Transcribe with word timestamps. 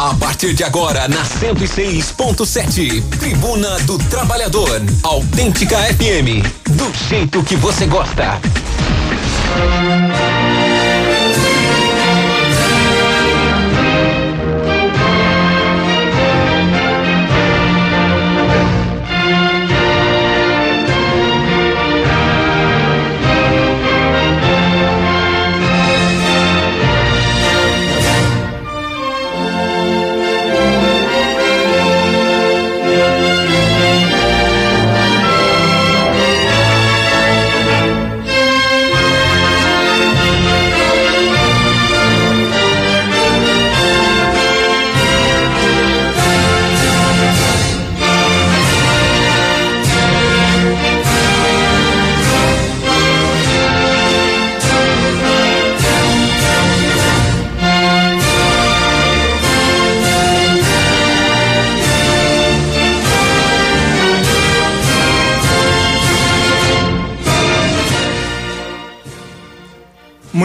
A 0.00 0.14
partir 0.14 0.54
de 0.54 0.62
agora, 0.62 1.08
na 1.08 1.24
106.7, 1.24 3.02
Tribuna 3.18 3.80
do 3.80 3.98
Trabalhador. 3.98 4.80
Autêntica 5.02 5.76
FM. 5.76 6.46
Do 6.68 6.92
jeito 7.08 7.42
que 7.42 7.56
você 7.56 7.84
gosta. 7.84 8.40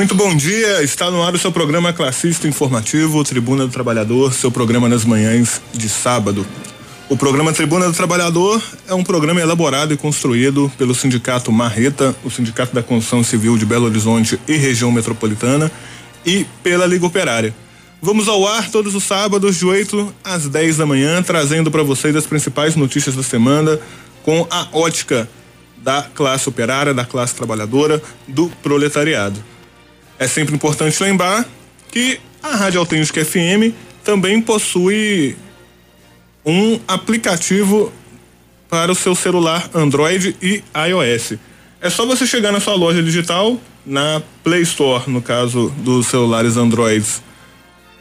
Muito 0.03 0.15
bom 0.15 0.35
dia, 0.35 0.83
está 0.83 1.09
no 1.09 1.23
ar 1.23 1.33
o 1.33 1.39
seu 1.39 1.49
programa 1.49 1.93
classista 1.93 2.45
informativo 2.45 3.23
Tribuna 3.23 3.65
do 3.65 3.71
Trabalhador, 3.71 4.33
seu 4.33 4.51
programa 4.51 4.89
nas 4.89 5.05
manhãs 5.05 5.61
de 5.71 5.87
sábado. 5.87 6.45
O 7.07 7.15
programa 7.15 7.53
Tribuna 7.53 7.85
do 7.85 7.93
Trabalhador 7.93 8.61
é 8.85 8.93
um 8.93 9.01
programa 9.01 9.39
elaborado 9.39 9.93
e 9.93 9.97
construído 9.97 10.69
pelo 10.77 10.93
Sindicato 10.93 11.53
Marreta, 11.53 12.13
o 12.21 12.29
Sindicato 12.29 12.75
da 12.75 12.83
Construção 12.83 13.23
Civil 13.23 13.57
de 13.57 13.65
Belo 13.65 13.85
Horizonte 13.85 14.37
e 14.45 14.57
Região 14.57 14.91
Metropolitana, 14.91 15.71
e 16.25 16.45
pela 16.61 16.85
Liga 16.85 17.05
Operária. 17.05 17.55
Vamos 18.01 18.27
ao 18.27 18.45
ar 18.45 18.69
todos 18.69 18.93
os 18.95 19.05
sábados, 19.05 19.57
de 19.57 19.65
8 19.65 20.13
às 20.21 20.49
10 20.49 20.75
da 20.75 20.85
manhã, 20.85 21.23
trazendo 21.23 21.71
para 21.71 21.81
vocês 21.81 22.13
as 22.13 22.27
principais 22.27 22.75
notícias 22.75 23.15
da 23.15 23.23
semana 23.23 23.79
com 24.21 24.45
a 24.51 24.67
ótica 24.73 25.29
da 25.77 26.01
classe 26.01 26.49
operária, 26.49 26.93
da 26.93 27.05
classe 27.05 27.33
trabalhadora, 27.33 28.03
do 28.27 28.49
proletariado. 28.61 29.52
É 30.23 30.27
sempre 30.27 30.55
importante 30.55 31.03
lembrar 31.03 31.45
que 31.91 32.17
a 32.41 32.55
Rádio 32.55 32.79
Autêntica 32.79 33.25
FM 33.25 33.75
também 34.05 34.41
possui 34.41 35.35
um 36.45 36.79
aplicativo 36.87 37.91
para 38.69 38.89
o 38.89 38.95
seu 38.95 39.15
celular 39.15 39.69
Android 39.73 40.33
e 40.41 40.63
iOS. 40.87 41.33
É 41.81 41.89
só 41.89 42.05
você 42.05 42.25
chegar 42.25 42.53
na 42.53 42.61
sua 42.61 42.73
loja 42.73 43.03
digital, 43.03 43.59
na 43.85 44.21
Play 44.41 44.61
Store, 44.61 45.11
no 45.11 45.21
caso 45.21 45.73
dos 45.79 46.07
celulares 46.07 46.55
Androids, 46.55 47.21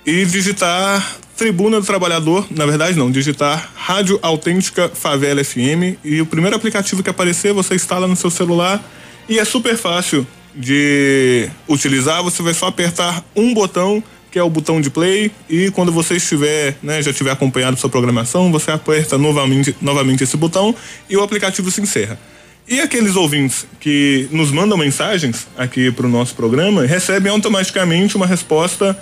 e 0.06 0.24
digitar 0.24 1.18
Tribuna 1.36 1.80
do 1.80 1.86
Trabalhador, 1.86 2.46
na 2.52 2.66
verdade 2.66 2.96
não, 2.96 3.10
digitar 3.10 3.72
Rádio 3.74 4.20
Autêntica 4.22 4.88
Favela 4.88 5.42
FM 5.42 5.98
e 6.04 6.20
o 6.20 6.26
primeiro 6.26 6.54
aplicativo 6.54 7.02
que 7.02 7.10
aparecer 7.10 7.52
você 7.52 7.74
instala 7.74 8.06
no 8.06 8.14
seu 8.14 8.30
celular 8.30 8.80
e 9.28 9.40
é 9.40 9.44
super 9.44 9.76
fácil 9.76 10.24
de 10.54 11.48
utilizar, 11.68 12.22
você 12.22 12.42
vai 12.42 12.54
só 12.54 12.66
apertar 12.66 13.24
um 13.34 13.54
botão, 13.54 14.02
que 14.30 14.38
é 14.38 14.42
o 14.42 14.50
botão 14.50 14.80
de 14.80 14.90
play, 14.90 15.30
e 15.48 15.70
quando 15.70 15.92
você 15.92 16.16
estiver, 16.16 16.76
né, 16.82 17.02
já 17.02 17.12
tiver 17.12 17.30
acompanhado 17.30 17.76
sua 17.76 17.90
programação, 17.90 18.50
você 18.50 18.70
aperta 18.70 19.18
novamente, 19.18 19.76
novamente 19.80 20.24
esse 20.24 20.36
botão 20.36 20.74
e 21.08 21.16
o 21.16 21.22
aplicativo 21.22 21.70
se 21.70 21.80
encerra. 21.80 22.18
E 22.66 22.80
aqueles 22.80 23.16
ouvintes 23.16 23.66
que 23.80 24.28
nos 24.30 24.50
mandam 24.50 24.78
mensagens 24.78 25.48
aqui 25.56 25.90
para 25.90 26.06
o 26.06 26.08
nosso 26.08 26.34
programa 26.34 26.86
recebem 26.86 27.30
automaticamente 27.30 28.16
uma 28.16 28.26
resposta 28.26 28.96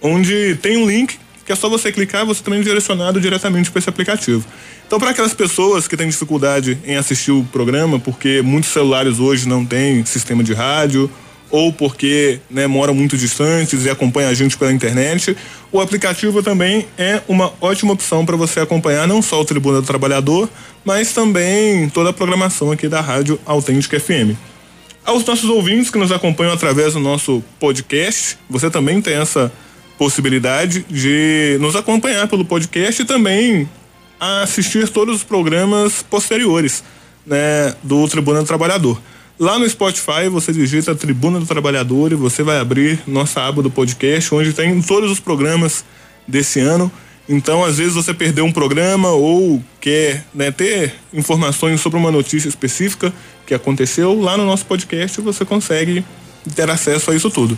onde 0.00 0.56
tem 0.56 0.76
um 0.76 0.86
link 0.86 1.16
que 1.52 1.54
é 1.54 1.56
só 1.56 1.68
você 1.68 1.92
clicar, 1.92 2.24
você 2.24 2.42
também 2.42 2.60
é 2.60 2.62
direcionado 2.62 3.20
diretamente 3.20 3.70
para 3.70 3.78
esse 3.78 3.88
aplicativo. 3.88 4.44
Então, 4.86 4.98
para 4.98 5.10
aquelas 5.10 5.34
pessoas 5.34 5.86
que 5.86 5.96
têm 5.96 6.08
dificuldade 6.08 6.78
em 6.84 6.96
assistir 6.96 7.30
o 7.30 7.44
programa, 7.44 8.00
porque 8.00 8.40
muitos 8.42 8.70
celulares 8.70 9.18
hoje 9.18 9.46
não 9.46 9.64
têm 9.64 10.02
sistema 10.06 10.42
de 10.42 10.54
rádio, 10.54 11.10
ou 11.50 11.70
porque 11.70 12.40
né, 12.50 12.66
moram 12.66 12.94
muito 12.94 13.18
distantes 13.18 13.84
e 13.84 13.90
acompanham 13.90 14.30
a 14.30 14.34
gente 14.34 14.56
pela 14.56 14.72
internet, 14.72 15.36
o 15.70 15.78
aplicativo 15.78 16.42
também 16.42 16.86
é 16.96 17.20
uma 17.28 17.52
ótima 17.60 17.92
opção 17.92 18.24
para 18.24 18.36
você 18.36 18.60
acompanhar 18.60 19.06
não 19.06 19.20
só 19.20 19.38
o 19.38 19.44
Tribuna 19.44 19.82
do 19.82 19.86
Trabalhador, 19.86 20.48
mas 20.82 21.12
também 21.12 21.90
toda 21.90 22.08
a 22.08 22.12
programação 22.14 22.72
aqui 22.72 22.88
da 22.88 23.02
Rádio 23.02 23.38
Autêntica 23.44 24.00
FM. 24.00 24.34
Aos 25.04 25.22
nossos 25.26 25.50
ouvintes 25.50 25.90
que 25.90 25.98
nos 25.98 26.12
acompanham 26.12 26.54
através 26.54 26.94
do 26.94 27.00
nosso 27.00 27.44
podcast, 27.60 28.38
você 28.48 28.70
também 28.70 29.02
tem 29.02 29.14
essa 29.14 29.52
possibilidade 30.02 30.84
de 30.90 31.56
nos 31.60 31.76
acompanhar 31.76 32.26
pelo 32.26 32.44
podcast 32.44 33.00
e 33.00 33.04
também 33.04 33.68
assistir 34.18 34.88
todos 34.88 35.14
os 35.14 35.22
programas 35.22 36.02
posteriores 36.02 36.82
né, 37.24 37.72
do 37.84 38.08
Tribuna 38.08 38.40
do 38.40 38.44
Trabalhador. 38.44 39.00
Lá 39.38 39.60
no 39.60 39.70
Spotify 39.70 40.28
você 40.28 40.52
digita 40.52 40.92
Tribuna 40.92 41.38
do 41.38 41.46
Trabalhador 41.46 42.10
e 42.10 42.16
você 42.16 42.42
vai 42.42 42.58
abrir 42.58 43.00
nossa 43.06 43.42
aba 43.42 43.62
do 43.62 43.70
podcast, 43.70 44.34
onde 44.34 44.52
tem 44.52 44.82
todos 44.82 45.08
os 45.08 45.20
programas 45.20 45.84
desse 46.26 46.58
ano. 46.58 46.90
Então, 47.28 47.62
às 47.62 47.78
vezes 47.78 47.94
você 47.94 48.12
perdeu 48.12 48.44
um 48.44 48.50
programa 48.50 49.10
ou 49.10 49.62
quer 49.80 50.24
né, 50.34 50.50
ter 50.50 50.96
informações 51.14 51.80
sobre 51.80 51.96
uma 51.96 52.10
notícia 52.10 52.48
específica 52.48 53.12
que 53.46 53.54
aconteceu, 53.54 54.20
lá 54.20 54.36
no 54.36 54.44
nosso 54.44 54.66
podcast 54.66 55.20
você 55.20 55.44
consegue 55.44 56.04
ter 56.56 56.68
acesso 56.68 57.12
a 57.12 57.14
isso 57.14 57.30
tudo. 57.30 57.56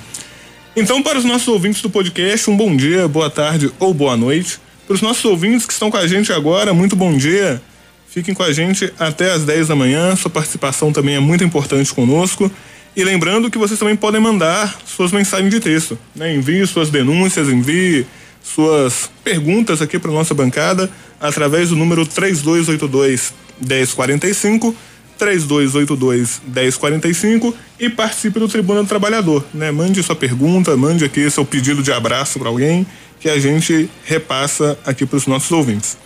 Então, 0.76 1.00
para 1.00 1.16
os 1.16 1.24
nossos 1.24 1.46
ouvintes 1.46 1.80
do 1.80 1.88
podcast, 1.88 2.50
um 2.50 2.56
bom 2.56 2.74
dia, 2.74 3.06
boa 3.06 3.30
tarde 3.30 3.70
ou 3.78 3.94
boa 3.94 4.16
noite. 4.16 4.58
Para 4.88 4.94
os 4.94 5.00
nossos 5.00 5.24
ouvintes 5.24 5.66
que 5.66 5.72
estão 5.72 5.88
com 5.88 5.96
a 5.96 6.04
gente 6.04 6.32
agora, 6.32 6.74
muito 6.74 6.96
bom 6.96 7.16
dia. 7.16 7.62
Fiquem 8.08 8.34
com 8.34 8.42
a 8.42 8.52
gente 8.52 8.92
até 8.98 9.30
às 9.30 9.44
10 9.44 9.68
da 9.68 9.76
manhã. 9.76 10.16
Sua 10.16 10.32
participação 10.32 10.92
também 10.92 11.14
é 11.14 11.20
muito 11.20 11.44
importante 11.44 11.94
conosco. 11.94 12.50
E 12.96 13.04
lembrando 13.04 13.48
que 13.52 13.56
vocês 13.56 13.78
também 13.78 13.94
podem 13.94 14.20
mandar 14.20 14.76
suas 14.84 15.12
mensagens 15.12 15.48
de 15.48 15.60
texto. 15.60 15.96
Né? 16.12 16.34
Envie 16.34 16.66
suas 16.66 16.90
denúncias, 16.90 17.48
envie 17.48 18.04
suas 18.42 19.08
perguntas 19.22 19.80
aqui 19.80 19.96
para 19.96 20.10
nossa 20.10 20.34
bancada 20.34 20.90
através 21.20 21.68
do 21.68 21.76
número 21.76 22.04
3282 22.04 23.32
1045 23.60 24.74
3282 25.19 26.42
1045 26.47 27.54
e 27.78 27.88
participe 27.88 28.38
do 28.38 28.48
Tribuna 28.48 28.82
do 28.82 28.88
Trabalhador, 28.88 29.44
né? 29.52 29.70
Mande 29.70 30.02
sua 30.02 30.16
pergunta, 30.16 30.76
mande 30.76 31.04
aqui 31.04 31.28
seu 31.30 31.44
pedido 31.44 31.82
de 31.82 31.92
abraço 31.92 32.38
para 32.38 32.48
alguém 32.48 32.86
que 33.20 33.28
a 33.28 33.38
gente 33.38 33.88
repassa 34.04 34.78
aqui 34.84 35.06
para 35.06 35.16
os 35.16 35.26
nossos 35.26 35.50
ouvintes. 35.50 35.97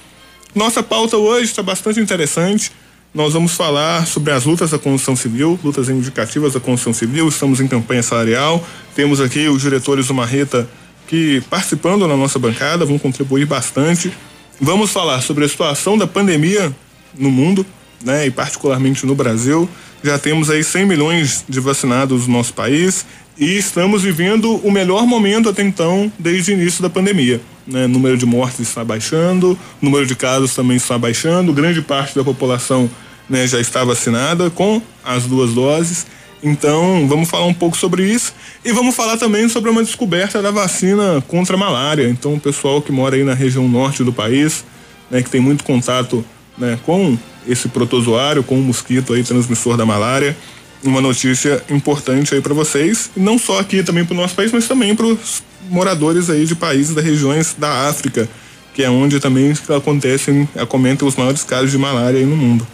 Nossa 0.54 0.82
pauta 0.82 1.16
hoje 1.16 1.44
está 1.44 1.62
bastante 1.62 2.00
interessante. 2.00 2.72
Nós 3.14 3.32
vamos 3.32 3.54
falar 3.54 4.06
sobre 4.06 4.32
as 4.32 4.44
lutas 4.44 4.70
da 4.70 4.78
construção 4.78 5.16
civil, 5.16 5.58
lutas 5.64 5.88
indicativas 5.88 6.52
da 6.52 6.60
construção 6.60 6.92
civil. 6.92 7.28
Estamos 7.28 7.60
em 7.60 7.66
campanha 7.66 8.02
salarial. 8.02 8.64
Temos 8.94 9.20
aqui 9.20 9.48
os 9.48 9.62
diretores 9.62 10.06
do 10.06 10.14
Marreta 10.14 10.68
que 11.06 11.40
participando 11.48 12.06
na 12.06 12.16
nossa 12.16 12.38
bancada 12.38 12.84
vão 12.84 12.98
contribuir 12.98 13.46
bastante. 13.46 14.12
Vamos 14.60 14.90
falar 14.90 15.22
sobre 15.22 15.44
a 15.44 15.48
situação 15.48 15.96
da 15.96 16.06
pandemia 16.06 16.74
no 17.18 17.30
mundo, 17.30 17.64
né, 18.02 18.26
e 18.26 18.30
particularmente 18.30 19.06
no 19.06 19.14
Brasil. 19.14 19.68
Já 20.02 20.18
temos 20.18 20.50
aí 20.50 20.62
100 20.62 20.86
milhões 20.86 21.44
de 21.48 21.60
vacinados 21.60 22.26
no 22.26 22.34
nosso 22.34 22.54
país 22.54 23.04
e 23.36 23.56
estamos 23.56 24.02
vivendo 24.02 24.56
o 24.56 24.70
melhor 24.70 25.06
momento 25.06 25.48
até 25.48 25.62
então, 25.62 26.10
desde 26.18 26.52
o 26.52 26.54
início 26.54 26.82
da 26.82 26.90
pandemia. 26.90 27.40
Né? 27.66 27.84
O 27.84 27.88
número 27.88 28.16
de 28.16 28.26
mortes 28.26 28.60
está 28.60 28.84
baixando, 28.84 29.52
o 29.80 29.84
número 29.84 30.06
de 30.06 30.16
casos 30.16 30.54
também 30.54 30.76
está 30.76 30.98
baixando, 30.98 31.52
grande 31.52 31.82
parte 31.82 32.14
da 32.14 32.24
população 32.24 32.90
né, 33.28 33.46
já 33.46 33.60
está 33.60 33.84
vacinada 33.84 34.50
com 34.50 34.80
as 35.04 35.24
duas 35.24 35.52
doses. 35.52 36.06
Então, 36.42 37.06
vamos 37.08 37.28
falar 37.28 37.46
um 37.46 37.54
pouco 37.54 37.76
sobre 37.76 38.04
isso 38.04 38.32
e 38.64 38.72
vamos 38.72 38.94
falar 38.94 39.16
também 39.16 39.48
sobre 39.48 39.70
uma 39.70 39.82
descoberta 39.82 40.40
da 40.40 40.50
vacina 40.50 41.22
contra 41.26 41.56
a 41.56 41.58
malária. 41.58 42.08
Então, 42.08 42.34
o 42.34 42.40
pessoal 42.40 42.80
que 42.80 42.92
mora 42.92 43.16
aí 43.16 43.24
na 43.24 43.34
região 43.34 43.68
norte 43.68 44.04
do 44.04 44.12
país, 44.12 44.64
né, 45.10 45.22
que 45.22 45.30
tem 45.30 45.40
muito 45.40 45.64
contato 45.64 46.24
né, 46.56 46.78
com 46.84 47.18
esse 47.48 47.68
protozoário, 47.68 48.44
com 48.44 48.58
o 48.58 48.62
mosquito 48.62 49.14
aí 49.14 49.24
transmissor 49.24 49.76
da 49.76 49.86
malária, 49.86 50.36
uma 50.84 51.00
notícia 51.00 51.62
importante 51.70 52.34
aí 52.34 52.40
para 52.40 52.54
vocês, 52.54 53.10
não 53.16 53.38
só 53.38 53.58
aqui 53.58 53.82
também 53.82 54.04
para 54.04 54.14
o 54.14 54.16
nosso 54.16 54.34
país, 54.34 54.52
mas 54.52 54.68
também 54.68 54.94
para 54.94 55.06
os 55.06 55.42
moradores 55.68 56.30
aí 56.30 56.44
de 56.44 56.54
países 56.54 56.94
das 56.94 57.04
regiões 57.04 57.54
da 57.58 57.88
África, 57.88 58.28
que 58.74 58.82
é 58.82 58.90
onde 58.90 59.18
também 59.18 59.52
acontecem, 59.76 60.48
acometem 60.56 61.06
os 61.06 61.16
maiores 61.16 61.42
casos 61.42 61.70
de 61.70 61.78
malária 61.78 62.20
aí 62.20 62.26
no 62.26 62.36
mundo. 62.36 62.66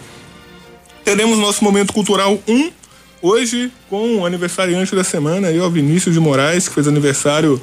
Teremos 1.04 1.38
nosso 1.38 1.62
momento 1.64 1.92
cultural 1.92 2.38
1 2.46 2.70
hoje 3.22 3.72
com 3.88 4.18
o 4.18 4.26
aniversariante 4.26 4.94
da 4.94 5.02
semana, 5.02 5.48
aí, 5.48 5.58
o 5.58 5.70
Vinícius 5.70 6.14
de 6.14 6.20
Moraes, 6.20 6.68
que 6.68 6.74
fez 6.74 6.86
aniversário, 6.86 7.60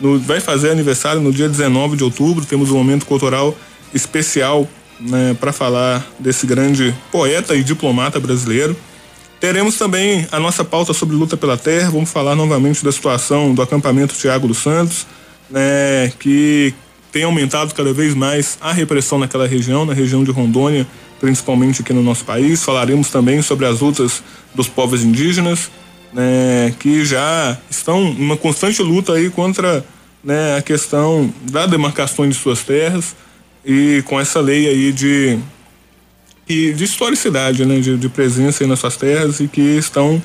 no, 0.00 0.18
vai 0.18 0.40
fazer 0.40 0.70
aniversário 0.70 1.20
no 1.20 1.32
dia 1.32 1.48
19 1.48 1.96
de 1.96 2.02
outubro. 2.02 2.44
Temos 2.44 2.70
um 2.70 2.76
momento 2.76 3.06
cultural 3.06 3.56
especial 3.94 4.68
né, 5.04 5.36
para 5.38 5.52
falar 5.52 6.04
desse 6.18 6.46
grande 6.46 6.94
poeta 7.12 7.54
e 7.54 7.62
diplomata 7.62 8.18
brasileiro. 8.18 8.76
Teremos 9.38 9.76
também 9.76 10.26
a 10.32 10.40
nossa 10.40 10.64
pauta 10.64 10.94
sobre 10.94 11.14
luta 11.14 11.36
pela 11.36 11.58
terra. 11.58 11.90
Vamos 11.90 12.10
falar 12.10 12.34
novamente 12.34 12.82
da 12.82 12.90
situação 12.90 13.54
do 13.54 13.60
acampamento 13.60 14.14
Tiago 14.14 14.48
dos 14.48 14.58
Santos, 14.58 15.06
né, 15.50 16.10
que 16.18 16.72
tem 17.12 17.24
aumentado 17.24 17.74
cada 17.74 17.92
vez 17.92 18.14
mais 18.14 18.58
a 18.60 18.72
repressão 18.72 19.18
naquela 19.18 19.46
região, 19.46 19.84
na 19.84 19.92
região 19.92 20.24
de 20.24 20.30
Rondônia, 20.30 20.86
principalmente 21.20 21.82
aqui 21.82 21.92
no 21.92 22.02
nosso 22.02 22.24
país. 22.24 22.64
Falaremos 22.64 23.10
também 23.10 23.42
sobre 23.42 23.66
as 23.66 23.80
lutas 23.80 24.22
dos 24.54 24.66
povos 24.66 25.04
indígenas, 25.04 25.70
né, 26.12 26.74
que 26.78 27.04
já 27.04 27.58
estão 27.70 28.02
em 28.02 28.22
uma 28.22 28.36
constante 28.36 28.82
luta 28.82 29.12
aí 29.12 29.28
contra 29.28 29.84
né, 30.22 30.56
a 30.56 30.62
questão 30.62 31.32
da 31.50 31.66
demarcação 31.66 32.26
de 32.26 32.34
suas 32.34 32.62
terras 32.62 33.14
e 33.64 34.02
com 34.06 34.20
essa 34.20 34.40
lei 34.40 34.68
aí 34.68 34.92
de 34.92 35.38
e 36.48 36.72
de 36.72 36.84
historicidade, 36.84 37.64
né, 37.64 37.80
de, 37.80 37.96
de 37.96 38.08
presença 38.08 38.66
nas 38.66 38.78
suas 38.78 38.96
terras 38.96 39.40
e 39.40 39.48
que 39.48 39.60
estão 39.60 40.22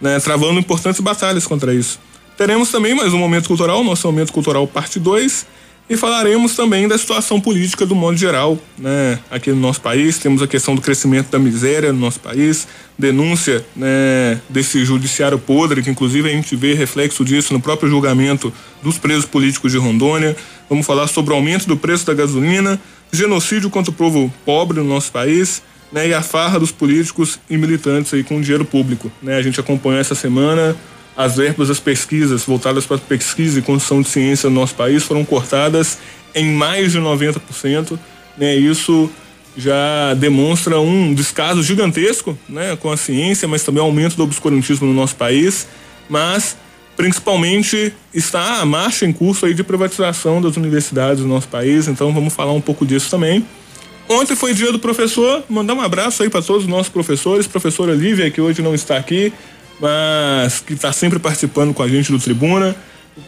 né, 0.00 0.18
travando 0.18 0.58
importantes 0.58 1.00
batalhas 1.00 1.46
contra 1.46 1.74
isso. 1.74 2.00
Teremos 2.36 2.70
também 2.70 2.94
mais 2.94 3.12
um 3.12 3.18
momento 3.18 3.48
cultural, 3.48 3.84
nosso 3.84 4.06
momento 4.06 4.32
cultural 4.32 4.66
parte 4.66 4.98
2, 4.98 5.46
e 5.90 5.96
falaremos 5.96 6.56
também 6.56 6.88
da 6.88 6.96
situação 6.96 7.40
política 7.40 7.84
do 7.84 7.94
modo 7.94 8.16
geral, 8.16 8.58
né, 8.78 9.18
aqui 9.30 9.50
no 9.50 9.60
nosso 9.60 9.80
país. 9.80 10.16
Temos 10.16 10.40
a 10.40 10.46
questão 10.46 10.74
do 10.74 10.80
crescimento 10.80 11.30
da 11.30 11.38
miséria 11.38 11.92
no 11.92 11.98
nosso 11.98 12.18
país, 12.18 12.66
denúncia 12.98 13.64
né, 13.76 14.40
desse 14.48 14.84
judiciário 14.84 15.38
podre, 15.38 15.82
que 15.82 15.90
inclusive 15.90 16.30
a 16.30 16.32
gente 16.32 16.56
vê 16.56 16.72
reflexo 16.72 17.24
disso 17.24 17.52
no 17.52 17.60
próprio 17.60 17.90
julgamento 17.90 18.52
dos 18.82 18.96
presos 18.96 19.26
políticos 19.26 19.70
de 19.70 19.78
Rondônia. 19.78 20.34
Vamos 20.72 20.86
falar 20.86 21.06
sobre 21.06 21.34
o 21.34 21.36
aumento 21.36 21.66
do 21.66 21.76
preço 21.76 22.06
da 22.06 22.14
gasolina, 22.14 22.80
genocídio 23.12 23.68
contra 23.68 23.90
o 23.90 23.94
povo 23.94 24.32
pobre 24.42 24.78
no 24.78 24.84
nosso 24.84 25.12
país, 25.12 25.62
né, 25.92 26.08
e 26.08 26.14
a 26.14 26.22
farra 26.22 26.58
dos 26.58 26.72
políticos 26.72 27.38
e 27.50 27.58
militantes 27.58 28.14
aí 28.14 28.24
com 28.24 28.40
dinheiro 28.40 28.64
público. 28.64 29.12
Né? 29.22 29.36
A 29.36 29.42
gente 29.42 29.60
acompanhou 29.60 30.00
essa 30.00 30.14
semana 30.14 30.74
as 31.14 31.36
verbas 31.36 31.68
das 31.68 31.78
pesquisas 31.78 32.44
voltadas 32.44 32.86
para 32.86 32.96
pesquisa 32.96 33.58
e 33.58 33.62
construção 33.62 34.00
de 34.00 34.08
ciência 34.08 34.48
no 34.48 34.58
nosso 34.60 34.74
país 34.74 35.02
foram 35.02 35.26
cortadas 35.26 35.98
em 36.34 36.50
mais 36.54 36.92
de 36.92 36.98
90%. 36.98 37.98
Né? 38.38 38.56
Isso 38.56 39.10
já 39.54 40.14
demonstra 40.14 40.80
um 40.80 41.12
descaso 41.12 41.62
gigantesco 41.62 42.38
né, 42.48 42.76
com 42.76 42.90
a 42.90 42.96
ciência, 42.96 43.46
mas 43.46 43.62
também 43.62 43.82
aumento 43.82 44.16
do 44.16 44.22
obscurantismo 44.22 44.86
no 44.86 44.94
nosso 44.94 45.16
país. 45.16 45.68
Mas 46.08 46.56
principalmente 46.96 47.92
está 48.12 48.60
a 48.60 48.66
marcha 48.66 49.06
em 49.06 49.12
curso 49.12 49.46
aí 49.46 49.54
de 49.54 49.62
privatização 49.62 50.40
das 50.40 50.56
universidades 50.56 51.22
no 51.22 51.28
nosso 51.28 51.48
país, 51.48 51.88
então 51.88 52.12
vamos 52.12 52.32
falar 52.32 52.52
um 52.52 52.60
pouco 52.60 52.84
disso 52.84 53.10
também. 53.10 53.44
Ontem 54.08 54.36
foi 54.36 54.52
dia 54.52 54.70
do 54.72 54.78
professor, 54.78 55.42
mandar 55.48 55.74
um 55.74 55.80
abraço 55.80 56.22
aí 56.22 56.28
para 56.28 56.42
todos 56.42 56.64
os 56.64 56.68
nossos 56.68 56.88
professores, 56.88 57.46
professora 57.46 57.94
Lívia, 57.94 58.30
que 58.30 58.40
hoje 58.40 58.60
não 58.60 58.74
está 58.74 58.96
aqui, 58.96 59.32
mas 59.80 60.60
que 60.60 60.74
está 60.74 60.92
sempre 60.92 61.18
participando 61.18 61.72
com 61.72 61.82
a 61.82 61.88
gente 61.88 62.12
do 62.12 62.18
Tribuna. 62.18 62.76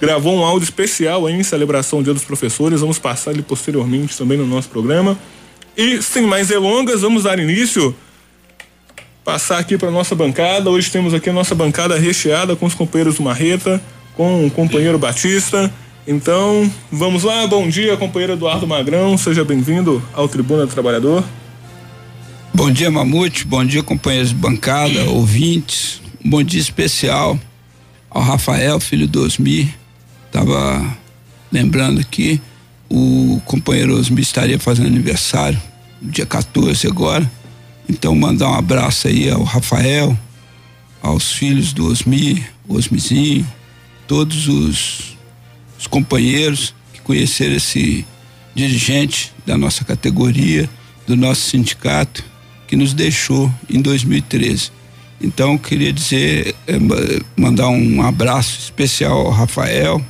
Gravou 0.00 0.34
um 0.34 0.44
áudio 0.44 0.64
especial 0.64 1.26
aí 1.26 1.34
em 1.34 1.42
celebração 1.42 2.00
do 2.00 2.04
Dia 2.04 2.14
dos 2.14 2.24
Professores, 2.24 2.80
vamos 2.80 2.98
passar 2.98 3.32
ele 3.32 3.42
posteriormente 3.42 4.16
também 4.16 4.36
no 4.36 4.46
nosso 4.46 4.68
programa. 4.68 5.18
E 5.76 6.00
sem 6.02 6.26
mais 6.26 6.48
delongas, 6.48 7.00
vamos 7.00 7.24
dar 7.24 7.38
início 7.38 7.94
passar 9.24 9.58
aqui 9.58 9.78
para 9.78 9.90
nossa 9.90 10.14
bancada. 10.14 10.70
Hoje 10.70 10.90
temos 10.90 11.14
aqui 11.14 11.30
a 11.30 11.32
nossa 11.32 11.54
bancada 11.54 11.98
recheada 11.98 12.54
com 12.54 12.66
os 12.66 12.74
companheiros 12.74 13.16
do 13.16 13.22
Marreta, 13.22 13.80
com 14.14 14.46
o 14.46 14.50
companheiro 14.50 14.98
Batista. 14.98 15.72
Então, 16.06 16.70
vamos 16.92 17.22
lá. 17.24 17.46
Bom 17.46 17.66
dia, 17.66 17.96
companheiro 17.96 18.34
Eduardo 18.34 18.66
Magrão. 18.66 19.16
Seja 19.16 19.42
bem-vindo 19.42 20.02
ao 20.12 20.28
Tribuna 20.28 20.66
do 20.66 20.72
Trabalhador. 20.72 21.24
Bom 22.52 22.70
dia, 22.70 22.90
Mamute. 22.90 23.46
Bom 23.46 23.64
dia, 23.64 23.82
companheiros 23.82 24.28
de 24.28 24.34
bancada, 24.34 25.04
ouvintes. 25.04 26.02
Um 26.22 26.28
bom 26.28 26.42
dia 26.42 26.60
especial 26.60 27.38
ao 28.10 28.22
Rafael, 28.22 28.78
filho 28.78 29.08
do 29.08 29.24
Osmi. 29.24 29.74
Tava 30.30 30.86
lembrando 31.50 32.00
aqui, 32.00 32.40
o 32.90 33.40
companheiro 33.46 33.98
Osmi 33.98 34.20
estaria 34.20 34.58
fazendo 34.58 34.88
aniversário 34.88 35.60
dia 36.02 36.26
14 36.26 36.86
agora. 36.86 37.28
Então 37.88 38.14
mandar 38.14 38.50
um 38.50 38.54
abraço 38.54 39.08
aí 39.08 39.30
ao 39.30 39.42
Rafael, 39.42 40.16
aos 41.02 41.32
filhos 41.32 41.72
do 41.72 41.86
Osmi, 41.86 42.44
Osmizinho, 42.66 43.46
todos 44.06 44.48
os, 44.48 45.16
os 45.78 45.86
companheiros 45.86 46.74
que 46.92 47.00
conheceram 47.00 47.56
esse 47.56 48.06
dirigente 48.54 49.32
da 49.44 49.58
nossa 49.58 49.84
categoria, 49.84 50.68
do 51.06 51.16
nosso 51.16 51.42
sindicato, 51.42 52.24
que 52.66 52.76
nos 52.76 52.94
deixou 52.94 53.52
em 53.68 53.80
2013. 53.80 54.70
Então 55.20 55.58
queria 55.58 55.92
dizer, 55.92 56.54
é, 56.66 56.78
mandar 57.36 57.68
um 57.68 58.02
abraço 58.02 58.58
especial 58.58 59.26
ao 59.26 59.30
Rafael. 59.30 60.04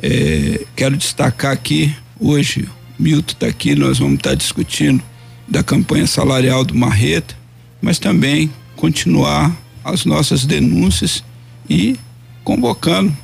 É, 0.00 0.64
quero 0.76 0.96
destacar 0.96 1.52
aqui 1.52 1.94
hoje, 2.18 2.68
Milton 2.98 3.32
está 3.32 3.46
aqui, 3.46 3.74
nós 3.74 3.98
vamos 3.98 4.14
estar 4.14 4.30
tá 4.30 4.36
discutindo 4.36 5.02
da 5.50 5.62
campanha 5.62 6.06
salarial 6.06 6.64
do 6.64 6.74
Marreta, 6.74 7.34
mas 7.82 7.98
também 7.98 8.50
continuar 8.76 9.54
as 9.84 10.04
nossas 10.04 10.46
denúncias 10.46 11.24
e 11.68 11.96
convocando 12.44 13.14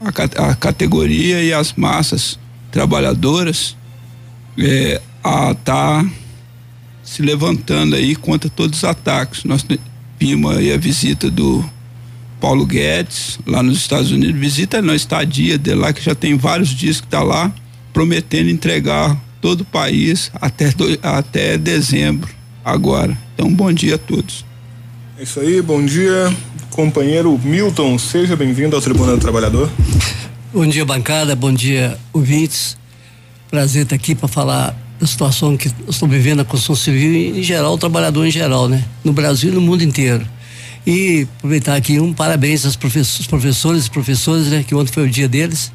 a, 0.00 0.50
a 0.50 0.54
categoria 0.54 1.42
e 1.42 1.52
as 1.52 1.74
massas 1.74 2.38
trabalhadoras 2.70 3.76
é, 4.58 5.00
a 5.22 5.52
estar 5.52 6.02
tá 6.02 6.10
se 7.02 7.22
levantando 7.22 7.94
aí 7.94 8.16
contra 8.16 8.48
todos 8.48 8.78
os 8.78 8.84
ataques. 8.84 9.44
Nós 9.44 9.64
vimos 10.18 10.56
aí 10.56 10.72
a 10.72 10.76
visita 10.78 11.30
do 11.30 11.64
Paulo 12.40 12.66
Guedes 12.66 13.38
lá 13.46 13.62
nos 13.62 13.78
Estados 13.78 14.10
Unidos, 14.10 14.40
visita 14.40 14.80
na 14.80 14.94
estadia 14.94 15.58
dele 15.58 15.80
lá, 15.80 15.92
que 15.92 16.02
já 16.02 16.14
tem 16.14 16.36
vários 16.36 16.70
dias 16.70 17.00
que 17.00 17.06
está 17.06 17.22
lá, 17.22 17.52
prometendo 17.92 18.50
entregar 18.50 19.16
todo 19.40 19.62
o 19.62 19.64
país 19.64 20.30
até, 20.34 20.70
do, 20.70 20.86
até 21.02 21.56
dezembro 21.56 22.28
agora. 22.64 23.16
Então, 23.34 23.52
bom 23.52 23.72
dia 23.72 23.94
a 23.94 23.98
todos. 23.98 24.44
É 25.18 25.22
isso 25.22 25.40
aí, 25.40 25.62
bom 25.62 25.84
dia, 25.84 26.34
companheiro 26.70 27.38
Milton, 27.42 27.98
seja 27.98 28.36
bem-vindo 28.36 28.76
ao 28.76 28.82
Tribunal 28.82 29.16
do 29.16 29.20
Trabalhador. 29.20 29.70
Bom 30.52 30.66
dia, 30.66 30.84
bancada, 30.84 31.34
bom 31.34 31.52
dia, 31.52 31.98
ouvintes. 32.12 32.76
Prazer 33.50 33.84
estar 33.84 33.94
aqui 33.94 34.14
para 34.14 34.28
falar 34.28 34.76
da 34.98 35.06
situação 35.06 35.56
que 35.56 35.70
estou 35.88 36.08
vivendo 36.08 36.38
na 36.38 36.44
construção 36.44 36.74
civil 36.74 37.12
e, 37.12 37.40
em 37.40 37.42
geral, 37.42 37.74
o 37.74 37.78
trabalhador 37.78 38.26
em 38.26 38.30
geral, 38.30 38.68
né? 38.68 38.84
No 39.04 39.12
Brasil 39.12 39.50
e 39.52 39.54
no 39.54 39.60
mundo 39.60 39.82
inteiro. 39.82 40.26
E 40.86 41.26
aproveitar 41.38 41.76
aqui 41.76 41.98
um 42.00 42.12
parabéns 42.12 42.64
aos 42.64 42.76
professores, 42.76 43.26
professores 43.26 43.86
e 43.86 43.90
professores, 43.90 44.46
né? 44.48 44.64
Que 44.66 44.74
ontem 44.74 44.92
foi 44.92 45.06
o 45.06 45.10
dia 45.10 45.28
deles. 45.28 45.72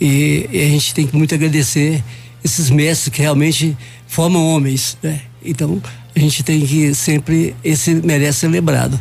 E, 0.00 0.48
e 0.52 0.60
a 0.62 0.68
gente 0.68 0.92
tem 0.92 1.06
que 1.06 1.16
muito 1.16 1.34
agradecer 1.34 2.02
esses 2.44 2.68
mestres 2.68 3.08
que 3.08 3.22
realmente 3.22 3.76
formam 4.06 4.46
homens, 4.46 4.98
né? 5.02 5.22
Então, 5.42 5.80
a 6.14 6.18
gente 6.18 6.42
tem 6.42 6.64
que 6.64 6.94
sempre, 6.94 7.56
esse 7.64 7.94
merece 7.94 8.40
ser 8.40 8.48
lembrado. 8.48 9.00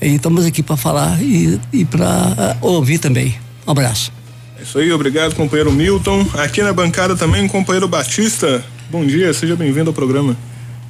E 0.00 0.14
estamos 0.14 0.46
aqui 0.46 0.62
para 0.62 0.76
falar 0.76 1.22
e, 1.22 1.60
e 1.72 1.84
para 1.84 2.56
uh, 2.62 2.66
ouvir 2.66 2.98
também. 2.98 3.36
Um 3.66 3.70
abraço. 3.70 4.10
É 4.58 4.62
isso 4.62 4.78
aí, 4.78 4.90
obrigado, 4.90 5.34
companheiro 5.34 5.70
Milton. 5.70 6.26
Aqui 6.34 6.62
na 6.62 6.72
bancada 6.72 7.14
também, 7.14 7.46
companheiro 7.46 7.86
Batista. 7.86 8.64
Bom 8.90 9.06
dia, 9.06 9.32
seja 9.34 9.54
bem-vindo 9.54 9.90
ao 9.90 9.94
programa. 9.94 10.36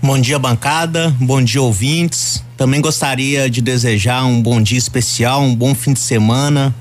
Bom 0.02 0.18
dia, 0.18 0.38
bancada. 0.38 1.14
Bom 1.20 1.42
dia, 1.42 1.60
ouvintes. 1.60 2.42
Também 2.56 2.80
gostaria 2.80 3.50
de 3.50 3.60
desejar 3.60 4.24
um 4.24 4.40
bom 4.40 4.62
dia 4.62 4.78
especial, 4.78 5.42
um 5.42 5.54
bom 5.54 5.74
fim 5.74 5.92
de 5.92 6.00
semana 6.00 6.74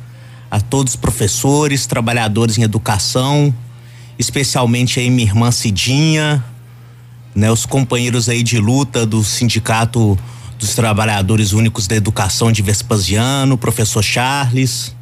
a 0.49 0.61
todos 0.61 0.93
os 0.93 0.95
professores, 0.95 1.85
trabalhadores 1.85 2.57
em 2.57 2.63
educação, 2.63 3.53
especialmente 4.19 4.99
aí 4.99 5.09
minha 5.09 5.27
irmã 5.27 5.49
Cidinha, 5.49 6.43
né, 7.33 7.49
os 7.49 7.65
companheiros 7.65 8.27
aí 8.27 8.43
de 8.43 8.59
luta 8.59 9.05
do 9.05 9.23
Sindicato 9.23 10.19
dos 10.59 10.75
Trabalhadores 10.75 11.53
Únicos 11.53 11.88
da 11.88 11.95
Educação 11.95 12.51
de 12.51 12.61
Vespasiano, 12.61 13.57
professor 13.57 14.03
Charles, 14.03 14.93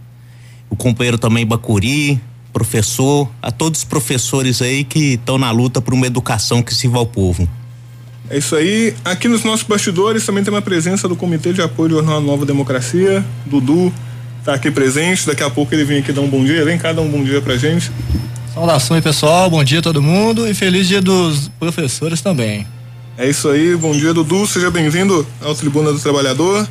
o 0.70 0.76
companheiro 0.76 1.18
também 1.18 1.46
Bacuri, 1.46 2.22
professor, 2.54 3.28
a 3.42 3.52
todos 3.52 3.80
os 3.80 3.84
professores 3.84 4.62
aí 4.62 4.84
que 4.84 5.16
estão 5.16 5.40
na 5.40 5.50
luta 5.50 5.82
por 5.82 5.96
uma 5.96 6.06
educação 6.06 6.62
que 6.62 6.74
sirva 6.76 7.00
ao 7.00 7.08
povo. 7.08 7.50
É 8.30 8.38
isso 8.38 8.56
aí. 8.56 8.94
Aqui 9.06 9.28
nos 9.28 9.44
nossos 9.44 9.66
bastidores 9.66 10.26
também 10.26 10.44
tem 10.44 10.54
uma 10.54 10.62
presença 10.62 11.08
do 11.08 11.16
Comitê 11.16 11.54
de 11.54 11.62
Apoio 11.62 11.98
ao 11.98 12.04
Jornal 12.04 12.22
Nova 12.22 12.46
Democracia, 12.46 13.26
Dudu, 13.46 13.92
tá 14.44 14.54
aqui 14.54 14.70
presente. 14.70 15.26
Daqui 15.26 15.44
a 15.44 15.50
pouco 15.50 15.74
ele 15.74 15.86
vem 15.86 16.00
aqui 16.00 16.12
dar 16.12 16.22
um 16.22 16.28
bom 16.28 16.44
dia. 16.44 16.66
Vem 16.66 16.78
cá 16.78 16.92
dar 16.92 17.02
um 17.02 17.10
bom 17.10 17.24
dia 17.24 17.42
pra 17.42 17.56
gente. 17.58 17.90
Saudações, 18.58 19.04
pessoal. 19.04 19.52
Bom 19.52 19.64
dia 19.64 19.78
a 19.78 19.82
todo 19.84 20.02
mundo 20.02 20.48
e 20.48 20.52
feliz 20.52 20.88
dia 20.88 21.00
dos 21.00 21.48
professores 21.60 22.22
também. 22.22 22.66
É 23.16 23.30
isso 23.30 23.48
aí. 23.50 23.76
Bom 23.76 23.92
dia, 23.92 24.16
Dudu. 24.16 24.48
Seja 24.48 24.72
bem-vindo 24.72 25.28
ao 25.40 25.54
Tribuna 25.54 25.94
do 25.94 26.00
Trabalhador. 26.00 26.68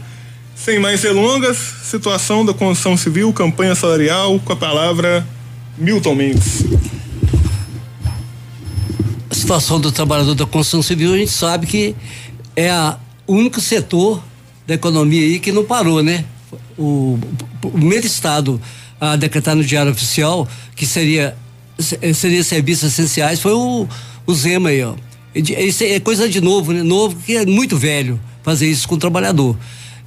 Sem 0.56 0.80
mais 0.80 1.02
delongas, 1.02 1.56
situação 1.84 2.44
da 2.44 2.52
construção 2.52 2.96
civil, 2.96 3.32
campanha 3.32 3.76
salarial, 3.76 4.40
com 4.40 4.52
a 4.52 4.56
palavra 4.56 5.24
Milton 5.78 6.16
Mendes. 6.16 6.64
A 9.30 9.34
situação 9.36 9.80
do 9.80 9.92
trabalhador 9.92 10.34
da 10.34 10.44
construção 10.44 10.82
civil, 10.82 11.14
a 11.14 11.18
gente 11.18 11.30
sabe 11.30 11.68
que 11.68 11.94
é 12.56 12.68
a, 12.68 12.98
o 13.28 13.34
único 13.34 13.60
setor 13.60 14.20
da 14.66 14.74
economia 14.74 15.22
aí 15.22 15.38
que 15.38 15.52
não 15.52 15.64
parou, 15.64 16.02
né? 16.02 16.24
O, 16.76 17.16
o 17.62 17.70
primeiro 17.70 18.04
estado 18.04 18.60
a 19.00 19.14
decretar 19.14 19.54
no 19.54 19.62
Diário 19.62 19.92
Oficial 19.92 20.48
que 20.74 20.84
seria 20.84 21.36
seria 21.78 22.42
serviços 22.42 22.92
essenciais 22.92 23.40
foi 23.40 23.52
o, 23.52 23.86
o 24.26 24.34
Zema 24.34 24.70
aí, 24.70 24.82
ó. 24.82 24.94
Isso 25.34 25.84
é 25.84 26.00
coisa 26.00 26.28
de 26.28 26.40
novo, 26.40 26.72
né? 26.72 26.82
Novo, 26.82 27.16
que 27.24 27.36
é 27.36 27.44
muito 27.44 27.76
velho 27.76 28.18
fazer 28.42 28.66
isso 28.70 28.88
com 28.88 28.94
o 28.94 28.98
trabalhador. 28.98 29.56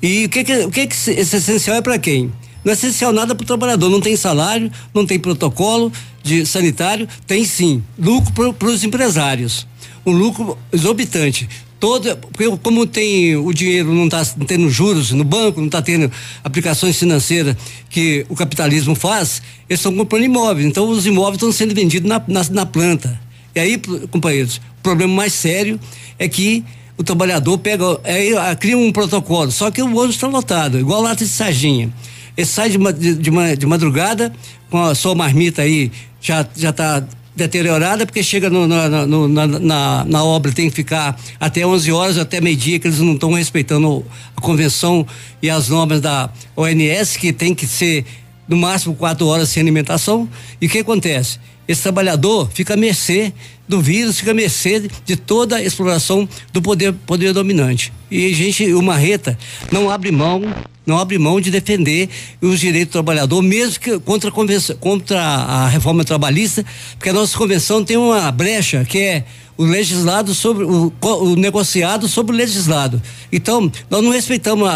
E 0.02 0.26
o 0.26 0.30
que 0.30 0.44
que, 0.44 0.54
o 0.66 0.72
que, 0.72 0.88
que 0.88 0.96
esse 0.96 1.36
essencial 1.36 1.78
é 1.78 1.82
para 1.82 2.00
quem? 2.00 2.32
Não 2.64 2.72
é 2.72 2.74
essencial 2.74 3.14
nada 3.14 3.36
para 3.36 3.44
o 3.44 3.48
trabalhador, 3.48 3.90
não 3.90 4.02
tem 4.02 4.16
salário, 4.16 4.72
não 4.94 5.06
tem 5.06 5.20
protocolo 5.20 5.92
de 6.24 6.46
sanitário, 6.46 7.08
tem 7.28 7.46
sim 7.46 7.84
lucro 7.98 8.54
para 8.54 8.68
os 8.68 8.84
empresários. 8.84 9.68
Um 10.10 10.18
lucro 10.18 10.58
exorbitante. 10.72 11.48
Todo, 11.80 12.18
porque 12.18 12.58
como 12.58 12.86
tem 12.86 13.38
o 13.38 13.54
dinheiro 13.54 13.94
não 13.94 14.06
está 14.06 14.26
tendo 14.46 14.70
juros 14.70 15.12
no 15.12 15.24
banco, 15.24 15.62
não 15.62 15.68
está 15.68 15.82
tendo 15.82 16.12
aplicações 16.44 16.98
financeiras 16.98 17.56
que 17.90 18.26
o 18.28 18.36
capitalismo 18.36 18.96
faz, 18.96 19.42
eles 19.70 19.80
estão 19.80 19.96
comprando 19.96 20.26
imóveis. 20.26 20.68
Então 20.68 20.90
os 20.90 21.06
imóveis 21.06 21.36
estão 21.36 21.52
sendo 21.54 21.74
vendidos 21.74 22.10
na, 22.10 22.22
na, 22.28 22.44
na 22.52 22.66
planta. 22.66 23.20
E 23.56 23.60
aí, 23.60 23.82
companheiros, 24.12 24.58
o 24.58 24.82
problema 24.84 25.14
mais 25.14 25.34
sério 25.34 25.80
é 26.18 26.28
que 26.28 26.66
o 26.98 27.04
trabalhador 27.04 27.58
pega, 27.60 27.86
aí, 28.04 28.34
cria 28.60 28.78
um 28.78 28.92
protocolo, 28.92 29.50
só 29.52 29.72
que 29.72 29.82
o 29.82 29.86
ônibus 29.86 30.16
está 30.16 30.28
lotado, 30.28 30.78
igual 30.78 31.02
lata 31.02 31.24
de 31.24 31.30
sarginha. 31.30 31.90
Ele 32.36 32.46
sai 32.46 32.70
de, 32.70 32.78
de, 32.78 33.16
de, 33.16 33.56
de 33.56 33.66
madrugada 33.66 34.34
com 34.70 34.82
a 34.84 34.94
sua 34.94 35.16
marmita 35.16 35.62
aí, 35.62 35.92
já 36.22 36.46
está 36.56 37.06
deteriorada, 37.40 38.06
porque 38.06 38.22
chega 38.22 38.50
no, 38.50 38.68
no, 38.68 39.08
no, 39.08 39.28
na, 39.28 39.48
na, 39.48 40.06
na, 40.06 40.24
obra, 40.24 40.52
tem 40.52 40.70
que 40.70 40.76
ficar 40.76 41.20
até 41.40 41.66
11 41.66 41.92
horas, 41.92 42.18
até 42.18 42.40
meio-dia, 42.40 42.80
que 42.80 42.88
eles 42.88 43.00
não 43.00 43.14
estão 43.14 43.34
respeitando 43.34 44.06
a 44.36 44.42
convenção 44.42 45.06
e 45.42 45.50
as 45.50 45.70
normas 45.70 46.02
da 46.02 46.30
ONS, 46.56 47.18
que 47.18 47.34
tem 47.34 47.56
que 47.56 47.66
ser 47.66 48.06
no 48.50 48.58
máximo 48.58 48.96
quatro 48.96 49.28
horas 49.28 49.48
sem 49.50 49.62
alimentação. 49.62 50.28
E 50.60 50.66
o 50.66 50.70
que 50.70 50.80
acontece? 50.80 51.40
Esse 51.68 51.84
trabalhador 51.84 52.50
fica 52.52 52.74
à 52.74 52.78
mercê 52.78 53.32
do 53.68 53.80
vírus, 53.80 54.18
fica 54.18 54.32
à 54.32 54.34
mercê 54.34 54.90
de 55.06 55.16
toda 55.16 55.58
a 55.58 55.62
exploração 55.62 56.28
do 56.52 56.64
poder, 56.64 56.92
poder 57.06 57.32
dominante. 57.32 57.94
E 58.10 58.26
a 58.26 58.34
gente, 58.34 58.74
o 58.74 58.82
Marreta, 58.82 59.38
não 59.72 59.88
abre 59.88 60.12
mão, 60.12 60.42
não 60.84 60.98
abre 60.98 61.20
mão 61.20 61.40
de 61.40 61.52
defender 61.52 62.10
os 62.42 62.60
direitos 62.60 62.90
do 62.90 62.94
trabalhador, 62.94 63.44
mesmo 63.44 63.80
que 63.80 64.00
contra 64.00 64.32
a, 64.32 64.76
contra 64.80 65.22
a 65.22 65.68
reforma 65.68 66.04
trabalhista, 66.04 66.66
porque 66.94 67.10
a 67.10 67.14
nossa 67.14 67.38
convenção 67.38 67.86
tem 67.86 67.96
uma 67.96 68.32
brecha 68.32 68.84
que 68.84 68.98
é 68.98 69.26
o 69.60 69.66
legislado 69.66 70.34
sobre 70.34 70.64
o, 70.64 70.94
o, 71.02 71.36
negociado 71.36 72.08
sobre 72.08 72.34
o 72.34 72.38
legislado. 72.38 73.02
Então, 73.30 73.70
nós 73.90 74.02
não 74.02 74.10
respeitamos 74.10 74.66
a, 74.66 74.72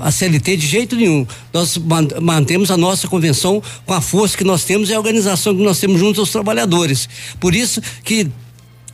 a, 0.00 0.08
a 0.08 0.10
CLT 0.10 0.56
de 0.56 0.66
jeito 0.66 0.96
nenhum. 0.96 1.26
Nós 1.52 1.76
mantemos 2.22 2.70
a 2.70 2.78
nossa 2.78 3.06
convenção 3.08 3.62
com 3.84 3.92
a 3.92 4.00
força 4.00 4.34
que 4.34 4.42
nós 4.42 4.64
temos 4.64 4.88
e 4.88 4.94
a 4.94 4.98
organização 4.98 5.54
que 5.54 5.62
nós 5.62 5.78
temos 5.78 6.00
junto 6.00 6.18
aos 6.18 6.30
trabalhadores. 6.30 7.06
Por 7.38 7.54
isso 7.54 7.82
que 8.02 8.26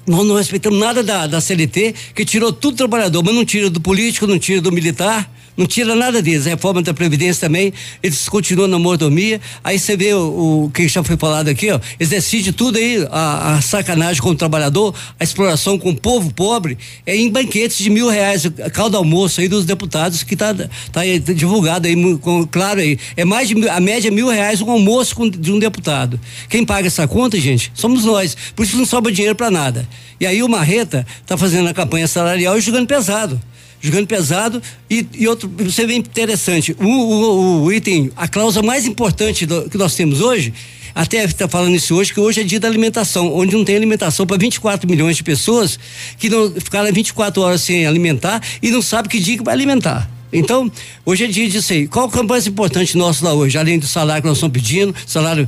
nós 0.04 0.26
não 0.26 0.34
respeitamos 0.34 0.80
nada 0.80 1.04
da, 1.04 1.28
da 1.28 1.40
CLT, 1.40 1.94
que 2.16 2.24
tirou 2.24 2.52
tudo 2.52 2.74
do 2.74 2.78
trabalhador, 2.78 3.22
mas 3.22 3.32
não 3.32 3.44
tira 3.44 3.70
do 3.70 3.80
político, 3.80 4.26
não 4.26 4.40
tira 4.40 4.60
do 4.60 4.72
militar, 4.72 5.30
não 5.56 5.66
tira 5.66 5.94
nada 5.94 6.22
deles. 6.22 6.46
A 6.46 6.50
reforma 6.50 6.82
da 6.82 6.94
Previdência 6.94 7.46
também, 7.46 7.72
eles 8.02 8.28
continuam 8.28 8.68
na 8.68 8.78
mordomia. 8.78 9.40
Aí 9.62 9.78
você 9.78 9.96
vê 9.96 10.14
o, 10.14 10.64
o, 10.64 10.70
que 10.70 10.88
já 10.88 11.02
foi 11.02 11.16
falado 11.16 11.48
aqui, 11.48 11.70
ó. 11.70 11.78
Eles 11.98 12.10
decidem 12.10 12.52
tudo 12.52 12.78
aí, 12.78 13.06
a, 13.10 13.54
a, 13.54 13.60
sacanagem 13.60 14.22
com 14.22 14.30
o 14.30 14.34
trabalhador, 14.34 14.94
a 15.18 15.24
exploração 15.24 15.78
com 15.78 15.90
o 15.90 15.96
povo 15.96 16.32
pobre, 16.32 16.78
é 17.06 17.16
em 17.16 17.30
banquetes 17.30 17.78
de 17.78 17.90
mil 17.90 18.08
reais, 18.08 18.44
caldo 18.72 18.96
almoço 18.96 19.40
aí 19.40 19.48
dos 19.48 19.64
deputados, 19.64 20.22
que 20.22 20.36
tá, 20.36 20.54
tá 20.54 21.00
aí, 21.00 21.18
divulgado 21.18 21.86
aí, 21.86 22.18
com, 22.18 22.46
claro 22.46 22.80
aí. 22.80 22.98
É 23.16 23.24
mais 23.24 23.48
de 23.48 23.68
a 23.68 23.80
média 23.80 24.08
é 24.08 24.10
mil 24.10 24.28
reais 24.28 24.60
um 24.60 24.70
almoço 24.70 25.14
com, 25.14 25.28
de 25.28 25.52
um 25.52 25.58
deputado. 25.58 26.18
Quem 26.48 26.64
paga 26.64 26.86
essa 26.86 27.06
conta, 27.06 27.38
gente, 27.38 27.70
somos 27.74 28.04
nós. 28.04 28.36
Por 28.56 28.64
isso 28.64 28.76
não 28.76 28.86
sobra 28.86 29.12
dinheiro 29.12 29.36
para 29.36 29.50
nada. 29.50 29.88
E 30.18 30.26
aí 30.26 30.42
o 30.42 30.48
Marreta 30.48 31.06
tá 31.26 31.36
fazendo 31.36 31.68
a 31.68 31.74
campanha 31.74 32.06
salarial 32.06 32.56
e 32.56 32.60
jogando 32.60 32.86
pesado 32.86 33.40
jogando 33.82 34.06
pesado 34.06 34.62
e, 34.88 35.04
e 35.12 35.28
outro, 35.28 35.52
você 35.58 35.84
vê 35.84 35.94
interessante, 35.94 36.74
o, 36.78 36.86
o, 36.86 37.62
o, 37.64 37.72
item, 37.72 38.10
a 38.16 38.28
cláusula 38.28 38.64
mais 38.64 38.86
importante 38.86 39.44
do, 39.44 39.68
que 39.68 39.76
nós 39.76 39.94
temos 39.96 40.20
hoje, 40.20 40.54
até 40.94 41.24
está 41.24 41.48
falando 41.48 41.74
isso 41.74 41.94
hoje, 41.96 42.14
que 42.14 42.20
hoje 42.20 42.40
é 42.40 42.44
dia 42.44 42.60
da 42.60 42.68
alimentação, 42.68 43.34
onde 43.34 43.56
não 43.56 43.64
tem 43.64 43.74
alimentação 43.74 44.26
para 44.26 44.36
24 44.36 44.88
milhões 44.88 45.16
de 45.16 45.24
pessoas 45.24 45.78
que 46.18 46.28
não 46.28 46.50
ficaram 46.52 46.92
24 46.92 47.42
horas 47.42 47.62
sem 47.62 47.86
alimentar 47.86 48.40
e 48.62 48.70
não 48.70 48.80
sabe 48.80 49.08
que 49.08 49.18
dia 49.18 49.36
que 49.36 49.42
vai 49.42 49.54
alimentar. 49.54 50.08
Então, 50.32 50.70
hoje 51.04 51.24
é 51.24 51.26
dia 51.26 51.48
disso 51.48 51.72
aí. 51.72 51.86
Qual 51.86 52.06
o 52.06 52.08
campanha 52.08 52.28
mais 52.28 52.46
importante 52.46 52.96
nosso 52.96 53.22
lá 53.22 53.34
hoje? 53.34 53.58
Além 53.58 53.78
do 53.78 53.86
salário 53.86 54.22
que 54.22 54.28
nós 54.28 54.38
estamos 54.38 54.54
pedindo, 54.54 54.94
salário, 55.06 55.46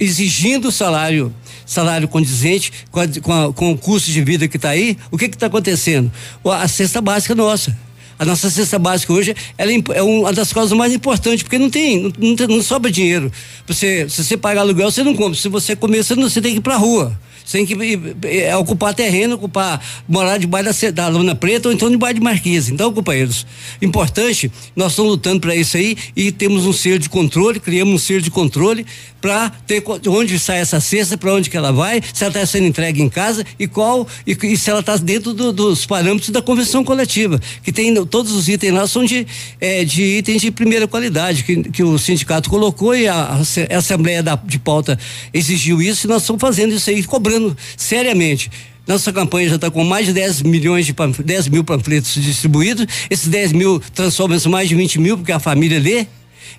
exigindo 0.00 0.72
salário 0.72 1.32
salário 1.66 2.08
condizente 2.08 2.72
com, 2.90 3.00
a, 3.00 3.08
com, 3.08 3.32
a, 3.32 3.52
com 3.52 3.72
o 3.72 3.78
custo 3.78 4.10
de 4.10 4.22
vida 4.22 4.48
que 4.48 4.56
está 4.56 4.70
aí, 4.70 4.96
o 5.10 5.18
que 5.18 5.26
está 5.26 5.46
acontecendo? 5.46 6.10
A 6.44 6.68
cesta 6.68 7.00
básica 7.00 7.34
nossa. 7.34 7.76
A 8.16 8.24
nossa 8.24 8.48
cesta 8.48 8.78
básica 8.78 9.12
hoje 9.12 9.34
ela 9.58 9.72
é, 9.72 9.82
é 9.94 10.02
uma 10.02 10.32
das 10.32 10.52
coisas 10.52 10.72
mais 10.72 10.94
importantes, 10.94 11.42
porque 11.42 11.58
não 11.58 11.68
tem, 11.68 12.12
não, 12.18 12.46
não 12.48 12.62
sobra 12.62 12.90
dinheiro. 12.90 13.30
Você, 13.66 14.08
se 14.08 14.22
você 14.22 14.36
pagar 14.36 14.60
aluguel, 14.60 14.90
você 14.90 15.02
não 15.02 15.14
compra. 15.14 15.34
Se 15.34 15.48
você 15.48 15.74
comer, 15.74 16.04
você, 16.04 16.14
não, 16.14 16.28
você 16.28 16.40
tem 16.40 16.52
que 16.52 16.58
ir 16.58 16.62
para 16.62 16.74
a 16.74 16.78
rua. 16.78 17.18
Tem 17.50 17.66
que 17.66 17.76
é, 18.24 18.56
ocupar 18.56 18.94
terreno, 18.94 19.34
ocupar, 19.34 19.80
morar 20.08 20.38
debaixo 20.38 20.86
da, 20.86 20.90
da 20.90 21.08
lona 21.08 21.34
preta 21.34 21.68
ou 21.68 21.74
então 21.74 21.90
debaixo 21.90 22.14
de 22.14 22.20
marquise. 22.20 22.72
Então, 22.72 22.92
companheiros, 22.92 23.46
importante, 23.82 24.50
nós 24.74 24.92
estamos 24.92 25.12
lutando 25.12 25.40
para 25.40 25.54
isso 25.54 25.76
aí 25.76 25.96
e 26.16 26.32
temos 26.32 26.64
um 26.64 26.72
selo 26.72 26.98
de 26.98 27.08
controle, 27.08 27.60
criamos 27.60 27.94
um 27.94 27.98
selo 27.98 28.22
de 28.22 28.30
controle 28.30 28.86
para 29.20 29.50
ter 29.66 29.82
onde 30.06 30.38
sai 30.38 30.58
essa 30.58 30.80
cesta, 30.80 31.16
para 31.16 31.32
onde 31.32 31.48
que 31.48 31.56
ela 31.56 31.72
vai, 31.72 32.02
se 32.12 32.22
ela 32.22 32.30
está 32.30 32.44
sendo 32.44 32.66
entregue 32.66 33.00
em 33.00 33.08
casa 33.08 33.44
e 33.58 33.66
qual 33.66 34.06
e, 34.26 34.36
e 34.42 34.56
se 34.56 34.68
ela 34.68 34.80
está 34.80 34.96
dentro 34.96 35.32
do, 35.32 35.50
dos 35.50 35.86
parâmetros 35.86 36.28
da 36.28 36.42
convenção 36.42 36.84
coletiva, 36.84 37.40
que 37.62 37.72
tem 37.72 37.94
todos 38.04 38.32
os 38.32 38.48
itens 38.48 38.74
lá 38.74 38.86
são 38.86 39.02
de, 39.02 39.26
é, 39.60 39.82
de 39.82 40.02
itens 40.02 40.42
de 40.42 40.50
primeira 40.50 40.86
qualidade 40.86 41.42
que, 41.42 41.62
que 41.70 41.82
o 41.82 41.98
sindicato 41.98 42.50
colocou 42.50 42.94
e 42.94 43.08
a, 43.08 43.40
a 43.70 43.78
Assembleia 43.78 44.22
da, 44.22 44.36
de 44.36 44.58
Pauta 44.58 44.98
exigiu 45.32 45.80
isso 45.80 46.06
e 46.06 46.08
nós 46.08 46.22
estamos 46.22 46.40
fazendo 46.40 46.74
isso 46.74 46.90
aí, 46.90 47.02
cobrando 47.02 47.33
seriamente. 47.76 48.50
Nossa 48.86 49.12
campanha 49.12 49.48
já 49.48 49.54
está 49.56 49.70
com 49.70 49.82
mais 49.82 50.06
de 50.06 50.12
10 50.12 50.42
milhões 50.42 50.84
de 50.84 50.92
10 50.92 51.48
mil 51.48 51.64
panfletos 51.64 52.14
distribuídos. 52.14 52.86
Esses 53.08 53.28
10 53.28 53.52
mil 53.52 53.80
transformam-se 53.94 54.48
mais 54.48 54.68
de 54.68 54.74
20 54.74 55.00
mil, 55.00 55.16
porque 55.16 55.32
a 55.32 55.38
família 55.38 55.78
lê. 55.78 56.06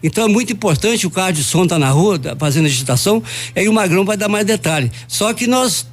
Então 0.01 0.25
é 0.25 0.27
muito 0.27 0.51
importante, 0.51 1.05
o 1.05 1.09
carro 1.09 1.33
de 1.33 1.43
som 1.43 1.65
tá 1.67 1.77
na 1.77 1.89
rua, 1.89 2.17
tá 2.17 2.35
fazendo 2.35 2.65
agitação, 2.65 3.23
aí 3.55 3.67
o 3.69 3.73
Magrão 3.73 4.03
vai 4.03 4.17
dar 4.17 4.27
mais 4.27 4.45
detalhe. 4.45 4.91
Só 5.07 5.33
que 5.33 5.47
nós, 5.47 5.87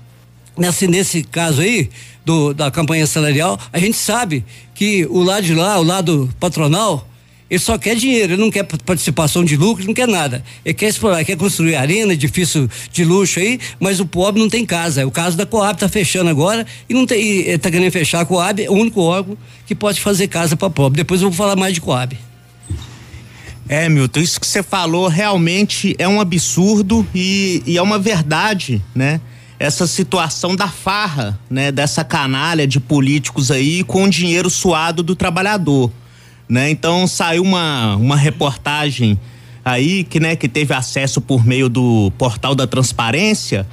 nesse, 0.56 0.86
nesse 0.86 1.22
caso 1.22 1.60
aí, 1.60 1.88
do, 2.24 2.52
da 2.52 2.70
campanha 2.70 3.06
salarial, 3.06 3.58
a 3.72 3.78
gente 3.78 3.96
sabe 3.96 4.44
que 4.74 5.06
o 5.06 5.22
lado 5.22 5.44
de 5.44 5.54
lá, 5.54 5.78
o 5.78 5.82
lado 5.82 6.30
patronal, 6.40 7.06
ele 7.52 7.58
só 7.58 7.76
quer 7.76 7.94
dinheiro, 7.94 8.32
ele 8.32 8.40
não 8.40 8.50
quer 8.50 8.62
participação 8.62 9.44
de 9.44 9.58
lucro, 9.58 9.84
não 9.84 9.92
quer 9.92 10.08
nada. 10.08 10.42
Ele 10.64 10.72
quer 10.72 10.88
explorar, 10.88 11.22
quer 11.22 11.36
construir 11.36 11.76
arena, 11.76 12.14
edifício 12.14 12.66
de 12.90 13.04
luxo 13.04 13.40
aí, 13.40 13.60
mas 13.78 14.00
o 14.00 14.06
pobre 14.06 14.40
não 14.40 14.48
tem 14.48 14.64
casa. 14.64 15.06
O 15.06 15.10
caso 15.10 15.36
da 15.36 15.44
Coab 15.44 15.74
está 15.74 15.86
fechando 15.86 16.30
agora 16.30 16.66
e 16.88 16.94
não 16.94 17.04
tem, 17.04 17.40
está 17.40 17.70
querendo 17.70 17.92
fechar 17.92 18.22
a 18.22 18.24
Coab, 18.24 18.64
é 18.64 18.70
o 18.70 18.72
único 18.72 19.02
órgão 19.02 19.36
que 19.66 19.74
pode 19.74 20.00
fazer 20.00 20.28
casa 20.28 20.56
para 20.56 20.70
pobre. 20.70 20.96
Depois 20.96 21.20
eu 21.20 21.28
vou 21.28 21.36
falar 21.36 21.54
mais 21.54 21.74
de 21.74 21.82
Coab. 21.82 22.18
É, 23.68 23.86
Milton, 23.86 24.20
isso 24.20 24.40
que 24.40 24.46
você 24.46 24.62
falou 24.62 25.08
realmente 25.08 25.94
é 25.98 26.08
um 26.08 26.22
absurdo 26.22 27.06
e, 27.14 27.62
e 27.66 27.76
é 27.76 27.82
uma 27.82 27.98
verdade, 27.98 28.82
né? 28.94 29.20
essa 29.58 29.86
situação 29.86 30.56
da 30.56 30.68
farra, 30.68 31.38
né, 31.48 31.70
dessa 31.70 32.02
canalha 32.02 32.66
de 32.66 32.80
políticos 32.80 33.50
aí 33.50 33.84
com 33.84 34.04
o 34.04 34.10
dinheiro 34.10 34.48
suado 34.48 35.02
do 35.02 35.14
trabalhador 35.14 35.92
né? 36.48 36.70
Então 36.70 37.06
saiu 37.06 37.42
uma, 37.42 37.96
uma 37.96 38.16
reportagem 38.16 39.18
aí 39.64 40.04
que, 40.04 40.18
né, 40.18 40.36
que 40.36 40.48
teve 40.48 40.74
acesso 40.74 41.20
por 41.20 41.46
meio 41.46 41.68
do 41.68 42.12
portal 42.18 42.54
da 42.54 42.66
transparência. 42.66 43.66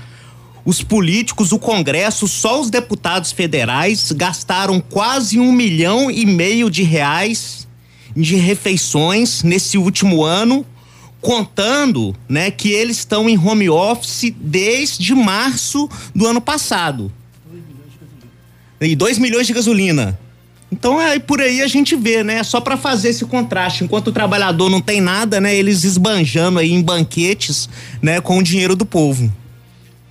Os 0.64 0.84
políticos, 0.84 1.52
o 1.52 1.60
Congresso, 1.60 2.28
só 2.28 2.62
os 2.62 2.70
deputados 2.70 3.32
federais 3.32 4.12
gastaram 4.12 4.80
quase 4.80 5.40
um 5.40 5.52
milhão 5.52 6.12
e 6.12 6.26
meio 6.26 6.70
de 6.70 6.84
reais 6.84 7.68
de 8.16 8.36
refeições 8.36 9.44
nesse 9.44 9.78
último 9.78 10.24
ano, 10.24 10.66
contando, 11.22 12.16
né, 12.28 12.50
que 12.52 12.70
eles 12.70 12.98
estão 12.98 13.30
em 13.30 13.38
home 13.38 13.70
office 13.70 14.34
desde 14.40 15.14
março 15.14 15.90
do 16.14 16.26
ano 16.26 16.42
passado. 16.42 17.12
E 18.82 18.96
2 18.96 19.18
milhões 19.18 19.46
de 19.46 19.54
gasolina. 19.54 20.18
Então 20.72 21.02
é 21.02 21.18
por 21.18 21.42
aí 21.42 21.62
a 21.62 21.68
gente 21.68 21.96
vê, 21.96 22.24
né? 22.24 22.44
Só 22.44 22.62
para 22.62 22.78
fazer 22.78 23.10
esse 23.10 23.26
contraste, 23.26 23.84
enquanto 23.84 24.08
o 24.08 24.12
trabalhador 24.12 24.70
não 24.70 24.80
tem 24.80 25.02
nada, 25.02 25.42
né? 25.42 25.56
Eles 25.56 25.84
esbanjando 25.84 26.60
aí 26.60 26.72
em 26.72 26.82
banquetes, 26.82 27.68
né, 28.02 28.22
com 28.22 28.38
o 28.38 28.44
dinheiro 28.44 28.76
do 28.76 28.86
povo. 28.86 29.32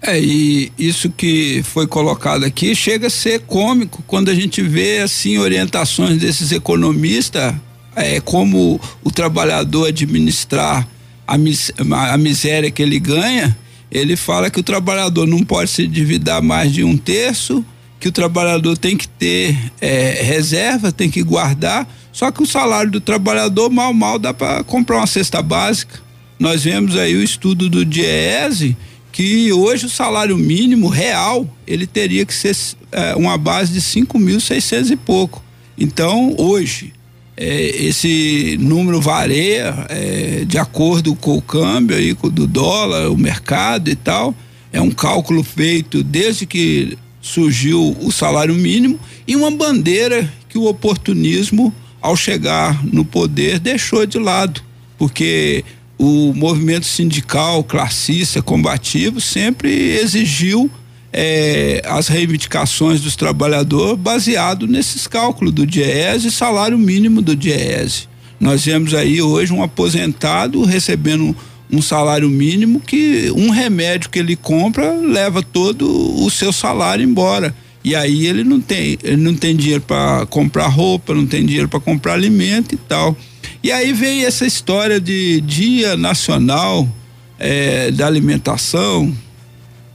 É, 0.01 0.19
e 0.19 0.73
isso 0.79 1.11
que 1.11 1.63
foi 1.65 1.87
colocado 1.87 2.45
aqui 2.45 2.75
chega 2.75 3.09
a 3.09 3.11
ser 3.11 3.41
cômico 3.41 4.03
quando 4.07 4.31
a 4.31 4.35
gente 4.35 4.63
vê 4.63 5.01
assim 5.01 5.39
orientações 5.39 6.19
desses 6.19 6.53
economistas, 6.53 7.53
é, 7.97 8.21
como 8.21 8.81
o 9.03 9.11
trabalhador 9.11 9.89
administrar 9.89 10.87
a, 11.27 11.37
mis 11.37 11.73
a 11.79 12.17
miséria 12.17 12.71
que 12.71 12.81
ele 12.81 13.01
ganha, 13.01 13.57
ele 13.91 14.17
fala 14.17 14.51
que 14.51 14.61
o 14.61 14.63
trabalhador 14.63 15.27
não 15.27 15.43
pode 15.43 15.71
se 15.71 15.85
endividar 15.85 16.41
mais 16.41 16.73
de 16.73 16.85
um 16.85 16.97
terço, 16.97 17.65
que 18.01 18.09
o 18.09 18.13
trabalhador 18.13 18.77
tem 18.77 18.97
que 18.97 19.09
ter 19.09 19.57
é, 19.81 20.23
reserva, 20.23 20.93
tem 20.93 21.11
que 21.11 21.23
guardar, 21.23 21.89
só 22.13 22.31
que 22.31 22.43
o 22.43 22.47
salário 22.47 22.91
do 22.91 23.01
trabalhador 23.01 23.71
mal 23.71 23.93
mal 23.93 24.19
dá 24.19 24.33
para 24.33 24.63
comprar 24.65 24.99
uma 24.99 25.07
cesta 25.07 25.43
básica. 25.43 26.01
Nós 26.39 26.63
vemos 26.63 26.97
aí 26.97 27.17
o 27.17 27.23
estudo 27.23 27.69
do 27.69 27.85
DIEESE, 27.85 28.77
que 29.11 29.53
hoje 29.53 29.87
o 29.87 29.91
salário 29.91 30.37
mínimo 30.37 30.89
real 30.89 31.49
ele 31.67 31.87
teria 31.87 32.25
que 32.25 32.35
ser 32.35 32.57
é, 32.93 33.15
uma 33.17 33.37
base 33.37 33.73
de 33.73 33.81
cinco 33.81 34.19
mil 34.19 34.41
seiscentos 34.41 34.91
e 34.91 34.97
pouco. 34.97 35.43
Então 35.77 36.35
hoje 36.39 36.93
é, 37.37 37.85
esse 37.85 38.57
número 38.61 39.01
varia 39.01 39.87
é, 39.89 40.45
de 40.45 40.59
acordo 40.59 41.15
com 41.15 41.37
o 41.37 41.43
câmbio 41.43 41.97
aí 41.97 42.15
do 42.15 42.47
dólar, 42.47 43.11
o 43.11 43.17
mercado 43.17 43.91
e 43.91 43.97
tal. 43.97 44.35
É 44.73 44.81
um 44.81 44.91
cálculo 44.91 45.43
feito 45.43 46.03
desde 46.03 46.47
que 46.47 46.99
surgiu 47.21 47.97
o 48.01 48.11
salário 48.13 48.55
mínimo 48.55 48.99
e 49.27 49.37
uma 49.37 49.51
bandeira 49.51 50.33
que 50.49 50.59
o 50.59 50.67
oportunismo 50.67 51.75
ao 52.01 52.17
chegar 52.17 52.85
no 52.85 53.05
poder 53.05 53.59
deixou 53.59 54.07
de 54.07 54.19
lado, 54.19 54.63
porque 54.97 55.65
o 55.99 56.33
movimento 56.33 56.87
sindical, 56.87 57.65
classista, 57.65 58.41
combativo, 58.41 59.21
sempre 59.21 59.71
exigiu 59.99 60.71
é, 61.13 61.83
as 61.85 62.07
reivindicações 62.07 63.01
dos 63.01 63.17
trabalhadores 63.17 63.99
baseado 63.99 64.67
nesses 64.67 65.07
cálculos 65.07 65.53
do 65.53 65.67
DIES 65.67 66.25
e 66.25 66.31
salário 66.31 66.79
mínimo 66.79 67.21
do 67.21 67.35
DIES. 67.35 68.09
Nós 68.39 68.65
vemos 68.65 68.95
aí 68.95 69.21
hoje 69.21 69.53
um 69.53 69.63
aposentado 69.63 70.63
recebendo 70.63 71.37
um 71.71 71.83
salário 71.83 72.29
mínimo 72.29 72.81
que 72.81 73.31
um 73.37 73.51
remédio 73.51 74.11
que 74.11 74.19
ele 74.19 74.37
compra 74.37 74.93
leva 74.93 75.43
todo 75.43 75.87
o 76.23 76.31
seu 76.31 76.53
salário 76.53 77.05
embora. 77.05 77.55
E 77.85 77.95
aí 77.95 78.27
ele 78.27 78.45
não 78.45 78.61
tem, 78.61 78.99
ele 79.03 79.23
não 79.23 79.35
tem 79.35 79.55
dinheiro 79.55 79.83
para 79.83 80.27
comprar 80.27 80.67
roupa, 80.67 81.15
não 81.15 81.27
tem 81.27 81.45
dinheiro 81.47 81.69
para 81.69 81.81
comprar 81.81 82.15
alimento 82.15 82.75
e 82.75 82.79
tal. 82.79 83.17
E 83.63 83.73
aí 83.73 83.93
vem 83.93 84.25
essa 84.25 84.47
história 84.47 85.01
de 85.01 85.41
Dia 85.41 85.97
Nacional 85.97 86.89
é, 87.39 87.91
da 87.91 88.07
Alimentação. 88.07 89.15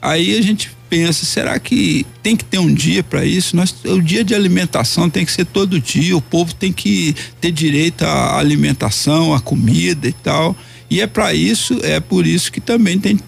Aí 0.02 0.38
a 0.38 0.42
gente 0.42 0.72
pensa, 0.90 1.26
será 1.26 1.58
que 1.60 2.06
tem 2.22 2.36
que 2.36 2.46
ter 2.46 2.60
um 2.60 2.72
dia 2.72 3.04
para 3.04 3.26
isso? 3.26 3.56
Nós, 3.56 3.76
o 3.86 4.02
dia 4.02 4.24
de 4.24 4.36
alimentação 4.36 5.10
tem 5.10 5.26
que 5.26 5.32
ser 5.32 5.46
todo 5.46 5.80
dia, 5.80 6.16
o 6.16 6.22
povo 6.22 6.54
tem 6.54 6.72
que 6.72 7.16
ter 7.42 7.52
direito 7.52 8.04
à 8.04 8.38
alimentação, 8.38 9.34
à 9.34 9.40
comida 9.40 10.08
e 10.08 10.14
tal. 10.14 10.56
E 10.90 11.02
é 11.02 11.08
para 11.08 11.34
isso, 11.34 11.80
é 11.84 12.00
por 12.00 12.26
isso 12.26 12.52
que 12.52 12.62
também 12.62 13.00
tem, 13.00 13.20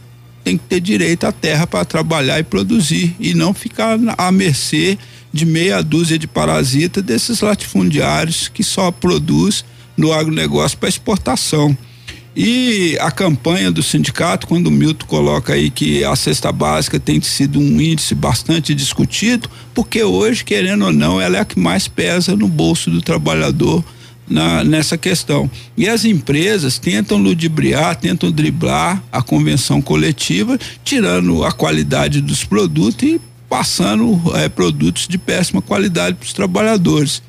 tem 0.44 0.58
que 0.58 0.64
ter 0.66 0.80
direito 0.80 1.26
à 1.26 1.32
terra 1.32 1.66
para 1.66 1.84
trabalhar 1.86 2.40
e 2.40 2.44
produzir 2.44 3.16
e 3.20 3.34
não 3.34 3.54
ficar 3.54 3.98
à 4.18 4.32
mercê 4.32 4.98
de 5.32 5.46
meia 5.46 5.82
dúzia 5.82 6.18
de 6.18 6.28
parasitas 6.28 7.04
desses 7.04 7.42
latifundiários 7.42 8.48
que 8.48 8.64
só 8.64 8.92
produz 8.92 9.66
no 9.98 10.14
agronegócio 10.14 10.78
para 10.78 10.90
exportação. 10.90 11.78
E 12.36 12.98
a 13.00 13.10
campanha 13.10 13.72
do 13.72 13.82
sindicato, 13.82 14.46
quando 14.46 14.68
o 14.68 14.72
Milton 14.72 15.06
coloca 15.06 15.54
aí 15.54 15.70
que 15.70 16.04
a 16.04 16.14
cesta 16.18 16.52
básica 16.52 17.00
tem 17.00 17.22
sido 17.22 17.60
um 17.60 17.80
índice 17.80 18.14
bastante 18.14 18.76
discutido, 18.76 19.50
porque 19.74 20.04
hoje, 20.04 20.44
querendo 20.44 20.86
ou 20.86 20.92
não, 20.92 21.22
ela 21.22 21.38
é 21.38 21.40
a 21.40 21.46
que 21.46 21.58
mais 21.58 21.88
pesa 21.88 22.36
no 22.36 22.50
bolso 22.50 22.92
do 22.92 23.02
trabalhador 23.02 23.84
na, 24.28 24.64
nessa 24.64 24.98
questão. 24.98 25.50
E 25.78 25.88
as 25.88 26.06
empresas 26.06 26.80
tentam 26.80 27.18
ludibriar, 27.18 27.96
tentam 27.96 28.32
driblar 28.32 29.02
a 29.12 29.22
convenção 29.22 29.82
coletiva, 29.82 30.58
tirando 30.84 31.44
a 31.44 31.52
qualidade 31.52 32.22
dos 32.22 32.44
produtos 32.44 33.04
e 33.04 33.22
passando 33.50 34.20
é, 34.36 34.50
produtos 34.50 35.08
de 35.08 35.18
péssima 35.18 35.62
qualidade 35.62 36.18
para 36.18 36.26
os 36.26 36.34
trabalhadores. 36.34 37.22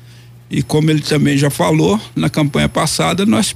E 0.49 0.63
como 0.63 0.89
ele 0.89 1.01
também 1.01 1.37
já 1.37 1.49
falou, 1.49 1.99
na 2.15 2.29
campanha 2.29 2.69
passada 2.69 3.25
nós, 3.25 3.55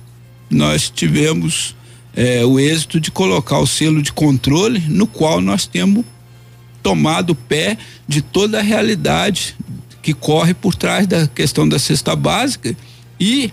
nós 0.50 0.90
tivemos 0.90 1.76
é, 2.14 2.46
o 2.46 2.60
êxito 2.60 3.00
de 3.00 3.10
colocar 3.10 3.60
o 3.60 3.68
selo 3.68 4.02
de 4.02 4.12
controle, 4.12 4.80
no 4.88 5.08
qual 5.08 5.42
nós 5.42 5.66
temos 5.66 6.06
tomado 6.84 7.36
pé 7.36 7.78
de 8.08 8.22
toda 8.22 8.60
a 8.60 8.62
realidade 8.62 9.56
que 10.02 10.14
corre 10.14 10.54
por 10.54 10.76
trás 10.76 11.06
da 11.06 11.28
questão 11.28 11.68
da 11.68 11.78
cesta 11.78 12.16
básica 12.16 12.76
e 13.22 13.52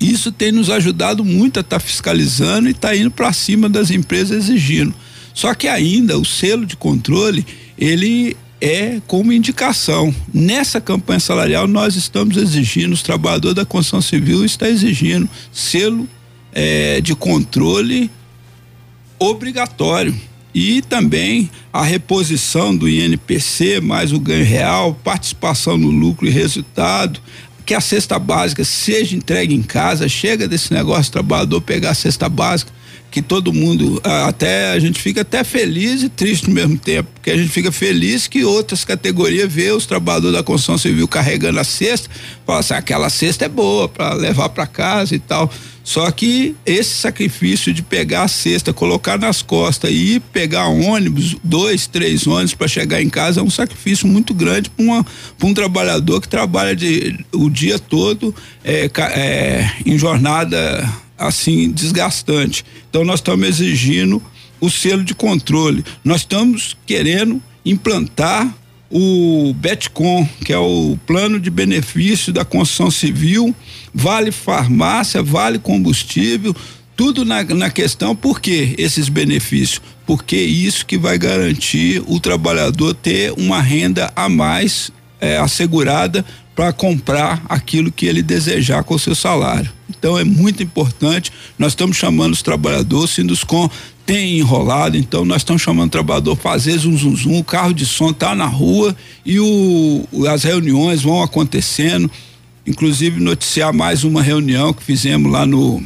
isso 0.00 0.32
tem 0.32 0.50
nos 0.50 0.68
ajudado 0.68 1.24
muito 1.24 1.58
a 1.58 1.60
estar 1.60 1.78
tá 1.78 1.80
fiscalizando 1.80 2.66
e 2.66 2.72
estar 2.72 2.88
tá 2.88 2.96
indo 2.96 3.12
para 3.12 3.32
cima 3.32 3.68
das 3.68 3.92
empresas 3.92 4.44
exigindo. 4.44 4.92
Só 5.32 5.54
que 5.54 5.68
ainda 5.68 6.18
o 6.18 6.24
selo 6.24 6.66
de 6.66 6.76
controle, 6.76 7.46
ele 7.78 8.36
é 8.60 9.00
como 9.06 9.32
indicação. 9.32 10.12
Nessa 10.34 10.80
campanha 10.80 11.20
salarial, 11.20 11.68
nós 11.68 11.94
estamos 11.94 12.36
exigindo, 12.36 12.92
os 12.92 13.02
trabalhadores 13.02 13.54
da 13.54 13.64
construção 13.64 14.02
civil 14.02 14.44
estão 14.44 14.66
exigindo 14.66 15.30
selo 15.52 16.08
é, 16.52 17.00
de 17.00 17.14
controle 17.14 18.10
obrigatório. 19.16 20.12
E 20.52 20.82
também 20.82 21.48
a 21.72 21.84
reposição 21.84 22.76
do 22.76 22.88
INPC, 22.88 23.80
mais 23.80 24.12
o 24.12 24.18
ganho 24.18 24.44
real, 24.44 24.92
participação 25.04 25.78
no 25.78 25.88
lucro 25.88 26.26
e 26.26 26.30
resultado, 26.30 27.20
que 27.68 27.74
a 27.74 27.82
cesta 27.82 28.18
básica 28.18 28.64
seja 28.64 29.14
entregue 29.14 29.54
em 29.54 29.60
casa, 29.60 30.08
chega 30.08 30.48
desse 30.48 30.72
negócio, 30.72 31.12
trabalhador 31.12 31.60
pegar 31.60 31.90
a 31.90 31.94
cesta 31.94 32.26
básica, 32.26 32.72
que 33.10 33.20
todo 33.20 33.52
mundo, 33.52 34.00
até 34.26 34.70
a 34.70 34.78
gente 34.78 34.98
fica 34.98 35.20
até 35.20 35.44
feliz 35.44 36.02
e 36.02 36.08
triste 36.08 36.48
no 36.48 36.54
mesmo 36.54 36.78
tempo, 36.78 37.10
porque 37.12 37.30
a 37.30 37.36
gente 37.36 37.50
fica 37.50 37.70
feliz 37.70 38.26
que 38.26 38.42
outras 38.42 38.86
categorias 38.86 39.52
vê 39.52 39.70
os 39.70 39.84
trabalhadores 39.84 40.34
da 40.34 40.42
construção 40.42 40.78
civil 40.78 41.06
carregando 41.06 41.60
a 41.60 41.64
cesta, 41.64 42.08
fala 42.46 42.60
assim, 42.60 42.72
aquela 42.72 43.10
cesta 43.10 43.44
é 43.44 43.48
boa 43.50 43.86
para 43.86 44.14
levar 44.14 44.48
para 44.48 44.66
casa 44.66 45.14
e 45.14 45.18
tal. 45.18 45.52
Só 45.88 46.10
que 46.10 46.54
esse 46.66 46.90
sacrifício 46.90 47.72
de 47.72 47.82
pegar 47.82 48.24
a 48.24 48.28
cesta, 48.28 48.74
colocar 48.74 49.18
nas 49.18 49.40
costas 49.40 49.90
e 49.90 50.20
pegar 50.20 50.66
ônibus, 50.66 51.34
dois, 51.42 51.86
três 51.86 52.26
ônibus 52.26 52.52
para 52.52 52.68
chegar 52.68 53.00
em 53.00 53.08
casa 53.08 53.40
é 53.40 53.42
um 53.42 53.48
sacrifício 53.48 54.06
muito 54.06 54.34
grande 54.34 54.68
para 54.68 55.48
um 55.48 55.54
trabalhador 55.54 56.20
que 56.20 56.28
trabalha 56.28 56.76
de, 56.76 57.18
o 57.32 57.48
dia 57.48 57.78
todo 57.78 58.34
é, 58.62 58.90
é, 59.14 59.72
em 59.86 59.96
jornada 59.96 60.86
assim 61.16 61.70
desgastante. 61.70 62.66
Então 62.90 63.02
nós 63.02 63.20
estamos 63.20 63.48
exigindo 63.48 64.22
o 64.60 64.68
selo 64.68 65.02
de 65.02 65.14
controle. 65.14 65.82
Nós 66.04 66.20
estamos 66.20 66.76
querendo 66.84 67.42
implantar 67.64 68.54
o 68.90 69.52
Betcom, 69.54 70.26
que 70.44 70.52
é 70.52 70.58
o 70.58 70.98
plano 71.06 71.38
de 71.38 71.50
benefício 71.50 72.32
da 72.32 72.44
construção 72.44 72.90
civil, 72.90 73.54
vale 73.92 74.32
farmácia, 74.32 75.22
vale 75.22 75.58
combustível, 75.58 76.54
tudo 76.96 77.24
na, 77.24 77.44
na 77.44 77.70
questão, 77.70 78.16
por 78.16 78.40
que 78.40 78.74
esses 78.76 79.08
benefícios? 79.08 79.80
Porque 80.06 80.36
isso 80.36 80.84
que 80.84 80.98
vai 80.98 81.16
garantir 81.16 82.02
o 82.06 82.18
trabalhador 82.18 82.94
ter 82.94 83.32
uma 83.36 83.60
renda 83.60 84.12
a 84.16 84.28
mais 84.28 84.90
é, 85.20 85.36
assegurada 85.36 86.24
para 86.56 86.72
comprar 86.72 87.40
aquilo 87.48 87.92
que 87.92 88.04
ele 88.04 88.20
desejar 88.20 88.82
com 88.82 88.94
o 88.94 88.98
seu 88.98 89.14
salário. 89.14 89.70
Então 89.88 90.18
é 90.18 90.24
muito 90.24 90.60
importante. 90.60 91.30
Nós 91.56 91.72
estamos 91.72 91.96
chamando 91.96 92.32
os 92.32 92.42
trabalhadores, 92.42 93.10
Sinduscom 93.10 93.70
tem 94.08 94.38
enrolado, 94.38 94.96
então 94.96 95.22
nós 95.22 95.42
estamos 95.42 95.60
chamando 95.60 95.88
o 95.88 95.90
trabalhador 95.90 96.34
fazer 96.34 96.78
zum 96.78 96.96
zum 96.96 97.14
zum, 97.14 97.38
o 97.38 97.44
carro 97.44 97.74
de 97.74 97.84
som 97.84 98.08
está 98.08 98.34
na 98.34 98.46
rua 98.46 98.96
e 99.22 99.38
o, 99.38 100.02
as 100.26 100.44
reuniões 100.44 101.02
vão 101.02 101.22
acontecendo. 101.22 102.10
Inclusive 102.66 103.20
noticiar 103.20 103.70
mais 103.70 104.04
uma 104.04 104.22
reunião 104.22 104.72
que 104.72 104.82
fizemos 104.82 105.30
lá 105.30 105.44
no 105.44 105.82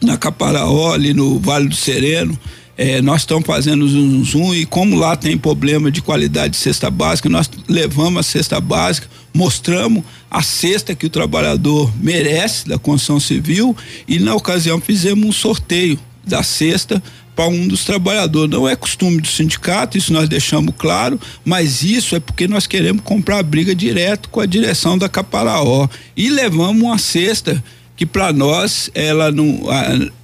na 0.00 0.16
Caparaó, 0.16 0.94
ali 0.94 1.12
no 1.12 1.40
Vale 1.40 1.68
do 1.68 1.74
Sereno, 1.74 2.38
é, 2.78 3.02
nós 3.02 3.22
estamos 3.22 3.44
fazendo 3.44 3.86
zoom, 3.88 4.24
zoom 4.24 4.54
e 4.54 4.64
como 4.64 4.94
lá 4.94 5.16
tem 5.16 5.36
problema 5.36 5.90
de 5.90 6.00
qualidade 6.00 6.52
de 6.52 6.56
cesta 6.56 6.88
básica, 6.88 7.28
nós 7.28 7.50
levamos 7.68 8.20
a 8.20 8.22
cesta 8.22 8.60
básica, 8.60 9.08
mostramos 9.34 10.04
a 10.30 10.40
cesta 10.40 10.94
que 10.94 11.04
o 11.04 11.10
trabalhador 11.10 11.92
merece 12.00 12.68
da 12.68 12.78
construção 12.78 13.18
civil 13.18 13.76
e 14.06 14.20
na 14.20 14.36
ocasião 14.36 14.80
fizemos 14.80 15.26
um 15.26 15.32
sorteio 15.32 15.98
da 16.24 16.44
cesta 16.44 17.02
para 17.40 17.48
um 17.48 17.66
dos 17.66 17.86
trabalhadores. 17.86 18.50
Não 18.50 18.68
é 18.68 18.76
costume 18.76 19.18
do 19.18 19.26
sindicato, 19.26 19.96
isso 19.96 20.12
nós 20.12 20.28
deixamos 20.28 20.74
claro, 20.76 21.18
mas 21.42 21.82
isso 21.82 22.14
é 22.14 22.20
porque 22.20 22.46
nós 22.46 22.66
queremos 22.66 23.02
comprar 23.02 23.38
a 23.38 23.42
briga 23.42 23.74
direto 23.74 24.28
com 24.28 24.40
a 24.40 24.46
direção 24.46 24.98
da 24.98 25.08
Caparaó 25.08 25.88
e 26.14 26.28
levamos 26.28 26.82
uma 26.82 26.98
cesta 26.98 27.64
que 27.96 28.04
para 28.04 28.30
nós 28.30 28.90
ela 28.94 29.32
não, 29.32 29.62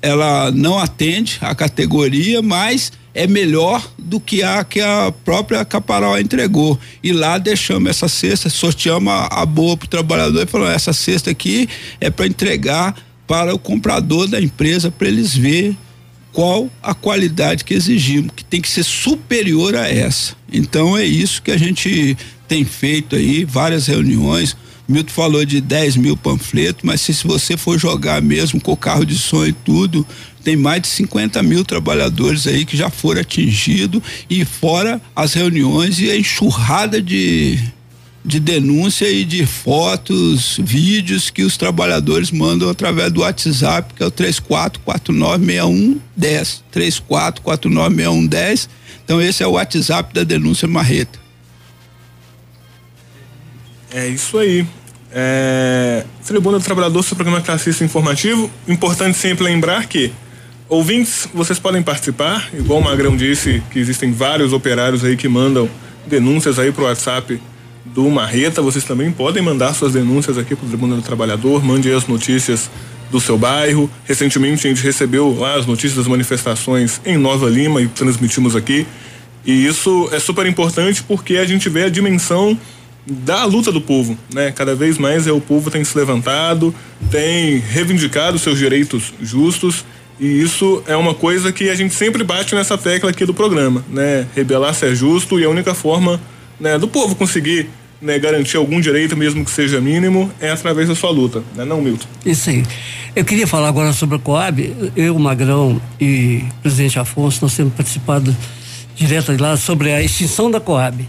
ela 0.02 0.50
não 0.50 0.79
atende 0.79 1.38
a 1.40 1.55
categoria, 1.55 2.42
mas 2.42 2.92
é 3.14 3.26
melhor 3.26 3.90
do 3.98 4.20
que 4.20 4.42
a 4.42 4.62
que 4.62 4.83
a 4.83 5.11
própria 5.24 5.64
Caparaó 5.64 6.18
entregou. 6.18 6.79
E 7.02 7.12
lá 7.12 7.38
deixamos 7.38 7.88
essa 7.88 8.09
cesta, 8.09 8.50
sorteamos 8.50 9.11
a, 9.11 9.40
a 9.40 9.46
boa 9.46 9.74
para 9.74 9.87
o 9.87 9.88
trabalhador 9.88 10.42
e 10.42 10.46
falou: 10.46 10.68
essa 10.68 10.92
cesta 10.92 11.31
aqui 11.31 11.66
é 11.98 12.11
para 12.11 12.26
entregar 12.26 12.94
para 13.26 13.55
o 13.55 13.59
comprador 13.59 14.29
da 14.29 14.38
empresa 14.38 14.90
para 14.90 15.09
eles 15.09 15.35
ver 15.35 15.74
qual 16.37 16.70
a 16.83 16.92
qualidade 16.92 17.64
que 17.64 17.72
exigimos, 17.72 18.31
que 18.37 18.44
tem 18.44 18.61
que 18.61 18.68
ser 18.68 18.83
superior 18.83 19.75
a 19.75 19.88
essa. 19.88 20.37
Então 20.53 20.94
é 20.94 21.03
isso 21.03 21.40
que 21.40 21.51
a 21.51 21.57
gente 21.57 22.14
tem 22.46 22.62
feito 22.62 23.16
aí, 23.16 23.42
várias 23.42 23.87
reuniões. 23.87 24.55
Milton 24.87 25.12
falou 25.14 25.46
de 25.46 25.62
10 25.62 25.96
mil 25.96 26.14
panfletos, 26.14 26.83
mas 26.85 27.01
se, 27.01 27.14
se 27.14 27.27
você 27.27 27.57
for 27.57 27.79
jogar 27.79 28.20
mesmo 28.20 28.61
com 28.61 28.72
o 28.72 28.77
carro 28.77 29.07
de 29.07 29.16
som 29.16 29.46
e 29.46 29.53
tudo, 29.55 30.07
tem 30.44 30.57
mais 30.57 30.83
de 30.83 30.88
50 30.88 31.42
mil 31.42 31.64
trabalhadores 31.64 32.46
aí 32.46 32.66
que 32.66 32.77
já 32.77 32.90
foram 32.90 33.22
atingidos 33.22 34.03
e 34.29 34.44
fora 34.44 35.01
as 35.16 35.33
reuniões 35.33 35.99
e 36.01 36.11
a 36.11 36.18
enxurrada 36.18 37.01
de 37.01 37.59
de 38.27 38.39
denúncia 38.41 39.09
e 39.09 39.25
de 39.25 39.47
fotos, 39.47 40.59
vídeos 40.61 41.31
que 41.31 41.45
os 41.45 41.57
trabalhadores 41.57 42.33
mandam 42.33 42.69
através 42.69 43.12
do 43.12 43.21
WhatsApp, 43.21 43.95
que 43.95 44.03
é 44.03 44.07
o 44.07 44.11
34496110. 44.11 46.65
34496110. 46.75 48.69
Então 49.05 49.23
esse 49.23 49.45
é 49.45 49.47
o 49.47 49.53
WhatsApp 49.53 50.12
da 50.12 50.25
denúncia 50.25 50.67
Marreta. 50.67 51.21
É 53.95 54.09
isso 54.09 54.37
aí. 54.39 54.67
É, 55.12 56.05
Tribuna 56.27 56.59
do 56.59 56.65
Trabalhador, 56.65 57.05
seu 57.05 57.15
programa 57.15 57.41
classista 57.41 57.85
informativo. 57.85 58.51
Importante 58.67 59.17
sempre 59.17 59.45
lembrar 59.45 59.87
que 59.87 60.11
ouvintes, 60.69 61.29
vocês 61.33 61.61
podem 61.61 61.81
participar, 61.81 62.51
igual 62.53 62.81
o 62.81 62.85
Magrão 62.85 63.17
disse, 63.17 63.62
que 63.71 63.79
existem 63.79 64.11
vários 64.11 64.53
operários 64.53 65.05
aí 65.05 65.17
que 65.17 65.29
mandam 65.29 65.71
denúncias 66.09 66.59
aí 66.59 66.73
pro 66.73 66.87
WhatsApp 66.87 67.41
do 67.94 68.09
Marreta. 68.11 68.62
Vocês 68.62 68.85
também 68.85 69.11
podem 69.11 69.42
mandar 69.42 69.75
suas 69.75 69.92
denúncias 69.92 70.38
aqui 70.38 70.55
para 70.55 70.66
o 70.66 70.68
Tribuna 70.68 70.96
do 70.96 71.03
Trabalhador, 71.03 71.64
mande 71.64 71.92
as 71.92 72.07
notícias 72.07 72.70
do 73.11 73.20
seu 73.20 73.38
bairro. 73.38 73.90
Recentemente 74.05 74.66
a 74.66 74.70
gente 74.70 74.83
recebeu 74.83 75.37
lá 75.38 75.55
as 75.55 75.66
notícias 75.66 75.94
das 75.94 76.07
manifestações 76.07 77.01
em 77.05 77.16
Nova 77.16 77.49
Lima 77.49 77.81
e 77.81 77.88
transmitimos 77.88 78.57
aqui. 78.57 78.87
E 79.44 79.66
isso 79.66 80.09
é 80.12 80.18
super 80.18 80.46
importante 80.46 81.03
porque 81.03 81.37
a 81.37 81.44
gente 81.44 81.68
vê 81.68 81.85
a 81.85 81.88
dimensão 81.88 82.59
da 83.07 83.44
luta 83.44 83.70
do 83.70 83.81
povo, 83.81 84.18
né? 84.35 84.51
Cada 84.51 84.75
vez 84.75 84.99
mais 84.99 85.29
é 85.29 85.33
o 85.33 85.40
povo 85.40 85.70
tem 85.70 85.85
se 85.85 85.96
levantado, 85.96 86.75
tem 87.11 87.59
reivindicado 87.59 88.37
seus 88.38 88.59
direitos 88.59 89.14
justos 89.22 89.85
e 90.18 90.27
isso 90.27 90.83
é 90.88 90.96
uma 90.96 91.14
coisa 91.14 91.53
que 91.53 91.68
a 91.68 91.75
gente 91.75 91.94
sempre 91.94 92.25
bate 92.25 92.55
nessa 92.55 92.77
tecla 92.77 93.11
aqui 93.11 93.25
do 93.25 93.33
programa, 93.33 93.85
né? 93.88 94.27
Rebelar-se 94.35 94.87
é 94.87 94.94
justo 94.94 95.38
e 95.38 95.44
a 95.44 95.49
única 95.49 95.75
forma 95.75 96.20
né, 96.59 96.79
do 96.79 96.88
povo 96.88 97.14
conseguir 97.14 97.69
né, 98.01 98.19
garantir 98.19 98.57
algum 98.57 98.81
direito, 98.81 99.16
mesmo 99.16 99.45
que 99.45 99.51
seja 99.51 99.81
mínimo, 99.81 100.31
é 100.40 100.51
através 100.51 100.88
da 100.88 100.95
sua 100.95 101.11
luta, 101.11 101.42
né, 101.55 101.64
não, 101.64 101.81
Milton? 101.81 102.07
Isso 102.25 102.51
aí. 102.51 102.64
Eu 103.14 103.25
queria 103.25 103.47
falar 103.47 103.69
agora 103.69 103.92
sobre 103.92 104.16
a 104.16 104.19
Coab. 104.19 104.90
Eu, 104.95 105.19
Magrão 105.19 105.81
e 105.99 106.45
o 106.59 106.62
presidente 106.62 106.99
Afonso, 106.99 107.38
nós 107.42 107.57
temos 107.57 107.73
participado 107.73 108.37
direto 108.95 109.35
lá 109.40 109.57
sobre 109.57 109.92
a 109.92 110.03
extinção 110.03 110.51
da 110.51 110.61
Coab. 110.61 111.09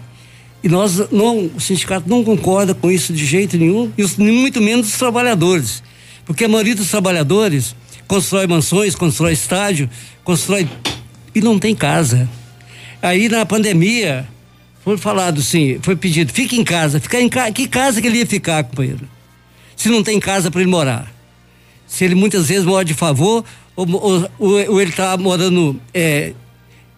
E 0.64 0.70
nós 0.70 1.12
não, 1.12 1.52
o 1.56 1.60
sindicato 1.60 2.10
não 2.10 2.24
concorda 2.24 2.74
com 2.74 2.90
isso 2.90 3.14
de 3.14 3.26
jeito 3.26 3.58
nenhum, 3.58 3.92
e 3.98 4.22
muito 4.22 4.62
menos 4.62 4.88
os 4.88 4.98
trabalhadores. 4.98 5.84
Porque 6.26 6.46
a 6.46 6.50
maioria 6.50 6.76
dos 6.76 6.90
trabalhadores 6.90 7.76
constrói 8.08 8.48
mansões, 8.48 8.96
constrói 8.96 9.34
estádio, 9.34 9.90
constrói 10.24 10.68
e 11.36 11.42
não 11.42 11.60
tem 11.60 11.76
casa. 11.76 12.28
Aí 13.02 13.30
na 13.30 13.46
pandemia, 13.46 14.28
foi 14.88 14.98
falado 14.98 15.42
sim, 15.42 15.80
foi 15.82 15.98
pedido, 15.98 16.32
fique 16.32 16.58
em 16.58 16.64
casa. 16.64 16.98
Ficar 16.98 17.20
em 17.20 17.28
casa, 17.28 17.52
que 17.52 17.68
casa 17.68 18.00
que 18.00 18.08
ele 18.08 18.20
ia 18.20 18.26
ficar, 18.26 18.64
companheiro? 18.64 19.06
Se 19.76 19.90
não 19.90 20.02
tem 20.02 20.18
casa 20.18 20.50
para 20.50 20.62
ele 20.62 20.70
morar. 20.70 21.14
Se 21.86 22.06
ele 22.06 22.16
muitas 22.16 22.48
vezes 22.48 22.64
mora 22.64 22.86
de 22.86 22.94
favor, 22.94 23.44
ou, 23.76 23.86
ou, 24.40 24.62
ou 24.70 24.82
ele 24.82 24.92
está 24.92 25.18
morando 25.18 25.78
é, 25.94 26.32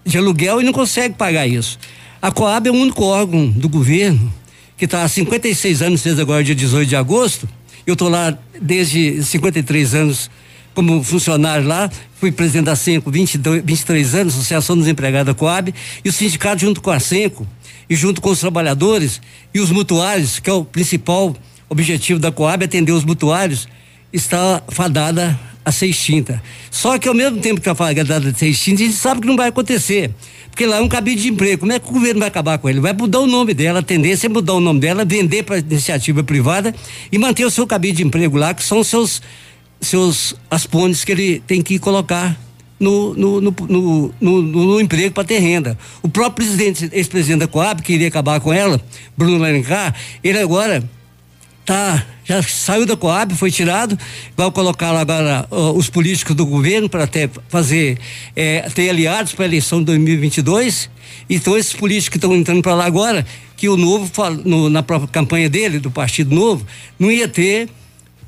de 0.05 0.19
aluguel 0.19 0.61
e 0.61 0.63
não 0.63 0.71
consegue 0.71 1.15
pagar 1.15 1.47
isso. 1.47 1.79
A 2.21 2.31
Coab 2.31 2.69
é 2.69 2.71
o 2.71 2.75
único 2.75 3.03
órgão 3.03 3.49
do 3.49 3.67
governo 3.67 4.31
que 4.77 4.85
está 4.85 5.01
há 5.01 5.07
56 5.07 5.81
anos, 5.81 6.03
desde 6.03 6.21
agora 6.21 6.43
dia 6.43 6.53
18 6.53 6.87
de 6.87 6.95
agosto. 6.95 7.49
Eu 7.87 7.93
estou 7.93 8.07
lá 8.07 8.37
desde 8.61 9.23
53 9.23 9.95
anos 9.95 10.29
como 10.75 11.03
funcionário 11.03 11.67
lá, 11.67 11.89
fui 12.19 12.31
presidente 12.31 12.65
da 12.65 12.75
Senco 12.75 13.09
22, 13.09 13.63
23 13.65 14.13
anos, 14.13 14.35
Associação 14.35 14.77
dos 14.77 14.87
Empregados 14.87 15.33
da 15.33 15.33
Coab, 15.33 15.73
e 16.05 16.07
o 16.07 16.13
sindicato 16.13 16.61
junto 16.61 16.81
com 16.81 16.91
a 16.91 16.99
Senco 16.99 17.47
e 17.89 17.95
junto 17.95 18.21
com 18.21 18.29
os 18.29 18.39
trabalhadores 18.39 19.21
e 19.53 19.59
os 19.59 19.71
mutuários, 19.71 20.39
que 20.39 20.49
é 20.49 20.53
o 20.53 20.63
principal 20.63 21.35
objetivo 21.67 22.19
da 22.19 22.31
Coab, 22.31 22.63
atender 22.63 22.91
os 22.91 23.03
mutuários, 23.03 23.67
está 24.13 24.61
fadada 24.69 25.39
a 25.63 25.71
ser 25.71 25.87
extinta. 25.87 26.41
Só 26.71 26.97
que 26.97 27.07
ao 27.07 27.13
mesmo 27.13 27.39
tempo 27.39 27.55
que 27.55 27.69
está 27.69 27.75
fadada 27.75 28.29
a 28.29 28.33
ser 28.33 28.47
extinta, 28.47 28.83
a 28.83 28.85
gente 28.85 28.97
sabe 28.97 29.21
que 29.21 29.27
não 29.27 29.35
vai 29.35 29.49
acontecer. 29.49 30.11
Porque 30.49 30.65
lá 30.65 30.77
é 30.77 30.81
um 30.81 30.89
cabide 30.89 31.21
de 31.21 31.29
emprego. 31.29 31.61
Como 31.61 31.71
é 31.71 31.79
que 31.79 31.89
o 31.89 31.93
governo 31.93 32.19
vai 32.19 32.27
acabar 32.27 32.57
com 32.57 32.69
ele? 32.69 32.79
Vai 32.79 32.93
mudar 32.93 33.19
o 33.19 33.27
nome 33.27 33.53
dela, 33.53 33.79
a 33.79 33.83
tendência 33.83 34.27
é 34.27 34.29
mudar 34.29 34.53
o 34.53 34.59
nome 34.59 34.79
dela, 34.79 35.05
vender 35.05 35.43
para 35.43 35.59
iniciativa 35.59 36.23
privada 36.23 36.73
e 37.11 37.17
manter 37.17 37.45
o 37.45 37.51
seu 37.51 37.65
cabide 37.65 37.97
de 37.97 38.03
emprego 38.03 38.37
lá, 38.37 38.53
que 38.53 38.63
são 38.63 38.83
seus 38.83 39.21
seus 39.81 40.35
as 40.51 40.65
pontes 40.65 41.05
que 41.05 41.11
ele 41.13 41.39
tem 41.47 41.61
que 41.61 41.79
colocar 41.79 42.37
no, 42.79 43.13
no, 43.13 43.41
no, 43.41 44.13
no, 44.21 44.79
emprego 44.79 45.13
para 45.13 45.23
ter 45.23 45.39
renda. 45.39 45.77
O 46.01 46.07
próprio 46.07 46.45
presidente, 46.47 46.89
ex-presidente 46.93 47.39
da 47.39 47.47
Coab, 47.47 47.81
que 47.81 47.93
iria 47.93 48.07
acabar 48.07 48.39
com 48.39 48.53
ela, 48.53 48.79
Bruno 49.17 49.37
Larencar, 49.37 49.93
ele 50.23 50.39
agora 50.39 50.83
tá 51.65 52.05
já 52.29 52.43
saiu 52.43 52.85
da 52.85 52.95
Coab, 52.95 53.33
foi 53.33 53.49
tirado, 53.49 53.97
vai 54.37 54.51
colocar 54.51 54.91
agora 54.91 55.47
uh, 55.49 55.71
os 55.71 55.89
políticos 55.89 56.35
do 56.35 56.45
governo 56.45 56.87
para 56.87 57.05
até 57.05 57.27
fazer 57.47 57.97
é, 58.35 58.69
ter 58.69 58.87
aliados 58.87 59.33
para 59.33 59.45
a 59.45 59.47
eleição 59.47 59.79
de 59.79 59.85
2022. 59.85 60.91
Então 61.27 61.57
esses 61.57 61.73
políticos 61.73 62.09
que 62.09 62.17
estão 62.17 62.35
entrando 62.35 62.61
para 62.61 62.75
lá 62.75 62.85
agora, 62.85 63.25
que 63.57 63.67
o 63.67 63.75
novo 63.75 64.11
no, 64.45 64.69
na 64.69 64.83
própria 64.83 65.09
campanha 65.09 65.49
dele 65.49 65.79
do 65.79 65.89
Partido 65.89 66.35
Novo 66.35 66.63
não 66.99 67.11
ia 67.11 67.27
ter 67.27 67.67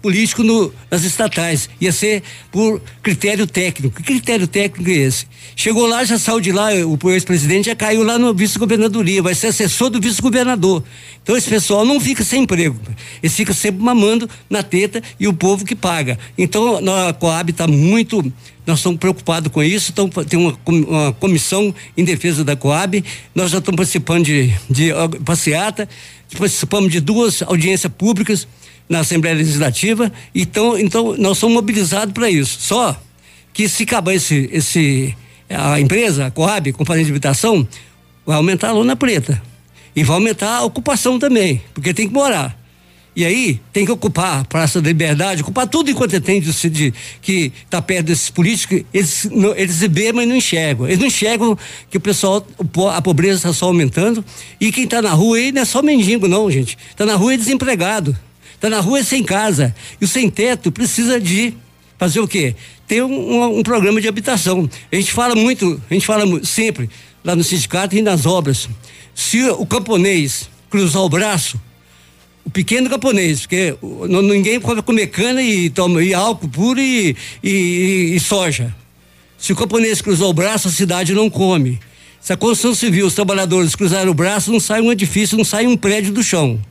político 0.02 0.44
no, 0.44 0.74
nas 0.90 1.04
estatais. 1.04 1.70
Ia 1.80 1.92
ser 1.92 2.24
por 2.52 2.82
critério 3.04 3.46
técnico. 3.46 3.96
Que 3.98 4.04
critério 4.04 4.48
técnico 4.48 4.90
é 4.90 4.94
esse? 4.94 5.28
Chegou 5.56 5.86
lá, 5.86 6.04
já 6.04 6.18
saiu 6.18 6.40
de 6.40 6.52
lá, 6.52 6.70
o 6.74 7.12
ex-presidente 7.12 7.66
já 7.68 7.76
caiu 7.76 8.04
lá 8.04 8.18
no 8.18 8.34
vice-governadoria, 8.34 9.22
vai 9.22 9.36
ser 9.36 9.48
assessor 9.48 9.90
do 9.90 10.02
vice-governador. 10.02 10.84
Então 11.22 11.38
esse 11.38 11.50
pessoal 11.50 11.86
não 11.86 12.00
fica 12.00 12.24
sem 12.24 12.44
emprego. 12.44 12.80
Eles 13.22 13.36
ficam 13.36 13.54
sempre 13.54 13.82
mamando 13.82 14.30
na 14.50 14.64
teta 14.64 15.02
e 15.20 15.28
o 15.28 15.34
povo 15.34 15.64
que 15.66 15.76
paga. 15.76 16.18
Então 16.38 16.80
a 17.08 17.14
Coab 17.14 17.52
está 17.52 17.68
muito. 17.68 18.32
Nós 18.66 18.80
estamos 18.80 19.00
preocupados 19.00 19.52
com 19.52 19.62
isso, 19.62 19.92
então 19.92 20.08
tem 20.08 20.40
uma, 20.40 20.58
uma, 20.66 21.14
comissão 21.14 21.74
em 21.98 22.04
defesa 22.04 22.44
da 22.44 22.56
Coab. 22.56 23.04
Nós 23.34 23.52
já 23.52 23.58
estamos 23.58 23.78
participando 23.78 24.26
de, 24.26 24.54
de 24.70 24.92
passeata, 25.26 25.90
participamos 26.38 26.92
de 26.92 27.00
duas 27.00 27.42
audiências 27.42 27.92
públicas 27.92 28.48
na 28.92 29.00
Assembleia 29.00 29.38
Legislativa. 29.38 30.12
Então, 30.36 30.78
então 30.78 31.16
nós 31.18 31.38
somos 31.38 31.56
mobilizados 31.56 32.14
para 32.14 32.30
isso. 32.30 32.58
Só 32.60 33.02
que 33.54 33.70
se 33.70 33.84
acabar 33.84 34.14
esse, 34.14 34.50
esse, 34.52 35.16
a 35.50 35.80
empresa, 35.80 36.28
a 36.28 36.32
Coab, 36.32 36.74
Companhia 36.74 37.06
de 37.06 37.10
Habitação, 37.10 37.66
vai 38.26 38.36
aumentar 38.36 38.70
a 38.70 38.74
lona 38.74 38.96
preta. 38.98 39.42
E 39.96 40.04
vai 40.04 40.16
aumentar 40.16 40.58
a 40.58 40.64
ocupação 40.64 41.18
também, 41.18 41.62
porque 41.74 41.94
tem 41.94 42.06
que 42.06 42.14
morar. 42.14 42.60
E 43.16 43.26
aí 43.26 43.62
tem 43.72 43.86
que 43.86 43.92
ocupar 43.92 44.42
a 44.42 44.46
Praça 44.46 44.82
da 44.82 44.88
Liberdade, 44.90 45.42
ocupar 45.42 45.68
tudo 45.68 45.90
enquanto 45.90 46.20
tem 46.20 46.42
de, 46.42 46.70
de 46.70 46.94
que 47.22 47.52
está 47.64 47.82
perto 47.82 48.08
desses 48.08 48.30
políticos, 48.30 48.84
eles, 48.94 49.30
não, 49.32 49.56
eles 49.56 49.82
mas 50.14 50.28
não 50.28 50.36
enxergam. 50.36 50.86
Eles 50.86 51.00
não 51.00 51.08
enxergam 51.08 51.58
que 51.90 51.98
o 51.98 52.00
pessoal, 52.00 52.46
a 52.94 53.02
pobreza 53.02 53.38
está 53.38 53.54
só 53.54 53.68
aumentando. 53.68 54.24
E 54.60 54.70
quem 54.70 54.84
está 54.84 55.02
na 55.02 55.12
rua 55.12 55.38
aí 55.38 55.52
não 55.52 55.62
é 55.62 55.66
só 55.66 55.82
mendigo, 55.82 56.28
não, 56.28 56.52
gente. 56.52 56.78
Está 56.90 57.06
na 57.06 57.16
rua 57.16 57.34
é 57.34 57.38
desempregado. 57.38 58.18
Está 58.62 58.70
na 58.70 58.80
rua 58.80 59.04
sem 59.04 59.24
casa. 59.24 59.74
E 60.00 60.06
o 60.06 60.08
sem 60.08 60.30
teto 60.30 60.72
precisa 60.72 61.20
de 61.20 61.52
fazer 61.98 62.20
o 62.20 62.28
quê? 62.28 62.56
Ter 62.88 63.04
um, 63.04 63.12
um, 63.12 63.58
um, 63.58 63.64
programa 63.64 64.00
de 64.00 64.08
habitação. 64.08 64.70
A 64.92 64.96
gente 64.96 65.12
fala 65.12 65.34
muito, 65.34 65.82
a 65.90 65.94
gente 65.96 66.06
fala 66.06 66.24
sempre 66.46 66.88
lá 67.26 67.36
no 67.36 67.44
sindicato 67.44 67.96
e 67.96 68.04
nas 68.04 68.28
obras. 68.28 68.70
Se 69.16 69.42
o 69.50 69.66
camponês 69.66 70.48
cruzar 70.70 71.02
o 71.02 71.10
braço, 71.10 71.60
o 72.46 72.52
pequeno 72.52 72.88
camponês, 72.88 73.42
porque 73.42 73.76
ninguém 73.82 74.60
comer 74.60 75.08
cana 75.08 75.42
e, 75.42 75.68
toma, 75.72 76.04
e 76.04 76.14
álcool 76.14 76.48
puro 76.48 76.80
e, 76.80 77.18
e, 77.44 78.14
e 78.14 78.20
soja. 78.20 78.76
Se 79.40 79.54
o 79.54 79.56
camponês 79.56 80.04
cruzou 80.04 80.30
o 80.30 80.34
braço, 80.34 80.68
a 80.68 80.72
cidade 80.72 81.16
não 81.16 81.32
come. 81.32 81.80
Se 82.20 82.32
a 82.32 82.38
construção 82.38 82.76
civil, 82.76 83.08
os 83.08 83.16
trabalhadores 83.16 83.76
cruzarem 83.76 84.08
o 84.08 84.14
braço, 84.14 84.52
não 84.52 84.60
sai 84.60 84.82
um 84.82 84.92
edifício, 84.92 85.36
não 85.36 85.44
sai 85.44 85.66
um 85.66 85.76
prédio 85.76 86.14
do 86.14 86.22
chão. 86.22 86.62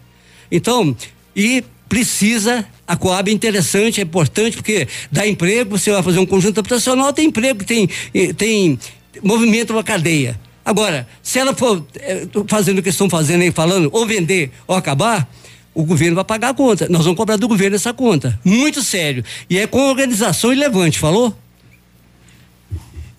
Então, 0.53 0.97
e 1.35 1.65
precisa, 1.91 2.65
a 2.87 2.97
Coab 2.97 3.29
é 3.29 3.35
interessante, 3.35 4.01
é 4.01 4.05
importante, 4.05 4.57
porque 4.57 4.87
dá 5.11 5.27
emprego, 5.27 5.77
você 5.77 5.91
vai 5.91 6.01
fazer 6.05 6.21
um 6.21 6.25
conjunto 6.25 6.61
habitacional, 6.61 7.13
tem 7.13 7.27
emprego, 7.27 7.65
tem, 7.65 7.89
eh, 8.15 8.33
tem 8.33 8.79
movimento 9.21 9.73
uma 9.73 9.83
cadeia. 9.83 10.39
Agora, 10.65 11.05
se 11.21 11.41
ela 11.41 11.53
for 11.53 11.85
é, 11.97 12.29
fazendo 12.47 12.79
o 12.79 12.83
que 12.83 12.91
estão 12.91 13.11
fazendo 13.11 13.43
aí, 13.43 13.51
falando, 13.51 13.91
ou 13.93 14.07
vender 14.07 14.53
ou 14.69 14.77
acabar, 14.77 15.29
o 15.75 15.83
governo 15.83 16.15
vai 16.15 16.25
pagar 16.25 16.51
a 16.51 16.55
conta. 16.55 16.89
Nós 16.89 17.03
vamos 17.03 17.17
cobrar 17.17 17.37
do 17.37 17.49
governo 17.49 17.75
essa 17.75 17.93
conta. 17.93 18.39
Muito 18.45 18.85
sério. 18.85 19.25
E 19.49 19.59
é 19.59 19.67
com 19.67 19.89
organização 19.89 20.53
e 20.53 20.57
levante, 20.57 20.97
falou? 20.97 21.37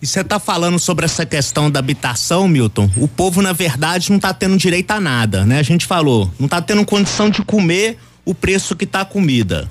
E 0.00 0.06
você 0.06 0.20
está 0.20 0.40
falando 0.40 0.78
sobre 0.78 1.04
essa 1.04 1.26
questão 1.26 1.70
da 1.70 1.78
habitação, 1.78 2.48
Milton? 2.48 2.90
O 2.96 3.06
povo, 3.06 3.42
na 3.42 3.52
verdade, 3.52 4.08
não 4.08 4.16
está 4.16 4.32
tendo 4.32 4.56
direito 4.56 4.90
a 4.92 5.00
nada, 5.00 5.44
né? 5.44 5.58
A 5.58 5.62
gente 5.62 5.84
falou, 5.84 6.32
não 6.38 6.46
está 6.46 6.62
tendo 6.62 6.84
condição 6.86 7.28
de 7.28 7.42
comer 7.42 7.98
o 8.24 8.34
preço 8.34 8.76
que 8.76 8.84
está 8.84 9.02
a 9.02 9.04
comida. 9.04 9.68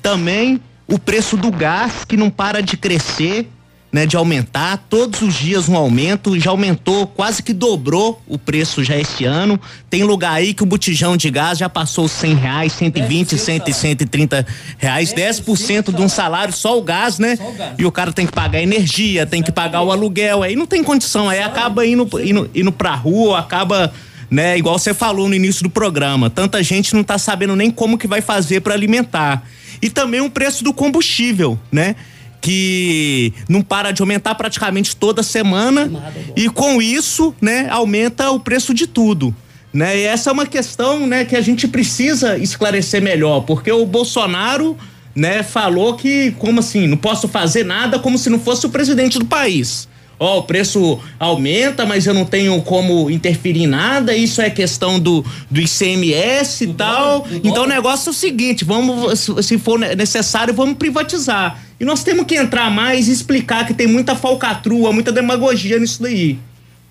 Também 0.00 0.60
o 0.86 0.98
preço 0.98 1.36
do 1.36 1.50
gás 1.50 2.04
que 2.06 2.16
não 2.16 2.30
para 2.30 2.62
de 2.62 2.76
crescer 2.76 3.48
né, 3.92 4.06
de 4.06 4.16
aumentar, 4.16 4.86
todos 4.88 5.20
os 5.20 5.34
dias 5.34 5.68
um 5.68 5.76
aumento, 5.76 6.40
já 6.40 6.50
aumentou, 6.50 7.06
quase 7.06 7.42
que 7.42 7.52
dobrou 7.52 8.22
o 8.26 8.38
preço 8.38 8.82
já 8.82 8.96
este 8.96 9.26
ano. 9.26 9.60
Tem 9.90 10.02
lugar 10.02 10.32
aí 10.32 10.54
que 10.54 10.62
o 10.62 10.66
botijão 10.66 11.14
de 11.14 11.30
gás 11.30 11.58
já 11.58 11.68
passou 11.68 12.08
cem 12.08 12.34
reais, 12.34 12.72
120, 12.72 13.36
100, 13.36 13.70
130 13.70 14.46
reais, 14.78 15.12
10% 15.12 15.94
de 15.94 16.00
um 16.00 16.08
salário, 16.08 16.54
só 16.54 16.78
o 16.78 16.82
gás, 16.82 17.18
né? 17.18 17.38
E 17.78 17.84
o 17.84 17.92
cara 17.92 18.12
tem 18.12 18.24
que 18.24 18.32
pagar 18.32 18.62
energia, 18.62 19.26
tem 19.26 19.42
que 19.42 19.52
pagar 19.52 19.82
o 19.82 19.92
aluguel, 19.92 20.42
aí 20.42 20.56
não 20.56 20.66
tem 20.66 20.82
condição, 20.82 21.28
aí 21.28 21.42
acaba 21.42 21.86
indo, 21.86 22.08
indo, 22.18 22.50
indo 22.54 22.72
pra 22.72 22.94
rua, 22.94 23.40
acaba 23.40 23.92
né? 24.32 24.56
Igual 24.56 24.78
você 24.78 24.94
falou 24.94 25.28
no 25.28 25.34
início 25.34 25.62
do 25.62 25.68
programa, 25.68 26.30
tanta 26.30 26.62
gente 26.62 26.94
não 26.94 27.04
tá 27.04 27.18
sabendo 27.18 27.54
nem 27.54 27.70
como 27.70 27.98
que 27.98 28.06
vai 28.06 28.22
fazer 28.22 28.62
para 28.62 28.72
alimentar. 28.72 29.46
E 29.82 29.90
também 29.90 30.22
o 30.22 30.30
preço 30.30 30.64
do 30.64 30.72
combustível, 30.72 31.60
né? 31.70 31.94
que 32.40 33.32
não 33.48 33.62
para 33.62 33.92
de 33.92 34.02
aumentar 34.02 34.34
praticamente 34.34 34.96
toda 34.96 35.22
semana 35.22 35.88
e 36.34 36.48
com 36.48 36.82
isso, 36.82 37.32
né, 37.40 37.68
aumenta 37.70 38.32
o 38.32 38.40
preço 38.40 38.74
de 38.74 38.84
tudo. 38.84 39.32
Né? 39.72 39.98
E 39.98 40.02
essa 40.02 40.28
é 40.28 40.32
uma 40.32 40.44
questão, 40.44 41.06
né, 41.06 41.24
que 41.24 41.36
a 41.36 41.40
gente 41.40 41.68
precisa 41.68 42.36
esclarecer 42.36 43.00
melhor, 43.00 43.42
porque 43.42 43.70
o 43.70 43.86
Bolsonaro, 43.86 44.76
né, 45.14 45.44
falou 45.44 45.94
que 45.94 46.32
como 46.32 46.58
assim, 46.58 46.88
não 46.88 46.96
posso 46.96 47.28
fazer 47.28 47.64
nada 47.64 48.00
como 48.00 48.18
se 48.18 48.28
não 48.28 48.40
fosse 48.40 48.66
o 48.66 48.70
presidente 48.70 49.20
do 49.20 49.24
país 49.24 49.86
ó, 50.22 50.38
o 50.38 50.42
preço 50.44 51.00
aumenta, 51.18 51.84
mas 51.84 52.06
eu 52.06 52.14
não 52.14 52.24
tenho 52.24 52.62
como 52.62 53.10
interferir 53.10 53.64
em 53.64 53.66
nada, 53.66 54.14
isso 54.14 54.40
é 54.40 54.48
questão 54.48 55.00
do, 55.00 55.24
do 55.50 55.60
ICMS 55.60 56.62
e 56.64 56.74
tal. 56.74 57.26
então 57.42 57.64
o 57.64 57.66
negócio 57.66 58.10
é 58.10 58.12
o 58.12 58.14
seguinte, 58.14 58.64
vamos, 58.64 59.28
se 59.44 59.58
for 59.58 59.80
necessário, 59.80 60.54
vamos 60.54 60.76
privatizar. 60.76 61.60
E 61.80 61.84
nós 61.84 62.04
temos 62.04 62.24
que 62.24 62.36
entrar 62.36 62.70
mais 62.70 63.08
e 63.08 63.12
explicar 63.12 63.66
que 63.66 63.74
tem 63.74 63.88
muita 63.88 64.14
falcatrua, 64.14 64.92
muita 64.92 65.10
demagogia 65.10 65.80
nisso 65.80 66.00
daí. 66.00 66.38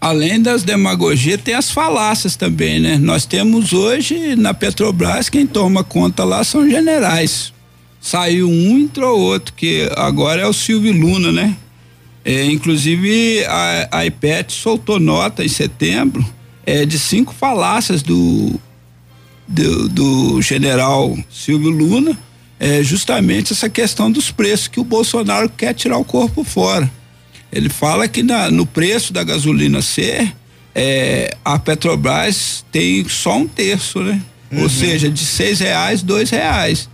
Além 0.02 0.42
das 0.42 0.64
demagogias, 0.64 1.40
tem 1.42 1.54
as 1.54 1.72
falácias 1.72 2.36
também, 2.36 2.80
né? 2.80 2.98
Nós 2.98 3.26
temos 3.26 3.72
hoje 3.72 4.36
na 4.36 4.54
Petrobras, 4.54 5.30
quem 5.30 5.48
toma 5.48 5.84
conta 5.86 6.26
lá 6.26 6.44
são 6.44 6.70
generais. 6.70 7.54
Saiu 8.02 8.50
um, 8.50 8.80
entrou 8.80 9.18
outro, 9.18 9.54
que 9.56 9.90
agora 9.96 10.42
é 10.42 10.48
o 10.48 10.52
Silvio 10.52 10.92
Luna, 10.92 11.32
né? 11.32 11.56
É, 12.24 12.46
inclusive 12.46 13.44
a, 13.46 13.90
a 13.92 14.06
IPET 14.06 14.54
soltou 14.54 15.00
nota 15.00 15.44
em 15.44 15.48
setembro 15.48 16.24
é, 16.66 16.86
de 16.86 17.00
cinco 17.00 17.34
falácias 17.34 18.04
do, 18.04 18.60
do, 19.48 19.90
do 19.90 20.42
general 20.42 21.18
Silvio 21.32 21.70
Luna, 21.70 22.18
é, 22.60 22.84
justamente 22.84 23.54
essa 23.54 23.68
questão 23.68 24.12
dos 24.12 24.30
preços 24.30 24.68
que 24.68 24.80
o 24.80 24.84
Bolsonaro 24.84 25.50
quer 25.50 25.74
tirar 25.74 25.98
o 25.98 26.06
corpo 26.06 26.44
fora. 26.44 26.90
Ele 27.52 27.70
fala 27.70 28.08
que 28.08 28.22
na, 28.22 28.52
no 28.52 28.68
preço 28.68 29.12
da 29.12 29.24
gasolina 29.24 29.82
C, 29.82 30.32
é, 30.76 31.36
a 31.44 31.58
Petrobras 31.58 32.64
tem 32.72 33.08
só 33.10 33.38
um 33.38 33.48
terço, 33.48 34.00
né? 34.00 34.22
Uhum. 34.52 34.64
Ou 34.64 34.70
seja, 34.70 35.10
de 35.10 35.26
seis 35.26 35.60
reais, 35.60 36.04
dois 36.04 36.30
reais 36.30 36.91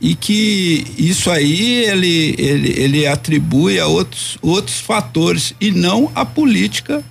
e 0.00 0.14
que 0.14 0.84
isso 0.96 1.30
aí 1.30 1.84
ele, 1.84 2.34
ele, 2.38 2.74
ele 2.80 3.06
atribui 3.06 3.80
a 3.80 3.86
outros, 3.86 4.38
outros 4.40 4.78
fatores 4.78 5.54
e 5.60 5.70
não 5.70 6.10
a 6.14 6.24
política 6.24 7.02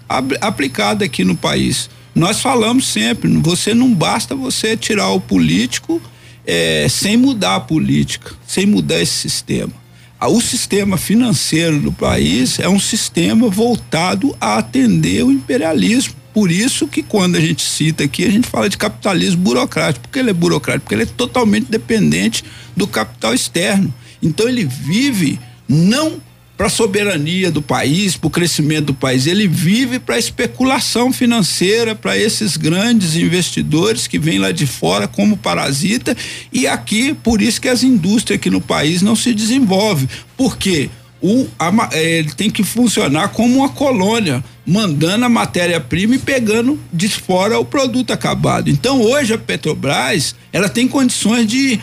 aplicada 0.42 1.04
aqui 1.04 1.24
no 1.24 1.36
país. 1.36 1.90
Nós 2.16 2.40
falamos 2.40 2.88
sempre, 2.88 3.30
você 3.38 3.74
não 3.74 3.94
basta 3.94 4.36
você 4.36 4.76
tirar 4.76 5.10
o 5.10 5.20
político 5.20 6.02
é, 6.46 6.88
sem 6.90 7.18
mudar 7.18 7.56
a 7.56 7.60
política, 7.60 8.32
sem 8.48 8.66
mudar 8.66 9.02
esse 9.02 9.14
sistema. 9.14 9.74
O 10.20 10.42
sistema 10.42 10.98
financeiro 10.98 11.80
do 11.80 11.92
país 11.92 12.58
é 12.58 12.68
um 12.68 12.80
sistema 12.80 13.50
voltado 13.50 14.36
a 14.42 14.58
atender 14.58 15.24
o 15.24 15.32
imperialismo 15.32 16.17
por 16.38 16.52
isso 16.52 16.88
que 16.88 17.02
quando 17.02 17.36
a 17.36 17.42
gente 17.42 17.64
cita 17.64 18.04
aqui, 18.04 18.24
a 18.24 18.30
gente 18.30 18.48
fala 18.48 18.70
de 18.70 18.78
capitalismo 18.78 19.42
burocrático. 19.42 20.08
Porque 20.08 20.20
ele 20.20 20.30
é 20.30 20.34
burocrático? 20.34 20.84
Porque 20.84 20.94
ele 20.94 21.02
é 21.02 21.08
totalmente 21.08 21.66
dependente 21.68 22.44
do 22.76 22.86
capital 22.86 23.34
externo. 23.34 23.92
Então 24.22 24.48
ele 24.48 24.64
vive 24.64 25.40
não 25.68 26.22
para 26.56 26.68
a 26.68 26.70
soberania 26.70 27.50
do 27.50 27.60
país, 27.60 28.16
para 28.16 28.28
o 28.28 28.30
crescimento 28.30 28.86
do 28.86 28.94
país, 28.94 29.26
ele 29.26 29.48
vive 29.48 29.98
para 29.98 30.14
a 30.14 30.20
especulação 30.20 31.12
financeira, 31.12 31.96
para 31.96 32.16
esses 32.16 32.56
grandes 32.56 33.16
investidores 33.16 34.06
que 34.06 34.20
vêm 34.20 34.38
lá 34.38 34.52
de 34.52 34.68
fora 34.68 35.08
como 35.08 35.38
parasita 35.38 36.16
e 36.54 36.68
aqui 36.68 37.16
por 37.16 37.42
isso 37.42 37.60
que 37.60 37.68
as 37.68 37.82
indústrias 37.82 38.38
aqui 38.38 38.52
no 38.52 38.62
país 38.62 39.02
não 39.02 39.16
se 39.16 39.34
desenvolvem. 39.34 40.08
Por 40.38 40.56
quê? 40.56 40.88
O, 41.22 41.48
a, 41.58 41.90
é, 41.94 42.20
ele 42.20 42.32
tem 42.32 42.50
que 42.50 42.64
funcionar 42.64 43.30
como 43.30 43.60
uma 43.60 43.70
colônia, 43.70 44.44
mandando 44.66 45.26
a 45.26 45.30
matéria-prima 45.30 46.16
e 46.16 46.20
pegando 46.20 46.80
de 46.94 47.08
fora 47.08 47.60
o 47.60 47.66
produto 47.66 48.12
acabado. 48.12 48.70
Então 48.70 49.02
hoje 49.02 49.34
a 49.34 49.38
Petrobras 49.38 50.36
ela 50.54 50.70
tem 50.70 50.88
condições 50.88 51.48
de 51.48 51.80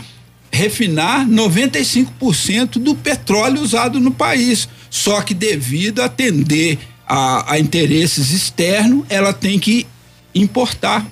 refinar 0.52 1.26
95% 1.26 2.78
do 2.78 2.94
petróleo 2.94 3.60
usado 3.60 3.98
no 3.98 4.12
país. 4.12 4.68
Só 4.88 5.20
que 5.20 5.34
devido 5.34 6.00
a 6.00 6.04
atender 6.04 6.78
a, 7.06 7.54
a 7.54 7.58
interesses 7.58 8.30
externos, 8.30 9.04
ela 9.08 9.32
tem 9.32 9.58
que 9.58 9.84
importar, 10.32 11.04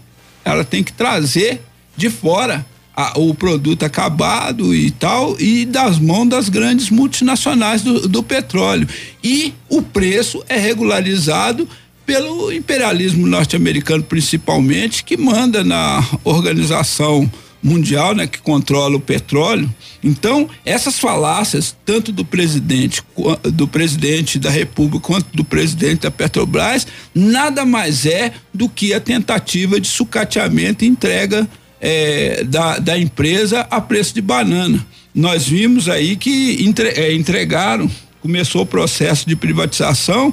ela 0.45 0.65
tem 0.65 0.85
que 0.85 0.93
trazer 0.93 1.61
de 1.97 2.09
fora 2.09 2.65
a, 2.95 3.19
o 3.19 3.35
produto 3.35 3.85
acabado 3.85 4.75
e 4.75 4.91
tal, 4.91 5.41
e 5.41 5.65
das 5.65 5.99
mãos 5.99 6.29
das 6.29 6.49
grandes 6.49 6.91
multinacionais 6.91 7.83
do, 7.83 8.09
do 8.09 8.23
petróleo. 8.23 8.87
E 9.23 9.55
o 9.69 9.83
preço 9.83 10.43
é 10.49 10.59
regularizado 10.59 11.69
pelo 12.05 12.53
imperialismo 12.53 13.27
norte-americano, 13.27 14.03
principalmente, 14.03 15.05
que 15.05 15.17
manda 15.17 15.63
na 15.65 16.05
organização 16.25 17.31
mundial, 17.63 18.15
né, 18.15 18.27
que 18.27 18.41
controla 18.41 18.97
o 18.97 19.01
petróleo. 19.01 19.73
Então, 20.03 20.49
essas 20.65 20.99
falácias, 20.99 21.77
tanto 21.85 22.11
do 22.11 22.25
presidente, 22.25 23.01
do 23.45 23.69
presidente 23.69 24.39
da 24.39 24.51
República 24.51 25.07
quanto 25.07 25.29
do 25.35 25.45
presidente 25.45 26.01
da 26.01 26.11
Petrobras, 26.11 26.87
nada 27.15 27.65
mais 27.65 28.05
é 28.05 28.33
do 28.53 28.69
que 28.69 28.93
a 28.93 29.01
tentativa 29.01 29.81
de 29.81 29.87
sucateamento 29.87 30.85
e 30.85 30.89
entrega 30.89 31.49
é, 31.83 32.45
da, 32.45 32.79
da 32.79 32.97
empresa 32.97 33.67
a 33.69 33.81
preço 33.81 34.15
de 34.15 34.23
banana. 34.23 34.87
Nós 35.13 35.49
vimos 35.49 35.89
aí 35.89 36.15
que 36.15 36.65
entre, 36.65 36.89
é, 36.91 37.13
entregaram, 37.13 37.91
começou 38.21 38.63
o 38.63 38.67
processo 38.67 39.29
de 39.29 39.35
privatização 39.35 40.33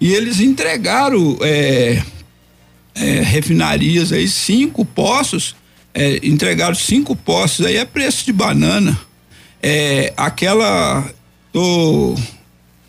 e 0.00 0.14
eles 0.14 0.40
entregaram 0.40 1.36
é, 1.42 2.02
é, 2.94 3.20
refinarias 3.20 4.12
aí, 4.12 4.26
cinco 4.26 4.82
poços, 4.82 5.54
é, 5.92 6.20
entregaram 6.26 6.74
cinco 6.74 7.14
poços 7.14 7.66
aí 7.66 7.78
a 7.78 7.84
preço 7.84 8.24
de 8.24 8.32
banana. 8.32 8.98
É, 9.62 10.14
aquela, 10.16 11.06
tô 11.52 12.14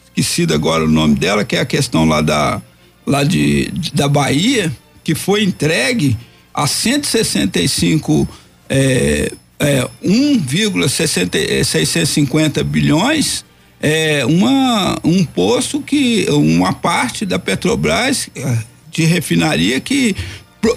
esquecido 0.06 0.54
agora 0.54 0.86
o 0.86 0.90
nome 0.90 1.16
dela, 1.16 1.44
que 1.44 1.58
é 1.58 1.60
a 1.60 1.66
questão 1.66 2.06
lá 2.06 2.22
da, 2.22 2.62
lá 3.06 3.24
de, 3.24 3.72
da 3.94 4.08
Bahia, 4.08 4.72
que 5.04 5.16
foi 5.16 5.44
entregue 5.44 6.16
a 6.60 6.68
165 6.68 8.30
é, 8.70 9.32
é, 9.60 9.90
1,650 10.04 12.64
bilhões 12.64 13.44
é 13.82 14.24
uma 14.26 15.00
um 15.04 15.24
poço 15.24 15.82
que 15.82 16.28
uma 16.30 16.74
parte 16.74 17.26
da 17.26 17.40
Petrobras 17.40 18.30
é, 18.36 18.58
de 18.92 19.06
refinaria 19.06 19.80
que 19.80 20.14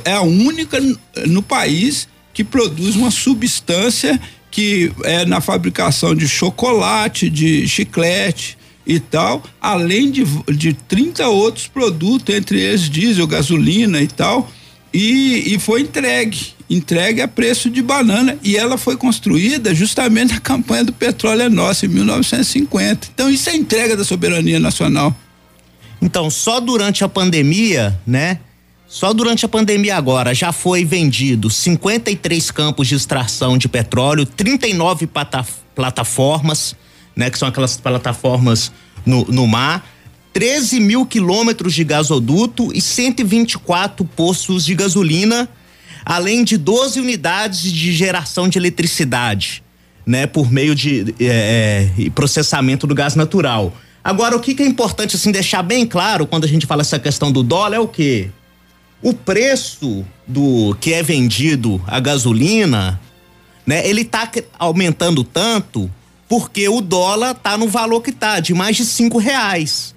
é 0.05 0.13
a 0.13 0.23
única 0.23 0.79
no 1.27 1.43
país 1.43 2.07
que 2.33 2.45
produz 2.45 2.95
uma 2.95 3.11
substância 3.11 4.21
que 4.53 4.93
é 5.03 5.25
na 5.25 5.41
fabricação 5.41 6.15
de 6.15 6.29
chocolate, 6.29 7.29
de 7.31 7.67
chiclete, 7.67 8.57
e 8.87 8.99
tal, 8.99 9.43
além 9.61 10.11
de, 10.11 10.25
de 10.53 10.73
30 10.73 11.29
outros 11.29 11.69
produtos, 11.69 12.35
entre 12.35 12.61
eles 12.61 12.91
diesel, 12.91 13.27
gasolina 13.27 14.03
e 14.03 14.09
tal, 14.09 14.51
e, 14.93 15.55
e 15.55 15.59
foi 15.59 15.83
entregue, 15.83 16.55
entregue 16.69 17.23
a 17.23 17.29
preço 17.29 17.71
de 17.71 17.83
banana 17.83 18.37
e 18.43 18.57
ela 18.57 18.77
foi 18.77 18.97
construída 18.97 19.75
justamente 19.75 20.35
na 20.35 20.41
campanha 20.41 20.85
do 20.85 20.93
petróleo 20.93 21.43
é 21.43 21.49
nosso 21.49 21.87
em 21.87 21.89
1950. 21.89 23.09
Então 23.15 23.31
isso 23.31 23.49
é 23.49 23.57
entrega 23.57 23.97
da 23.97 24.05
soberania 24.05 24.61
nacional. 24.61 25.17
Então, 26.01 26.29
só 26.29 26.59
durante 26.59 27.05
a 27.05 27.09
pandemia, 27.09 27.99
né? 28.05 28.41
Só 28.89 29.15
durante 29.15 29.47
a 29.47 29.49
pandemia 29.49 29.97
agora 29.97 30.35
já 30.35 30.53
foi 30.53 30.85
vendido 30.85 31.49
53 31.49 32.51
campos 32.51 32.89
de 32.89 32.97
extração 32.97 33.57
de 33.57 33.69
petróleo, 33.69 34.27
39 34.27 35.09
plataformas, 35.75 36.77
né? 37.17 37.31
Que 37.31 37.39
são 37.39 37.49
aquelas 37.49 37.77
plataformas 37.77 38.73
no, 39.07 39.25
no 39.27 39.47
mar, 39.47 39.87
13 40.33 40.81
mil 40.81 41.05
quilômetros 41.05 41.75
de 41.75 41.85
gasoduto 41.85 42.73
e 42.75 42.81
124 42.81 44.05
postos 44.05 44.65
de 44.65 44.75
gasolina, 44.75 45.49
além 46.05 46.43
de 46.43 46.57
12 46.57 47.01
unidades 47.01 47.61
de 47.61 47.93
geração 47.93 48.49
de 48.49 48.59
eletricidade, 48.59 49.63
né? 50.07 50.27
Por 50.27 50.51
meio 50.51 50.75
de 50.75 51.15
é, 51.21 51.89
é, 51.99 52.11
processamento 52.11 52.87
do 52.87 52.95
gás 52.95 53.15
natural. 53.15 53.77
Agora, 54.03 54.37
o 54.37 54.41
que, 54.41 54.55
que 54.55 54.63
é 54.63 54.67
importante 54.67 55.17
assim 55.17 55.31
deixar 55.31 55.63
bem 55.63 55.87
claro 55.87 56.27
quando 56.27 56.45
a 56.45 56.49
gente 56.49 56.67
fala 56.67 56.81
essa 56.81 56.99
questão 56.99 57.31
do 57.31 57.43
dólar 57.43 57.77
é 57.77 57.81
o 57.81 57.87
quê? 57.87 58.31
O 59.03 59.13
preço 59.13 60.05
do 60.27 60.77
que 60.81 60.93
é 60.93 61.03
vendido 61.03 61.81
a 61.87 62.01
gasolina, 62.01 63.01
né? 63.67 63.87
Ele 63.87 64.05
tá 64.05 64.29
aumentando 64.59 65.23
tanto 65.23 65.91
porque 66.29 66.67
o 66.69 66.81
dólar 66.81 67.35
tá 67.35 67.59
no 67.59 67.69
valor 67.69 68.01
que 68.01 68.11
tá, 68.11 68.41
de 68.41 68.55
mais 68.55 68.75
de 68.77 68.87
cinco 68.87 69.19
reais. 69.19 69.92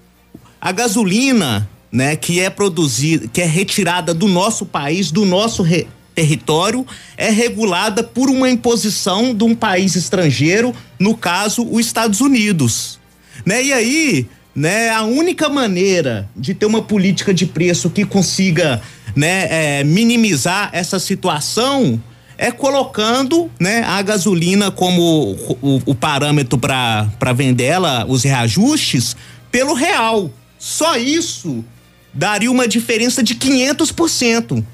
A 0.66 0.72
gasolina, 0.72 1.70
né, 1.92 2.16
que 2.16 2.40
é 2.40 2.50
produzida, 2.50 3.28
que 3.28 3.40
é 3.40 3.44
retirada 3.44 4.12
do 4.12 4.26
nosso 4.26 4.66
país, 4.66 5.12
do 5.12 5.24
nosso 5.24 5.62
re, 5.62 5.86
território, 6.12 6.84
é 7.16 7.30
regulada 7.30 8.02
por 8.02 8.28
uma 8.28 8.50
imposição 8.50 9.32
de 9.32 9.44
um 9.44 9.54
país 9.54 9.94
estrangeiro, 9.94 10.74
no 10.98 11.16
caso, 11.16 11.64
os 11.70 11.86
Estados 11.86 12.20
Unidos. 12.20 12.98
Né? 13.44 13.62
E 13.62 13.72
aí, 13.72 14.26
né, 14.56 14.90
a 14.90 15.04
única 15.04 15.48
maneira 15.48 16.28
de 16.34 16.52
ter 16.52 16.66
uma 16.66 16.82
política 16.82 17.32
de 17.32 17.46
preço 17.46 17.88
que 17.88 18.04
consiga 18.04 18.82
né, 19.14 19.46
é, 19.48 19.84
minimizar 19.84 20.70
essa 20.72 20.98
situação 20.98 22.02
é 22.36 22.50
colocando 22.50 23.48
né, 23.60 23.84
a 23.84 24.02
gasolina 24.02 24.72
como 24.72 25.36
o, 25.62 25.80
o 25.86 25.94
parâmetro 25.94 26.58
para 26.58 27.32
vender 27.36 27.66
ela, 27.66 28.04
os 28.08 28.24
reajustes, 28.24 29.16
pelo 29.52 29.72
real. 29.72 30.28
Só 30.58 30.96
isso 30.96 31.64
daria 32.12 32.50
uma 32.50 32.66
diferença 32.66 33.22
de 33.22 33.34
500%, 33.34 34.64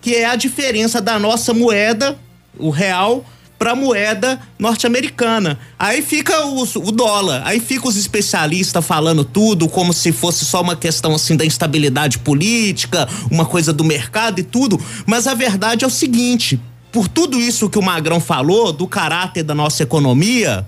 que 0.00 0.14
é 0.14 0.24
a 0.24 0.36
diferença 0.36 1.00
da 1.00 1.18
nossa 1.18 1.52
moeda, 1.52 2.18
o 2.58 2.70
real, 2.70 3.24
para 3.60 3.74
moeda 3.74 4.40
norte-americana. 4.58 5.58
Aí 5.78 6.00
fica 6.00 6.46
o, 6.46 6.62
o, 6.62 6.90
dólar, 6.90 7.42
aí 7.44 7.60
fica 7.60 7.86
os 7.86 7.96
especialistas 7.96 8.82
falando 8.82 9.22
tudo 9.22 9.68
como 9.68 9.92
se 9.92 10.12
fosse 10.12 10.46
só 10.46 10.62
uma 10.62 10.74
questão 10.74 11.14
assim 11.14 11.36
da 11.36 11.44
instabilidade 11.44 12.18
política, 12.20 13.06
uma 13.30 13.44
coisa 13.44 13.70
do 13.70 13.84
mercado 13.84 14.40
e 14.40 14.42
tudo, 14.42 14.80
mas 15.04 15.26
a 15.26 15.34
verdade 15.34 15.84
é 15.84 15.86
o 15.86 15.90
seguinte, 15.90 16.58
por 16.90 17.06
tudo 17.06 17.38
isso 17.38 17.68
que 17.68 17.78
o 17.78 17.82
Magrão 17.82 18.18
falou, 18.18 18.72
do 18.72 18.86
caráter 18.86 19.42
da 19.42 19.54
nossa 19.54 19.82
economia, 19.82 20.66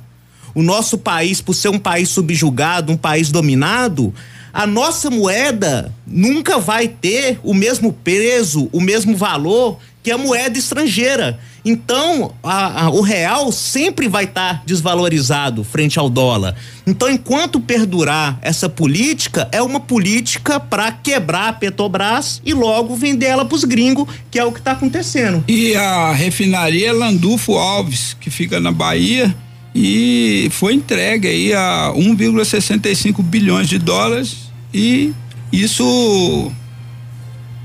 o 0.55 0.63
nosso 0.63 0.99
país, 0.99 1.41
por 1.41 1.55
ser 1.55 1.71
um 1.71 1.79
país 1.79 2.11
subjugado, 2.11 2.93
um 2.93 2.97
país 2.97 3.31
dominado, 3.31 4.13
a 4.53 4.67
nossa 4.67 5.11
moeda 5.11 5.93
nunca 6.07 6.59
vai 6.59 6.87
ter 6.87 7.41
o 7.43 7.55
mesmo 7.55 7.93
peso, 7.93 8.69
o 8.73 8.81
mesmo 8.81 9.17
valor 9.17 9.79
que 10.03 10.11
a 10.11 10.19
moeda 10.19 10.59
estrangeira. 10.59 11.39
Então, 11.65 12.35
a, 12.43 12.85
a, 12.85 12.91
o 12.91 13.01
real 13.01 13.53
sempre 13.53 14.09
vai 14.09 14.25
estar 14.25 14.55
tá 14.55 14.63
desvalorizado 14.67 15.63
frente 15.63 15.97
ao 15.97 16.11
dólar. 16.11 16.57
Então, 16.85 17.09
enquanto 17.09 17.61
perdurar 17.61 18.37
essa 18.43 18.69
política, 18.69 19.49
é 19.53 19.63
uma 19.63 19.79
política 19.79 20.59
para 20.59 20.91
quebrar 20.91 21.49
a 21.49 21.53
Petrobras 21.53 22.43
e 22.45 22.53
logo 22.53 22.97
vender 22.97 23.27
ela 23.27 23.45
para 23.45 23.55
os 23.55 23.63
gringos, 23.63 24.09
que 24.29 24.41
é 24.41 24.45
o 24.45 24.51
que 24.51 24.59
está 24.59 24.73
acontecendo. 24.73 25.45
E 25.47 25.75
a 25.77 26.13
refinaria 26.13 26.93
Landulfo 26.93 27.53
Alves, 27.53 28.17
que 28.21 28.29
fica 28.29 28.59
na 28.59 28.73
Bahia, 28.73 29.33
e 29.75 30.49
foi 30.53 30.75
entregue 30.75 31.29
aí 31.29 31.55
a 31.55 31.93
1,65 31.95 33.23
bilhões 33.23 33.69
de 33.69 33.79
dólares 33.79 34.51
e 34.73 35.13
isso 35.53 36.53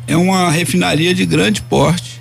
é 0.07 0.15
uma 0.15 0.49
refinaria 0.49 1.13
de 1.13 1.25
grande 1.25 1.61
porte 1.61 2.17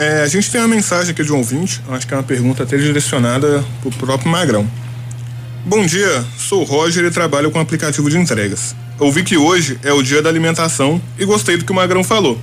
é, 0.00 0.22
a 0.22 0.26
gente 0.26 0.50
tem 0.50 0.58
uma 0.58 0.66
mensagem 0.66 1.12
aqui 1.12 1.22
de 1.22 1.30
um 1.30 1.36
ouvinte, 1.36 1.78
acho 1.90 2.06
que 2.06 2.14
é 2.14 2.16
uma 2.16 2.22
pergunta 2.22 2.62
até 2.62 2.74
direcionada 2.78 3.62
para 3.82 3.88
o 3.90 3.92
próprio 3.92 4.30
Magrão. 4.30 4.66
Bom 5.62 5.84
dia, 5.84 6.24
sou 6.38 6.62
o 6.62 6.64
Roger 6.64 7.04
e 7.04 7.10
trabalho 7.10 7.50
com 7.50 7.60
aplicativo 7.60 8.08
de 8.08 8.16
entregas. 8.16 8.74
Ouvi 8.98 9.22
que 9.22 9.36
hoje 9.36 9.78
é 9.82 9.92
o 9.92 10.02
dia 10.02 10.22
da 10.22 10.30
alimentação 10.30 11.02
e 11.18 11.26
gostei 11.26 11.58
do 11.58 11.66
que 11.66 11.72
o 11.72 11.74
Magrão 11.74 12.02
falou. 12.02 12.40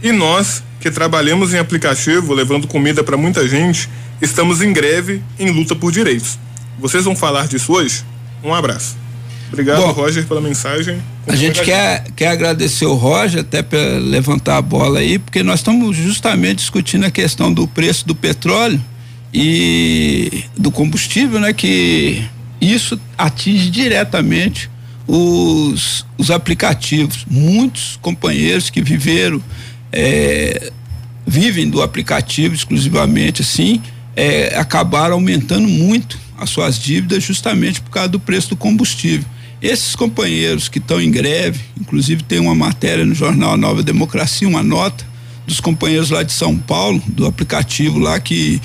E 0.00 0.12
nós, 0.12 0.62
que 0.78 0.88
trabalhamos 0.88 1.52
em 1.52 1.58
aplicativo, 1.58 2.32
levando 2.32 2.68
comida 2.68 3.02
para 3.02 3.16
muita 3.16 3.48
gente, 3.48 3.90
estamos 4.20 4.62
em 4.62 4.72
greve, 4.72 5.22
em 5.38 5.50
luta 5.50 5.74
por 5.74 5.92
direitos. 5.92 6.38
Vocês 6.78 7.04
vão 7.04 7.16
falar 7.16 7.48
disso 7.48 7.72
hoje? 7.72 8.04
Um 8.42 8.54
abraço. 8.54 8.96
Obrigado, 9.48 9.78
Bom, 9.78 9.92
Roger, 9.92 10.26
pela 10.26 10.40
mensagem. 10.40 11.00
A 11.26 11.36
gente 11.36 11.62
quer, 11.62 12.04
quer 12.14 12.28
agradecer 12.28 12.86
o 12.86 12.94
Roger 12.94 13.40
até 13.40 13.62
para 13.62 13.98
levantar 13.98 14.56
a 14.56 14.62
bola 14.62 14.98
aí, 14.98 15.18
porque 15.18 15.42
nós 15.42 15.60
estamos 15.60 15.96
justamente 15.96 16.58
discutindo 16.58 17.04
a 17.04 17.10
questão 17.10 17.52
do 17.52 17.66
preço 17.66 18.06
do 18.06 18.14
petróleo 18.14 18.80
e 19.32 20.44
do 20.56 20.70
combustível, 20.70 21.38
né? 21.38 21.52
Que 21.52 22.24
isso 22.60 22.98
atinge 23.16 23.70
diretamente 23.70 24.70
os, 25.06 26.04
os 26.18 26.30
aplicativos. 26.30 27.24
Muitos 27.30 27.98
companheiros 28.02 28.68
que 28.68 28.82
viveram, 28.82 29.40
é, 29.92 30.72
vivem 31.26 31.68
do 31.68 31.82
aplicativo 31.82 32.54
exclusivamente 32.54 33.42
assim, 33.42 33.80
é, 34.16 34.56
acabaram 34.56 35.14
aumentando 35.14 35.68
muito 35.68 36.18
as 36.38 36.50
suas 36.50 36.78
dívidas 36.78 37.22
justamente 37.22 37.80
por 37.80 37.90
causa 37.90 38.08
do 38.08 38.18
preço 38.18 38.48
do 38.48 38.56
combustível. 38.56 39.26
Esses 39.60 39.94
companheiros 39.94 40.68
que 40.68 40.78
estão 40.78 41.00
em 41.00 41.10
greve, 41.10 41.60
inclusive 41.80 42.22
tem 42.22 42.40
uma 42.40 42.54
matéria 42.54 43.04
no 43.04 43.14
jornal 43.14 43.56
Nova 43.56 43.82
Democracia, 43.82 44.48
uma 44.48 44.62
nota 44.62 45.04
dos 45.46 45.60
companheiros 45.60 46.10
lá 46.10 46.22
de 46.22 46.32
São 46.32 46.56
Paulo, 46.56 47.00
do 47.06 47.26
aplicativo 47.26 47.98
lá 47.98 48.18
que, 48.18 48.60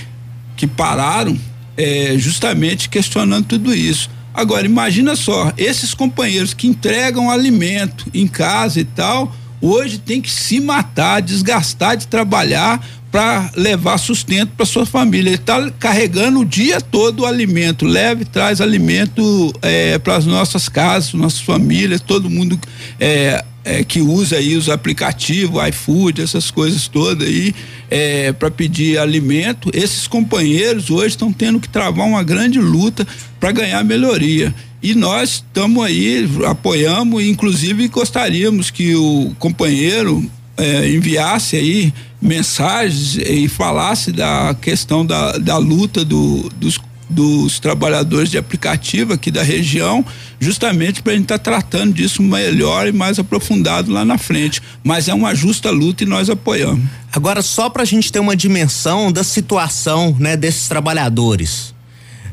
que 0.57 0.65
pararam, 0.65 1.37
é, 1.77 2.15
justamente 2.17 2.89
questionando 2.89 3.45
tudo 3.45 3.73
isso. 3.73 4.09
Agora, 4.33 4.65
imagina 4.65 5.15
só, 5.15 5.51
esses 5.57 5.93
companheiros 5.93 6.53
que 6.53 6.67
entregam 6.67 7.29
alimento 7.29 8.05
em 8.13 8.27
casa 8.27 8.79
e 8.79 8.83
tal, 8.83 9.33
hoje 9.61 9.97
tem 9.97 10.21
que 10.21 10.31
se 10.31 10.59
matar, 10.59 11.21
desgastar 11.21 11.95
de 11.95 12.07
trabalhar 12.07 12.83
para 13.11 13.51
levar 13.55 13.97
sustento 13.97 14.51
para 14.55 14.65
sua 14.65 14.85
família. 14.85 15.29
Ele 15.29 15.35
está 15.35 15.69
carregando 15.71 16.39
o 16.39 16.45
dia 16.45 16.79
todo 16.79 17.21
o 17.21 17.25
alimento, 17.25 17.85
leve, 17.85 18.23
traz 18.23 18.61
alimento 18.61 19.53
é, 19.61 19.99
para 19.99 20.15
as 20.15 20.25
nossas 20.25 20.69
casas, 20.69 21.13
nossas 21.13 21.41
famílias, 21.41 21.99
todo 21.99 22.29
mundo 22.29 22.57
é, 22.99 23.43
é, 23.65 23.83
que 23.83 24.01
usa 24.01 24.37
aí 24.37 24.55
os 24.55 24.69
aplicativos, 24.69 25.61
iFood, 25.67 26.21
essas 26.21 26.49
coisas 26.49 26.87
todas 26.87 27.27
aí, 27.27 27.53
é, 27.89 28.31
para 28.31 28.49
pedir 28.49 28.97
alimento. 28.97 29.69
Esses 29.73 30.07
companheiros 30.07 30.89
hoje 30.89 31.09
estão 31.09 31.33
tendo 31.33 31.59
que 31.59 31.67
travar 31.67 32.07
uma 32.07 32.23
grande 32.23 32.59
luta 32.59 33.05
para 33.39 33.51
ganhar 33.51 33.83
melhoria. 33.83 34.55
E 34.81 34.95
nós 34.95 35.29
estamos 35.29 35.83
aí, 35.85 36.27
apoiamos, 36.47 37.23
inclusive 37.23 37.87
gostaríamos 37.87 38.71
que 38.71 38.95
o 38.95 39.35
companheiro 39.37 40.27
é, 40.61 40.87
enviasse 40.87 41.55
aí 41.55 41.91
mensagens 42.21 43.17
e 43.17 43.47
falasse 43.47 44.11
da 44.11 44.55
questão 44.61 45.03
da, 45.03 45.39
da 45.39 45.57
luta 45.57 46.05
do, 46.05 46.47
dos, 46.55 46.79
dos 47.09 47.59
trabalhadores 47.59 48.29
de 48.29 48.37
aplicativo 48.37 49.11
aqui 49.13 49.31
da 49.31 49.41
região, 49.41 50.05
justamente 50.39 51.01
para 51.01 51.13
a 51.13 51.15
gente 51.15 51.25
estar 51.25 51.39
tá 51.39 51.43
tratando 51.43 51.93
disso 51.93 52.21
melhor 52.21 52.87
e 52.87 52.91
mais 52.91 53.17
aprofundado 53.17 53.91
lá 53.91 54.05
na 54.05 54.19
frente. 54.19 54.61
Mas 54.83 55.07
é 55.07 55.13
uma 55.15 55.33
justa 55.33 55.71
luta 55.71 56.03
e 56.03 56.07
nós 56.07 56.29
apoiamos. 56.29 56.85
Agora, 57.11 57.41
só 57.41 57.67
para 57.67 57.81
a 57.81 57.85
gente 57.85 58.11
ter 58.11 58.19
uma 58.19 58.35
dimensão 58.35 59.11
da 59.11 59.23
situação 59.23 60.15
né, 60.19 60.37
desses 60.37 60.67
trabalhadores 60.67 61.73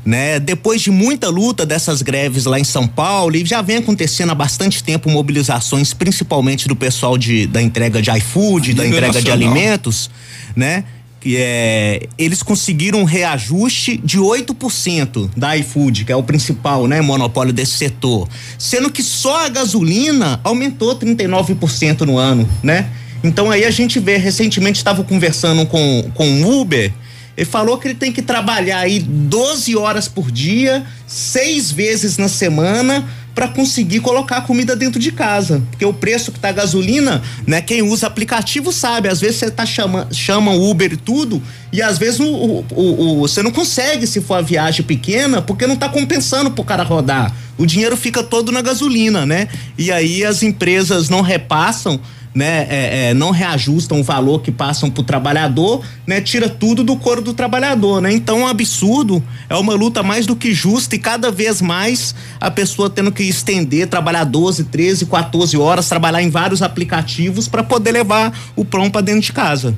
né? 0.04 0.38
Depois 0.38 0.80
de 0.80 0.90
muita 0.90 1.28
luta 1.28 1.66
dessas 1.66 2.02
greves 2.02 2.44
lá 2.44 2.58
em 2.58 2.64
São 2.64 2.86
Paulo, 2.86 3.36
e 3.36 3.44
já 3.44 3.62
vem 3.62 3.76
acontecendo 3.78 4.30
há 4.30 4.34
bastante 4.34 4.82
tempo 4.82 5.10
mobilizações, 5.10 5.92
principalmente 5.92 6.68
do 6.68 6.76
pessoal 6.76 7.18
de, 7.18 7.46
da 7.46 7.60
entrega 7.60 8.00
de 8.00 8.10
iFood, 8.10 8.74
da 8.74 8.86
entrega 8.86 9.08
nacional. 9.08 9.22
de 9.22 9.30
alimentos, 9.30 10.10
né? 10.54 10.84
que 11.20 11.36
é, 11.36 12.06
eles 12.16 12.42
conseguiram 12.42 13.00
um 13.00 13.04
reajuste 13.04 13.96
de 13.96 14.18
8% 14.18 15.30
da 15.36 15.56
iFood, 15.56 16.04
que 16.04 16.12
é 16.12 16.16
o 16.16 16.22
principal, 16.22 16.86
né, 16.86 17.00
monopólio 17.00 17.52
desse 17.52 17.72
setor, 17.72 18.28
sendo 18.58 18.90
que 18.90 19.02
só 19.02 19.46
a 19.46 19.48
gasolina 19.48 20.40
aumentou 20.44 20.96
39% 20.96 22.02
no 22.02 22.16
ano, 22.16 22.48
né? 22.62 22.88
Então 23.22 23.50
aí 23.50 23.64
a 23.64 23.70
gente 23.70 23.98
vê, 23.98 24.16
recentemente 24.16 24.78
estava 24.78 25.02
conversando 25.02 25.66
com 25.66 26.08
com 26.14 26.42
o 26.42 26.60
Uber, 26.60 26.92
ele 27.38 27.44
falou 27.44 27.78
que 27.78 27.86
ele 27.86 27.94
tem 27.94 28.10
que 28.10 28.20
trabalhar 28.20 28.80
aí 28.80 28.98
12 28.98 29.76
horas 29.76 30.08
por 30.08 30.28
dia, 30.28 30.84
seis 31.06 31.70
vezes 31.70 32.18
na 32.18 32.28
semana 32.28 33.08
para 33.32 33.46
conseguir 33.46 34.00
colocar 34.00 34.38
a 34.38 34.40
comida 34.40 34.74
dentro 34.74 34.98
de 34.98 35.12
casa. 35.12 35.62
Porque 35.70 35.84
o 35.84 35.94
preço 35.94 36.32
que 36.32 36.40
tá 36.40 36.48
a 36.48 36.52
gasolina, 36.52 37.22
né? 37.46 37.60
Quem 37.60 37.80
usa 37.80 38.08
aplicativo 38.08 38.72
sabe, 38.72 39.08
às 39.08 39.20
vezes 39.20 39.36
você 39.36 39.52
tá 39.52 39.64
chama, 39.64 40.08
chama 40.10 40.50
Uber 40.50 40.94
e 40.94 40.96
tudo, 40.96 41.40
e 41.72 41.80
às 41.80 41.96
vezes 41.96 42.18
o, 42.18 42.26
o, 42.26 42.64
o, 42.74 43.20
você 43.20 43.40
não 43.40 43.52
consegue 43.52 44.04
se 44.08 44.20
for 44.20 44.34
a 44.34 44.40
viagem 44.40 44.84
pequena, 44.84 45.40
porque 45.40 45.64
não 45.64 45.76
tá 45.76 45.88
compensando 45.88 46.50
pro 46.50 46.64
cara 46.64 46.82
rodar. 46.82 47.32
O 47.56 47.64
dinheiro 47.64 47.96
fica 47.96 48.20
todo 48.20 48.50
na 48.50 48.62
gasolina, 48.62 49.24
né? 49.24 49.46
E 49.78 49.92
aí 49.92 50.24
as 50.24 50.42
empresas 50.42 51.08
não 51.08 51.20
repassam 51.20 52.00
né, 52.34 52.66
é, 52.68 53.10
é, 53.10 53.14
não 53.14 53.30
reajustam 53.30 54.00
o 54.00 54.04
valor 54.04 54.40
que 54.42 54.52
passam 54.52 54.90
para 54.90 55.00
o 55.00 55.04
trabalhador, 55.04 55.84
né, 56.06 56.20
tira 56.20 56.48
tudo 56.48 56.84
do 56.84 56.96
couro 56.96 57.20
do 57.20 57.34
trabalhador, 57.34 58.00
né? 58.00 58.12
Então, 58.12 58.40
é 58.40 58.44
um 58.44 58.46
absurdo, 58.46 59.22
é 59.48 59.56
uma 59.56 59.74
luta 59.74 60.02
mais 60.02 60.26
do 60.26 60.36
que 60.36 60.52
justa 60.54 60.94
e 60.94 60.98
cada 60.98 61.30
vez 61.30 61.60
mais 61.60 62.14
a 62.40 62.50
pessoa 62.50 62.88
tendo 62.88 63.10
que 63.10 63.22
estender, 63.22 63.88
trabalhar 63.88 64.24
12, 64.24 64.64
13, 64.64 65.06
14 65.06 65.56
horas, 65.56 65.88
trabalhar 65.88 66.22
em 66.22 66.30
vários 66.30 66.62
aplicativos 66.62 67.48
para 67.48 67.62
poder 67.62 67.92
levar 67.92 68.32
o 68.54 68.64
pão 68.64 68.90
para 68.90 69.00
dentro 69.00 69.22
de 69.22 69.32
casa. 69.32 69.74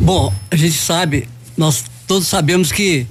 Bom, 0.00 0.32
a 0.50 0.56
gente 0.56 0.78
sabe, 0.78 1.28
nós 1.56 1.84
todos 2.12 2.28
sabemos 2.28 2.70
que 2.70 3.06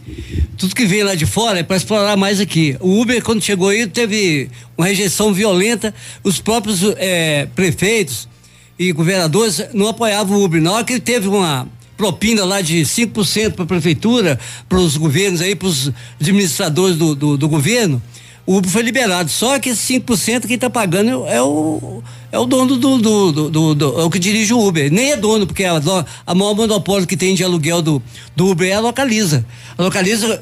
tudo 0.56 0.76
que 0.76 0.86
vem 0.86 1.02
lá 1.02 1.16
de 1.16 1.26
fora 1.26 1.58
é 1.58 1.64
para 1.64 1.76
explorar 1.76 2.16
mais 2.16 2.40
aqui. 2.40 2.78
O 2.80 3.02
Uber, 3.02 3.24
quando 3.24 3.42
chegou 3.42 3.70
aí, 3.70 3.88
teve 3.88 4.48
uma 4.78 4.86
rejeição 4.86 5.34
violenta. 5.34 5.92
Os 6.24 6.40
próprios 6.40 6.82
é, 6.98 7.48
prefeitos 7.56 8.30
e 8.78 8.92
governadores 8.92 9.60
não 9.74 9.88
apoiavam 9.88 10.38
o 10.38 10.44
Uber. 10.44 10.62
Na 10.62 10.74
hora 10.74 10.84
que 10.84 10.94
ele 10.94 11.00
teve 11.00 11.28
uma 11.28 11.68
propina 11.98 12.46
lá 12.46 12.62
de 12.62 12.82
5% 12.82 13.54
para 13.54 13.64
a 13.64 13.68
prefeitura, 13.68 14.40
para 14.70 14.78
os 14.78 14.96
governos 14.98 15.42
aí, 15.42 15.56
para 15.56 15.68
os 15.68 15.92
administradores 16.20 16.96
do, 16.96 17.16
do, 17.16 17.38
do 17.38 17.50
governo, 17.50 18.00
o 18.46 18.58
Uber 18.58 18.70
foi 18.70 18.82
liberado. 18.82 19.30
Só 19.30 19.60
que 19.60 19.70
esse 19.70 20.00
5% 20.00 20.48
quem 20.48 20.56
está 20.56 20.70
pagando 20.70 21.26
é 21.28 21.42
o, 21.42 22.02
é 22.32 22.40
o 22.40 22.46
dono 22.46 22.78
do, 22.78 22.98
do, 22.98 23.32
do, 23.32 23.50
do, 23.50 23.76
do 23.76 24.02
é 24.02 24.04
o 24.04 24.10
que 24.10 24.20
dirige 24.20 24.54
o 24.54 24.60
Uber. 24.60 24.92
Nem 24.92 25.12
é 25.12 25.18
dono, 25.18 25.46
porque 25.46 25.64
a, 25.64 25.82
a 26.26 26.36
maior 26.36 26.56
monopólio 26.56 27.08
que 27.08 27.18
tem 27.18 27.36
de 27.36 27.44
aluguel 27.44 27.82
do, 27.82 28.02
do 28.36 28.48
Uber 28.50 28.70
é 28.70 28.74
a 28.74 28.80
Localiza. 28.80 29.46
A 29.78 29.84
Localiza, 29.84 30.42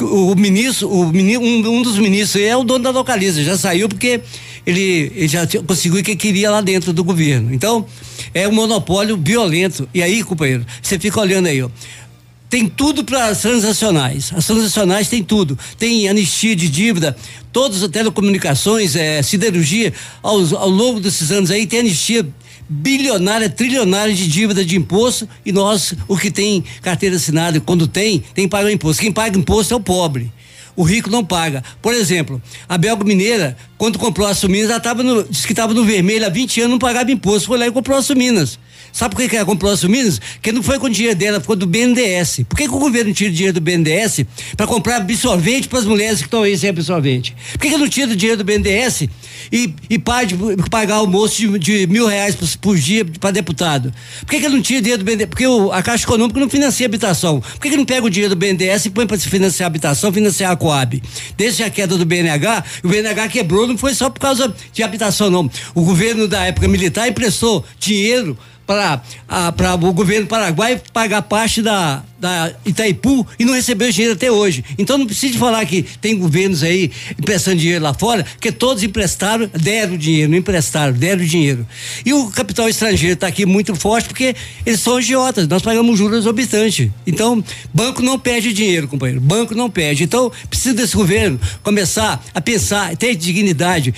o 0.00 0.34
ministro, 0.34 0.88
o, 0.88 1.04
um, 1.04 1.78
um 1.78 1.82
dos 1.82 1.98
ministros 1.98 2.42
é 2.42 2.56
o 2.56 2.64
dono 2.64 2.84
da 2.84 2.90
Localiza, 2.90 3.42
já 3.42 3.56
saiu 3.56 3.88
porque 3.88 4.20
ele, 4.66 5.12
ele 5.14 5.28
já 5.28 5.46
conseguiu 5.66 6.00
o 6.00 6.02
que 6.02 6.16
queria 6.16 6.50
lá 6.50 6.60
dentro 6.60 6.92
do 6.92 7.04
governo. 7.04 7.52
Então, 7.52 7.84
é 8.32 8.48
um 8.48 8.52
monopólio 8.52 9.16
violento. 9.16 9.88
E 9.92 10.02
aí, 10.02 10.22
companheiro, 10.22 10.64
você 10.82 10.98
fica 10.98 11.20
olhando 11.20 11.46
aí, 11.46 11.62
ó 11.62 11.68
tem 12.54 12.68
tudo 12.68 13.02
para 13.02 13.26
as 13.26 13.40
transacionais. 13.42 14.32
As 14.32 14.46
transacionais 14.46 15.08
tem 15.08 15.24
tudo. 15.24 15.58
Tem 15.76 16.08
anistia 16.08 16.54
de 16.54 16.68
dívida, 16.68 17.16
todas 17.52 17.82
as 17.82 17.88
telecomunicações, 17.88 18.94
é, 18.94 19.20
siderurgia, 19.22 19.92
ao, 20.22 20.38
ao 20.54 20.68
longo 20.68 21.00
desses 21.00 21.32
anos 21.32 21.50
aí 21.50 21.66
tem 21.66 21.80
anistia 21.80 22.24
bilionária, 22.68 23.50
trilionária 23.50 24.14
de 24.14 24.28
dívida 24.28 24.64
de 24.64 24.76
imposto 24.76 25.28
e 25.44 25.50
nós, 25.50 25.94
o 26.06 26.16
que 26.16 26.30
tem 26.30 26.62
carteira 26.80 27.16
assinada, 27.16 27.60
quando 27.60 27.88
tem, 27.88 28.22
tem 28.32 28.44
que 28.44 28.50
pagar 28.50 28.70
imposto. 28.70 29.02
Quem 29.02 29.10
paga 29.10 29.36
imposto 29.36 29.74
é 29.74 29.76
o 29.76 29.80
pobre. 29.80 30.32
O 30.76 30.84
rico 30.84 31.10
não 31.10 31.24
paga. 31.24 31.60
Por 31.82 31.92
exemplo, 31.92 32.40
a 32.68 32.78
Belga 32.78 33.02
Mineira, 33.02 33.56
quando 33.76 33.98
comprou 33.98 34.28
a 34.28 34.34
Suminas, 34.34 34.70
ela 34.70 34.78
tava 34.78 35.02
no, 35.02 35.24
disse 35.24 35.44
que 35.44 35.52
estava 35.52 35.74
no 35.74 35.84
vermelho 35.84 36.24
há 36.24 36.28
20 36.28 36.60
anos, 36.60 36.70
não 36.70 36.78
pagava 36.78 37.10
imposto. 37.10 37.48
Foi 37.48 37.58
lá 37.58 37.66
e 37.66 37.72
comprou 37.72 37.98
a 37.98 38.02
Suminas. 38.02 38.60
Sabe 38.94 39.16
por 39.16 39.28
que, 39.28 39.34
ela 39.34 39.44
comprou 39.44 39.72
a 39.72 39.76
Suminas? 39.76 40.20
Porque 40.20 40.52
não 40.52 40.62
foi 40.62 40.78
com 40.78 40.86
o 40.86 40.88
dinheiro 40.88 41.18
dela, 41.18 41.40
ficou 41.40 41.56
do 41.56 41.66
BNDES. 41.66 42.42
Por 42.48 42.56
que, 42.56 42.68
que 42.68 42.74
o 42.74 42.78
governo 42.78 43.12
tira 43.12 43.28
o 43.28 43.32
dinheiro 43.32 43.52
do 43.52 43.60
BNDES 43.60 44.24
para 44.56 44.68
comprar 44.68 44.98
absorvente 44.98 45.66
para 45.66 45.80
as 45.80 45.84
mulheres 45.84 46.18
que 46.20 46.26
estão 46.26 46.44
aí 46.44 46.56
sem 46.56 46.70
absorvente? 46.70 47.34
Por 47.54 47.58
que, 47.58 47.70
que 47.70 47.76
não 47.76 47.88
tira 47.88 48.12
o 48.12 48.14
dinheiro 48.14 48.38
do 48.38 48.44
BNDES 48.44 49.08
e, 49.50 49.74
e 49.90 49.98
para 49.98 50.28
de 50.28 50.36
pagar 50.70 50.94
almoço 50.94 51.34
de, 51.34 51.58
de 51.58 51.86
mil 51.88 52.06
reais 52.06 52.36
por, 52.36 52.48
por 52.58 52.76
dia 52.76 53.04
para 53.18 53.32
deputado? 53.32 53.92
Por 54.20 54.30
que, 54.30 54.40
que 54.40 54.48
não 54.48 54.62
tira 54.62 54.80
dinheiro 54.80 55.02
do 55.02 55.04
BNDES? 55.04 55.26
Porque 55.26 55.44
o, 55.44 55.72
a 55.72 55.82
Caixa 55.82 56.04
Econômica 56.04 56.38
não 56.38 56.48
financia 56.48 56.86
habitação. 56.86 57.40
Por 57.40 57.60
que, 57.62 57.70
que 57.70 57.76
não 57.76 57.84
pega 57.84 58.06
o 58.06 58.10
dinheiro 58.10 58.32
do 58.32 58.38
BNDES 58.38 58.86
e 58.86 58.90
põe 58.90 59.08
para 59.08 59.18
se 59.18 59.28
financiar 59.28 59.66
a 59.66 59.70
habitação, 59.70 60.12
financiar 60.12 60.52
a 60.52 60.56
Coab? 60.56 61.02
Desde 61.36 61.64
a 61.64 61.70
queda 61.70 61.98
do 61.98 62.06
BNH, 62.06 62.62
o 62.84 62.88
BNH 62.88 63.28
quebrou, 63.28 63.66
não 63.66 63.76
foi 63.76 63.92
só 63.92 64.08
por 64.08 64.20
causa 64.20 64.54
de 64.72 64.84
habitação, 64.84 65.28
não. 65.30 65.50
O 65.74 65.82
governo 65.82 66.28
da 66.28 66.44
época 66.44 66.68
militar 66.68 67.08
emprestou 67.08 67.64
dinheiro 67.80 68.38
para 68.66 69.74
o 69.74 69.92
governo 69.92 70.26
paraguai 70.26 70.80
pagar 70.92 71.22
parte 71.22 71.60
da, 71.60 72.02
da 72.18 72.52
Itaipu 72.64 73.26
e 73.38 73.44
não 73.44 73.52
recebeu 73.52 73.90
dinheiro 73.90 74.14
até 74.14 74.30
hoje. 74.30 74.64
Então 74.78 74.96
não 74.96 75.06
precisa 75.06 75.38
falar 75.38 75.64
que 75.66 75.82
tem 75.82 76.18
governos 76.18 76.62
aí 76.62 76.90
emprestando 77.18 77.58
dinheiro 77.58 77.84
lá 77.84 77.92
fora, 77.92 78.24
que 78.40 78.50
todos 78.50 78.82
emprestaram, 78.82 79.50
deram 79.52 79.96
dinheiro, 79.96 80.30
não 80.30 80.38
emprestaram, 80.38 80.92
deram 80.94 81.24
dinheiro. 81.24 81.66
E 82.04 82.12
o 82.14 82.30
capital 82.30 82.68
estrangeiro 82.68 83.14
está 83.14 83.26
aqui 83.26 83.44
muito 83.44 83.74
forte 83.76 84.08
porque 84.08 84.34
eles 84.64 84.80
são 84.80 84.96
agiotas, 84.96 85.46
nós 85.46 85.62
pagamos 85.62 85.98
juros 85.98 86.18
exorbitantes. 86.18 86.90
Então, 87.06 87.44
banco 87.72 88.02
não 88.02 88.18
perde 88.18 88.52
dinheiro, 88.52 88.88
companheiro. 88.88 89.20
Banco 89.20 89.54
não 89.54 89.68
perde. 89.68 90.04
Então, 90.04 90.32
precisa 90.48 90.74
desse 90.74 90.96
governo 90.96 91.38
começar 91.62 92.24
a 92.32 92.40
pensar, 92.40 92.96
ter 92.96 93.14
dignidade 93.14 93.94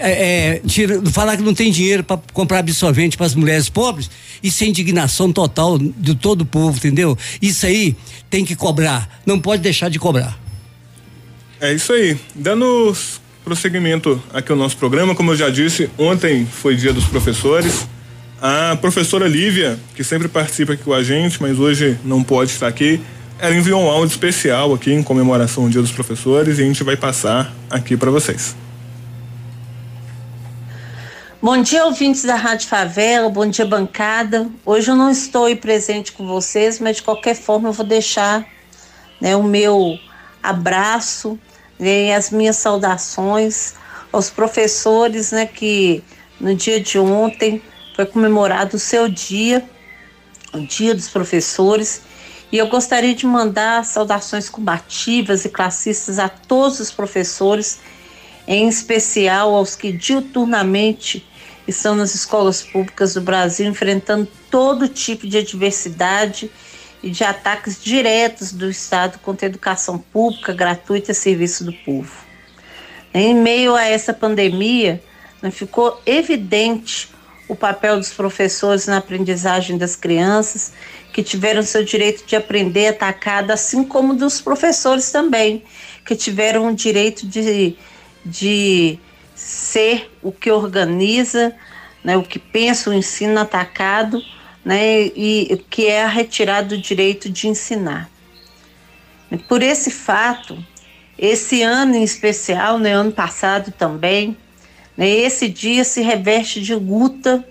é, 0.00 0.54
é, 0.56 0.62
tira, 0.66 1.00
falar 1.10 1.36
que 1.36 1.42
não 1.42 1.54
tem 1.54 1.70
dinheiro 1.70 2.02
para 2.02 2.20
comprar 2.32 2.58
absorvente 2.58 3.16
para 3.16 3.26
as 3.26 3.34
mulheres 3.34 3.68
pobres, 3.68 4.10
isso 4.42 4.64
é 4.64 4.66
indignação 4.66 5.32
total 5.32 5.78
de 5.78 6.14
todo 6.14 6.42
o 6.42 6.46
povo, 6.46 6.76
entendeu? 6.76 7.16
Isso 7.40 7.66
aí 7.66 7.96
tem 8.28 8.44
que 8.44 8.56
cobrar, 8.56 9.20
não 9.26 9.38
pode 9.38 9.62
deixar 9.62 9.88
de 9.88 9.98
cobrar. 9.98 10.38
É 11.60 11.72
isso 11.72 11.92
aí. 11.92 12.16
Dando 12.34 12.96
prosseguimento 13.44 14.22
aqui 14.32 14.50
ao 14.50 14.56
nosso 14.56 14.76
programa, 14.76 15.14
como 15.14 15.32
eu 15.32 15.36
já 15.36 15.50
disse, 15.50 15.90
ontem 15.98 16.46
foi 16.46 16.74
dia 16.74 16.92
dos 16.92 17.04
professores. 17.04 17.86
A 18.40 18.76
professora 18.80 19.28
Lívia, 19.28 19.78
que 19.94 20.02
sempre 20.02 20.26
participa 20.26 20.72
aqui 20.72 20.82
com 20.82 20.94
a 20.94 21.02
gente, 21.02 21.40
mas 21.42 21.58
hoje 21.58 21.98
não 22.02 22.22
pode 22.22 22.52
estar 22.52 22.66
aqui, 22.68 22.98
ela 23.38 23.54
enviou 23.54 23.82
um 23.82 23.88
áudio 23.88 24.12
especial 24.12 24.72
aqui 24.72 24.92
em 24.92 25.02
comemoração 25.02 25.64
ao 25.64 25.70
Dia 25.70 25.80
dos 25.80 25.92
Professores 25.92 26.58
e 26.58 26.62
a 26.62 26.64
gente 26.64 26.84
vai 26.84 26.96
passar 26.96 27.54
aqui 27.70 27.96
para 27.96 28.10
vocês. 28.10 28.54
Bom 31.42 31.62
dia, 31.62 31.86
ouvintes 31.86 32.22
da 32.22 32.34
Rádio 32.34 32.68
Favela, 32.68 33.30
bom 33.30 33.46
dia, 33.46 33.64
bancada. 33.64 34.46
Hoje 34.62 34.90
eu 34.90 34.94
não 34.94 35.10
estou 35.10 35.46
aí 35.46 35.56
presente 35.56 36.12
com 36.12 36.26
vocês, 36.26 36.78
mas 36.78 36.96
de 36.96 37.02
qualquer 37.02 37.34
forma 37.34 37.70
eu 37.70 37.72
vou 37.72 37.86
deixar 37.86 38.46
né, 39.18 39.34
o 39.34 39.42
meu 39.42 39.98
abraço 40.42 41.38
né, 41.78 42.08
e 42.08 42.12
as 42.12 42.30
minhas 42.30 42.56
saudações 42.56 43.72
aos 44.12 44.28
professores 44.28 45.32
né, 45.32 45.46
que 45.46 46.04
no 46.38 46.54
dia 46.54 46.78
de 46.78 46.98
ontem 46.98 47.62
foi 47.96 48.04
comemorado 48.04 48.76
o 48.76 48.78
seu 48.78 49.08
dia, 49.08 49.66
o 50.52 50.58
Dia 50.58 50.94
dos 50.94 51.08
Professores. 51.08 52.02
E 52.52 52.58
eu 52.58 52.68
gostaria 52.68 53.14
de 53.14 53.24
mandar 53.24 53.82
saudações 53.86 54.50
combativas 54.50 55.46
e 55.46 55.48
classistas 55.48 56.18
a 56.18 56.28
todos 56.28 56.80
os 56.80 56.90
professores, 56.90 57.80
em 58.46 58.68
especial 58.68 59.54
aos 59.54 59.74
que 59.74 59.90
diuturnamente 59.90 61.29
estão 61.66 61.94
nas 61.94 62.14
escolas 62.14 62.62
públicas 62.62 63.14
do 63.14 63.20
Brasil 63.20 63.66
enfrentando 63.66 64.28
todo 64.50 64.88
tipo 64.88 65.26
de 65.26 65.38
adversidade 65.38 66.50
e 67.02 67.10
de 67.10 67.24
ataques 67.24 67.82
diretos 67.82 68.52
do 68.52 68.68
Estado 68.68 69.18
contra 69.20 69.46
a 69.46 69.48
educação 69.48 69.98
pública 69.98 70.52
gratuita 70.52 71.12
e 71.12 71.14
serviço 71.14 71.64
do 71.64 71.72
povo. 71.72 72.12
Em 73.12 73.34
meio 73.34 73.74
a 73.74 73.84
essa 73.84 74.12
pandemia, 74.12 75.02
né, 75.42 75.50
ficou 75.50 76.00
evidente 76.04 77.08
o 77.48 77.56
papel 77.56 77.96
dos 77.96 78.12
professores 78.12 78.86
na 78.86 78.98
aprendizagem 78.98 79.76
das 79.76 79.96
crianças, 79.96 80.72
que 81.12 81.22
tiveram 81.22 81.62
seu 81.62 81.82
direito 81.82 82.24
de 82.24 82.36
aprender 82.36 82.86
atacado, 82.88 83.50
assim 83.50 83.82
como 83.82 84.14
dos 84.14 84.40
professores 84.40 85.10
também, 85.10 85.64
que 86.04 86.14
tiveram 86.14 86.68
o 86.68 86.74
direito 86.74 87.26
de, 87.26 87.76
de 88.24 89.00
ser 89.40 90.10
o 90.22 90.30
que 90.30 90.50
organiza, 90.50 91.54
né, 92.04 92.16
o 92.16 92.22
que 92.22 92.38
pensa 92.38 92.90
o 92.90 92.92
ensino 92.92 93.40
atacado, 93.40 94.22
né, 94.62 95.06
e 95.16 95.64
que 95.70 95.86
é 95.86 96.04
a 96.04 96.08
retirada 96.08 96.68
do 96.68 96.78
direito 96.78 97.30
de 97.30 97.48
ensinar. 97.48 98.10
Por 99.48 99.62
esse 99.62 99.90
fato, 99.90 100.62
esse 101.18 101.62
ano 101.62 101.96
em 101.96 102.04
especial, 102.04 102.78
né, 102.78 102.92
ano 102.92 103.12
passado 103.12 103.72
também, 103.72 104.36
né, 104.96 105.08
esse 105.08 105.48
dia 105.48 105.84
se 105.84 106.02
reveste 106.02 106.60
de 106.60 106.74
luta 106.74 107.44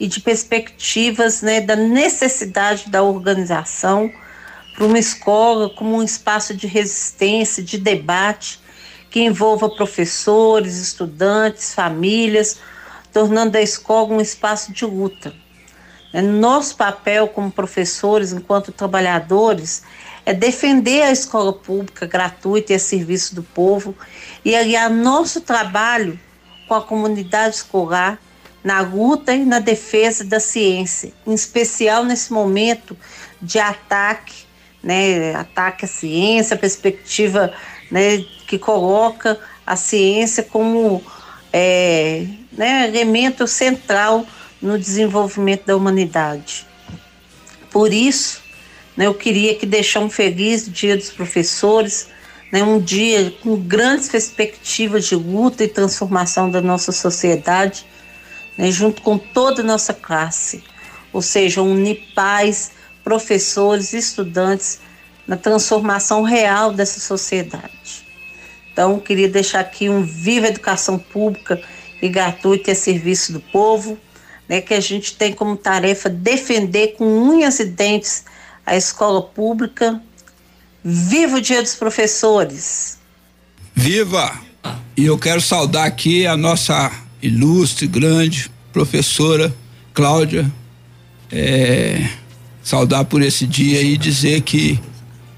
e 0.00 0.08
de 0.08 0.20
perspectivas 0.20 1.42
né, 1.42 1.60
da 1.60 1.76
necessidade 1.76 2.90
da 2.90 3.02
organização 3.02 4.10
para 4.74 4.84
uma 4.84 4.98
escola 4.98 5.70
como 5.70 5.96
um 5.96 6.02
espaço 6.02 6.54
de 6.54 6.66
resistência, 6.66 7.62
de 7.62 7.78
debate, 7.78 8.60
que 9.16 9.22
envolva 9.22 9.70
professores, 9.70 10.76
estudantes, 10.76 11.72
famílias, 11.72 12.58
tornando 13.10 13.56
a 13.56 13.62
escola 13.62 14.12
um 14.12 14.20
espaço 14.20 14.74
de 14.74 14.84
luta. 14.84 15.32
É, 16.12 16.20
nosso 16.20 16.76
papel 16.76 17.26
como 17.26 17.50
professores, 17.50 18.30
enquanto 18.30 18.72
trabalhadores, 18.72 19.84
é 20.26 20.34
defender 20.34 21.00
a 21.00 21.10
escola 21.10 21.50
pública 21.50 22.04
gratuita 22.04 22.74
e 22.74 22.76
a 22.76 22.78
serviço 22.78 23.34
do 23.34 23.42
povo 23.42 23.96
e 24.44 24.54
aliar 24.54 24.90
nosso 24.90 25.40
trabalho 25.40 26.20
com 26.68 26.74
a 26.74 26.82
comunidade 26.82 27.54
escolar 27.54 28.20
na 28.62 28.82
luta 28.82 29.34
e 29.34 29.46
na 29.46 29.60
defesa 29.60 30.24
da 30.24 30.38
ciência, 30.38 31.10
em 31.26 31.32
especial 31.32 32.04
nesse 32.04 32.30
momento 32.30 32.94
de 33.40 33.58
ataque, 33.58 34.44
né, 34.82 35.34
ataque 35.34 35.86
à 35.86 35.88
ciência, 35.88 36.54
perspectiva 36.54 37.54
né, 37.90 38.24
que 38.46 38.58
coloca 38.58 39.38
a 39.66 39.76
ciência 39.76 40.42
como 40.42 41.02
é, 41.52 42.26
né, 42.52 42.86
elemento 42.88 43.46
central 43.46 44.26
no 44.60 44.78
desenvolvimento 44.78 45.66
da 45.66 45.76
humanidade. 45.76 46.66
Por 47.70 47.92
isso, 47.92 48.42
né, 48.96 49.06
eu 49.06 49.14
queria 49.14 49.54
que 49.54 49.66
deixar 49.66 50.00
um 50.00 50.10
feliz 50.10 50.70
Dia 50.70 50.96
dos 50.96 51.10
Professores, 51.10 52.08
né, 52.52 52.62
um 52.62 52.80
dia 52.80 53.32
com 53.42 53.56
grandes 53.56 54.08
perspectivas 54.08 55.06
de 55.06 55.16
luta 55.16 55.64
e 55.64 55.68
transformação 55.68 56.50
da 56.50 56.62
nossa 56.62 56.92
sociedade, 56.92 57.84
né, 58.56 58.70
junto 58.70 59.02
com 59.02 59.18
toda 59.18 59.62
a 59.62 59.64
nossa 59.64 59.92
classe, 59.92 60.64
ou 61.12 61.20
seja, 61.20 61.60
unir 61.62 62.02
pais, 62.14 62.72
professores, 63.04 63.92
estudantes 63.92 64.80
na 65.26 65.36
transformação 65.36 66.22
real 66.22 66.72
dessa 66.72 67.00
sociedade. 67.00 68.06
Então, 68.72 68.98
queria 69.00 69.28
deixar 69.28 69.60
aqui 69.60 69.88
um 69.88 70.02
viva 70.02 70.48
educação 70.48 70.98
pública 70.98 71.60
e 72.00 72.08
gratuita 72.08 72.72
a 72.72 72.74
serviço 72.74 73.32
do 73.32 73.40
povo, 73.40 73.98
né, 74.48 74.60
que 74.60 74.74
a 74.74 74.80
gente 74.80 75.16
tem 75.16 75.32
como 75.32 75.56
tarefa 75.56 76.08
defender 76.08 76.88
com 76.88 77.04
unhas 77.04 77.58
e 77.58 77.64
dentes 77.64 78.24
a 78.64 78.76
escola 78.76 79.22
pública. 79.22 80.00
Viva 80.84 81.38
o 81.38 81.40
Dia 81.40 81.62
dos 81.62 81.74
Professores! 81.74 82.98
Viva! 83.74 84.38
E 84.96 85.06
eu 85.06 85.18
quero 85.18 85.40
saudar 85.40 85.86
aqui 85.86 86.26
a 86.26 86.36
nossa 86.36 86.92
ilustre, 87.22 87.86
grande 87.86 88.50
professora 88.72 89.54
Cláudia, 89.92 90.50
é, 91.30 92.08
saudar 92.62 93.04
por 93.04 93.22
esse 93.22 93.46
dia 93.46 93.80
e 93.80 93.96
dizer 93.96 94.42
que 94.42 94.78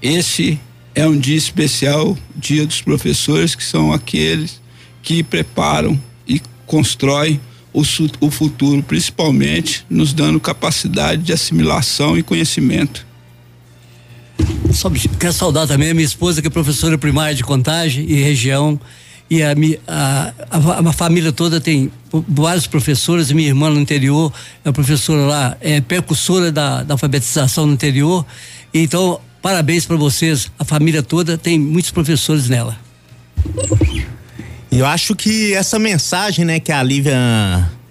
esse 0.01 0.59
é 0.95 1.07
um 1.07 1.17
dia 1.17 1.37
especial, 1.37 2.17
dia 2.35 2.65
dos 2.65 2.81
professores, 2.81 3.55
que 3.55 3.63
são 3.63 3.93
aqueles 3.93 4.61
que 5.01 5.23
preparam 5.23 5.99
e 6.27 6.41
constroem 6.65 7.39
o, 7.73 7.81
o 8.21 8.31
futuro, 8.31 8.83
principalmente 8.83 9.85
nos 9.89 10.13
dando 10.13 10.39
capacidade 10.39 11.21
de 11.21 11.33
assimilação 11.33 12.17
e 12.17 12.23
conhecimento. 12.23 13.07
Só 14.73 14.89
quero 15.19 15.33
saudar 15.33 15.67
também 15.67 15.91
a 15.91 15.93
minha 15.93 16.05
esposa, 16.05 16.41
que 16.41 16.47
é 16.47 16.51
professora 16.51 16.97
primária 16.97 17.35
de 17.35 17.43
contagem 17.43 18.05
e 18.09 18.15
região. 18.15 18.79
E 19.29 19.43
a, 19.43 19.53
a, 19.87 20.33
a, 20.49 20.89
a, 20.89 20.93
família 20.93 21.31
toda 21.31 21.61
tem 21.61 21.91
vários 22.27 22.65
professores. 22.65 23.31
Minha 23.31 23.49
irmã 23.49 23.69
no 23.69 23.79
interior 23.79 24.33
é 24.65 24.71
professora 24.71 25.21
lá, 25.21 25.57
é 25.61 25.81
percussora 25.81 26.51
da, 26.51 26.81
da 26.81 26.95
alfabetização 26.95 27.67
no 27.67 27.73
interior. 27.73 28.25
Então, 28.73 29.19
parabéns 29.41 29.85
para 29.85 29.95
vocês. 29.95 30.51
A 30.57 30.65
família 30.65 31.03
toda 31.03 31.37
tem 31.37 31.59
muitos 31.59 31.91
professores 31.91 32.49
nela. 32.49 32.77
Eu 34.71 34.85
acho 34.85 35.15
que 35.15 35.53
essa 35.53 35.79
mensagem, 35.79 36.45
né, 36.45 36.59
que 36.59 36.71
a 36.71 36.81
Lívia 36.83 37.17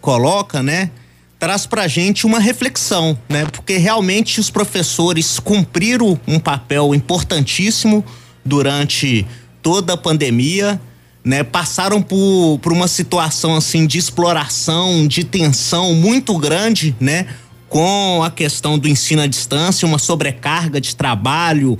coloca, 0.01 0.63
né, 0.63 0.91
traz 1.39 1.67
pra 1.67 1.87
gente 1.87 2.27
uma 2.27 2.41
reflexão, 2.41 3.17
né? 3.29 3.47
Porque 3.47 3.77
realmente 3.77 4.41
os 4.41 4.51
professores 4.51 5.39
cumpriram 5.39 6.19
um 6.27 6.39
papel 6.39 6.95
importantíssimo 6.95 8.05
durante 8.45 9.25
toda 9.63 9.93
a 9.93 9.97
pandemia, 9.97 10.81
né? 11.25 11.45
Passaram 11.45 12.03
por, 12.03 12.59
por 12.61 12.73
uma 12.73 12.89
situação 12.89 13.57
assim 13.57 13.87
de 13.87 13.99
exploração, 13.99 15.07
de 15.07 15.23
tensão 15.23 15.95
muito 15.95 16.37
grande, 16.39 16.97
né? 16.99 17.27
Com 17.69 18.23
a 18.23 18.31
questão 18.31 18.79
do 18.79 18.89
ensino 18.89 19.23
à 19.23 19.27
distância, 19.27 19.87
uma 19.87 19.99
sobrecarga 19.99 20.81
de 20.81 20.97
trabalho, 20.97 21.79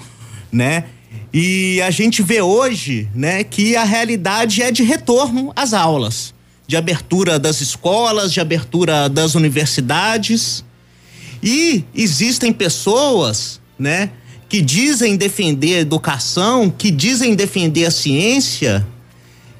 né? 0.53 0.85
E 1.33 1.81
a 1.83 1.91
gente 1.91 2.23
vê 2.23 2.41
hoje, 2.41 3.09
né, 3.15 3.45
que 3.45 3.77
a 3.77 3.85
realidade 3.85 4.63
é 4.63 4.71
de 4.71 4.83
retorno 4.83 5.53
às 5.55 5.73
aulas 5.73 6.35
de 6.69 6.77
abertura 6.77 7.39
das 7.39 7.63
escolas, 7.63 8.31
de 8.31 8.41
abertura 8.41 9.09
das 9.09 9.35
universidades. 9.35 10.63
E 11.43 11.83
existem 11.95 12.53
pessoas, 12.53 13.59
né, 13.79 14.11
que 14.51 14.61
dizem 14.61 15.17
defender 15.17 15.77
a 15.77 15.81
educação, 15.81 16.69
que 16.69 16.91
dizem 16.91 17.35
defender 17.35 17.87
a 17.87 17.91
ciência, 17.91 18.87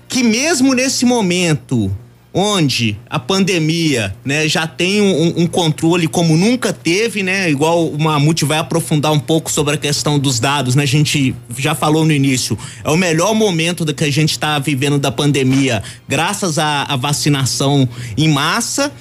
que 0.07 0.23
mesmo 0.23 0.75
nesse 0.75 1.07
momento 1.07 1.91
onde 2.33 2.97
a 3.09 3.19
pandemia, 3.19 4.15
né, 4.25 4.47
já 4.47 4.67
tem 4.67 5.01
um, 5.01 5.43
um, 5.43 5.47
controle 5.47 6.07
como 6.07 6.37
nunca 6.37 6.73
teve, 6.73 7.23
né, 7.23 7.51
igual 7.51 7.87
o 7.87 7.99
Mamute 7.99 8.45
vai 8.45 8.59
aprofundar 8.59 9.13
um 9.13 9.19
pouco 9.19 9.51
sobre 9.51 9.75
a 9.75 9.79
questão 9.79 10.19
dos 10.19 10.39
dados, 10.39 10.75
né, 10.75 10.83
a 10.83 10.87
gente 10.87 11.35
já 11.57 11.75
falou 11.75 12.05
no 12.05 12.13
início, 12.13 12.57
é 12.85 12.91
o 12.91 12.97
melhor 12.97 13.35
momento 13.35 13.85
que 13.95 14.05
a 14.05 14.13
gente 14.13 14.33
está 14.33 14.59
vivendo 14.59 14.99
da 14.99 15.11
pandemia, 15.11 15.83
graças 16.07 16.59
à, 16.59 16.83
à 16.83 16.97
vacinação 16.97 17.89
em 18.17 18.29
massa, 18.29 18.93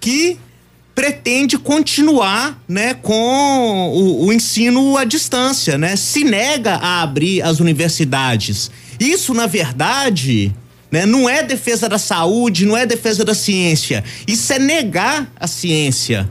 que 0.00 0.36
pretende 0.94 1.56
continuar, 1.56 2.60
né, 2.68 2.94
com 2.94 3.90
o, 3.94 4.26
o 4.26 4.32
ensino 4.32 4.96
à 4.96 5.04
distância, 5.04 5.78
né, 5.78 5.96
se 5.96 6.24
nega 6.24 6.74
a 6.74 7.00
abrir 7.02 7.42
as 7.42 7.60
universidades. 7.60 8.70
Isso, 9.00 9.32
na 9.32 9.46
verdade, 9.46 10.52
né? 10.92 11.06
Não 11.06 11.28
é 11.28 11.42
defesa 11.42 11.88
da 11.88 11.98
saúde, 11.98 12.66
não 12.66 12.76
é 12.76 12.84
defesa 12.84 13.24
da 13.24 13.34
ciência. 13.34 14.04
Isso 14.28 14.52
é 14.52 14.58
negar 14.58 15.32
a 15.40 15.48
ciência. 15.48 16.28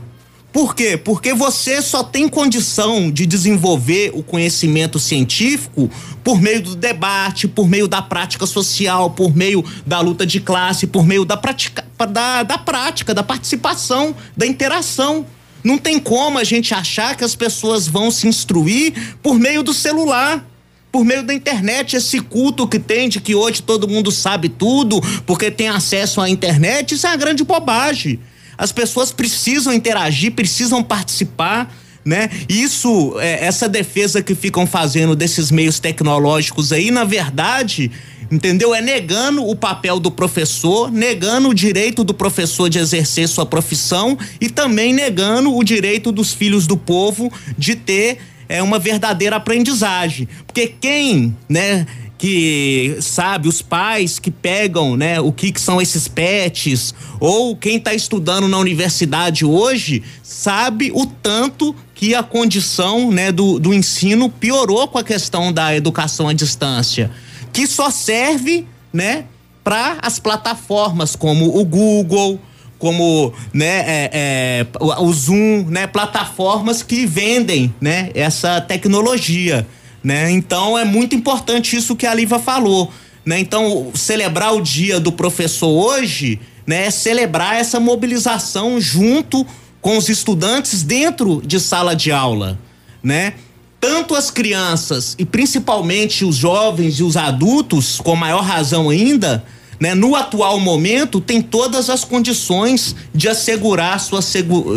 Por 0.52 0.74
quê? 0.76 0.98
Porque 0.98 1.32
você 1.32 1.80
só 1.80 2.04
tem 2.04 2.28
condição 2.28 3.10
de 3.10 3.24
desenvolver 3.24 4.12
o 4.14 4.22
conhecimento 4.22 4.98
científico 4.98 5.90
por 6.22 6.40
meio 6.40 6.62
do 6.62 6.76
debate, 6.76 7.48
por 7.48 7.66
meio 7.66 7.88
da 7.88 8.02
prática 8.02 8.46
social, 8.46 9.10
por 9.10 9.34
meio 9.34 9.64
da 9.86 10.00
luta 10.00 10.26
de 10.26 10.40
classe, 10.40 10.86
por 10.86 11.06
meio 11.06 11.24
da 11.24 11.38
prática, 11.38 11.84
da, 12.10 12.42
da 12.42 12.58
prática, 12.58 13.14
da 13.14 13.22
participação, 13.22 14.14
da 14.36 14.46
interação. 14.46 15.24
Não 15.64 15.78
tem 15.78 15.98
como 15.98 16.38
a 16.38 16.44
gente 16.44 16.74
achar 16.74 17.16
que 17.16 17.24
as 17.24 17.34
pessoas 17.34 17.88
vão 17.88 18.10
se 18.10 18.28
instruir 18.28 19.16
por 19.22 19.38
meio 19.38 19.62
do 19.62 19.72
celular 19.72 20.44
por 20.92 21.06
meio 21.06 21.22
da 21.22 21.32
internet, 21.32 21.96
esse 21.96 22.20
culto 22.20 22.68
que 22.68 22.78
tem 22.78 23.08
de 23.08 23.18
que 23.18 23.34
hoje 23.34 23.62
todo 23.62 23.88
mundo 23.88 24.12
sabe 24.12 24.50
tudo, 24.50 25.00
porque 25.24 25.50
tem 25.50 25.68
acesso 25.68 26.20
à 26.20 26.28
internet, 26.28 26.94
isso 26.94 27.06
é 27.06 27.10
uma 27.10 27.16
grande 27.16 27.42
bobagem. 27.42 28.20
As 28.58 28.70
pessoas 28.70 29.10
precisam 29.10 29.72
interagir, 29.72 30.32
precisam 30.32 30.82
participar, 30.82 31.74
né? 32.04 32.28
Isso, 32.46 33.16
é, 33.18 33.44
essa 33.44 33.68
defesa 33.68 34.22
que 34.22 34.34
ficam 34.34 34.66
fazendo 34.66 35.16
desses 35.16 35.50
meios 35.50 35.80
tecnológicos 35.80 36.72
aí, 36.72 36.90
na 36.90 37.04
verdade, 37.04 37.90
entendeu? 38.30 38.74
É 38.74 38.82
negando 38.82 39.46
o 39.48 39.56
papel 39.56 39.98
do 39.98 40.10
professor, 40.10 40.92
negando 40.92 41.48
o 41.48 41.54
direito 41.54 42.04
do 42.04 42.12
professor 42.12 42.68
de 42.68 42.78
exercer 42.78 43.28
sua 43.28 43.46
profissão 43.46 44.18
e 44.40 44.50
também 44.50 44.92
negando 44.92 45.56
o 45.56 45.64
direito 45.64 46.12
dos 46.12 46.34
filhos 46.34 46.66
do 46.66 46.76
povo 46.76 47.32
de 47.56 47.76
ter 47.76 48.18
é 48.52 48.62
uma 48.62 48.78
verdadeira 48.78 49.36
aprendizagem. 49.36 50.28
Porque 50.46 50.66
quem, 50.78 51.34
né, 51.48 51.86
que 52.18 52.98
sabe, 53.00 53.48
os 53.48 53.62
pais 53.62 54.18
que 54.18 54.30
pegam, 54.30 54.94
né, 54.94 55.18
o 55.20 55.32
que, 55.32 55.50
que 55.50 55.60
são 55.60 55.80
esses 55.80 56.06
pets, 56.06 56.94
ou 57.18 57.56
quem 57.56 57.78
está 57.78 57.94
estudando 57.94 58.46
na 58.46 58.58
universidade 58.58 59.46
hoje, 59.46 60.02
sabe 60.22 60.92
o 60.94 61.06
tanto 61.06 61.74
que 61.94 62.14
a 62.14 62.22
condição, 62.22 63.10
né, 63.10 63.32
do, 63.32 63.58
do 63.58 63.72
ensino 63.72 64.28
piorou 64.28 64.86
com 64.86 64.98
a 64.98 65.04
questão 65.04 65.50
da 65.50 65.74
educação 65.74 66.28
à 66.28 66.34
distância, 66.34 67.10
que 67.54 67.66
só 67.66 67.90
serve, 67.90 68.66
né, 68.92 69.24
para 69.64 69.96
as 70.02 70.18
plataformas 70.18 71.16
como 71.16 71.58
o 71.58 71.64
Google, 71.64 72.38
como 72.82 73.32
né, 73.54 73.78
é, 73.86 74.10
é, 74.12 74.66
o 74.80 75.12
Zoom, 75.12 75.66
né, 75.68 75.86
plataformas 75.86 76.82
que 76.82 77.06
vendem 77.06 77.72
né, 77.80 78.10
essa 78.12 78.60
tecnologia. 78.60 79.64
Né? 80.02 80.32
Então 80.32 80.76
é 80.76 80.84
muito 80.84 81.14
importante 81.14 81.76
isso 81.76 81.94
que 81.94 82.04
a 82.04 82.12
Liva 82.12 82.40
falou. 82.40 82.92
Né? 83.24 83.38
Então, 83.38 83.92
celebrar 83.94 84.52
o 84.52 84.60
dia 84.60 84.98
do 84.98 85.12
professor 85.12 85.68
hoje 85.68 86.40
né, 86.66 86.86
é 86.86 86.90
celebrar 86.90 87.54
essa 87.54 87.78
mobilização 87.78 88.80
junto 88.80 89.46
com 89.80 89.96
os 89.96 90.08
estudantes 90.08 90.82
dentro 90.82 91.40
de 91.40 91.60
sala 91.60 91.94
de 91.94 92.10
aula, 92.10 92.58
né? 93.00 93.34
Tanto 93.80 94.14
as 94.14 94.30
crianças 94.30 95.14
e 95.18 95.24
principalmente 95.24 96.24
os 96.24 96.36
jovens 96.36 97.00
e 97.00 97.02
os 97.02 97.16
adultos, 97.16 97.98
com 97.98 98.14
maior 98.14 98.42
razão 98.42 98.90
ainda, 98.90 99.44
né, 99.82 99.96
no 99.96 100.14
atual 100.14 100.60
momento 100.60 101.20
tem 101.20 101.42
todas 101.42 101.90
as 101.90 102.04
condições 102.04 102.94
de 103.12 103.28
assegurar 103.28 103.98
sua 103.98 104.20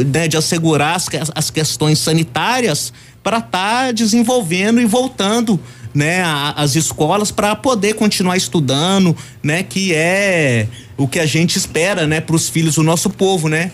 né, 0.03 0.28
de 0.28 0.36
assegurar 0.36 0.95
as, 0.95 1.08
as 1.36 1.51
questões 1.51 1.99
sanitárias 1.99 2.91
para 3.22 3.38
estar 3.38 3.86
tá 3.86 3.91
desenvolvendo 3.91 4.82
e 4.82 4.86
voltando 4.86 5.60
né, 5.93 6.24
as 6.56 6.76
escolas 6.76 7.30
para 7.30 7.56
poder 7.56 7.93
continuar 7.93 8.36
estudando, 8.36 9.16
né, 9.43 9.62
que 9.62 9.93
é 9.93 10.68
o 10.97 11.08
que 11.08 11.20
a 11.20 11.26
gente 11.28 11.56
espera, 11.56 12.08
né, 12.08 12.20
para 12.20 12.36
os 12.36 12.49
filhos 12.49 12.74
do 12.74 12.82
nosso 12.82 13.08
povo, 13.12 13.47
né? 13.47 13.72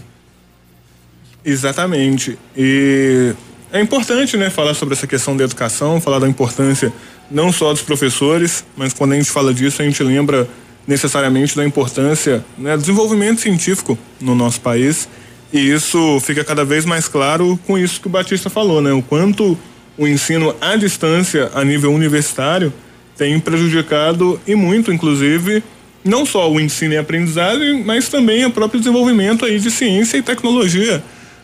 Exatamente. 1.45 2.37
E 2.57 3.33
é 3.71 3.79
importante, 3.79 4.35
né, 4.35 4.49
falar 4.49 4.73
sobre 4.73 4.95
essa 4.95 5.07
questão 5.07 5.37
da 5.37 5.45
educação, 5.45 6.01
falar 6.01 6.19
da 6.19 6.27
importância 6.27 6.91
não 7.31 7.53
só 7.53 7.71
dos 7.71 7.81
professores, 7.81 8.65
mas 8.75 8.91
quando 8.91 9.13
a 9.13 9.15
gente 9.15 9.31
fala 9.31 9.53
disso, 9.53 9.81
a 9.81 9.85
gente 9.85 10.03
lembra 10.03 10.45
necessariamente 10.87 11.55
da 11.55 11.65
importância 11.65 12.43
né, 12.57 12.75
do 12.75 12.81
desenvolvimento 12.81 13.41
científico 13.41 13.97
no 14.19 14.35
nosso 14.35 14.61
país. 14.61 15.07
E 15.53 15.59
isso 15.59 16.19
fica 16.21 16.43
cada 16.43 16.63
vez 16.63 16.85
mais 16.85 17.07
claro 17.07 17.59
com 17.67 17.77
isso 17.77 17.99
que 17.99 18.07
o 18.07 18.09
Batista 18.09 18.49
falou, 18.49 18.81
né? 18.81 18.91
O 18.93 19.01
quanto 19.01 19.57
o 19.97 20.07
ensino 20.07 20.55
à 20.61 20.75
distância 20.75 21.51
a 21.53 21.63
nível 21.63 21.93
universitário 21.93 22.73
tem 23.17 23.37
prejudicado 23.39 24.39
e 24.47 24.55
muito, 24.55 24.91
inclusive, 24.91 25.61
não 26.03 26.25
só 26.25 26.49
o 26.49 26.59
ensino 26.59 26.93
e 26.93 26.97
aprendizagem, 26.97 27.83
mas 27.83 28.07
também 28.07 28.45
o 28.45 28.51
próprio 28.51 28.79
desenvolvimento 28.79 29.45
aí 29.45 29.59
de 29.59 29.69
ciência 29.69 30.17
e 30.17 30.21
tecnologia 30.21 31.03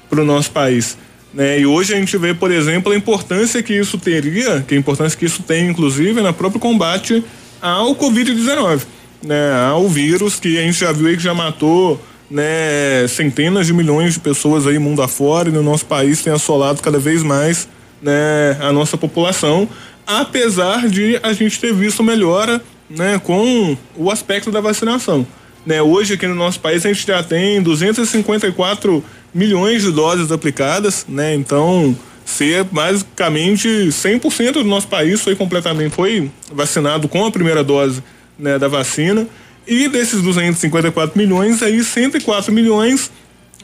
para 0.10 0.22
o 0.22 0.26
nosso 0.26 0.52
país. 0.52 0.98
Né? 1.34 1.60
E 1.60 1.66
hoje 1.66 1.94
a 1.94 1.98
gente 1.98 2.18
vê, 2.18 2.34
por 2.34 2.50
exemplo, 2.50 2.94
a 2.94 2.96
importância 2.96 3.62
que 3.62 3.74
isso 3.74 3.98
teria, 3.98 4.64
que 4.66 4.74
a 4.74 4.78
importância 4.78 5.20
que 5.20 5.26
isso 5.26 5.44
tem, 5.44 5.70
inclusive, 5.70 6.22
no 6.22 6.34
próprio 6.34 6.62
combate 6.62 7.24
ao 7.62 7.94
Covid-19 7.94 8.97
né, 9.24 9.54
ao 9.72 9.88
vírus 9.88 10.40
que 10.40 10.58
a 10.58 10.62
gente 10.62 10.80
já 10.80 10.92
viu 10.92 11.08
aí 11.08 11.18
que 11.18 11.24
já 11.24 11.34
matou 11.34 12.00
né, 12.30 13.08
centenas 13.08 13.66
de 13.66 13.74
milhões 13.74 14.14
de 14.14 14.20
pessoas 14.20 14.68
aí 14.68 14.78
mundo 14.78 15.02
afora 15.02 15.50
e 15.50 15.52
no 15.52 15.64
nosso 15.64 15.86
país 15.86 16.22
tem 16.22 16.34
assolado 16.34 16.82
cada 16.82 17.00
vez 17.00 17.24
mais 17.24 17.68
né, 18.02 18.58
a 18.60 18.72
nossa 18.72 18.98
população, 18.98 19.68
apesar 20.06 20.88
de 20.88 21.20
a 21.24 21.34
gente 21.34 21.60
ter 21.60 21.74
visto 21.74 22.04
melhora 22.04 22.62
né, 22.90 23.20
com 23.24 23.78
o 23.96 24.12
aspecto 24.12 24.52
da 24.52 24.62
vacinação. 24.62 25.26
Né, 25.66 25.82
hoje 25.82 26.14
aqui 26.14 26.28
no 26.28 26.36
nosso 26.36 26.60
país 26.60 26.86
a 26.86 26.90
gente 26.90 27.06
já 27.06 27.22
tem 27.24 27.62
254 27.62 29.04
milhões 29.34 29.82
de 29.82 29.92
doses 29.92 30.32
aplicadas, 30.32 31.06
né, 31.08 31.34
então 31.34 31.98
ser 32.26 32.66
basicamente 32.66 33.68
100% 33.68 34.54
do 34.54 34.64
nosso 34.66 34.88
país 34.88 35.22
foi 35.22 35.34
completamente 35.34 35.96
foi 35.96 36.30
vacinado 36.52 37.08
com 37.08 37.26
a 37.26 37.32
primeira 37.32 37.64
dose 37.64 38.04
né, 38.38 38.58
da 38.58 38.68
vacina. 38.68 39.28
E 39.66 39.88
desses 39.88 40.22
254 40.22 41.18
milhões, 41.18 41.62
aí 41.62 41.84
104 41.84 42.54
milhões 42.54 43.12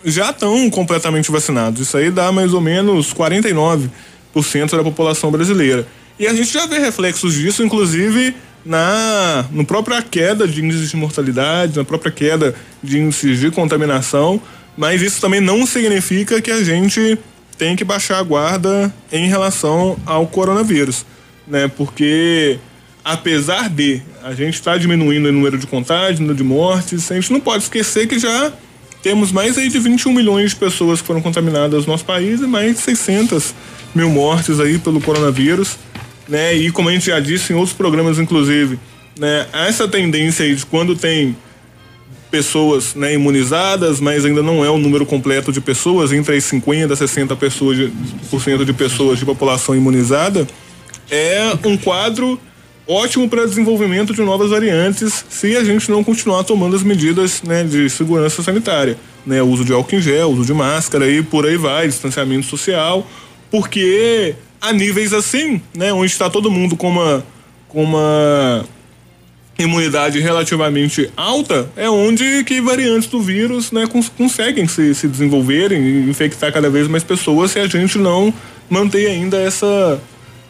já 0.03 0.31
estão 0.31 0.69
completamente 0.69 1.31
vacinados. 1.31 1.81
Isso 1.81 1.95
aí 1.95 2.11
dá 2.11 2.31
mais 2.31 2.53
ou 2.53 2.59
menos 2.61 3.13
49% 3.13 3.89
da 4.71 4.83
população 4.83 5.31
brasileira. 5.31 5.87
E 6.19 6.27
a 6.27 6.33
gente 6.33 6.51
já 6.51 6.65
vê 6.65 6.77
reflexos 6.79 7.33
disso, 7.33 7.63
inclusive 7.63 8.35
na 8.65 9.45
no 9.51 9.65
própria 9.65 10.01
queda 10.01 10.47
de 10.47 10.63
índices 10.63 10.89
de 10.89 10.95
mortalidade, 10.95 11.77
na 11.77 11.83
própria 11.83 12.11
queda 12.11 12.55
de 12.81 12.99
índices 12.99 13.39
de 13.39 13.51
contaminação, 13.51 14.41
mas 14.77 15.01
isso 15.01 15.19
também 15.19 15.41
não 15.41 15.65
significa 15.65 16.41
que 16.41 16.51
a 16.51 16.63
gente 16.63 17.17
tem 17.57 17.75
que 17.75 17.83
baixar 17.83 18.19
a 18.19 18.23
guarda 18.23 18.93
em 19.11 19.27
relação 19.27 19.97
ao 20.05 20.25
coronavírus, 20.27 21.05
né? 21.47 21.67
Porque 21.67 22.57
apesar 23.03 23.69
de 23.69 24.01
a 24.23 24.33
gente 24.33 24.55
estar 24.55 24.73
tá 24.73 24.77
diminuindo 24.77 25.27
o 25.27 25.31
número 25.31 25.57
de 25.57 25.67
contágios, 25.67 26.19
número 26.19 26.37
de 26.37 26.43
mortes, 26.43 27.11
a 27.11 27.15
gente 27.15 27.31
não 27.31 27.39
pode 27.39 27.63
esquecer 27.63 28.07
que 28.07 28.17
já 28.17 28.51
temos 29.01 29.31
mais 29.31 29.57
aí 29.57 29.67
de 29.67 29.77
21 29.79 30.13
milhões 30.13 30.51
de 30.51 30.55
pessoas 30.55 31.01
que 31.01 31.07
foram 31.07 31.21
contaminadas 31.21 31.85
no 31.85 31.91
nosso 31.91 32.05
país 32.05 32.39
e 32.39 32.47
mais 32.47 32.75
de 32.75 32.81
600 32.81 33.53
mil 33.93 34.09
mortes 34.09 34.59
aí 34.59 34.79
pelo 34.79 35.01
coronavírus, 35.01 35.77
né? 36.27 36.55
E 36.55 36.71
como 36.71 36.87
a 36.87 36.93
gente 36.93 37.07
já 37.07 37.19
disse 37.19 37.51
em 37.51 37.55
outros 37.55 37.75
programas, 37.75 38.17
inclusive, 38.17 38.79
né? 39.19 39.45
Essa 39.51 39.87
tendência 39.87 40.45
aí 40.45 40.55
de 40.55 40.65
quando 40.65 40.95
tem 40.95 41.35
pessoas 42.31 42.95
né, 42.95 43.13
imunizadas, 43.13 43.99
mas 43.99 44.25
ainda 44.25 44.41
não 44.41 44.65
é 44.65 44.69
o 44.69 44.79
número 44.79 45.05
completo 45.05 45.51
de 45.51 45.61
pessoas, 45.61 46.11
entre 46.11 46.35
as 46.35 46.43
50 46.45 46.91
a 46.91 46.97
60 46.97 47.35
pessoas 47.35 47.91
por 48.31 48.41
cento 48.41 48.65
de 48.65 48.73
pessoas 48.73 49.19
de 49.19 49.25
população 49.25 49.75
imunizada, 49.75 50.47
é 51.11 51.53
um 51.63 51.77
quadro 51.77 52.39
ótimo 52.87 53.29
para 53.29 53.45
desenvolvimento 53.45 54.13
de 54.13 54.21
novas 54.21 54.49
variantes 54.49 55.25
se 55.29 55.55
a 55.55 55.63
gente 55.63 55.89
não 55.89 56.03
continuar 56.03 56.43
tomando 56.43 56.75
as 56.75 56.83
medidas 56.83 57.41
né, 57.41 57.63
de 57.63 57.89
segurança 57.89 58.43
sanitária, 58.43 58.97
né, 59.25 59.41
uso 59.41 59.63
de 59.63 59.71
álcool 59.71 59.95
em 59.95 60.01
gel, 60.01 60.29
uso 60.31 60.45
de 60.45 60.53
máscara 60.53 61.09
e 61.09 61.23
por 61.23 61.45
aí 61.45 61.57
vai, 61.57 61.87
distanciamento 61.87 62.45
social, 62.45 63.07
porque 63.49 64.35
a 64.59 64.73
níveis 64.73 65.13
assim, 65.13 65.61
né, 65.75 65.93
onde 65.93 66.11
está 66.11 66.29
todo 66.29 66.51
mundo 66.51 66.75
com 66.75 66.89
uma 66.89 67.25
com 67.69 67.83
uma 67.83 68.63
imunidade 69.57 70.19
relativamente 70.19 71.09
alta, 71.15 71.69
é 71.75 71.89
onde 71.89 72.43
que 72.43 72.61
variantes 72.61 73.07
do 73.07 73.19
vírus, 73.21 73.71
né, 73.71 73.87
cons 73.87 74.09
conseguem 74.09 74.67
se, 74.67 74.93
se 74.93 75.07
desenvolverem 75.07 75.81
e 75.81 76.09
infectar 76.09 76.51
cada 76.51 76.69
vez 76.69 76.87
mais 76.87 77.03
pessoas 77.03 77.51
se 77.51 77.59
a 77.59 77.67
gente 77.67 77.97
não 77.97 78.33
manter 78.69 79.07
ainda 79.07 79.37
essa 79.37 79.99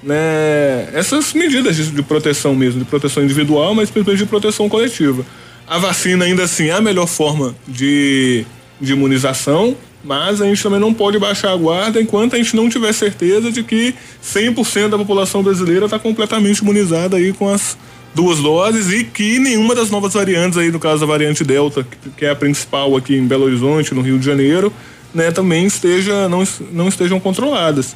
né, 0.04 0.90
essas 0.94 1.34
medidas 1.34 1.76
de, 1.76 1.92
de, 1.92 2.04
proteção 2.04 2.54
mesmo, 2.54 2.80
de 2.80 2.86
proteção 2.86 3.24
individual, 3.24 3.74
mas 3.74 3.90
principalmente 3.90 4.24
de 4.24 4.30
proteção 4.30 4.68
coletiva. 4.68 5.26
A 5.66 5.78
vacina 5.78 6.26
ainda 6.26 6.44
assim 6.44 6.68
é 6.68 6.74
a 6.74 6.82
melhor 6.82 7.08
forma 7.08 7.56
de, 7.68 8.46
de 8.80 8.94
imunização, 8.94 9.78
mas 10.04 10.42
a 10.42 10.46
gente 10.46 10.62
também 10.62 10.80
não 10.80 10.94
pode 10.94 11.18
baixar 11.18 11.52
a 11.52 11.56
guarda 11.56 12.02
enquanto 12.02 12.36
a 12.36 12.38
gente 12.38 12.56
não 12.56 12.68
tiver 12.68 12.92
certeza 12.92 13.50
de 13.50 13.64
que 13.64 13.96
100% 14.22 14.90
da 14.90 14.98
população 14.98 15.42
brasileira 15.42 15.86
está 15.86 15.98
completamente 15.98 16.60
imunizada 16.60 17.16
aí 17.16 17.32
com 17.32 17.48
as 17.48 17.78
duas 18.14 18.40
doses 18.40 18.92
e 18.92 19.06
que 19.06 19.40
nenhuma 19.40 19.74
das 19.74 19.90
novas 19.90 20.14
variantes 20.14 20.58
aí, 20.58 20.70
no 20.70 20.80
caso 20.80 21.00
da 21.00 21.06
variante 21.06 21.44
Delta, 21.44 21.88
que 22.18 22.26
é 22.26 22.30
a 22.30 22.36
principal 22.36 22.96
aqui 22.98 23.16
em 23.16 23.26
Belo 23.26 23.46
Horizonte, 23.46 23.96
no 23.96 24.02
Rio 24.02 24.20
de 24.20 24.26
Janeiro, 24.26 24.72
né, 25.14 25.32
também 25.32 25.66
esteja 25.66 26.28
não, 26.28 26.44
não 26.72 26.90
estejam 26.90 27.20
controladas, 27.20 27.96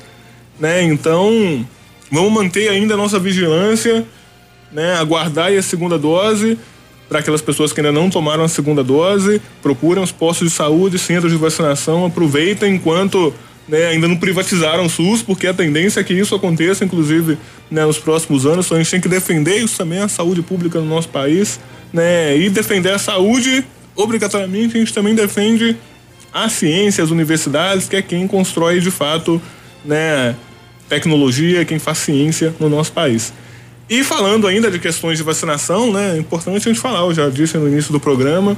né? 0.60 0.84
Então, 0.84 1.66
Vamos 2.12 2.32
manter 2.32 2.70
ainda 2.70 2.94
a 2.94 2.98
nossa 2.98 3.20
vigilância, 3.20 4.06
né? 4.72 4.96
Aguardar 4.96 5.52
a 5.52 5.62
segunda 5.62 5.98
dose 5.98 6.58
para 7.08 7.20
aquelas 7.20 7.42
pessoas 7.42 7.72
que 7.72 7.80
ainda 7.80 7.92
não 7.92 8.10
tomaram 8.10 8.44
a 8.44 8.48
segunda 8.48 8.84
dose, 8.84 9.42
procurem 9.62 10.04
os 10.04 10.12
postos 10.12 10.50
de 10.50 10.54
saúde, 10.54 11.00
centros 11.00 11.32
de 11.32 11.38
vacinação, 11.38 12.06
aproveitem 12.06 12.76
enquanto 12.76 13.34
né, 13.68 13.88
ainda 13.88 14.08
não 14.08 14.16
privatizaram 14.16 14.86
o 14.86 14.90
SUS, 14.90 15.22
porque 15.22 15.48
a 15.48 15.54
tendência 15.54 16.00
é 16.00 16.04
que 16.04 16.14
isso 16.14 16.34
aconteça, 16.34 16.86
inclusive, 16.86 17.38
né, 17.70 17.86
nos 17.86 17.98
próximos 17.98 18.46
anos. 18.46 18.66
Então 18.66 18.78
a 18.78 18.82
gente 18.82 18.92
tem 18.92 19.02
que 19.02 19.10
defender 19.10 19.58
isso 19.58 19.78
também, 19.78 20.00
a 20.00 20.08
saúde 20.08 20.42
pública 20.42 20.80
no 20.80 20.86
nosso 20.86 21.10
país, 21.10 21.60
né, 21.92 22.38
e 22.38 22.50
defender 22.50 22.92
a 22.92 22.98
saúde, 22.98 23.66
obrigatoriamente, 23.96 24.78
a 24.78 24.80
gente 24.80 24.94
também 24.94 25.16
defende 25.16 25.76
a 26.34 26.50
ciência, 26.50 27.04
as 27.04 27.10
universidades, 27.10 27.88
que 27.88 27.96
é 27.96 28.02
quem 28.02 28.28
constrói 28.28 28.80
de 28.80 28.92
fato, 28.92 29.42
né, 29.84 30.36
tecnologia, 30.88 31.66
quem 31.66 31.80
faz 31.80 32.00
ciência 32.00 32.54
no 32.60 32.70
nosso 32.70 32.92
país. 32.92 33.34
E 33.90 34.04
falando 34.04 34.48
ainda 34.48 34.70
de 34.70 34.80
questões 34.80 35.18
de 35.18 35.24
vacinação, 35.24 35.92
né, 35.94 36.16
é 36.16 36.20
importante 36.20 36.68
a 36.68 36.72
gente 36.72 36.80
falar, 36.80 37.00
eu 37.00 37.14
já 37.14 37.30
disse 37.30 37.58
no 37.58 37.68
início 37.68 37.92
do 37.92 38.00
programa, 38.00 38.58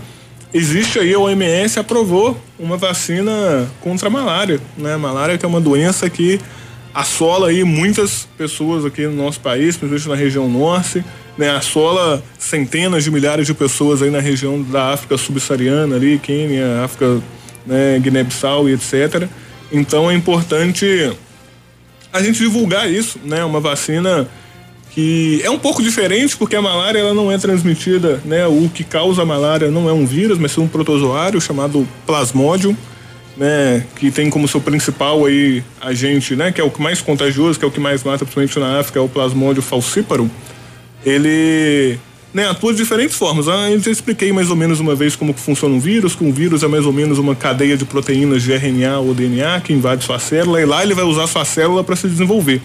existe 0.51 0.97
aí, 0.97 1.13
a 1.13 1.19
OMS 1.19 1.77
aprovou 1.77 2.35
uma 2.57 2.77
vacina 2.77 3.69
contra 3.79 4.07
a 4.07 4.09
malária, 4.09 4.59
né, 4.75 4.97
malária 4.97 5.37
que 5.37 5.45
é 5.45 5.47
uma 5.47 5.61
doença 5.61 6.09
que 6.09 6.39
assola 6.93 7.49
aí 7.49 7.63
muitas 7.63 8.27
pessoas 8.37 8.83
aqui 8.83 9.05
no 9.05 9.13
nosso 9.13 9.39
país, 9.39 9.77
principalmente 9.77 10.09
na 10.09 10.15
região 10.15 10.49
norte, 10.49 11.03
né, 11.37 11.51
assola 11.51 12.23
centenas 12.39 13.03
de 13.03 13.11
milhares 13.11 13.45
de 13.45 13.53
pessoas 13.53 14.01
aí 14.01 14.09
na 14.09 14.19
região 14.19 14.61
da 14.61 14.93
África 14.93 15.15
subsaariana 15.15 15.95
ali, 15.95 16.17
Quênia, 16.17 16.83
África, 16.83 17.21
né, 17.67 17.99
Guiné-Bissau 17.99 18.67
e 18.67 18.73
etc. 18.73 19.27
Então 19.71 20.09
é 20.09 20.15
importante 20.15 21.11
a 22.11 22.21
gente 22.21 22.39
divulgar 22.39 22.91
isso, 22.91 23.19
né? 23.23 23.43
Uma 23.43 23.59
vacina 23.59 24.27
que 24.91 25.41
é 25.43 25.49
um 25.49 25.59
pouco 25.59 25.83
diferente 25.83 26.35
porque 26.35 26.55
a 26.55 26.61
malária 26.61 26.99
ela 26.99 27.13
não 27.13 27.31
é 27.31 27.37
transmitida, 27.37 28.21
né? 28.25 28.47
O 28.47 28.69
que 28.73 28.83
causa 28.83 29.21
a 29.21 29.25
malária 29.25 29.69
não 29.69 29.87
é 29.87 29.93
um 29.93 30.05
vírus, 30.05 30.37
mas 30.37 30.57
é 30.57 30.61
um 30.61 30.67
protozoário 30.67 31.39
chamado 31.39 31.87
plasmodium, 32.05 32.75
né? 33.37 33.85
Que 33.95 34.09
tem 34.11 34.29
como 34.29 34.47
seu 34.47 34.59
principal 34.59 35.25
aí 35.25 35.63
agente, 35.79 36.35
né? 36.35 36.51
Que 36.51 36.59
é 36.59 36.63
o 36.63 36.71
que 36.71 36.81
mais 36.81 37.01
contagioso, 37.01 37.59
que 37.59 37.65
é 37.65 37.67
o 37.67 37.71
que 37.71 37.79
mais 37.79 38.03
mata, 38.03 38.25
principalmente 38.25 38.59
na 38.59 38.79
África, 38.79 38.99
é 38.99 39.01
o 39.01 39.07
plasmodium 39.07 39.61
falciparum. 39.61 40.29
Ele 41.05 41.99
né, 42.33 42.47
atua 42.47 42.71
de 42.71 42.77
diferentes 42.77 43.15
formas. 43.15 43.47
Ah, 43.47 43.71
eu 43.71 43.79
já 43.79 43.91
expliquei 43.91 44.31
mais 44.31 44.49
ou 44.49 44.55
menos 44.55 44.79
uma 44.79 44.95
vez 44.95 45.15
como 45.15 45.33
funciona 45.33 45.73
um 45.73 45.79
vírus, 45.79 46.15
que 46.15 46.23
um 46.23 46.31
vírus 46.31 46.63
é 46.63 46.67
mais 46.67 46.85
ou 46.85 46.93
menos 46.93 47.17
uma 47.17 47.35
cadeia 47.35 47.75
de 47.75 47.85
proteínas 47.85 48.43
de 48.43 48.53
RNA 48.53 48.99
ou 48.99 49.13
DNA 49.13 49.61
que 49.61 49.73
invade 49.73 50.03
sua 50.03 50.19
célula 50.19 50.61
e 50.61 50.65
lá 50.65 50.83
ele 50.83 50.93
vai 50.93 51.05
usar 51.05 51.27
sua 51.27 51.43
célula 51.43 51.83
para 51.83 51.95
se 51.95 52.07
desenvolver. 52.07 52.61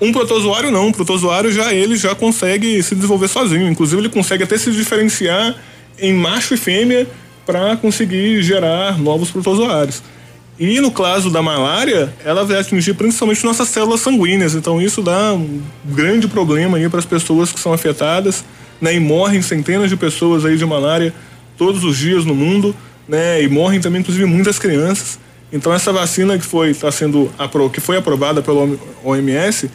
Um 0.00 0.12
protozoário 0.12 0.70
não, 0.70 0.88
um 0.88 0.92
protozoário 0.92 1.50
já 1.50 1.72
ele 1.72 1.96
já 1.96 2.14
consegue 2.14 2.82
se 2.82 2.94
desenvolver 2.94 3.28
sozinho, 3.28 3.68
inclusive 3.68 4.00
ele 4.00 4.08
consegue 4.08 4.44
até 4.44 4.56
se 4.56 4.70
diferenciar 4.70 5.56
em 5.98 6.12
macho 6.12 6.54
e 6.54 6.56
fêmea 6.56 7.06
para 7.44 7.76
conseguir 7.76 8.42
gerar 8.42 8.98
novos 8.98 9.30
protozoários. 9.30 10.02
E 10.58 10.80
no 10.80 10.90
caso 10.90 11.30
da 11.30 11.40
malária, 11.40 12.12
ela 12.24 12.44
vai 12.44 12.58
atingir 12.58 12.94
principalmente 12.94 13.44
nossas 13.44 13.68
células 13.68 14.00
sanguíneas, 14.00 14.54
então 14.54 14.82
isso 14.82 15.02
dá 15.02 15.32
um 15.32 15.62
grande 15.84 16.26
problema 16.26 16.76
aí 16.76 16.88
para 16.88 16.98
as 16.98 17.04
pessoas 17.04 17.52
que 17.52 17.60
são 17.60 17.72
afetadas 17.72 18.44
né? 18.80 18.94
E 18.94 19.00
morrem 19.00 19.42
centenas 19.42 19.90
de 19.90 19.96
pessoas 19.96 20.44
aí 20.44 20.56
de 20.56 20.64
malária 20.64 21.14
todos 21.56 21.84
os 21.84 21.96
dias 21.96 22.24
no 22.24 22.34
mundo, 22.34 22.74
né? 23.08 23.42
E 23.42 23.48
morrem 23.48 23.80
também, 23.80 24.00
inclusive, 24.00 24.24
muitas 24.26 24.58
crianças. 24.58 25.18
Então 25.52 25.72
essa 25.72 25.92
vacina 25.92 26.38
que 26.38 26.44
foi 26.44 26.74
tá 26.74 26.90
sendo 26.92 27.30
que 27.72 27.80
foi 27.80 27.96
aprovada 27.96 28.42
pelo 28.42 28.78
OMS, 29.02 29.70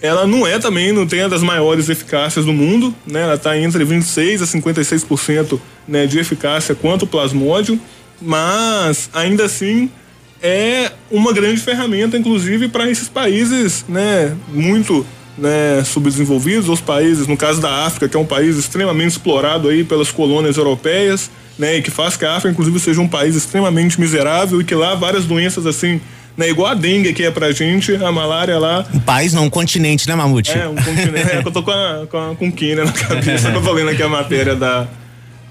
ela 0.00 0.26
não 0.26 0.46
é 0.46 0.58
também 0.58 0.92
não 0.92 1.06
tem 1.06 1.22
a 1.22 1.28
das 1.28 1.42
maiores 1.42 1.88
eficácias 1.88 2.44
do 2.44 2.52
mundo, 2.52 2.94
né? 3.06 3.22
Ela 3.22 3.34
está 3.34 3.58
entre 3.58 3.84
26 3.84 4.42
a 4.42 4.46
56% 4.46 5.60
né, 5.86 6.06
de 6.06 6.18
eficácia 6.18 6.74
quanto 6.74 7.02
o 7.02 7.06
plasmódio, 7.06 7.78
mas 8.20 9.10
ainda 9.12 9.44
assim 9.44 9.90
é 10.42 10.92
uma 11.10 11.32
grande 11.32 11.60
ferramenta, 11.60 12.16
inclusive 12.16 12.68
para 12.68 12.88
esses 12.88 13.08
países, 13.08 13.84
né, 13.88 14.36
muito 14.48 15.04
né, 15.38 15.82
subdesenvolvidos, 15.84 16.68
os 16.68 16.80
países, 16.80 17.26
no 17.26 17.36
caso 17.36 17.60
da 17.60 17.86
África, 17.86 18.08
que 18.08 18.16
é 18.16 18.20
um 18.20 18.26
país 18.26 18.56
extremamente 18.56 19.12
explorado 19.12 19.68
aí 19.68 19.84
pelas 19.84 20.10
colônias 20.10 20.56
europeias, 20.56 21.30
né, 21.58 21.76
e 21.76 21.82
que 21.82 21.90
faz 21.90 22.16
que 22.16 22.24
a 22.24 22.34
África, 22.34 22.50
inclusive, 22.50 22.78
seja 22.80 23.00
um 23.00 23.08
país 23.08 23.36
extremamente 23.36 24.00
miserável 24.00 24.60
e 24.60 24.64
que 24.64 24.74
lá 24.74 24.94
várias 24.94 25.24
doenças 25.24 25.64
assim 25.64 26.00
né, 26.38 26.48
igual 26.48 26.70
a 26.70 26.74
dengue 26.74 27.12
que 27.12 27.24
é 27.24 27.30
pra 27.32 27.50
gente, 27.50 27.96
a 27.96 28.12
malária 28.12 28.56
lá. 28.60 28.86
Um 28.94 29.00
país, 29.00 29.32
não, 29.32 29.46
um 29.46 29.50
continente, 29.50 30.08
né, 30.08 30.14
Mamute? 30.14 30.56
É, 30.56 30.68
um 30.68 30.76
continente. 30.76 31.26
é, 31.34 31.42
eu 31.44 31.50
tô 31.50 31.64
com, 31.64 31.72
a, 31.72 32.06
com, 32.08 32.16
a, 32.16 32.36
com 32.36 32.52
quina 32.52 32.84
na 32.84 32.92
cabeça, 32.92 33.50
que 33.50 33.56
eu 33.56 33.62
tô 33.62 33.72
lendo 33.72 33.90
aqui 33.90 34.02
a 34.04 34.08
matéria 34.08 34.54
da, 34.54 34.86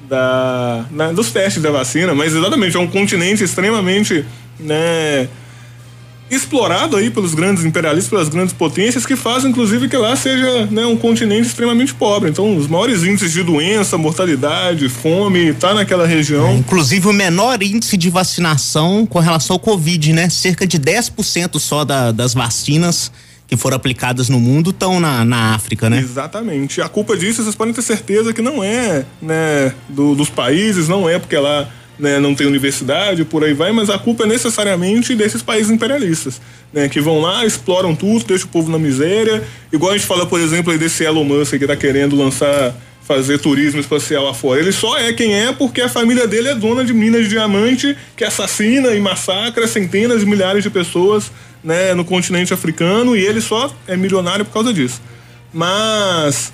da, 0.07 0.85
dos 1.13 1.29
testes 1.29 1.61
da 1.61 1.71
vacina, 1.71 2.15
mas 2.15 2.33
exatamente, 2.33 2.77
é 2.77 2.79
um 2.79 2.88
continente 2.88 3.43
extremamente, 3.43 4.23
né, 4.57 5.27
explorado 6.30 6.97
aí 6.97 7.09
pelos 7.09 7.34
grandes 7.34 7.63
imperialistas, 7.63 8.09
pelas 8.09 8.30
grandes 8.30 8.53
potências, 8.53 9.05
que 9.05 9.15
fazem 9.15 9.51
inclusive 9.51 9.88
que 9.88 9.97
lá 9.97 10.15
seja 10.15 10.65
né, 10.67 10.86
um 10.86 10.97
continente 10.97 11.47
extremamente 11.47 11.93
pobre. 11.93 12.30
Então, 12.30 12.57
os 12.57 12.67
maiores 12.67 13.03
índices 13.03 13.32
de 13.32 13.43
doença, 13.43 13.97
mortalidade, 13.97 14.89
fome, 14.89 15.53
tá 15.53 15.73
naquela 15.73 16.05
região. 16.05 16.49
É, 16.49 16.53
inclusive 16.55 17.07
o 17.07 17.13
menor 17.13 17.61
índice 17.61 17.97
de 17.97 18.09
vacinação 18.09 19.05
com 19.05 19.19
relação 19.19 19.55
ao 19.55 19.59
Covid, 19.59 20.13
né? 20.13 20.30
Cerca 20.30 20.67
de 20.67 20.80
10% 20.80 21.59
só 21.59 21.86
da, 21.86 22.11
das 22.11 22.34
vacinas 22.34 23.11
que 23.47 23.55
foram 23.55 23.78
aplicadas 23.78 24.28
no 24.28 24.39
mundo 24.39 24.71
estão 24.71 24.99
na, 24.99 25.23
na 25.23 25.55
África, 25.55 25.89
né? 25.89 25.99
Exatamente. 25.99 26.82
A 26.82 26.89
culpa 26.89 27.15
disso, 27.15 27.41
vocês 27.41 27.55
podem 27.55 27.73
ter 27.73 27.82
certeza 27.82 28.34
que 28.34 28.41
não 28.41 28.61
é, 28.61 29.05
né, 29.21 29.73
do, 29.88 30.13
dos 30.15 30.30
países, 30.30 30.89
não 30.89 31.07
é 31.07 31.17
porque 31.17 31.38
lá 31.38 31.69
né, 31.99 32.19
não 32.19 32.35
tem 32.35 32.45
universidade, 32.45 33.25
por 33.25 33.43
aí 33.43 33.53
vai, 33.53 33.71
mas 33.71 33.89
a 33.89 33.97
culpa 33.97 34.23
é 34.23 34.27
necessariamente 34.27 35.15
desses 35.15 35.41
países 35.41 35.71
imperialistas, 35.71 36.39
né, 36.71 36.87
que 36.87 36.99
vão 36.99 37.19
lá, 37.19 37.45
exploram 37.45 37.95
tudo, 37.95 38.25
deixam 38.25 38.47
o 38.47 38.51
povo 38.51 38.71
na 38.71 38.77
miséria, 38.77 39.43
igual 39.71 39.91
a 39.91 39.97
gente 39.97 40.05
fala, 40.07 40.25
por 40.25 40.39
exemplo, 40.39 40.71
aí 40.71 40.77
desse 40.77 41.03
Elon 41.03 41.23
Musk 41.23 41.57
que 41.57 41.63
está 41.63 41.75
querendo 41.75 42.15
lançar, 42.15 42.75
fazer 43.01 43.39
turismo 43.39 43.79
espacial 43.79 44.25
lá 44.25 44.33
fora. 44.33 44.59
Ele 44.59 44.71
só 44.71 44.97
é 44.97 45.13
quem 45.13 45.33
é 45.33 45.51
porque 45.53 45.81
a 45.81 45.89
família 45.89 46.27
dele 46.27 46.49
é 46.49 46.55
dona 46.55 46.83
de 46.83 46.93
minas 46.93 47.23
de 47.23 47.29
diamante 47.29 47.95
que 48.15 48.23
assassina 48.23 48.93
e 48.93 48.99
massacra 48.99 49.65
centenas 49.65 50.19
de 50.19 50.25
milhares 50.25 50.63
de 50.63 50.69
pessoas, 50.69 51.31
né, 51.63 51.93
no 51.93 52.05
continente 52.05 52.53
africano 52.53 53.15
e 53.15 53.25
ele 53.25 53.41
só 53.41 53.73
é 53.87 53.97
milionário 53.97 54.45
por 54.45 54.53
causa 54.53 54.73
disso. 54.73 55.01
Mas 55.53 56.53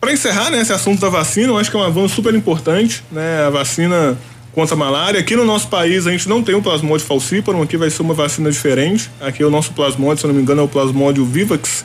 para 0.00 0.12
encerrar 0.12 0.50
né, 0.50 0.60
esse 0.60 0.72
assunto 0.72 1.00
da 1.00 1.10
vacina, 1.10 1.48
eu 1.48 1.58
acho 1.58 1.70
que 1.70 1.76
é 1.76 1.80
um 1.80 1.82
avanço 1.82 2.14
super 2.14 2.34
importante, 2.34 3.04
né? 3.12 3.44
A 3.46 3.50
vacina 3.50 4.16
contra 4.52 4.74
a 4.74 4.78
malária. 4.78 5.20
Aqui 5.20 5.36
no 5.36 5.44
nosso 5.44 5.68
país 5.68 6.06
a 6.06 6.10
gente 6.10 6.28
não 6.28 6.42
tem 6.42 6.54
o 6.54 6.62
plasmódio 6.62 7.06
falciparum, 7.06 7.62
aqui 7.62 7.76
vai 7.76 7.90
ser 7.90 8.02
uma 8.02 8.14
vacina 8.14 8.50
diferente. 8.50 9.10
Aqui 9.20 9.44
o 9.44 9.50
nosso 9.50 9.72
plasmódio, 9.72 10.20
se 10.20 10.26
não 10.26 10.34
me 10.34 10.42
engano, 10.42 10.60
é 10.60 10.64
o 10.64 10.68
plasmódio 10.68 11.24
Vivax 11.24 11.84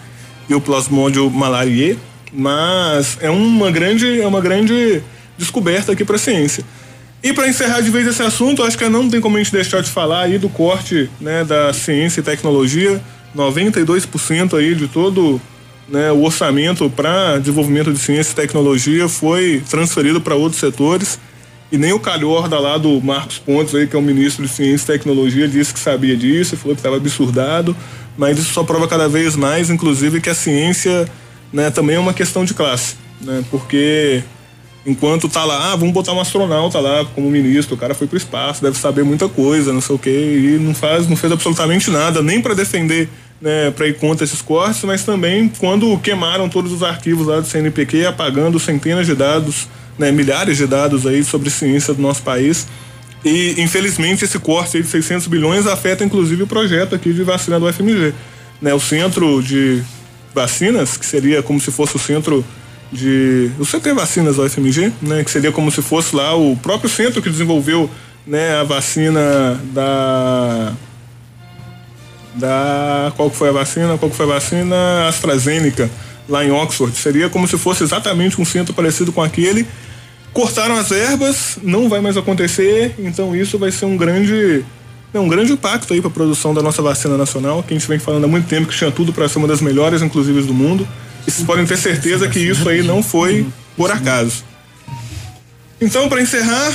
e 0.50 0.54
o 0.54 0.62
plasmódio 0.62 1.30
malarier, 1.30 1.98
mas 2.32 3.18
é 3.22 3.30
uma 3.30 3.72
grande 3.72 4.22
é 4.22 4.28
uma 4.28 4.42
grande 4.42 5.02
descoberta 5.38 5.92
aqui 5.92 6.04
para 6.06 6.16
a 6.16 6.20
ciência. 6.20 6.64
E 7.24 7.34
para 7.34 7.48
encerrar 7.48 7.82
de 7.82 7.90
vez 7.90 8.06
esse 8.06 8.22
assunto, 8.22 8.62
acho 8.64 8.78
que 8.78 8.88
não 8.88 9.10
tem 9.10 9.20
como 9.20 9.38
a 9.38 9.40
gente 9.40 9.52
deixar 9.52 9.82
de 9.82 9.90
falar 9.90 10.22
aí 10.22 10.38
do 10.38 10.48
corte, 10.48 11.10
né, 11.20 11.44
da 11.44 11.74
ciência 11.74 12.20
e 12.20 12.24
tecnologia, 12.24 13.02
92% 13.36 14.58
aí 14.58 14.76
de 14.76 14.88
todo 14.88 15.42
né, 15.90 16.12
o 16.12 16.24
orçamento 16.24 16.90
para 16.90 17.38
desenvolvimento 17.40 17.92
de 17.92 18.00
ciência 18.00 18.32
e 18.32 18.36
tecnologia 18.36 19.08
foi 19.08 19.64
transferido 19.70 20.22
para 20.22 20.36
outros 20.36 20.60
setores. 20.60 21.20
E 21.76 21.78
nem 21.78 21.92
o 21.92 22.00
calhorda 22.00 22.58
lá 22.58 22.78
do 22.78 23.02
Marcos 23.02 23.38
Pontes, 23.38 23.76
aí, 23.76 23.86
que 23.86 23.98
é 23.98 24.00
o 24.00 24.02
ministro 24.02 24.46
de 24.46 24.50
Ciência 24.50 24.94
e 24.94 24.98
Tecnologia, 24.98 25.46
disse 25.46 25.74
que 25.74 25.80
sabia 25.82 26.16
disso, 26.16 26.56
falou 26.56 26.74
que 26.74 26.80
estava 26.80 26.96
absurdado. 26.96 27.76
Mas 28.18 28.40
isso 28.40 28.54
só 28.54 28.64
prova 28.64 28.88
cada 28.88 29.10
vez 29.10 29.36
mais, 29.36 29.70
inclusive, 29.70 30.22
que 30.22 30.30
a 30.30 30.34
ciência 30.34 31.06
né, 31.52 31.70
também 31.70 31.98
é 31.98 32.00
uma 32.00 32.14
questão 32.14 32.46
de 32.46 32.54
classe. 32.54 32.96
Né, 33.20 33.44
porque 33.52 34.24
enquanto 34.86 35.28
tá 35.28 35.44
lá, 35.44 35.74
ah, 35.74 35.76
vamos 35.76 35.94
botar 35.94 36.14
um 36.14 36.22
astronauta 36.22 36.80
lá 36.80 37.04
como 37.14 37.30
ministro, 37.30 37.76
o 37.76 37.78
cara 37.78 37.94
foi 37.94 38.08
pro 38.08 38.16
espaço, 38.16 38.62
deve 38.62 38.78
saber 38.78 39.04
muita 39.04 39.28
coisa, 39.28 39.74
não 39.74 39.82
sei 39.82 39.98
o 39.98 40.00
quê, 40.00 40.56
e 40.56 40.58
não 40.58 40.74
faz, 40.74 41.10
não 41.10 41.18
fez 41.18 41.34
absolutamente 41.34 41.92
nada, 41.92 42.22
nem 42.22 42.42
para 42.42 42.54
defender, 42.54 43.10
né, 43.42 43.70
para 43.72 43.86
ir 43.86 43.98
contra 43.98 44.24
esses 44.24 44.42
cortes, 44.42 44.82
mas 44.86 45.04
também 45.04 45.52
quando 45.60 45.98
queimaram 45.98 46.48
todos 46.48 46.72
os 46.72 46.84
arquivos 46.84 47.28
lá 47.28 47.42
do 47.42 47.48
CNPq, 47.48 48.06
apagando 48.06 48.58
centenas 48.62 49.06
de 49.06 49.14
dados 49.14 49.68
né, 49.98 50.12
milhares 50.12 50.58
de 50.58 50.68
dados 50.68 51.06
aí 51.06 51.24
sobre 51.24 51.50
ciência 51.50 51.94
do 51.94 52.02
nosso 52.02 52.22
país. 52.22 52.68
E, 53.24 53.56
infelizmente, 53.58 54.24
esse 54.24 54.38
corte 54.38 54.82
de 54.82 54.88
600 54.88 55.28
bilhões 55.28 55.66
afeta, 55.66 56.04
inclusive, 56.04 56.44
o 56.44 56.48
projeto 56.48 56.94
aqui 56.94 57.12
de 57.12 57.24
vacina 57.24 57.60
do 57.60 57.72
FMG. 57.72 58.14
Né, 58.62 58.74
o 58.74 58.80
centro 58.80 59.42
de 59.42 59.82
vacinas, 60.34 60.98
que 60.98 61.06
seria 61.06 61.42
como 61.42 61.60
se 61.60 61.72
fosse 61.72 61.96
o 61.96 62.00
centro 62.00 62.46
de. 62.92 63.50
O 63.60 63.66
CT 63.66 63.94
Vacinas 63.94 64.36
do 64.36 64.50
FMG, 64.50 64.92
né, 65.02 65.24
que 65.24 65.32
seria 65.32 65.52
como 65.52 65.72
se 65.72 65.82
fosse 65.82 66.16
lá 66.16 66.36
o 66.36 66.56
próprio 66.58 66.90
centro 66.90 67.22
que 67.22 67.30
desenvolveu 67.30 67.90
né, 68.28 68.56
a 68.56 68.64
vacina 68.64 69.60
da. 69.74 70.74
Da. 72.36 73.14
Qual 73.16 73.30
que 73.30 73.38
foi 73.38 73.50
a 73.50 73.54
vacina? 73.54 73.98
Qual 73.98 74.12
que 74.12 74.18
foi 74.18 74.26
a 74.26 74.30
vacina? 74.30 75.08
AstraZeneca, 75.08 75.90
lá 76.28 76.44
em 76.44 76.52
Oxford. 76.52 76.96
Seria 76.96 77.30
como 77.30 77.48
se 77.48 77.58
fosse 77.58 77.84
exatamente 77.84 78.40
um 78.40 78.46
centro 78.46 78.74
parecido 78.74 79.12
com 79.12 79.22
aquele 79.22 79.66
cortaram 80.36 80.76
as 80.76 80.90
verbas, 80.90 81.58
não 81.64 81.88
vai 81.88 82.02
mais 82.02 82.18
acontecer, 82.18 82.94
então 83.00 83.34
isso 83.34 83.58
vai 83.58 83.72
ser 83.72 83.86
um 83.86 83.96
grande 83.96 84.66
é 85.14 85.20
um 85.20 85.30
grande 85.30 85.54
impacto 85.54 85.94
aí 85.94 86.02
para 86.02 86.10
a 86.10 86.14
produção 86.14 86.54
da 86.54 86.62
nossa 86.62 86.82
vacina 86.82 87.18
nacional, 87.18 87.64
que 87.64 87.74
a 87.74 87.78
gente 87.78 87.88
vem 87.88 87.98
falando 87.98 88.26
há 88.26 88.28
muito 88.28 88.46
tempo 88.46 88.68
que 88.68 88.76
tinha 88.76 88.92
tudo 88.92 89.14
para 89.14 89.30
ser 89.30 89.38
uma 89.38 89.48
das 89.48 89.62
melhores, 89.62 90.02
inclusive 90.02 90.42
do 90.42 90.54
mundo. 90.54 90.86
E 91.26 91.32
vocês 91.32 91.48
podem 91.48 91.66
ter 91.66 91.78
certeza 91.78 92.28
que 92.28 92.38
isso 92.38 92.68
aí 92.68 92.84
não 92.84 93.02
foi 93.02 93.48
por 93.78 93.90
acaso. 93.90 94.44
Então, 95.80 96.10
para 96.10 96.22
encerrar, 96.22 96.70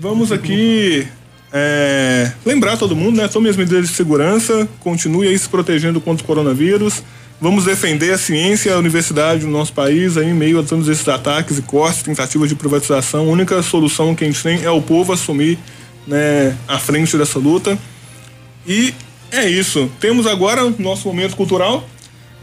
vamos 0.00 0.32
aqui 0.32 1.06
é, 1.52 2.32
lembrar 2.46 2.78
todo 2.78 2.96
mundo, 2.96 3.18
né? 3.18 3.28
Tome 3.28 3.50
as 3.50 3.58
medidas 3.58 3.86
de 3.90 3.94
segurança, 3.94 4.66
continue 4.80 5.28
aí 5.28 5.38
se 5.38 5.50
protegendo 5.50 6.00
contra 6.00 6.24
o 6.24 6.26
coronavírus. 6.26 7.02
Vamos 7.38 7.66
defender 7.66 8.12
a 8.12 8.18
ciência 8.18 8.70
e 8.70 8.72
a 8.72 8.78
universidade 8.78 9.44
no 9.44 9.50
nosso 9.50 9.70
país 9.70 10.16
aí, 10.16 10.30
em 10.30 10.32
meio 10.32 10.58
a 10.58 10.62
todos 10.62 10.88
esses 10.88 11.06
ataques 11.06 11.58
e 11.58 11.62
cortes, 11.62 12.02
tentativas 12.02 12.48
de 12.48 12.54
privatização. 12.54 13.28
A 13.28 13.30
única 13.30 13.62
solução 13.62 14.14
que 14.14 14.24
a 14.24 14.26
gente 14.26 14.42
tem 14.42 14.64
é 14.64 14.70
o 14.70 14.80
povo 14.80 15.12
assumir 15.12 15.58
né, 16.06 16.56
a 16.66 16.78
frente 16.78 17.14
dessa 17.18 17.38
luta. 17.38 17.78
E 18.66 18.94
é 19.30 19.46
isso. 19.46 19.90
Temos 20.00 20.26
agora 20.26 20.64
o 20.64 20.74
nosso 20.78 21.06
momento 21.08 21.36
cultural. 21.36 21.86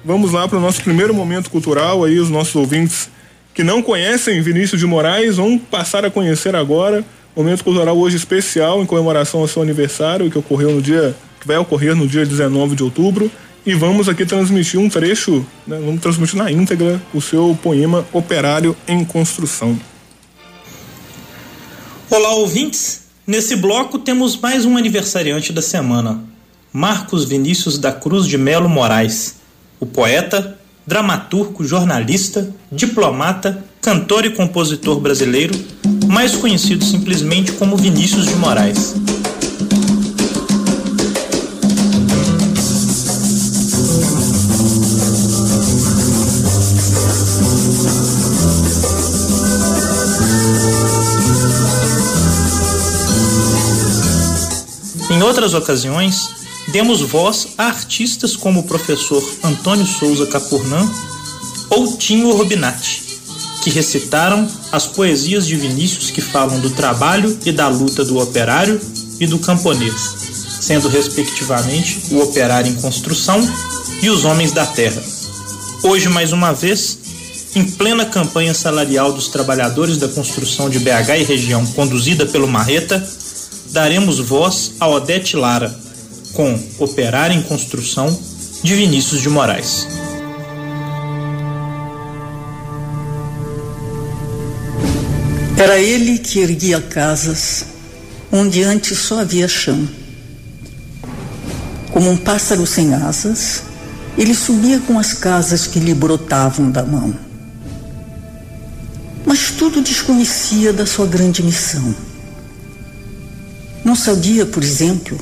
Vamos 0.05 0.31
lá 0.31 0.47
para 0.47 0.59
o 0.59 0.61
nosso 0.61 0.83
primeiro 0.83 1.11
momento 1.11 1.49
cultural. 1.49 2.03
Aí, 2.03 2.19
os 2.19 2.29
nossos 2.29 2.53
ouvintes 2.55 3.09
que 3.51 3.63
não 3.63 3.81
conhecem 3.81 4.43
Vinícius 4.43 4.79
de 4.79 4.85
Moraes 4.85 5.37
vão 5.37 5.57
passar 5.57 6.05
a 6.05 6.11
conhecer 6.11 6.55
agora. 6.55 7.03
Momento 7.35 7.63
cultural 7.63 7.97
hoje 7.97 8.17
especial 8.17 8.83
em 8.83 8.85
comemoração 8.85 9.39
ao 9.39 9.47
seu 9.47 9.63
aniversário, 9.63 10.29
que 10.29 10.37
ocorreu 10.37 10.69
no 10.69 10.83
dia. 10.83 11.15
que 11.41 11.47
vai 11.47 11.57
ocorrer 11.57 11.95
no 11.95 12.07
dia 12.07 12.23
19 12.27 12.75
de 12.75 12.83
outubro 12.83 13.31
e 13.66 13.74
vamos 13.74 14.09
aqui 14.09 14.26
transmitir 14.26 14.80
um 14.80 14.89
trecho, 14.89 15.45
né, 15.66 15.80
vamos 15.84 16.01
transmitir 16.01 16.38
na 16.38 16.51
íntegra 16.51 17.01
o 17.14 17.22
seu 17.22 17.57
poema 17.61 18.05
Operário 18.11 18.76
em 18.88 19.03
Construção. 19.05 19.80
Olá, 22.09 22.34
ouvintes! 22.36 23.03
Nesse 23.26 23.55
bloco 23.55 23.97
temos 23.97 24.36
mais 24.36 24.66
um 24.66 24.76
aniversariante 24.76 25.53
da 25.53 25.61
semana, 25.61 26.22
Marcos 26.74 27.24
Vinícius 27.24 27.78
da 27.78 27.91
Cruz 27.91 28.28
de 28.28 28.38
Melo 28.38 28.68
Moraes, 28.68 29.36
o 29.80 29.86
poeta, 29.86 30.59
dramaturgo, 30.86 31.64
jornalista, 31.64 32.53
diplomata, 32.70 33.64
cantor 33.82 34.26
e 34.26 34.32
compositor 34.32 34.99
brasileiro, 34.99 35.53
mais 36.07 36.36
conhecido 36.36 36.84
simplesmente 36.84 37.53
como 37.53 37.78
Vinícius 37.78 38.26
de 38.26 38.36
Moraes. 38.36 38.93
Outras 55.34 55.55
ocasiões, 55.55 56.29
demos 56.67 57.01
voz 57.01 57.47
a 57.57 57.65
artistas 57.65 58.36
como 58.36 58.59
o 58.59 58.63
professor 58.63 59.23
Antônio 59.43 59.84
Souza 59.84 60.27
Capurnã 60.27 60.88
ou 61.71 61.97
Tinho 61.97 62.31
Robinati, 62.38 63.01
que 63.63 63.71
recitaram 63.71 64.47
as 64.71 64.86
poesias 64.86 65.47
de 65.47 65.55
Vinícius 65.55 66.11
que 66.11 66.21
falam 66.21 66.59
do 66.59 66.69
trabalho 66.69 67.36
e 67.43 67.51
da 67.51 67.67
luta 67.67 68.05
do 68.05 68.19
operário 68.19 68.79
e 69.19 69.25
do 69.25 69.39
camponês, 69.39 70.15
sendo 70.61 70.88
respectivamente 70.88 72.03
o 72.11 72.19
operário 72.19 72.71
em 72.71 72.75
construção 72.75 73.41
e 74.03 74.11
os 74.11 74.25
homens 74.25 74.51
da 74.51 74.67
terra. 74.67 75.01
Hoje, 75.81 76.09
mais 76.09 76.31
uma 76.31 76.53
vez, 76.53 76.99
em 77.55 77.63
plena 77.63 78.05
campanha 78.05 78.53
salarial 78.53 79.11
dos 79.11 79.29
trabalhadores 79.29 79.97
da 79.97 80.07
construção 80.07 80.69
de 80.69 80.77
BH 80.77 81.21
e 81.21 81.23
região 81.23 81.65
conduzida 81.65 82.23
pelo 82.23 82.47
Marreta, 82.47 83.03
daremos 83.74 84.19
voz 84.19 84.74
a 84.80 84.88
Odete 84.88 85.36
Lara, 85.36 85.76
com 86.34 86.57
Operário 86.78 87.36
em 87.36 87.41
Construção, 87.41 88.07
de 88.61 88.76
Vinícius 88.76 89.19
de 89.19 89.30
Moraes. 89.30 89.88
Era 95.57 95.80
ele 95.80 96.19
que 96.19 96.39
erguia 96.39 96.80
casas 96.80 97.65
onde 98.32 98.63
antes 98.63 98.97
só 98.99 99.21
havia 99.21 99.47
chão. 99.47 99.88
Como 101.91 102.11
um 102.11 102.17
pássaro 102.17 102.67
sem 102.67 102.93
asas, 102.93 103.63
ele 104.15 104.36
subia 104.36 104.80
com 104.82 104.99
as 104.99 105.13
casas 105.13 105.65
que 105.65 105.80
lhe 105.80 105.95
brotavam 105.95 106.69
da 106.69 106.84
mão. 106.84 107.13
Mas 109.26 109.49
tudo 109.51 109.82
desconhecia 109.82 110.71
da 110.71 110.86
sua 110.86 111.07
grande 111.07 111.41
missão 111.41 112.12
não 113.84 113.95
sabia, 113.95 114.45
por 114.45 114.63
exemplo, 114.63 115.17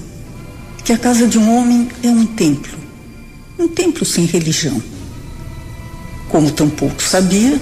que 0.84 0.94
a 0.94 0.98
casa 0.98 1.28
de 1.28 1.38
um 1.38 1.56
homem 1.56 1.90
é 2.04 2.10
um 2.10 2.26
templo, 2.26 2.78
um 3.58 3.68
templo 3.68 4.06
sem 4.06 4.26
religião. 4.26 4.82
Como 6.30 6.52
tampouco 6.52 7.02
sabia 7.02 7.60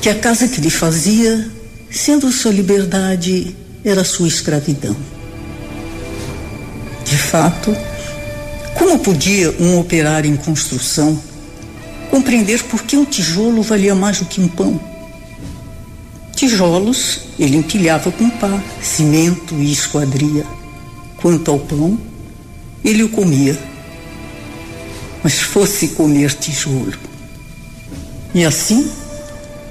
que 0.00 0.08
a 0.08 0.14
casa 0.14 0.46
que 0.46 0.60
lhe 0.60 0.70
fazia, 0.70 1.50
sendo 1.90 2.30
sua 2.30 2.52
liberdade, 2.52 3.56
era 3.84 4.04
sua 4.04 4.28
escravidão. 4.28 4.96
De 7.04 7.16
fato, 7.16 7.76
como 8.74 8.98
podia 8.98 9.54
um 9.58 9.78
operário 9.78 10.30
em 10.30 10.36
construção 10.36 11.20
compreender 12.10 12.62
por 12.64 12.82
que 12.82 12.96
um 12.96 13.04
tijolo 13.04 13.62
valia 13.62 13.94
mais 13.94 14.18
do 14.18 14.26
que 14.26 14.40
um 14.40 14.48
pão? 14.48 14.80
Tijolos 16.36 17.20
ele 17.38 17.56
empilhava 17.56 18.12
com 18.12 18.28
pá, 18.28 18.62
cimento 18.82 19.54
e 19.54 19.72
esquadria. 19.72 20.44
Quanto 21.16 21.50
ao 21.50 21.58
pão, 21.58 21.98
ele 22.84 23.02
o 23.02 23.08
comia. 23.08 23.58
Mas 25.24 25.40
fosse 25.40 25.88
comer 25.88 26.34
tijolo. 26.34 26.92
E 28.34 28.44
assim, 28.44 28.86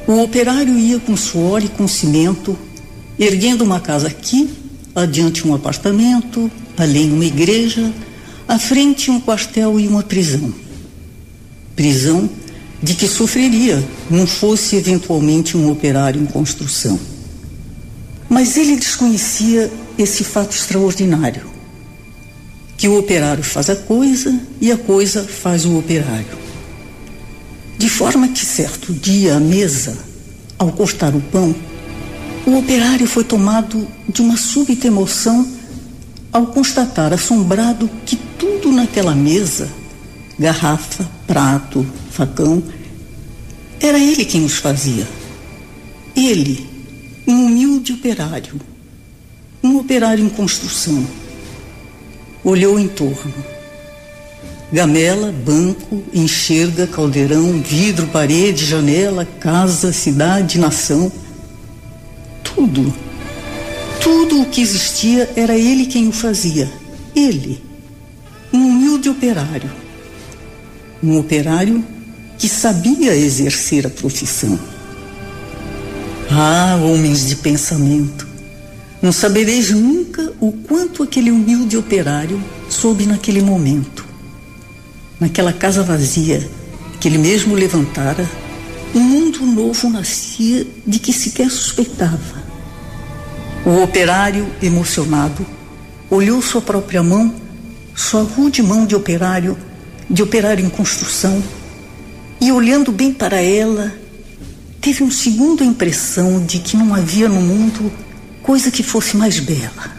o 0.07 0.19
operário 0.23 0.77
ia 0.77 0.99
com 0.99 1.15
suor 1.15 1.63
e 1.63 1.69
com 1.69 1.87
cimento, 1.87 2.57
erguendo 3.17 3.63
uma 3.63 3.79
casa 3.79 4.07
aqui, 4.07 4.49
adiante 4.95 5.47
um 5.47 5.53
apartamento, 5.53 6.49
além 6.75 7.13
uma 7.13 7.25
igreja, 7.25 7.93
à 8.47 8.57
frente 8.57 9.11
um 9.11 9.21
quartel 9.21 9.79
e 9.79 9.87
uma 9.87 10.01
prisão. 10.01 10.51
Prisão 11.75 12.27
de 12.81 12.93
que 12.93 13.07
sofreria, 13.07 13.83
não 14.09 14.27
fosse 14.27 14.75
eventualmente 14.75 15.57
um 15.57 15.71
operário 15.71 16.21
em 16.21 16.25
construção. 16.25 16.99
Mas 18.29 18.57
ele 18.57 18.75
desconhecia 18.75 19.71
esse 19.97 20.23
fato 20.23 20.55
extraordinário: 20.55 21.47
que 22.77 22.87
o 22.87 22.97
operário 22.97 23.43
faz 23.43 23.69
a 23.69 23.75
coisa 23.75 24.39
e 24.59 24.71
a 24.71 24.77
coisa 24.77 25.23
faz 25.23 25.65
o 25.65 25.77
operário. 25.77 26.45
De 27.77 27.89
forma 27.89 28.27
que 28.29 28.45
certo 28.45 28.93
dia 28.93 29.35
à 29.35 29.39
mesa, 29.39 29.97
ao 30.57 30.71
cortar 30.71 31.13
o 31.13 31.21
pão, 31.21 31.53
o 32.45 32.57
operário 32.57 33.07
foi 33.07 33.23
tomado 33.23 33.87
de 34.07 34.21
uma 34.21 34.37
súbita 34.37 34.87
emoção 34.87 35.47
ao 36.31 36.47
constatar 36.47 37.13
assombrado 37.13 37.89
que 38.05 38.15
tudo 38.37 38.71
naquela 38.71 39.15
mesa 39.15 39.69
garrafa, 40.37 41.09
prato, 41.25 41.85
facão 42.15 42.63
era 43.77 43.99
ele 43.99 44.23
quem 44.23 44.45
os 44.45 44.53
fazia. 44.53 45.05
Ele, 46.15 46.65
um 47.27 47.47
humilde 47.47 47.91
operário, 47.91 48.53
um 49.61 49.77
operário 49.77 50.23
em 50.23 50.29
construção, 50.29 51.05
olhou 52.41 52.79
em 52.79 52.87
torno. 52.87 53.33
Gamela, 54.71 55.31
banco, 55.31 56.03
enxerga, 56.13 56.87
caldeirão, 56.87 57.61
vidro, 57.61 58.07
parede, 58.07 58.65
janela, 58.65 59.25
casa, 59.25 59.91
cidade, 59.91 60.57
nação. 60.57 61.11
Tudo, 62.43 62.93
tudo 64.01 64.41
o 64.41 64.45
que 64.45 64.61
existia 64.61 65.29
era 65.35 65.57
ele 65.57 65.85
quem 65.85 66.07
o 66.07 66.13
fazia. 66.13 66.71
Ele, 67.13 67.61
um 68.53 68.69
humilde 68.69 69.09
operário. 69.09 69.69
Um 71.03 71.19
operário 71.19 71.83
que 72.37 72.49
sabia 72.49 73.15
exercer 73.15 73.85
a 73.87 73.89
profissão. 73.89 74.59
Ah, 76.29 76.79
homens 76.81 77.27
de 77.27 77.35
pensamento, 77.35 78.27
não 79.01 79.11
sabereis 79.11 79.69
nunca 79.69 80.33
o 80.39 80.51
quanto 80.51 81.03
aquele 81.03 81.31
humilde 81.31 81.77
operário 81.77 82.41
soube 82.69 83.05
naquele 83.05 83.41
momento. 83.41 84.05
Naquela 85.19 85.53
casa 85.53 85.83
vazia 85.83 86.49
que 86.99 87.07
ele 87.07 87.17
mesmo 87.17 87.53
levantara, 87.53 88.27
um 88.95 88.99
mundo 88.99 89.45
novo 89.45 89.89
nascia 89.89 90.65
de 90.87 90.97
que 90.97 91.13
sequer 91.13 91.51
suspeitava. 91.51 92.43
O 93.65 93.83
operário, 93.83 94.47
emocionado, 94.61 95.45
olhou 96.09 96.41
sua 96.41 96.61
própria 96.61 97.03
mão, 97.03 97.33
sua 97.93 98.23
rude 98.23 98.63
mão 98.63 98.85
de 98.85 98.95
operário, 98.95 99.57
de 100.09 100.23
operário 100.23 100.65
em 100.65 100.69
construção, 100.69 101.43
e 102.39 102.51
olhando 102.51 102.91
bem 102.91 103.13
para 103.13 103.41
ela, 103.41 103.93
teve 104.81 105.03
um 105.03 105.11
segundo 105.11 105.63
impressão 105.63 106.43
de 106.45 106.59
que 106.59 106.77
não 106.77 106.93
havia 106.93 107.27
no 107.27 107.41
mundo 107.41 107.91
coisa 108.43 108.69
que 108.69 108.83
fosse 108.83 109.17
mais 109.17 109.39
bela. 109.39 109.95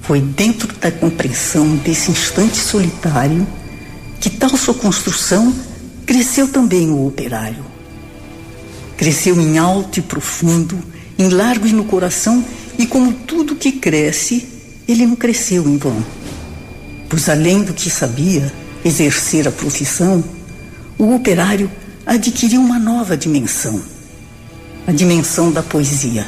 Foi 0.00 0.20
dentro 0.20 0.74
da 0.78 0.90
compreensão 0.90 1.76
desse 1.76 2.10
instante 2.10 2.56
solitário 2.56 3.46
que 4.18 4.30
tal 4.30 4.56
sua 4.56 4.74
construção 4.74 5.54
cresceu 6.06 6.48
também 6.48 6.88
o 6.90 7.06
operário. 7.06 7.64
Cresceu 8.96 9.38
em 9.38 9.58
alto 9.58 9.98
e 9.98 10.02
profundo, 10.02 10.78
em 11.18 11.28
largo 11.28 11.66
e 11.66 11.72
no 11.72 11.84
coração, 11.84 12.42
e 12.78 12.86
como 12.86 13.12
tudo 13.12 13.54
que 13.54 13.72
cresce, 13.72 14.48
ele 14.88 15.04
não 15.04 15.14
cresceu 15.14 15.68
em 15.68 15.76
vão. 15.76 16.02
Pois 17.08 17.28
além 17.28 17.62
do 17.62 17.74
que 17.74 17.90
sabia, 17.90 18.50
exercer 18.84 19.46
a 19.46 19.52
profissão, 19.52 20.24
o 20.98 21.14
operário 21.14 21.70
adquiriu 22.04 22.60
uma 22.60 22.78
nova 22.78 23.16
dimensão, 23.16 23.80
a 24.84 24.90
dimensão 24.90 25.52
da 25.52 25.62
poesia. 25.62 26.26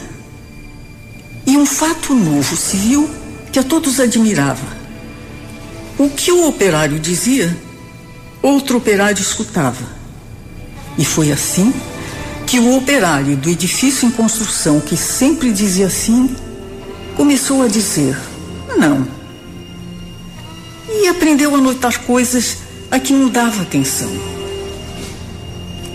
E 1.44 1.56
um 1.56 1.66
fato 1.66 2.14
novo 2.14 2.56
se 2.56 2.76
viu 2.76 3.10
que 3.50 3.58
a 3.58 3.64
todos 3.64 3.98
admirava. 3.98 4.78
O 5.98 6.08
que 6.08 6.30
o 6.30 6.46
operário 6.46 7.00
dizia, 7.00 7.56
outro 8.40 8.78
operário 8.78 9.20
escutava. 9.20 9.84
E 10.96 11.04
foi 11.04 11.32
assim 11.32 11.74
que 12.46 12.60
o 12.60 12.76
operário 12.76 13.36
do 13.36 13.50
edifício 13.50 14.06
em 14.06 14.10
construção, 14.10 14.80
que 14.80 14.96
sempre 14.96 15.52
dizia 15.52 15.86
assim, 15.86 16.34
começou 17.16 17.62
a 17.62 17.66
dizer: 17.66 18.16
não. 18.78 19.06
E 20.88 21.08
aprendeu 21.08 21.54
a 21.56 21.58
notar 21.58 21.98
coisas 22.04 22.58
a 22.90 23.00
que 23.00 23.12
não 23.12 23.28
dava 23.28 23.62
atenção. 23.62 24.39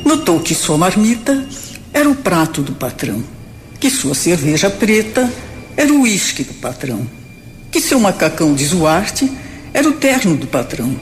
Notou 0.05 0.39
que 0.39 0.53
sua 0.53 0.77
marmita 0.77 1.47
era 1.91 2.07
o 2.07 2.13
prato 2.13 2.61
do 2.61 2.73
patrão, 2.73 3.23
que 3.79 3.89
sua 3.89 4.13
cerveja 4.13 4.69
preta 4.69 5.33
era 5.75 5.91
o 5.91 6.01
uísque 6.01 6.43
do 6.43 6.53
patrão, 6.53 7.07
que 7.71 7.81
seu 7.81 7.99
macacão 7.99 8.53
de 8.53 8.63
zoarte 8.65 9.31
era 9.73 9.89
o 9.89 9.93
terno 9.93 10.37
do 10.37 10.45
patrão, 10.45 10.95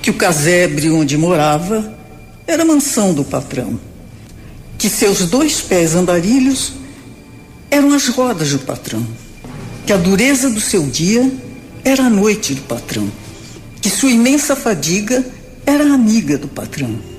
que 0.00 0.08
o 0.08 0.14
casebre 0.14 0.88
onde 0.88 1.18
morava 1.18 1.98
era 2.46 2.62
a 2.62 2.64
mansão 2.64 3.12
do 3.12 3.24
patrão, 3.24 3.78
que 4.78 4.88
seus 4.88 5.26
dois 5.26 5.60
pés 5.60 5.94
andarilhos 5.94 6.72
eram 7.70 7.92
as 7.92 8.08
rodas 8.08 8.52
do 8.52 8.60
patrão, 8.60 9.06
que 9.84 9.92
a 9.92 9.98
dureza 9.98 10.48
do 10.48 10.62
seu 10.62 10.86
dia 10.86 11.30
era 11.84 12.04
a 12.04 12.10
noite 12.10 12.54
do 12.54 12.62
patrão, 12.62 13.06
que 13.82 13.90
sua 13.90 14.10
imensa 14.10 14.56
fadiga 14.56 15.22
era 15.66 15.84
a 15.84 15.92
amiga 15.92 16.38
do 16.38 16.48
patrão. 16.48 17.15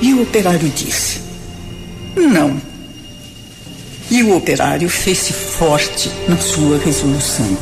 E 0.00 0.14
o 0.14 0.22
operário 0.22 0.68
disse: 0.68 1.20
Não. 2.16 2.60
E 4.10 4.22
o 4.22 4.36
operário 4.36 4.88
fez-se 4.88 5.32
forte 5.32 6.10
na 6.28 6.36
sua 6.36 6.78
resolução. 6.78 7.56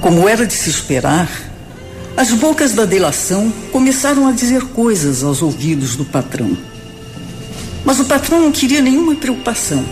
Como 0.00 0.28
era 0.28 0.46
de 0.46 0.54
se 0.54 0.70
esperar, 0.70 1.28
as 2.16 2.32
bocas 2.32 2.72
da 2.72 2.84
delação 2.84 3.52
começaram 3.70 4.26
a 4.26 4.32
dizer 4.32 4.62
coisas 4.68 5.22
aos 5.22 5.42
ouvidos 5.42 5.96
do 5.96 6.04
patrão. 6.04 6.56
Mas 7.84 8.00
o 8.00 8.04
patrão 8.06 8.40
não 8.40 8.50
queria 8.50 8.80
nenhuma 8.80 9.14
preocupação. 9.14 9.84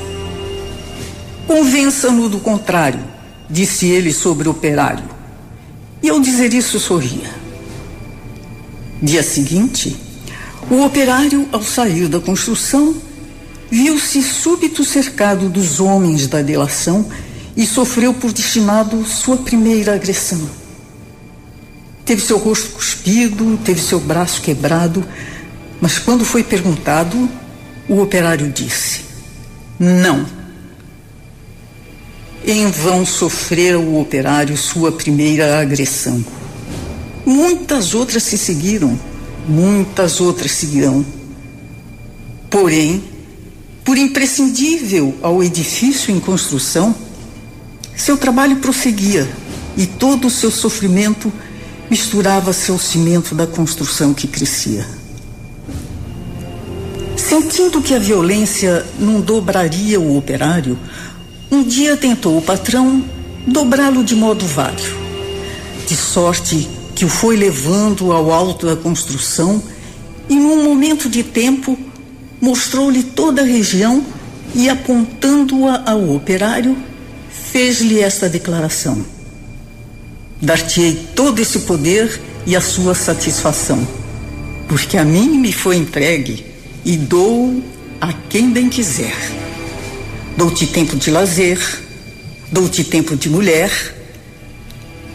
Convença-no 1.46 2.28
do 2.28 2.38
contrário, 2.38 3.00
disse 3.48 3.86
ele 3.86 4.12
sobre 4.12 4.48
o 4.48 4.52
operário. 4.52 5.04
E 6.02 6.08
ao 6.08 6.18
dizer 6.18 6.52
isso 6.54 6.80
sorria. 6.80 7.30
Dia 9.02 9.22
seguinte, 9.22 9.96
o 10.70 10.84
operário, 10.84 11.48
ao 11.52 11.62
sair 11.62 12.08
da 12.08 12.20
construção, 12.20 12.94
viu-se 13.70 14.22
súbito 14.22 14.84
cercado 14.84 15.48
dos 15.48 15.80
homens 15.80 16.26
da 16.26 16.42
delação 16.42 17.06
e 17.56 17.66
sofreu 17.66 18.14
por 18.14 18.32
destinado 18.32 19.04
sua 19.04 19.36
primeira 19.36 19.94
agressão. 19.94 20.40
Teve 22.04 22.20
seu 22.20 22.38
rosto 22.38 22.70
cuspido, 22.70 23.58
teve 23.64 23.80
seu 23.80 24.00
braço 24.00 24.42
quebrado, 24.42 25.04
mas 25.80 25.98
quando 25.98 26.24
foi 26.24 26.42
perguntado, 26.42 27.28
o 27.88 28.00
operário 28.00 28.50
disse: 28.50 29.02
Não. 29.78 30.26
Em 32.46 32.70
vão 32.70 33.06
sofreu 33.06 33.80
o 33.80 34.00
operário 34.00 34.56
sua 34.56 34.92
primeira 34.92 35.60
agressão. 35.60 36.22
Muitas 37.24 37.94
outras 37.94 38.22
se 38.22 38.36
seguiram, 38.36 38.98
muitas 39.48 40.20
outras 40.20 40.52
seguirão. 40.52 41.04
Porém, 42.50 43.02
por 43.84 43.98
imprescindível 43.98 45.14
ao 45.22 45.42
edifício 45.42 46.14
em 46.14 46.18
construção, 46.18 46.94
seu 47.94 48.16
trabalho 48.16 48.56
prosseguia 48.56 49.28
e 49.76 49.86
todo 49.86 50.26
o 50.26 50.30
seu 50.30 50.50
sofrimento 50.50 51.32
misturava-se 51.90 52.70
ao 52.70 52.78
cimento 52.78 53.34
da 53.34 53.46
construção 53.46 54.14
que 54.14 54.26
crescia. 54.26 54.86
Sentindo 57.16 57.82
que 57.82 57.94
a 57.94 57.98
violência 57.98 58.84
não 58.98 59.20
dobraria 59.20 60.00
o 60.00 60.16
operário, 60.16 60.78
um 61.50 61.62
dia 61.62 61.96
tentou 61.96 62.38
o 62.38 62.42
patrão 62.42 63.04
dobrá-lo 63.46 64.02
de 64.02 64.14
modo 64.14 64.46
vário, 64.46 64.96
de 65.86 65.96
sorte 65.96 66.68
que 66.94 67.04
o 67.04 67.08
foi 67.08 67.36
levando 67.36 68.12
ao 68.12 68.32
alto 68.32 68.66
da 68.66 68.76
construção 68.76 69.62
e, 70.28 70.34
num 70.34 70.64
momento 70.64 71.08
de 71.08 71.22
tempo, 71.22 71.76
mostrou-lhe 72.40 73.02
toda 73.02 73.42
a 73.42 73.44
região 73.44 74.04
e, 74.54 74.68
apontando-a 74.68 75.90
ao 75.90 76.14
operário, 76.14 76.76
fez-lhe 77.50 78.00
esta 78.00 78.28
declaração: 78.28 79.04
Dar-te-ei 80.40 81.08
todo 81.14 81.40
esse 81.40 81.60
poder 81.60 82.20
e 82.46 82.54
a 82.54 82.60
sua 82.60 82.94
satisfação, 82.94 83.86
porque 84.68 84.96
a 84.96 85.04
mim 85.04 85.38
me 85.38 85.52
foi 85.52 85.76
entregue 85.76 86.46
e 86.84 86.96
dou 86.96 87.62
a 88.00 88.12
quem 88.12 88.50
bem 88.50 88.68
quiser. 88.68 89.16
Dou-te 90.36 90.66
tempo 90.66 90.96
de 90.96 91.10
lazer, 91.10 91.58
dou-te 92.52 92.84
tempo 92.84 93.16
de 93.16 93.30
mulher. 93.30 93.70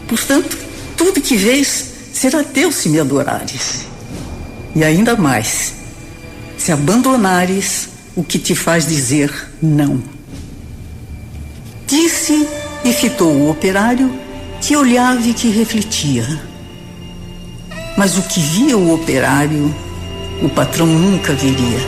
Portanto, 0.08 0.69
tudo 1.00 1.18
que 1.18 1.34
vês 1.34 1.86
será 2.12 2.44
teu 2.44 2.70
se 2.70 2.86
me 2.90 3.00
adorares. 3.00 3.86
E 4.76 4.84
ainda 4.84 5.16
mais, 5.16 5.72
se 6.58 6.70
abandonares 6.70 7.88
o 8.14 8.22
que 8.22 8.38
te 8.38 8.54
faz 8.54 8.86
dizer 8.86 9.32
não. 9.62 10.02
Disse 11.86 12.46
e 12.84 12.92
fitou 12.92 13.32
o 13.32 13.50
operário 13.50 14.14
que 14.60 14.76
olhava 14.76 15.26
e 15.26 15.32
que 15.32 15.48
refletia. 15.48 16.26
Mas 17.96 18.18
o 18.18 18.22
que 18.22 18.38
via 18.38 18.76
o 18.76 18.92
operário, 18.92 19.74
o 20.42 20.50
patrão 20.50 20.86
nunca 20.86 21.32
veria. 21.32 21.80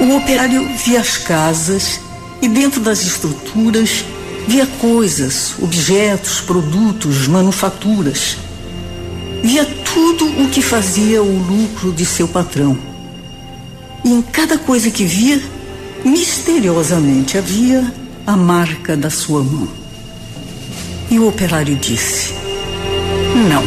O 0.00 0.16
operário 0.16 0.68
via 0.84 1.00
as 1.00 1.16
casas 1.16 2.00
e 2.42 2.48
dentro 2.48 2.80
das 2.80 3.04
estruturas 3.04 4.04
via 4.46 4.66
coisas, 4.66 5.54
objetos, 5.60 6.40
produtos, 6.40 7.26
manufaturas. 7.26 8.36
Via 9.42 9.64
tudo 9.64 10.26
o 10.42 10.48
que 10.48 10.62
fazia 10.62 11.22
o 11.22 11.38
lucro 11.38 11.92
de 11.92 12.04
seu 12.04 12.28
patrão. 12.28 12.78
E 14.04 14.10
em 14.10 14.22
cada 14.22 14.58
coisa 14.58 14.90
que 14.90 15.04
via, 15.04 15.42
misteriosamente 16.04 17.38
havia 17.38 17.92
a 18.26 18.36
marca 18.36 18.96
da 18.96 19.10
sua 19.10 19.42
mão. 19.42 19.68
E 21.10 21.18
o 21.18 21.28
operário 21.28 21.76
disse: 21.76 22.34
Não. 23.48 23.64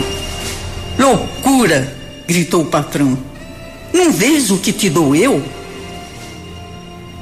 Loucura! 0.98 1.94
gritou 2.28 2.64
o 2.64 2.66
patrão. 2.66 3.18
Não 3.94 4.12
vês 4.12 4.50
o 4.50 4.58
que 4.58 4.74
te 4.74 4.90
dou 4.90 5.16
eu? 5.16 5.44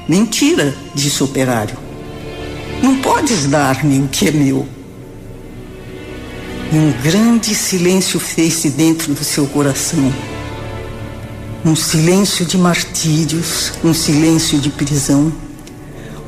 Mentira, 0.08 0.74
disse 0.94 1.22
o 1.22 1.26
operário. 1.26 1.83
Não 2.84 2.96
podes 2.96 3.46
dar-me 3.46 4.00
o 4.00 4.08
que 4.08 4.28
é 4.28 4.30
meu. 4.30 4.68
E 6.70 6.76
um 6.76 6.92
grande 7.02 7.54
silêncio 7.54 8.20
fez-se 8.20 8.68
dentro 8.68 9.14
do 9.14 9.24
seu 9.24 9.46
coração. 9.46 10.12
Um 11.64 11.74
silêncio 11.74 12.44
de 12.44 12.58
martírios, 12.58 13.72
um 13.82 13.94
silêncio 13.94 14.58
de 14.58 14.68
prisão, 14.68 15.32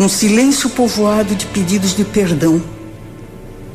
um 0.01 0.09
silêncio 0.09 0.71
povoado 0.71 1.35
de 1.35 1.45
pedidos 1.45 1.95
de 1.95 2.07
perdão, 2.07 2.63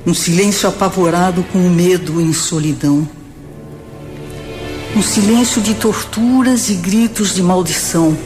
um 0.04 0.14
silêncio 0.16 0.68
apavorado 0.68 1.44
com 1.54 1.60
medo 1.70 2.20
e 2.20 2.34
solidão, 2.34 3.08
um 4.96 5.04
silêncio 5.04 5.62
de 5.62 5.76
torturas 5.76 6.68
e 6.72 6.74
gritos 6.74 7.36
de 7.36 7.44
maldição 7.44 8.18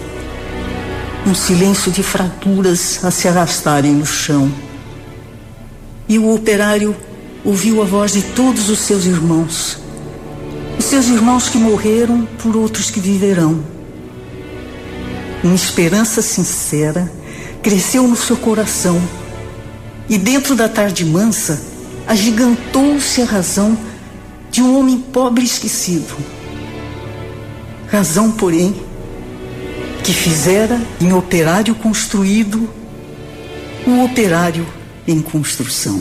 um 1.26 1.34
silêncio 1.34 1.92
de 1.92 2.04
fraturas 2.04 3.04
a 3.04 3.10
se 3.10 3.28
arrastarem 3.28 3.94
no 3.94 4.06
chão. 4.06 4.52
E 6.08 6.20
o 6.20 6.34
operário 6.34 6.96
ouviu 7.44 7.82
a 7.82 7.86
voz 7.86 8.14
de 8.14 8.22
todos 8.22 8.70
os 8.70 8.80
seus 8.80 9.06
irmãos, 9.06 9.80
os 10.78 10.86
seus 10.86 11.08
irmãos 11.08 11.50
que 11.50 11.58
morreram 11.58 12.28
por 12.38 12.56
outros 12.56 12.92
que 12.92 13.00
viverão. 13.00 13.64
Uma 15.44 15.56
esperança 15.56 16.22
sincera 16.22 17.12
cresceu 17.64 18.08
no 18.08 18.16
seu 18.16 18.38
coração 18.38 19.02
e 20.08 20.18
dentro 20.20 20.56
da 20.56 20.70
tarde 20.70 21.04
mansa 21.04 21.60
agigantou-se 22.08 23.22
a 23.22 23.26
razão 23.26 23.76
de 24.52 24.62
um 24.62 24.78
homem 24.78 25.00
pobre 25.00 25.44
esquecido. 25.44 26.16
Razão, 27.88 28.32
porém, 28.32 28.85
que 30.06 30.14
fizera 30.14 30.80
em 31.02 31.14
operário 31.14 31.74
construído 31.74 32.70
o 33.88 34.04
operário 34.04 34.68
em 35.08 35.20
construção. 35.20 36.00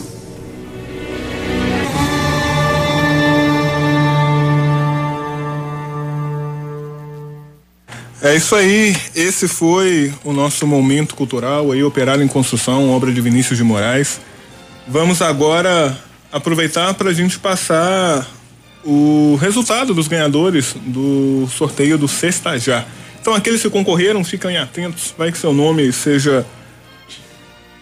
É 8.21 8.35
isso 8.35 8.55
aí, 8.55 8.95
esse 9.15 9.47
foi 9.47 10.13
o 10.23 10.31
nosso 10.31 10.67
momento 10.67 11.15
cultural 11.15 11.71
aí, 11.71 11.83
Operário 11.83 12.23
em 12.23 12.27
Construção, 12.27 12.91
obra 12.91 13.11
de 13.11 13.21
Vinícius 13.21 13.57
de 13.57 13.63
Moraes. 13.63 14.19
Vamos 14.87 15.19
agora 15.19 15.97
aproveitar 16.31 16.93
para 16.93 17.09
a 17.09 17.13
gente 17.13 17.39
passar 17.39 18.27
o 18.83 19.35
resultado 19.41 19.95
dos 19.95 20.07
ganhadores 20.07 20.75
do 20.85 21.47
sorteio 21.49 21.97
do 21.97 22.07
Sexta 22.07 22.59
Já. 22.59 22.85
Então 23.25 23.33
aqueles 23.33 23.59
que 23.59 23.71
concorreram, 23.71 24.23
fiquem 24.23 24.55
atentos, 24.55 25.11
vai 25.17 25.31
que 25.31 25.37
seu 25.39 25.51
nome 25.51 25.91
seja 25.91 26.45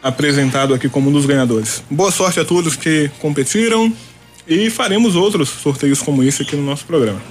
apresentado 0.02 0.74
aqui 0.74 0.88
como 0.88 1.10
um 1.10 1.12
dos 1.12 1.26
ganhadores. 1.26 1.84
Boa 1.92 2.14
sorte 2.14 2.40
a 2.40 2.46
todos 2.46 2.78
que 2.78 3.12
competiram 3.20 3.92
e 4.48 4.70
faremos 4.70 5.18
outros 5.18 5.50
sorteios 5.50 6.02
como 6.02 6.24
esse 6.24 6.44
aqui 6.44 6.56
no 6.56 6.64
nosso 6.64 6.86
programa. 6.86 7.22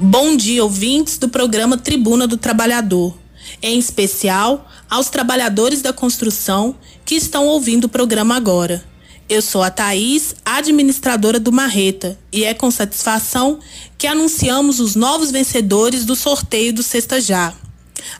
Bom 0.00 0.36
dia, 0.36 0.64
ouvintes 0.64 1.18
do 1.18 1.28
programa 1.28 1.78
Tribuna 1.78 2.26
do 2.26 2.36
Trabalhador. 2.36 3.16
Em 3.62 3.78
especial 3.78 4.68
aos 4.90 5.08
trabalhadores 5.08 5.80
da 5.80 5.92
construção 5.92 6.74
que 7.04 7.14
estão 7.14 7.46
ouvindo 7.46 7.84
o 7.84 7.88
programa 7.88 8.34
agora. 8.34 8.82
Eu 9.28 9.42
sou 9.42 9.62
a 9.62 9.70
Thaís, 9.70 10.34
administradora 10.42 11.38
do 11.38 11.52
Marreta, 11.52 12.18
e 12.32 12.44
é 12.44 12.54
com 12.54 12.70
satisfação 12.70 13.58
que 13.98 14.06
anunciamos 14.06 14.80
os 14.80 14.96
novos 14.96 15.30
vencedores 15.30 16.06
do 16.06 16.16
sorteio 16.16 16.72
do 16.72 16.82
Sexta 16.82 17.20
Já. 17.20 17.52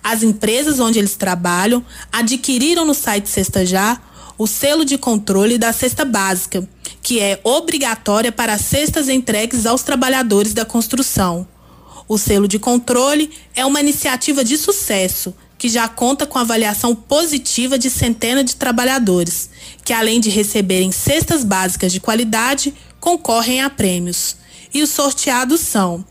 As 0.05 0.23
empresas 0.23 0.79
onde 0.79 0.99
eles 0.99 1.17
trabalham 1.17 1.83
adquiriram 2.13 2.85
no 2.85 2.93
site 2.93 3.27
Sexta 3.31 3.65
Já 3.65 3.99
o 4.37 4.47
selo 4.47 4.85
de 4.85 4.99
controle 4.99 5.57
da 5.57 5.73
cesta 5.73 6.05
básica, 6.05 6.69
que 7.03 7.21
é 7.21 7.41
obrigatória 7.43 8.31
para 8.31 8.53
as 8.53 8.61
cestas 8.61 9.09
entregues 9.09 9.65
aos 9.65 9.83
trabalhadores 9.83 10.53
da 10.53 10.67
construção. 10.67 11.49
O 12.07 12.19
selo 12.19 12.47
de 12.47 12.59
controle 12.59 13.31
é 13.57 13.65
uma 13.65 13.81
iniciativa 13.81 14.45
de 14.45 14.59
sucesso 14.59 15.35
que 15.59 15.69
já 15.69 15.89
conta 15.89 16.25
com 16.25 16.39
avaliação 16.39 16.95
positiva 16.95 17.77
de 17.77 17.91
centenas 17.91 18.45
de 18.45 18.57
trabalhadores, 18.57 19.51
que 19.85 19.93
além 19.93 20.21
de 20.21 20.31
receberem 20.31 20.93
cestas 20.93 21.43
básicas 21.43 21.93
de 21.93 21.99
qualidade, 21.99 22.73
concorrem 23.01 23.61
a 23.61 23.69
prêmios. 23.69 24.37
E 24.73 24.83
os 24.83 24.91
sorteados 24.91 25.61
são 25.61 26.05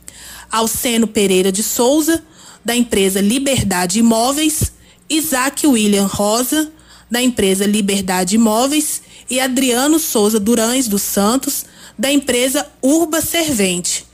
Alceno 0.52 1.08
Pereira 1.08 1.52
de 1.52 1.64
Souza, 1.64 2.22
da 2.64 2.76
empresa 2.76 3.22
Liberdade 3.22 4.00
Imóveis, 4.00 4.74
Isaac 5.10 5.66
William 5.66 6.06
Rosa, 6.06 6.70
da 7.10 7.22
empresa 7.22 7.66
Liberdade 7.66 8.36
Imóveis, 8.36 9.02
e 9.30 9.40
Adriano 9.40 10.00
Souza 10.00 10.40
Durães 10.40 10.88
dos 10.88 11.02
Santos, 11.02 11.66
da 11.98 12.12
empresa 12.12 12.68
Urba 12.82 13.22
Servente. 13.22 14.07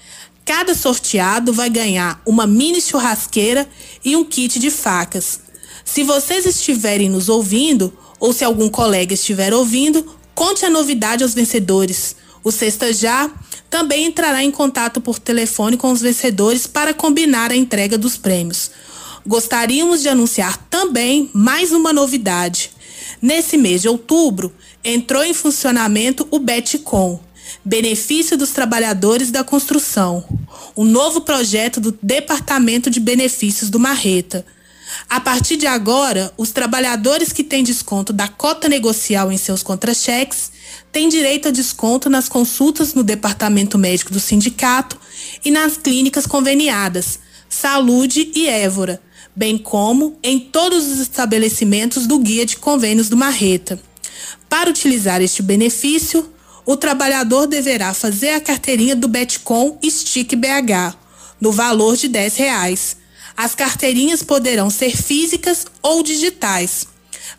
Cada 0.46 0.76
sorteado 0.76 1.54
vai 1.54 1.70
ganhar 1.70 2.22
uma 2.26 2.46
mini 2.46 2.82
churrasqueira 2.82 3.68
e 4.04 4.16
um 4.16 4.26
kit 4.26 4.60
de 4.60 4.70
facas. 4.70 5.40
Se 5.86 6.04
vocês 6.04 6.46
estiverem 6.46 7.10
nos 7.10 7.30
ouvindo, 7.30 7.98
ou 8.20 8.34
se 8.34 8.44
algum 8.44 8.70
colega 8.70 9.14
estiver 9.14 9.54
ouvindo, 9.54 10.06
conte 10.36 10.66
a 10.66 10.70
novidade 10.70 11.24
aos 11.24 11.34
vencedores. 11.34 12.16
O 12.44 12.52
Sexta 12.52 12.92
Já 12.92 13.32
também 13.70 14.06
entrará 14.06 14.44
em 14.44 14.52
contato 14.52 15.00
por 15.00 15.18
telefone 15.18 15.78
com 15.78 15.92
os 15.92 16.02
vencedores 16.02 16.68
para 16.68 16.94
combinar 16.94 17.52
a 17.52 17.56
entrega 17.56 17.98
dos 17.98 18.18
prêmios. 18.18 18.70
Gostaríamos 19.26 20.02
de 20.02 20.10
anunciar 20.10 20.58
também 20.70 21.32
mais 21.34 21.72
uma 21.72 21.94
novidade. 21.94 22.72
Nesse 23.22 23.58
mês 23.58 23.82
de 23.82 23.88
outubro, 23.88 24.54
entrou 24.84 25.24
em 25.24 25.34
funcionamento 25.34 26.28
o 26.30 26.40
Betcom 26.40 27.22
Benefício 27.64 28.38
dos 28.38 28.52
Trabalhadores 28.52 29.32
da 29.32 29.44
Construção, 29.44 30.24
um 30.76 30.84
novo 30.84 31.22
projeto 31.22 31.80
do 31.80 31.98
Departamento 32.02 32.90
de 32.90 33.00
Benefícios 33.00 33.70
do 33.70 33.80
Marreta. 33.80 34.46
A 35.10 35.20
partir 35.20 35.58
de 35.58 35.66
agora, 35.66 36.34
os 36.38 36.52
trabalhadores 36.52 37.32
que 37.32 37.44
têm 37.44 37.64
desconto 37.64 38.14
da 38.14 38.28
cota 38.28 38.70
negocial 38.70 39.32
em 39.32 39.38
seus 39.38 39.64
contra-cheques 39.64 40.52
têm 40.92 41.10
direito 41.10 41.48
a 41.48 41.52
desconto 41.52 42.10
nas 42.10 42.30
consultas 42.30 42.94
no 42.94 43.04
Departamento 43.04 43.78
Médico 43.78 44.14
do 44.14 44.20
Sindicato 44.20 45.00
e 45.44 45.50
nas 45.50 45.78
clínicas 45.78 46.28
conveniadas, 46.28 47.20
Saúde 47.50 48.32
e 48.36 48.48
Évora, 48.48 49.02
bem 49.36 49.58
como 49.58 50.18
em 50.22 50.40
todos 50.40 50.86
os 50.86 51.00
estabelecimentos 51.00 52.06
do 52.06 52.20
Guia 52.20 52.46
de 52.46 52.58
Convênios 52.58 53.10
do 53.10 53.18
Marreta. 53.18 53.80
Para 54.50 54.70
utilizar 54.70 55.22
este 55.22 55.42
benefício, 55.42 56.32
o 56.66 56.78
trabalhador 56.78 57.48
deverá 57.48 57.94
fazer 57.94 58.30
a 58.30 58.42
carteirinha 58.42 58.96
do 58.96 59.08
Betcom 59.08 59.78
Stick 59.84 60.36
BH, 60.36 60.96
no 61.40 61.52
valor 61.52 61.98
de 61.98 62.08
R$ 62.08 62.30
reais. 62.36 62.98
As 63.36 63.54
carteirinhas 63.56 64.24
poderão 64.24 64.70
ser 64.70 64.96
físicas 64.96 65.66
ou 65.82 66.04
digitais. 66.04 66.88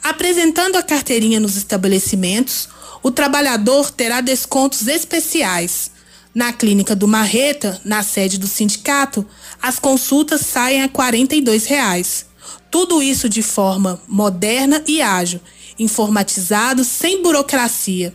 Apresentando 0.03 0.77
a 0.77 0.83
carteirinha 0.83 1.41
nos 1.41 1.57
estabelecimentos, 1.57 2.68
o 3.03 3.11
trabalhador 3.11 3.91
terá 3.91 4.20
descontos 4.20 4.87
especiais. 4.89 5.91
Na 6.35 6.53
clínica 6.53 6.97
do 6.97 7.07
Marreta, 7.07 7.81
na 7.85 8.03
sede 8.03 8.39
do 8.39 8.47
sindicato, 8.47 9.25
as 9.62 9.79
consultas 9.79 10.41
saem 10.41 10.83
a 10.83 10.89
42 10.89 11.64
reais. 11.64 12.27
Tudo 12.70 13.01
isso 13.01 13.29
de 13.29 13.41
forma 13.41 14.03
moderna 14.09 14.83
e 14.87 15.01
ágil, 15.01 15.41
informatizado, 15.79 16.83
sem 16.83 17.22
burocracia. 17.22 18.12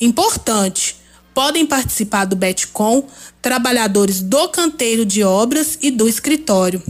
Importante, 0.00 0.96
podem 1.34 1.64
participar 1.64 2.24
do 2.24 2.34
Betcom 2.34 3.06
trabalhadores 3.40 4.20
do 4.20 4.48
canteiro 4.48 5.04
de 5.04 5.22
obras 5.22 5.78
e 5.80 5.88
do 5.90 6.08
escritório. 6.08 6.82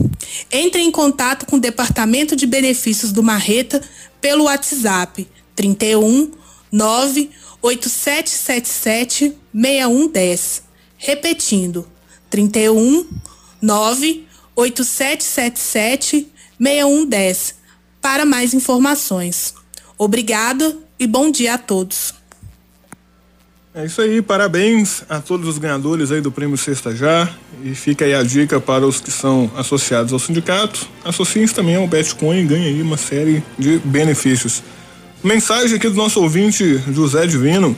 Entre 0.51 0.81
em 0.81 0.89
contato 0.89 1.45
com 1.45 1.57
o 1.57 1.61
Departamento 1.61 2.35
de 2.35 2.47
Benefícios 2.47 3.11
do 3.11 3.21
Marreta 3.21 3.79
pelo 4.19 4.45
WhatsApp 4.45 5.27
31 5.55 6.31
98777 6.71 9.37
6110. 9.53 10.63
Repetindo, 10.97 11.87
31 12.29 13.05
98777 13.61 16.27
6110 16.59 17.59
para 18.01 18.25
mais 18.25 18.53
informações. 18.53 19.53
Obrigada 19.97 20.77
e 20.97 21.05
bom 21.05 21.29
dia 21.29 21.53
a 21.53 21.57
todos. 21.57 22.13
É 23.71 23.85
isso 23.85 24.01
aí, 24.01 24.19
parabéns 24.19 25.03
a 25.07 25.19
todos 25.19 25.47
os 25.47 25.59
ganhadores 25.59 26.11
aí 26.11 26.19
do 26.21 26.31
Prêmio 26.31 26.57
Sexta 26.57 26.95
Já. 26.95 27.29
E 27.63 27.75
fica 27.75 28.03
aí 28.03 28.15
a 28.15 28.23
dica 28.23 28.59
para 28.59 28.85
os 28.85 28.99
que 28.99 29.11
são 29.11 29.49
associados 29.55 30.11
ao 30.11 30.17
sindicato. 30.17 30.87
Associem-se 31.05 31.53
também 31.53 31.75
ao 31.75 31.87
Betcoin 31.87 32.39
e 32.39 32.45
ganhem 32.45 32.65
aí 32.65 32.81
uma 32.81 32.97
série 32.97 33.43
de 33.59 33.77
benefícios. 33.85 34.63
Mensagem 35.23 35.75
aqui 35.75 35.87
do 35.87 35.95
nosso 35.95 36.19
ouvinte 36.19 36.81
José 36.91 37.27
Divino. 37.27 37.77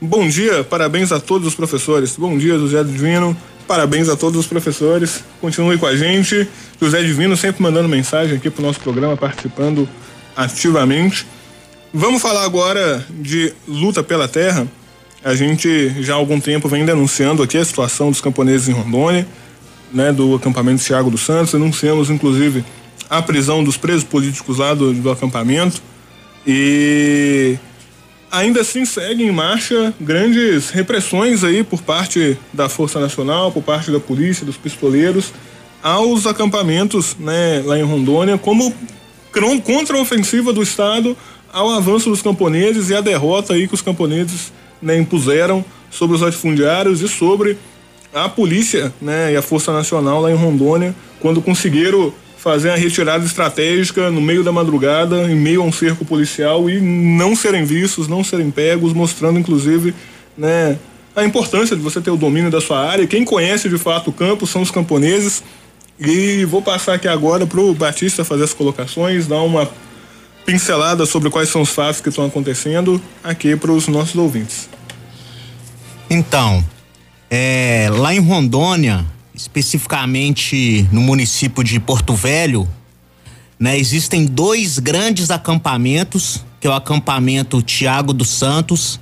Bom 0.00 0.28
dia, 0.28 0.62
parabéns 0.62 1.10
a 1.10 1.18
todos 1.18 1.48
os 1.48 1.56
professores. 1.56 2.14
Bom 2.16 2.38
dia, 2.38 2.56
José 2.56 2.84
Divino. 2.84 3.36
Parabéns 3.66 4.08
a 4.08 4.16
todos 4.16 4.38
os 4.38 4.46
professores. 4.46 5.24
Continue 5.40 5.76
com 5.76 5.86
a 5.86 5.96
gente. 5.96 6.48
José 6.80 7.02
Divino 7.02 7.36
sempre 7.36 7.60
mandando 7.60 7.88
mensagem 7.88 8.36
aqui 8.36 8.48
para 8.48 8.62
o 8.62 8.66
nosso 8.66 8.78
programa, 8.78 9.16
participando 9.16 9.88
ativamente. 10.36 11.26
Vamos 11.92 12.22
falar 12.22 12.44
agora 12.44 13.04
de 13.10 13.52
luta 13.66 14.04
pela 14.04 14.28
terra. 14.28 14.68
A 15.26 15.34
gente 15.34 16.04
já 16.04 16.12
há 16.12 16.16
algum 16.16 16.38
tempo 16.38 16.68
vem 16.68 16.84
denunciando 16.84 17.42
aqui 17.42 17.58
a 17.58 17.64
situação 17.64 18.12
dos 18.12 18.20
camponeses 18.20 18.68
em 18.68 18.72
Rondônia, 18.72 19.26
né, 19.92 20.12
do 20.12 20.36
acampamento 20.36 20.84
Thiago 20.84 21.10
dos 21.10 21.22
Santos. 21.22 21.50
Denunciamos, 21.50 22.10
inclusive, 22.10 22.64
a 23.10 23.20
prisão 23.20 23.64
dos 23.64 23.76
presos 23.76 24.04
políticos 24.04 24.58
lá 24.58 24.72
do, 24.72 24.94
do 24.94 25.10
acampamento. 25.10 25.82
E 26.46 27.58
ainda 28.30 28.60
assim 28.60 28.84
seguem 28.84 29.26
em 29.26 29.32
marcha 29.32 29.92
grandes 30.00 30.70
repressões 30.70 31.42
aí 31.42 31.64
por 31.64 31.82
parte 31.82 32.38
da 32.52 32.68
Força 32.68 33.00
Nacional, 33.00 33.50
por 33.50 33.64
parte 33.64 33.90
da 33.90 33.98
polícia, 33.98 34.46
dos 34.46 34.56
pistoleiros, 34.56 35.34
aos 35.82 36.24
acampamentos 36.24 37.16
né, 37.18 37.64
lá 37.66 37.76
em 37.76 37.82
Rondônia, 37.82 38.38
como 38.38 38.72
contra 39.64 39.98
a 39.98 40.00
ofensiva 40.00 40.52
do 40.52 40.62
Estado 40.62 41.16
ao 41.52 41.68
avanço 41.70 42.10
dos 42.10 42.22
camponeses 42.22 42.90
e 42.90 42.94
a 42.94 43.00
derrota 43.00 43.54
aí 43.54 43.66
que 43.66 43.74
os 43.74 43.82
camponeses 43.82 44.52
né, 44.80 44.96
impuseram 44.98 45.64
sobre 45.90 46.16
os 46.16 46.22
latifundiários 46.22 47.00
e 47.00 47.08
sobre 47.08 47.56
a 48.14 48.28
polícia 48.28 48.92
né, 49.00 49.32
e 49.32 49.36
a 49.36 49.42
Força 49.42 49.72
Nacional 49.72 50.20
lá 50.20 50.30
em 50.30 50.34
Rondônia, 50.34 50.94
quando 51.20 51.42
conseguiram 51.42 52.12
fazer 52.36 52.70
a 52.70 52.76
retirada 52.76 53.24
estratégica 53.24 54.10
no 54.10 54.20
meio 54.20 54.44
da 54.44 54.52
madrugada, 54.52 55.30
em 55.30 55.34
meio 55.34 55.62
a 55.62 55.64
um 55.64 55.72
cerco 55.72 56.04
policial 56.04 56.70
e 56.70 56.80
não 56.80 57.34
serem 57.34 57.64
vistos, 57.64 58.06
não 58.06 58.22
serem 58.22 58.50
pegos, 58.50 58.92
mostrando 58.92 59.38
inclusive 59.38 59.92
né, 60.38 60.78
a 61.14 61.24
importância 61.24 61.74
de 61.74 61.82
você 61.82 62.00
ter 62.00 62.10
o 62.10 62.16
domínio 62.16 62.50
da 62.50 62.60
sua 62.60 62.78
área. 62.78 63.06
Quem 63.06 63.24
conhece 63.24 63.68
de 63.68 63.78
fato 63.78 64.10
o 64.10 64.12
campo 64.12 64.46
são 64.46 64.62
os 64.62 64.70
camponeses. 64.70 65.42
E 65.98 66.44
vou 66.44 66.60
passar 66.60 66.94
aqui 66.94 67.08
agora 67.08 67.46
para 67.46 67.58
o 67.58 67.74
Batista 67.74 68.22
fazer 68.22 68.44
as 68.44 68.52
colocações, 68.52 69.26
dar 69.26 69.40
uma 69.40 69.68
pincelada 70.46 71.04
sobre 71.04 71.28
quais 71.28 71.48
são 71.48 71.60
os 71.60 71.70
fatos 71.70 72.00
que 72.00 72.08
estão 72.08 72.24
acontecendo 72.24 73.02
aqui 73.22 73.56
para 73.56 73.72
os 73.72 73.88
nossos 73.88 74.14
ouvintes. 74.14 74.68
Então, 76.08 76.64
é, 77.28 77.88
lá 77.92 78.14
em 78.14 78.20
Rondônia, 78.20 79.04
especificamente 79.34 80.88
no 80.92 81.00
município 81.00 81.64
de 81.64 81.80
Porto 81.80 82.14
Velho, 82.14 82.66
né, 83.58 83.76
existem 83.76 84.24
dois 84.24 84.78
grandes 84.78 85.32
acampamentos, 85.32 86.44
que 86.60 86.66
é 86.68 86.70
o 86.70 86.74
acampamento 86.74 87.60
Tiago 87.60 88.12
dos 88.12 88.28
Santos 88.28 89.00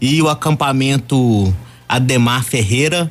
e 0.00 0.22
o 0.22 0.28
acampamento 0.28 1.52
Ademar 1.88 2.44
Ferreira. 2.44 3.10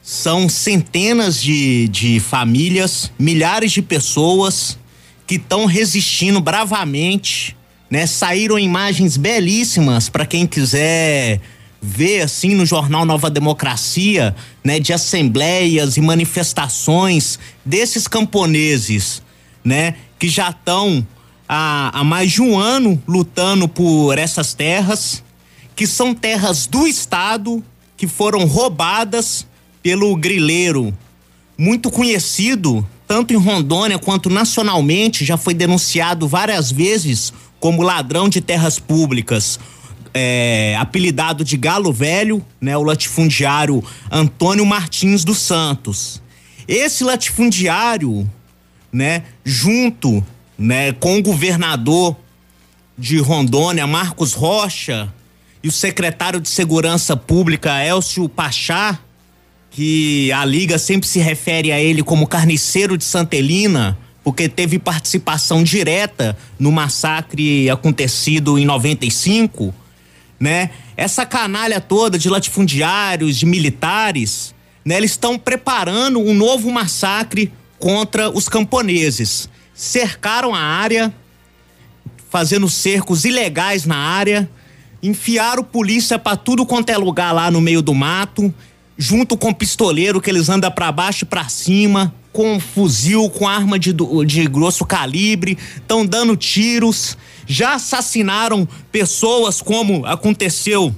São 0.00 0.48
centenas 0.48 1.42
de, 1.42 1.88
de 1.88 2.20
famílias, 2.20 3.10
milhares 3.18 3.72
de 3.72 3.82
pessoas 3.82 4.78
que 5.26 5.36
estão 5.36 5.66
resistindo 5.66 6.40
bravamente, 6.40 7.56
né? 7.90 8.06
Saíram 8.06 8.58
imagens 8.58 9.16
belíssimas 9.16 10.08
para 10.08 10.26
quem 10.26 10.46
quiser 10.46 11.40
ver 11.86 12.22
assim 12.22 12.54
no 12.54 12.64
jornal 12.64 13.04
Nova 13.04 13.28
Democracia, 13.28 14.34
né, 14.64 14.80
de 14.80 14.90
assembleias 14.90 15.98
e 15.98 16.00
manifestações 16.00 17.38
desses 17.62 18.08
camponeses, 18.08 19.22
né, 19.62 19.94
que 20.18 20.26
já 20.26 20.48
estão 20.48 21.06
há, 21.46 22.00
há 22.00 22.02
mais 22.02 22.32
de 22.32 22.40
um 22.40 22.58
ano 22.58 23.00
lutando 23.06 23.68
por 23.68 24.16
essas 24.18 24.54
terras, 24.54 25.22
que 25.76 25.86
são 25.86 26.14
terras 26.14 26.66
do 26.66 26.86
Estado 26.86 27.62
que 27.98 28.08
foram 28.08 28.46
roubadas 28.46 29.46
pelo 29.82 30.16
grileiro, 30.16 30.96
muito 31.58 31.90
conhecido 31.90 32.86
tanto 33.06 33.34
em 33.34 33.36
Rondônia 33.36 33.98
quanto 33.98 34.30
nacionalmente, 34.30 35.24
já 35.24 35.36
foi 35.36 35.54
denunciado 35.54 36.26
várias 36.26 36.70
vezes 36.70 37.32
como 37.60 37.82
ladrão 37.82 38.28
de 38.28 38.40
terras 38.40 38.78
públicas. 38.78 39.58
É, 40.12 40.76
apelidado 40.78 41.44
de 41.44 41.56
Galo 41.56 41.92
Velho, 41.92 42.44
né, 42.60 42.76
o 42.76 42.82
latifundiário 42.82 43.82
Antônio 44.10 44.64
Martins 44.64 45.24
dos 45.24 45.38
Santos. 45.38 46.22
Esse 46.68 47.02
latifundiário, 47.02 48.30
né, 48.92 49.24
junto, 49.44 50.24
né, 50.56 50.92
com 50.92 51.18
o 51.18 51.22
governador 51.22 52.16
de 52.96 53.18
Rondônia, 53.18 53.86
Marcos 53.86 54.34
Rocha, 54.34 55.12
e 55.62 55.68
o 55.68 55.72
secretário 55.72 56.40
de 56.40 56.48
Segurança 56.48 57.16
Pública, 57.16 57.82
Elcio 57.82 58.28
Pachá, 58.28 58.98
que 59.74 60.30
a 60.30 60.44
Liga 60.44 60.78
sempre 60.78 61.08
se 61.08 61.18
refere 61.18 61.72
a 61.72 61.80
ele 61.80 62.00
como 62.00 62.28
carniceiro 62.28 62.96
de 62.96 63.02
Santelina, 63.02 63.98
porque 64.22 64.48
teve 64.48 64.78
participação 64.78 65.64
direta 65.64 66.38
no 66.60 66.70
massacre 66.70 67.68
acontecido 67.68 68.56
em 68.56 68.64
95, 68.64 69.74
né? 70.38 70.70
Essa 70.96 71.26
canalha 71.26 71.80
toda 71.80 72.16
de 72.16 72.28
latifundiários, 72.28 73.36
de 73.36 73.46
militares, 73.46 74.54
né? 74.84 74.96
Eles 74.96 75.10
estão 75.10 75.36
preparando 75.36 76.20
um 76.20 76.34
novo 76.34 76.70
massacre 76.70 77.52
contra 77.76 78.30
os 78.30 78.48
camponeses. 78.48 79.48
Cercaram 79.74 80.54
a 80.54 80.60
área, 80.60 81.12
fazendo 82.30 82.70
cercos 82.70 83.24
ilegais 83.24 83.84
na 83.86 83.96
área, 83.96 84.48
enfiaram 85.02 85.64
polícia 85.64 86.16
para 86.16 86.36
tudo 86.36 86.64
quanto 86.64 86.90
é 86.90 86.96
lugar 86.96 87.32
lá 87.32 87.50
no 87.50 87.60
meio 87.60 87.82
do 87.82 87.92
mato, 87.92 88.54
junto 88.96 89.36
com 89.36 89.50
o 89.50 89.54
pistoleiro 89.54 90.20
que 90.20 90.30
eles 90.30 90.48
andam 90.48 90.70
para 90.70 90.92
baixo 90.92 91.24
e 91.24 91.26
para 91.26 91.48
cima, 91.48 92.14
com 92.32 92.58
fuzil, 92.58 93.30
com 93.30 93.48
arma 93.48 93.78
de, 93.78 93.94
de 94.26 94.46
grosso 94.46 94.84
calibre, 94.84 95.56
estão 95.76 96.04
dando 96.04 96.36
tiros, 96.36 97.16
já 97.46 97.74
assassinaram 97.74 98.66
pessoas 98.90 99.62
como 99.62 100.04
aconteceu 100.04 100.94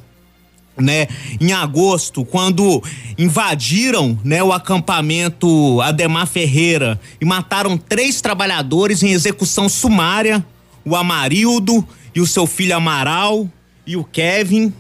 né, 0.79 1.09
em 1.41 1.53
agosto, 1.53 2.25
quando 2.25 2.83
invadiram, 3.17 4.19
né, 4.23 4.43
o 4.43 4.53
acampamento 4.53 5.81
Ademar 5.81 6.27
Ferreira 6.27 7.01
e 7.21 7.25
mataram 7.25 7.79
três 7.79 8.21
trabalhadores 8.21 9.03
em 9.03 9.11
execução 9.11 9.69
sumária 9.69 10.45
o 10.87 10.95
Amarildo 10.95 11.87
e 12.15 12.21
o 12.21 12.27
seu 12.27 12.47
filho 12.47 12.77
Amaral 12.77 13.51
e 13.85 13.97
o 13.97 14.05
Kevin. 14.05 14.73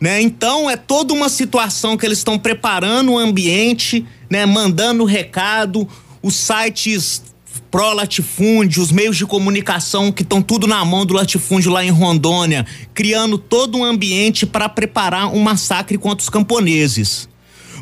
Né? 0.00 0.20
Então 0.20 0.70
é 0.70 0.76
toda 0.76 1.12
uma 1.12 1.28
situação 1.28 1.96
que 1.96 2.06
eles 2.06 2.18
estão 2.18 2.38
preparando 2.38 3.12
o 3.12 3.18
ambiente, 3.18 4.06
né? 4.30 4.46
mandando 4.46 5.04
recado, 5.04 5.88
os 6.22 6.36
sites 6.36 7.22
pró 7.70 7.92
latifúndio, 7.92 8.82
os 8.82 8.90
meios 8.90 9.16
de 9.16 9.26
comunicação 9.26 10.10
que 10.10 10.22
estão 10.22 10.40
tudo 10.40 10.66
na 10.66 10.84
mão 10.84 11.04
do 11.04 11.14
latifúndio 11.14 11.70
lá 11.70 11.84
em 11.84 11.90
Rondônia, 11.90 12.64
criando 12.94 13.36
todo 13.36 13.78
um 13.78 13.84
ambiente 13.84 14.46
para 14.46 14.68
preparar 14.68 15.32
um 15.34 15.40
massacre 15.40 15.98
contra 15.98 16.22
os 16.22 16.30
camponeses. 16.30 17.28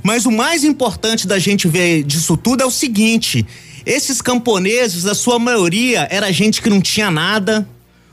Mas 0.03 0.27
o 0.27 0.31
mais 0.31 0.65
importante 0.65 1.27
da 1.27 1.39
gente 1.39 1.69
ver 1.69 2.03
disso 2.03 2.37
tudo 2.37 2.63
é 2.63 2.67
o 2.67 2.71
seguinte: 2.71 3.47
esses 3.85 4.21
camponeses, 4.21 5.07
a 5.07 5.15
sua 5.15 5.39
maioria, 5.39 6.07
era 6.11 6.33
gente 6.33 6.61
que 6.61 6.71
não 6.71 6.81
tinha 6.81 7.11
nada, 7.11 7.69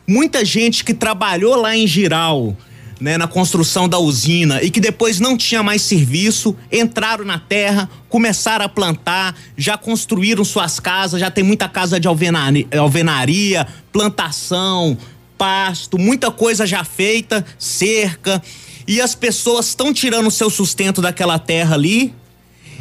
muita 0.07 0.43
gente 0.45 0.83
que 0.83 0.93
trabalhou 0.93 1.55
lá 1.55 1.75
em 1.75 1.87
Giral, 1.87 2.55
né, 3.03 3.17
na 3.17 3.27
construção 3.27 3.89
da 3.89 3.99
usina 3.99 4.63
e 4.63 4.71
que 4.71 4.79
depois 4.79 5.19
não 5.19 5.35
tinha 5.35 5.61
mais 5.61 5.81
serviço, 5.81 6.55
entraram 6.71 7.25
na 7.25 7.37
terra, 7.37 7.89
começaram 8.07 8.63
a 8.63 8.69
plantar, 8.69 9.35
já 9.57 9.77
construíram 9.77 10.45
suas 10.45 10.79
casas, 10.79 11.19
já 11.19 11.29
tem 11.29 11.43
muita 11.43 11.67
casa 11.67 11.99
de 11.99 12.07
alvenaria, 12.07 13.67
plantação, 13.91 14.97
pasto, 15.37 15.99
muita 15.99 16.31
coisa 16.31 16.65
já 16.65 16.85
feita, 16.85 17.45
cerca. 17.59 18.41
E 18.87 19.01
as 19.01 19.13
pessoas 19.13 19.67
estão 19.67 19.93
tirando 19.93 20.27
o 20.27 20.31
seu 20.31 20.49
sustento 20.49 21.01
daquela 21.01 21.37
terra 21.37 21.75
ali 21.75 22.13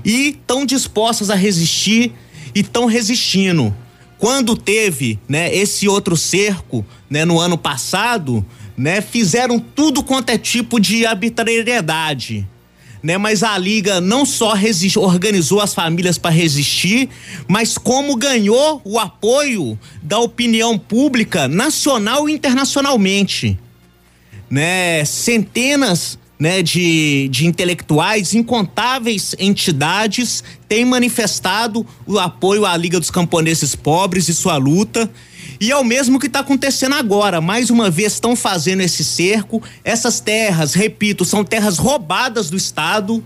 e 0.04 0.28
estão 0.28 0.64
dispostas 0.64 1.30
a 1.30 1.34
resistir 1.34 2.12
e 2.54 2.60
estão 2.60 2.86
resistindo. 2.86 3.74
Quando 4.22 4.56
teve, 4.56 5.18
né, 5.28 5.52
esse 5.52 5.88
outro 5.88 6.16
cerco, 6.16 6.86
né, 7.10 7.24
no 7.24 7.40
ano 7.40 7.58
passado, 7.58 8.46
né, 8.76 9.00
fizeram 9.00 9.58
tudo 9.58 10.02
quanto 10.02 10.30
é 10.30 10.38
tipo 10.38 10.80
de 10.80 11.04
arbitrariedade. 11.06 12.46
Né, 13.02 13.18
mas 13.18 13.42
a 13.42 13.58
liga 13.58 14.00
não 14.00 14.24
só 14.24 14.54
organizou 14.96 15.60
as 15.60 15.74
famílias 15.74 16.18
para 16.18 16.30
resistir, 16.30 17.08
mas 17.48 17.76
como 17.76 18.14
ganhou 18.14 18.80
o 18.84 18.96
apoio 18.96 19.76
da 20.00 20.18
opinião 20.20 20.78
pública 20.78 21.48
nacional 21.48 22.28
e 22.28 22.32
internacionalmente. 22.32 23.58
Né, 24.48 25.04
centenas 25.04 26.18
né, 26.42 26.60
de, 26.60 27.28
de 27.28 27.46
intelectuais, 27.46 28.34
incontáveis 28.34 29.32
entidades 29.38 30.42
têm 30.68 30.84
manifestado 30.84 31.86
o 32.04 32.18
apoio 32.18 32.66
à 32.66 32.76
Liga 32.76 32.98
dos 32.98 33.12
Camponeses 33.12 33.76
Pobres 33.76 34.28
e 34.28 34.34
sua 34.34 34.56
luta. 34.56 35.08
E 35.60 35.70
é 35.70 35.76
o 35.76 35.84
mesmo 35.84 36.18
que 36.18 36.26
está 36.26 36.40
acontecendo 36.40 36.94
agora. 36.94 37.40
Mais 37.40 37.70
uma 37.70 37.90
vez 37.90 38.14
estão 38.14 38.34
fazendo 38.36 38.80
esse 38.80 39.04
cerco. 39.04 39.62
Essas 39.84 40.20
terras, 40.20 40.74
repito, 40.74 41.24
são 41.24 41.44
terras 41.44 41.78
roubadas 41.78 42.50
do 42.50 42.56
Estado. 42.56 43.24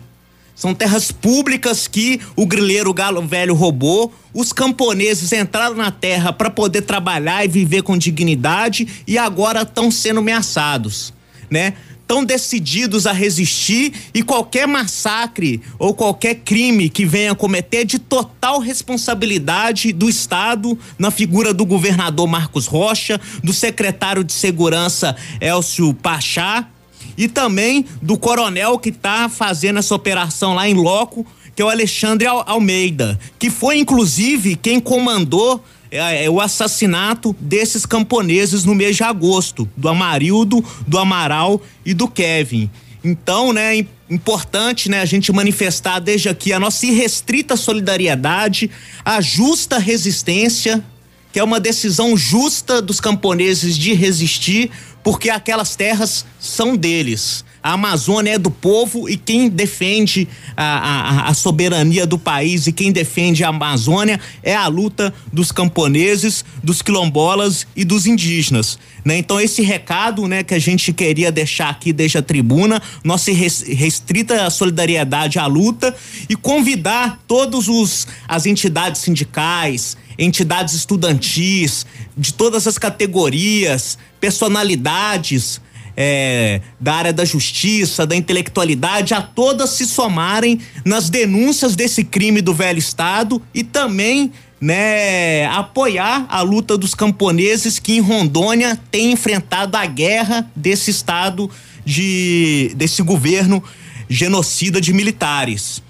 São 0.55 0.75
terras 0.75 1.13
públicas 1.13 1.87
que 1.87 2.19
o 2.35 2.47
grileiro 2.47 2.93
Galo 2.95 3.21
Velho 3.27 3.55
roubou. 3.55 4.13
Os 4.33 4.55
camponeses 4.55 5.31
entraram 5.33 5.77
na 5.77 5.91
terra 5.91 6.33
para 6.33 6.49
poder 6.49 6.81
trabalhar 6.83 7.45
e 7.45 7.49
viver 7.49 7.83
com 7.83 7.99
dignidade 7.99 9.05
e 9.07 9.19
agora 9.19 9.63
estão 9.63 9.91
sendo 9.91 10.21
ameaçados, 10.21 11.13
né? 11.51 11.75
Tão 12.07 12.25
decididos 12.25 13.07
a 13.07 13.13
resistir 13.13 13.93
e 14.15 14.23
qualquer 14.23 14.67
massacre 14.67 15.61
ou 15.79 15.93
qualquer 15.93 16.37
crime 16.37 16.89
que 16.89 17.05
venha 17.05 17.35
cometer 17.35 17.85
de 17.85 17.99
total 17.99 18.61
responsabilidade 18.61 19.93
do 19.93 20.09
Estado 20.09 20.79
na 20.99 21.11
figura 21.11 21.53
do 21.53 21.67
governador 21.67 22.27
Marcos 22.27 22.67
Rocha, 22.67 23.21
do 23.43 23.53
secretário 23.53 24.23
de 24.23 24.33
Segurança 24.33 25.17
Elcio 25.41 25.93
Pachá 25.95 26.69
e 27.17 27.29
também 27.29 27.85
do 28.01 28.19
coronel 28.19 28.79
que 28.79 28.91
está 28.91 29.29
fazendo 29.29 29.79
essa 29.79 29.95
operação 29.95 30.55
lá 30.55 30.69
em 30.69 30.75
loco, 30.75 31.27
que 31.55 31.63
é 31.63 31.65
o 31.65 31.71
Alexandre 31.71 32.27
Almeida, 32.27 33.19
que 33.39 33.49
foi 33.49 33.79
inclusive 33.79 34.57
quem 34.57 34.79
comandou 34.79 35.65
é, 35.97 36.25
é, 36.25 36.31
o 36.31 36.41
assassinato 36.41 37.35
desses 37.41 37.87
camponeses 37.87 38.65
no 38.65 38.75
mês 38.75 38.97
de 38.97 39.03
agosto, 39.03 39.69
do 39.77 39.89
Amarildo, 39.89 40.65
do 40.87 40.99
Amaral 40.99 41.61
e 41.85 41.95
do 41.95 42.09
Kevin. 42.09 42.71
Então, 43.03 43.53
né, 43.53 43.87
importante, 44.11 44.89
né, 44.89 45.01
a 45.01 45.05
gente 45.05 45.33
manifestar 45.33 45.99
desde 45.99 46.29
aqui 46.29 46.53
a 46.53 46.61
nossa 46.61 46.87
irrestrita 46.87 47.57
solidariedade, 47.57 48.71
a 49.05 49.21
justa 49.21 49.79
resistência, 49.79 50.85
que 51.33 51.39
é 51.39 51.45
uma 51.45 51.61
decisão 51.61 52.17
justa 52.17 52.81
dos 52.81 53.01
camponeses 53.01 53.77
de 53.77 53.93
resistir, 53.95 54.71
porque 55.03 55.31
aquelas 55.31 55.77
terras 55.77 56.25
são 56.41 56.77
deles. 56.77 57.45
A 57.67 57.73
Amazônia 57.73 58.35
é 58.35 58.39
do 58.39 58.49
povo 58.49 59.09
e 59.09 59.17
quem 59.17 59.49
defende 59.49 60.29
a, 60.57 61.25
a, 61.25 61.31
a, 61.31 61.35
soberania 61.35 62.07
do 62.07 62.17
país 62.17 62.69
e 62.69 62.73
quem 62.73 62.93
defende 62.93 63.43
a 63.43 63.49
Amazônia 63.49 64.21
é 64.41 64.55
a 64.55 64.69
luta 64.69 65.13
dos 65.33 65.51
camponeses, 65.51 66.45
dos 66.63 66.81
quilombolas 66.81 67.67
e 67.75 67.85
dos 67.85 68.07
indígenas. 68.07 68.79
Né? 69.05 69.19
Então, 69.19 69.41
esse 69.41 69.63
recado 69.63 70.29
né, 70.29 70.45
que 70.45 70.55
a 70.55 70.61
gente 70.61 70.93
queria 70.93 71.33
deixar 71.33 71.69
aqui 71.69 71.93
desde 71.93 72.19
a 72.19 72.23
tribuna, 72.23 72.81
nossa 73.03 73.33
restrita 73.33 74.49
solidariedade 74.49 75.41
à 75.41 75.47
luta 75.47 75.93
e 76.29 76.37
convidar 76.37 77.21
todos 77.27 77.67
os 77.67 78.07
as 78.29 78.47
entidades 78.47 79.01
sindicais, 79.01 79.97
entidades 80.17 80.73
estudantis, 80.73 81.85
de 82.17 82.33
todas 82.33 82.65
as 82.69 82.79
categorias, 82.79 83.99
personalidades, 84.21 85.61
é, 85.97 86.61
da 86.79 86.95
área 86.95 87.13
da 87.13 87.25
justiça, 87.25 88.07
da 88.07 88.15
intelectualidade, 88.15 89.15
a 89.15 89.23
todas 89.23 89.71
se 89.71 89.87
somarem 89.87 90.61
nas 90.85 91.09
denúncias 91.09 91.75
desse 91.75 92.05
crime 92.05 92.43
do 92.43 92.53
velho 92.53 92.79
Estado 92.79 93.41
e 93.55 93.65
também 93.65 94.31
né, 94.61 95.47
apoiar 95.47 96.27
a 96.29 96.43
luta 96.43 96.77
dos 96.77 96.95
camponeses 96.95 97.79
que 97.79 97.95
em 97.97 98.01
Rondônia 98.01 98.79
têm 98.91 99.13
enfrentado 99.13 99.77
a 99.77 99.87
guerra 99.87 100.51
desse 100.55 100.91
Estado, 100.91 101.51
de, 101.85 102.73
desse 102.77 103.03
governo 103.03 103.63
genocida 104.09 104.81
de 104.81 104.93
militares. 104.93 105.83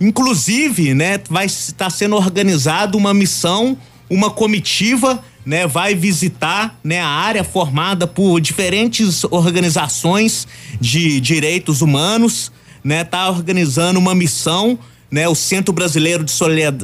Inclusive, 0.00 0.94
né, 0.94 1.20
vai 1.28 1.46
estar 1.46 1.90
sendo 1.90 2.16
organizada 2.16 2.96
uma 2.96 3.14
missão, 3.14 3.76
uma 4.10 4.30
comitiva 4.30 5.22
né, 5.44 5.66
vai 5.66 5.94
visitar 5.94 6.78
né, 6.82 7.00
a 7.00 7.08
área 7.08 7.44
formada 7.44 8.06
por 8.06 8.40
diferentes 8.40 9.24
organizações 9.24 10.46
de 10.80 11.20
direitos 11.20 11.82
humanos, 11.82 12.52
né, 12.82 13.04
tá 13.04 13.28
organizando 13.28 13.98
uma 13.98 14.14
missão, 14.14 14.78
né, 15.10 15.28
o 15.28 15.34
Centro 15.34 15.72
Brasileiro 15.72 16.24
de 16.24 16.32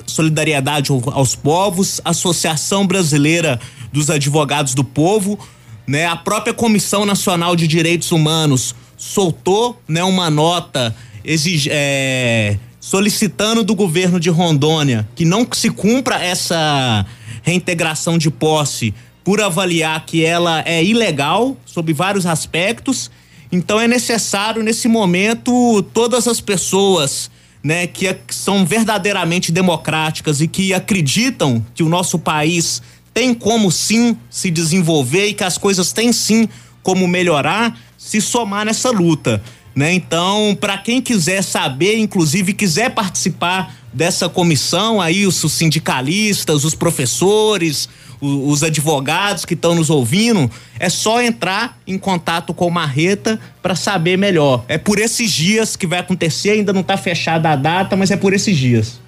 Solidariedade 0.07 0.91
aos 1.13 1.35
Povos, 1.35 2.01
Associação 2.05 2.87
Brasileira 2.87 3.61
dos 3.93 4.11
Advogados 4.11 4.75
do 4.75 4.85
Povo, 4.85 5.39
né, 5.87 6.07
a 6.07 6.17
própria 6.17 6.53
Comissão 6.53 7.07
Nacional 7.07 7.57
de 7.57 7.67
Direitos 7.67 8.13
Humanos 8.13 8.75
soltou, 8.97 9.81
né, 9.89 10.03
uma 10.05 10.29
nota 10.29 10.95
exige, 11.25 11.71
é, 11.73 12.57
solicitando 12.81 13.63
do 13.63 13.75
governo 13.75 14.19
de 14.19 14.31
Rondônia 14.31 15.09
que 15.15 15.25
não 15.25 15.47
se 15.53 15.71
cumpra 15.71 16.17
essa 16.23 17.07
reintegração 17.49 18.19
de 18.19 18.31
posse 18.31 18.95
por 19.25 19.41
avaliar 19.41 20.05
que 20.05 20.23
ela 20.23 20.63
é 20.67 20.85
ilegal 20.85 21.57
sob 21.65 21.93
vários 21.95 22.27
aspectos. 22.27 23.11
Então 23.51 23.81
é 23.81 23.89
necessário 23.89 24.63
nesse 24.63 24.87
momento 24.87 25.83
todas 25.95 26.29
as 26.29 26.43
pessoas, 26.43 27.31
né, 27.63 27.87
que 27.87 28.15
são 28.29 28.67
verdadeiramente 28.67 29.51
democráticas 29.51 30.43
e 30.43 30.47
que 30.47 30.75
acreditam 30.75 31.65
que 31.75 31.83
o 31.83 31.89
nosso 31.89 32.19
país 32.19 32.83
tem 33.15 33.33
como 33.33 33.73
sim 33.73 34.15
se 34.29 34.51
desenvolver 34.51 35.29
e 35.29 35.35
que 35.35 35.45
as 35.45 35.57
coisas 35.57 35.91
têm 35.91 36.13
sim 36.13 36.49
como 36.83 37.09
melhorar, 37.09 37.79
se 37.97 38.21
somar 38.21 38.67
nessa 38.67 38.91
luta 38.91 39.43
né? 39.79 39.93
Então, 39.93 40.59
para 40.61 40.77
quem 40.77 41.01
quiser 41.01 41.41
saber, 41.41 41.99
inclusive 41.99 42.53
quiser 42.53 42.91
participar 42.91 43.77
dessa 43.93 44.29
comissão, 44.29 45.01
aí 45.01 45.25
os, 45.25 45.37
sindicalistas, 45.37 46.65
os 46.65 46.75
professores, 46.75 47.89
os, 48.21 48.55
os 48.55 48.63
advogados 48.65 49.45
que 49.45 49.55
estão 49.55 49.77
nos 49.77 49.89
ouvindo, 49.89 50.51
é 50.81 50.89
só 50.89 51.23
entrar 51.23 51.79
em 51.87 51.97
contato 51.97 52.53
com 52.53 52.67
o 52.67 52.71
Marreta 52.73 53.39
para 53.63 53.77
saber 53.77 54.19
melhor. 54.19 54.65
É 54.67 54.79
por 54.79 54.99
esses 54.99 55.31
dias 55.31 55.77
que 55.77 55.87
vai 55.87 56.01
acontecer, 56.01 56.51
ainda 56.51 56.73
não 56.73 56.81
está 56.81 56.97
fechada 56.97 57.51
a 57.51 57.55
data, 57.55 57.95
mas 57.95 58.11
é 58.11 58.17
por 58.17 58.33
esses 58.33 58.57
dias. 58.57 59.01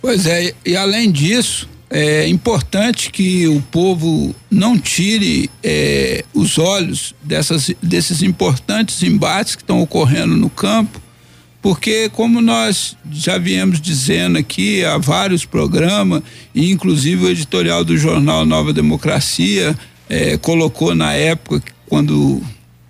Pois 0.00 0.26
é, 0.26 0.54
e 0.64 0.76
além 0.76 1.10
disso, 1.10 1.68
é 1.90 2.28
importante 2.28 3.10
que 3.10 3.48
o 3.48 3.62
povo 3.62 4.34
não 4.50 4.78
tire 4.78 5.50
é, 5.62 6.22
os 6.34 6.58
olhos 6.58 7.14
dessas, 7.22 7.74
desses 7.82 8.22
importantes 8.22 9.02
embates 9.02 9.56
que 9.56 9.62
estão 9.62 9.80
ocorrendo 9.80 10.36
no 10.36 10.50
campo, 10.50 11.00
porque 11.62 12.08
como 12.10 12.40
nós 12.40 12.96
já 13.10 13.38
viemos 13.38 13.80
dizendo 13.80 14.38
aqui 14.38 14.84
há 14.84 14.98
vários 14.98 15.44
programas, 15.46 16.22
e 16.54 16.70
inclusive 16.70 17.24
o 17.24 17.30
editorial 17.30 17.82
do 17.84 17.96
jornal 17.96 18.44
Nova 18.44 18.72
Democracia 18.72 19.74
é, 20.08 20.36
colocou 20.36 20.94
na 20.94 21.14
época 21.14 21.72
quando 21.86 22.42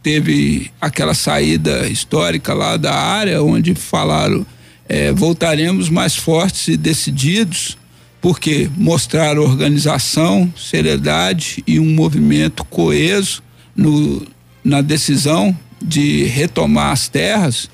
teve 0.03 0.73
aquela 0.81 1.15
saída 1.15 1.89
histórica 1.89 2.53
lá 2.53 2.77
da 2.77 2.95
área, 2.95 3.43
onde 3.43 3.75
falaram 3.75 4.45
é, 4.89 5.13
voltaremos 5.13 5.89
mais 5.89 6.17
fortes 6.17 6.67
e 6.69 6.77
decididos 6.77 7.78
porque 8.21 8.69
mostrar 8.77 9.39
organização, 9.39 10.53
seriedade 10.57 11.63
e 11.67 11.79
um 11.79 11.95
movimento 11.95 12.65
coeso 12.65 13.43
no, 13.77 14.27
na 14.65 14.81
decisão 14.81 15.57
de 15.81 16.25
retomar 16.25 16.93
as 16.93 17.09
terras, 17.09 17.71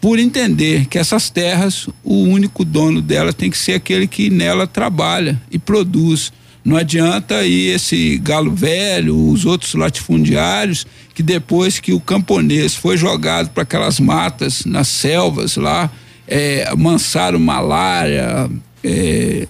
por 0.00 0.18
entender 0.18 0.86
que 0.86 0.96
essas 0.96 1.28
terras, 1.28 1.88
o 2.04 2.22
único 2.22 2.64
dono 2.64 3.02
dela 3.02 3.32
tem 3.32 3.50
que 3.50 3.58
ser 3.58 3.72
aquele 3.74 4.06
que 4.06 4.30
nela 4.30 4.66
trabalha 4.66 5.40
e 5.50 5.58
produz. 5.58 6.32
Não 6.64 6.76
adianta 6.76 7.38
aí 7.38 7.66
esse 7.66 8.16
galo 8.18 8.54
velho, 8.54 9.30
os 9.30 9.44
outros 9.44 9.74
latifundiários, 9.74 10.86
que 11.14 11.22
depois 11.22 11.80
que 11.80 11.92
o 11.92 11.98
camponês 11.98 12.76
foi 12.76 12.96
jogado 12.96 13.50
para 13.50 13.64
aquelas 13.64 13.98
matas, 13.98 14.64
nas 14.64 14.86
selvas 14.86 15.56
lá, 15.56 15.90
é, 16.28 16.72
mansaram 16.76 17.40
malária, 17.40 18.48
é, 18.82 19.46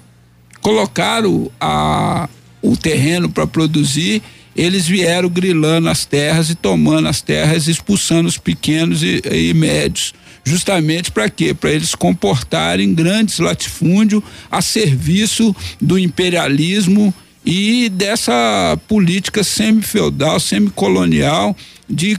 colocaram 0.60 1.50
a, 1.60 2.28
o 2.62 2.76
terreno 2.76 3.28
para 3.28 3.46
produzir, 3.46 4.22
eles 4.54 4.86
vieram 4.86 5.28
grilando 5.28 5.88
as 5.88 6.04
terras 6.04 6.50
e 6.50 6.54
tomando 6.54 7.08
as 7.08 7.20
terras, 7.20 7.68
expulsando 7.68 8.28
os 8.28 8.38
pequenos 8.38 9.02
e, 9.02 9.22
e 9.30 9.54
médios. 9.54 10.12
Justamente 10.44 11.12
para 11.12 11.28
quê? 11.28 11.54
Para 11.54 11.70
eles 11.70 11.94
comportarem 11.94 12.94
grandes 12.94 13.38
latifúndios 13.38 14.22
a 14.50 14.62
serviço 14.62 15.54
do 15.80 15.98
imperialismo 15.98 17.14
e 17.44 17.88
dessa 17.88 18.78
política 18.88 19.44
semi-feudal, 19.44 20.40
semi-colonial 20.40 21.56
de 21.88 22.18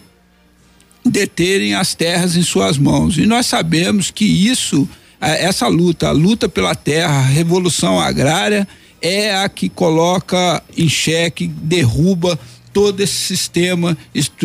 deterem 1.05 1.73
as 1.73 1.93
terras 1.95 2.35
em 2.35 2.43
suas 2.43 2.77
mãos. 2.77 3.17
E 3.17 3.25
nós 3.25 3.45
sabemos 3.45 4.11
que 4.11 4.25
isso 4.25 4.87
essa 5.21 5.67
luta, 5.67 6.07
a 6.07 6.11
luta 6.11 6.47
pela 6.47 6.73
terra, 6.75 7.19
a 7.19 7.25
revolução 7.25 7.99
agrária, 7.99 8.67
é 9.01 9.35
a 9.35 9.49
que 9.49 9.69
coloca 9.69 10.61
em 10.77 10.87
xeque, 10.87 11.47
derruba 11.47 12.39
todo 12.71 13.01
esse 13.01 13.13
sistema 13.13 13.97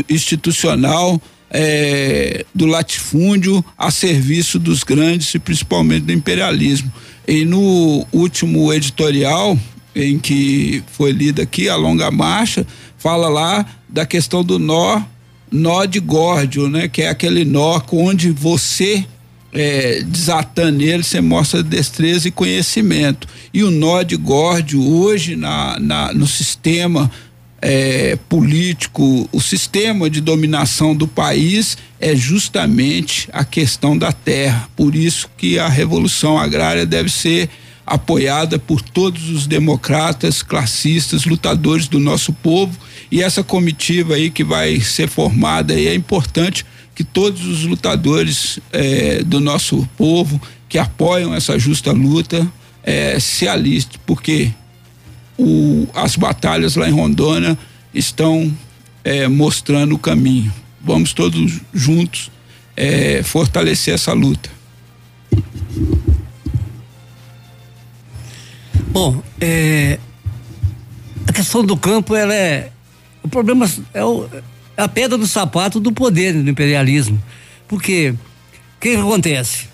institucional 0.09 1.20
é, 1.51 2.44
do 2.55 2.66
latifúndio 2.66 3.64
a 3.78 3.90
serviço 3.90 4.59
dos 4.59 4.82
grandes 4.82 5.32
e 5.34 5.38
principalmente 5.38 6.05
do 6.05 6.12
imperialismo. 6.12 6.92
E 7.26 7.44
no 7.44 8.05
último 8.12 8.72
editorial, 8.72 9.59
em 9.94 10.18
que 10.18 10.82
foi 10.92 11.12
lido 11.12 11.40
aqui, 11.40 11.68
a 11.68 11.76
longa 11.76 12.10
marcha, 12.10 12.66
fala 12.98 13.28
lá 13.28 13.64
da 13.88 14.05
questão 14.05 14.42
do 14.42 14.59
nó, 14.59 15.01
nó 15.51 15.84
de 15.84 16.01
górdio, 16.01 16.68
né? 16.68 16.88
Que 16.88 17.02
é 17.02 17.09
aquele 17.09 17.44
nó 17.44 17.80
onde 17.92 18.30
você 18.30 19.06
é, 19.55 20.02
desatando 20.02 20.82
ele, 20.82 21.05
você 21.05 21.20
mostra 21.20 21.62
destreza 21.62 22.26
e 22.26 22.32
conhecimento. 22.32 23.28
E 23.52 23.62
o 23.62 23.70
nó 23.70 24.02
de 24.02 24.16
Górdio, 24.16 24.85
hoje, 24.85 25.36
na, 25.36 25.78
na 25.78 26.12
no 26.12 26.26
sistema 26.26 27.10
é, 27.62 28.18
político, 28.28 29.28
o 29.32 29.40
sistema 29.40 30.10
de 30.10 30.20
dominação 30.20 30.94
do 30.94 31.06
país 31.06 31.78
é 32.01 32.16
justamente 32.16 33.28
a 33.32 33.44
questão 33.44 33.97
da 33.97 34.12
terra. 34.12 34.68
Por 34.76 34.94
isso 34.94 35.31
que 35.36 35.59
a 35.59 35.68
revolução 35.68 36.36
agrária 36.36 36.85
deve 36.85 37.09
ser 37.09 37.48
apoiada 37.86 38.59
por 38.59 38.82
todos 38.82 39.31
os 39.31 39.47
democratas, 39.47 40.43
classistas, 40.43 41.26
lutadores 41.26 41.86
do 41.86 42.01
nosso 42.01 42.32
povo. 42.32 42.76
E 43.10 43.22
essa 43.22 43.44
comitiva 43.44 44.14
aí 44.14 44.31
que 44.31 44.43
vai 44.43 44.81
ser 44.81 45.09
formada 45.09 45.74
é 45.74 45.94
importante 45.94 46.66
que 46.94 47.02
todos 47.02 47.44
os 47.44 47.64
lutadores 47.64 48.60
é, 48.72 49.22
do 49.24 49.40
nosso 49.40 49.88
povo 49.96 50.40
que 50.68 50.78
apoiam 50.78 51.34
essa 51.34 51.58
justa 51.58 51.90
luta 51.92 52.46
é, 52.82 53.18
se 53.18 53.48
alistem, 53.48 54.00
porque 54.06 54.52
o, 55.36 55.88
as 55.92 56.14
batalhas 56.16 56.76
lá 56.76 56.88
em 56.88 56.92
Rondônia 56.92 57.58
estão 57.92 58.52
é, 59.02 59.26
mostrando 59.26 59.94
o 59.94 59.98
caminho. 59.98 60.52
Vamos 60.80 61.12
todos 61.12 61.60
juntos 61.72 62.30
fortalecer 63.22 63.94
essa 63.94 64.12
luta. 64.12 64.50
Bom, 68.88 69.22
a 71.26 71.32
questão 71.32 71.64
do 71.64 71.76
campo, 71.76 72.16
ela 72.16 72.34
é. 72.34 72.70
O 73.22 73.28
problema 73.28 73.70
é 73.94 74.04
o, 74.04 74.28
a 74.76 74.88
pedra 74.88 75.16
do 75.16 75.26
sapato 75.26 75.78
do 75.78 75.92
poder 75.92 76.32
do 76.32 76.48
imperialismo. 76.48 77.22
Porque 77.68 78.10
o 78.10 78.80
que, 78.80 78.90
que, 78.90 78.96
acontece? 78.96 79.68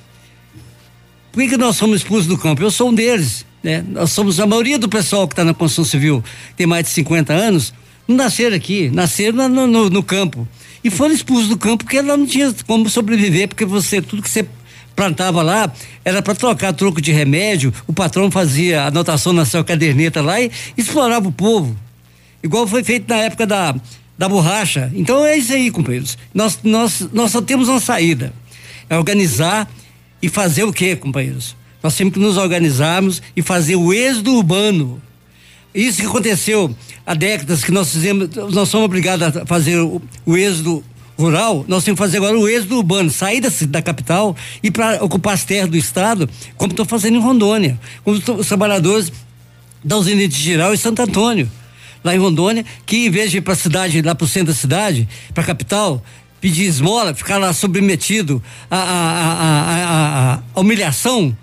Por 1.32 1.42
que, 1.42 1.50
que 1.50 1.56
nós 1.56 1.76
somos 1.76 1.96
expulsos 2.00 2.26
do 2.26 2.38
campo? 2.38 2.62
Eu 2.62 2.70
sou 2.70 2.90
um 2.90 2.94
deles. 2.94 3.44
Né? 3.62 3.84
Nós 3.86 4.12
somos 4.12 4.40
a 4.40 4.46
maioria 4.46 4.78
do 4.78 4.88
pessoal 4.88 5.26
que 5.26 5.34
está 5.34 5.44
na 5.44 5.52
construção 5.52 5.84
civil, 5.84 6.24
tem 6.56 6.66
mais 6.66 6.86
de 6.86 6.90
50 6.92 7.32
anos, 7.32 7.74
não 8.08 8.16
nasceram 8.16 8.56
aqui, 8.56 8.90
nasceram 8.90 9.48
no, 9.48 9.66
no, 9.66 9.90
no 9.90 10.02
campo. 10.02 10.48
E 10.82 10.90
foram 10.90 11.14
expulsos 11.14 11.48
do 11.48 11.58
campo 11.58 11.84
porque 11.84 11.98
ela 11.98 12.16
não 12.16 12.26
tinha 12.26 12.52
como 12.66 12.88
sobreviver, 12.88 13.48
porque 13.48 13.64
você, 13.64 14.00
tudo 14.00 14.22
que 14.22 14.30
você 14.30 14.46
plantava 14.96 15.42
lá 15.42 15.70
era 16.04 16.22
para 16.22 16.34
trocar 16.34 16.72
troco 16.72 17.00
de 17.00 17.12
remédio, 17.12 17.72
o 17.86 17.92
patrão 17.92 18.30
fazia 18.30 18.86
anotação 18.86 19.32
na 19.32 19.44
sua 19.44 19.62
caderneta 19.62 20.20
lá 20.20 20.40
e 20.40 20.50
explorava 20.76 21.28
o 21.28 21.32
povo. 21.32 21.76
Igual 22.42 22.66
foi 22.66 22.82
feito 22.82 23.08
na 23.08 23.16
época 23.16 23.46
da, 23.46 23.74
da 24.20 24.28
borracha. 24.28 24.92
Então 24.94 25.24
é 25.24 25.38
isso 25.38 25.50
aí, 25.54 25.70
companheiros. 25.70 26.18
Nós, 26.34 26.58
nós, 26.62 27.08
nós 27.10 27.30
só 27.30 27.40
temos 27.40 27.70
uma 27.70 27.80
saída: 27.80 28.34
é 28.86 28.98
organizar 28.98 29.66
e 30.20 30.28
fazer 30.28 30.64
o 30.64 30.72
quê, 30.74 30.94
companheiros? 30.94 31.56
Nós 31.82 31.96
temos 31.96 32.12
que 32.12 32.20
nos 32.20 32.36
organizarmos 32.36 33.22
e 33.34 33.40
fazer 33.40 33.76
o 33.76 33.94
êxodo 33.94 34.34
urbano. 34.34 35.00
Isso 35.74 36.02
que 36.02 36.06
aconteceu 36.06 36.76
há 37.06 37.14
décadas 37.14 37.64
que 37.64 37.72
nós 37.72 37.90
fizemos, 37.90 38.28
nós 38.52 38.68
somos 38.68 38.84
obrigados 38.84 39.38
a 39.38 39.46
fazer 39.46 39.78
o, 39.78 40.02
o 40.26 40.36
êxodo 40.36 40.84
rural, 41.16 41.64
nós 41.66 41.82
temos 41.82 41.98
que 41.98 42.04
fazer 42.04 42.18
agora 42.18 42.38
o 42.38 42.46
êxodo 42.46 42.76
urbano, 42.76 43.08
sair 43.08 43.40
da, 43.40 43.48
da 43.68 43.80
capital 43.80 44.36
e 44.62 44.70
para 44.70 45.02
ocupar 45.02 45.32
as 45.32 45.44
terras 45.46 45.70
do 45.70 45.78
estado, 45.78 46.28
como 46.58 46.72
estão 46.72 46.84
fazendo 46.84 47.16
em 47.16 47.20
Rondônia. 47.22 47.80
Como 48.04 48.18
os 48.18 48.46
trabalhadores 48.46 49.10
da 49.82 49.96
usina 49.96 50.28
de 50.28 50.36
Giral 50.36 50.74
e 50.74 50.76
Santo 50.76 51.00
Antônio, 51.00 51.50
lá 52.02 52.14
em 52.14 52.18
Rondônia, 52.18 52.64
que 52.86 53.06
em 53.06 53.10
vez 53.10 53.30
de 53.30 53.38
ir 53.38 53.40
para 53.40 53.52
a 53.52 53.56
cidade, 53.56 54.00
lá 54.02 54.14
para 54.14 54.24
o 54.24 54.28
centro 54.28 54.52
da 54.52 54.58
cidade, 54.58 55.08
para 55.34 55.42
a 55.42 55.46
capital, 55.46 56.02
pedir 56.40 56.64
esmola, 56.64 57.14
ficar 57.14 57.38
lá 57.38 57.52
submetido 57.52 58.42
à, 58.70 58.78
à, 58.78 60.34
à, 60.34 60.42
à 60.54 60.60
humilhação, 60.60 61.36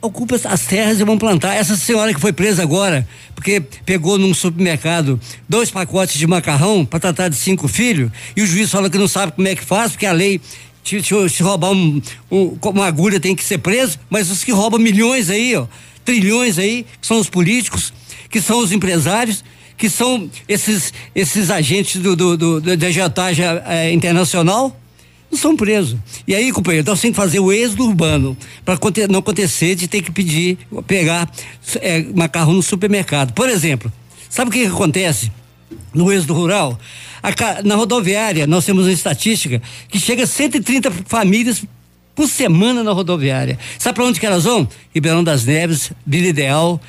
ocupa 0.00 0.34
as 0.44 0.66
terras 0.66 0.98
e 0.98 1.04
vão 1.04 1.16
plantar. 1.16 1.54
Essa 1.54 1.76
senhora 1.76 2.12
que 2.12 2.20
foi 2.20 2.32
presa 2.32 2.62
agora, 2.62 3.06
porque 3.34 3.60
pegou 3.86 4.18
num 4.18 4.34
supermercado 4.34 5.20
dois 5.48 5.70
pacotes 5.70 6.18
de 6.18 6.26
macarrão 6.26 6.84
para 6.84 6.98
tratar 6.98 7.28
de 7.28 7.36
cinco 7.36 7.68
filhos, 7.68 8.10
e 8.36 8.42
o 8.42 8.46
juiz 8.46 8.70
fala 8.70 8.90
que 8.90 8.98
não 8.98 9.08
sabe 9.08 9.32
como 9.32 9.46
é 9.46 9.54
que 9.54 9.64
faz, 9.64 9.92
porque 9.92 10.06
a 10.06 10.12
lei 10.12 10.40
se, 10.82 11.00
se, 11.00 11.28
se 11.28 11.42
roubar 11.42 11.70
um, 11.70 12.02
um, 12.30 12.58
uma 12.60 12.86
agulha 12.86 13.20
tem 13.20 13.36
que 13.36 13.44
ser 13.44 13.58
preso, 13.58 13.98
mas 14.10 14.30
os 14.30 14.42
que 14.42 14.50
roubam 14.50 14.80
milhões 14.80 15.30
aí, 15.30 15.54
ó, 15.54 15.66
trilhões 16.04 16.58
aí, 16.58 16.84
que 17.00 17.06
são 17.06 17.20
os 17.20 17.30
políticos, 17.30 17.92
que 18.28 18.40
são 18.40 18.58
os 18.58 18.72
empresários, 18.72 19.44
que 19.76 19.88
são 19.88 20.30
esses, 20.48 20.92
esses 21.14 21.50
agentes 21.50 22.00
do, 22.00 22.14
do, 22.14 22.36
do, 22.36 22.60
do 22.60 22.76
da 22.76 22.86
agiotagem 22.86 23.44
é, 23.66 23.92
internacional, 23.92 24.76
não 25.30 25.38
são 25.38 25.56
presos. 25.56 25.98
E 26.28 26.34
aí, 26.34 26.52
companheiro, 26.52 26.86
nós 26.86 27.00
temos 27.00 27.16
que 27.16 27.22
fazer 27.22 27.40
o 27.40 27.50
êxodo 27.50 27.86
urbano 27.86 28.36
para 28.64 28.78
não 29.08 29.20
acontecer 29.20 29.74
de 29.74 29.88
ter 29.88 30.02
que 30.02 30.12
pedir, 30.12 30.58
pegar 30.86 31.30
é, 31.80 32.02
macarrão 32.14 32.52
no 32.52 32.62
supermercado. 32.62 33.32
Por 33.32 33.48
exemplo, 33.48 33.90
sabe 34.28 34.50
o 34.50 34.52
que, 34.52 34.60
que 34.60 34.66
acontece 34.66 35.32
no 35.94 36.12
êxodo 36.12 36.34
rural? 36.34 36.78
A, 37.22 37.62
na 37.62 37.76
rodoviária, 37.76 38.46
nós 38.46 38.66
temos 38.66 38.84
uma 38.84 38.92
estatística 38.92 39.62
que 39.88 39.98
chega 39.98 40.24
a 40.24 40.26
130 40.26 40.90
famílias 41.06 41.64
por 42.14 42.28
semana 42.28 42.84
na 42.84 42.92
rodoviária. 42.92 43.58
Sabe 43.78 43.96
para 43.96 44.04
onde 44.04 44.20
que 44.20 44.26
elas 44.26 44.44
vão? 44.44 44.68
Ribeirão 44.94 45.24
das 45.24 45.44
Neves, 45.46 45.92
Vila 46.06 46.26
Ideal, 46.26 46.80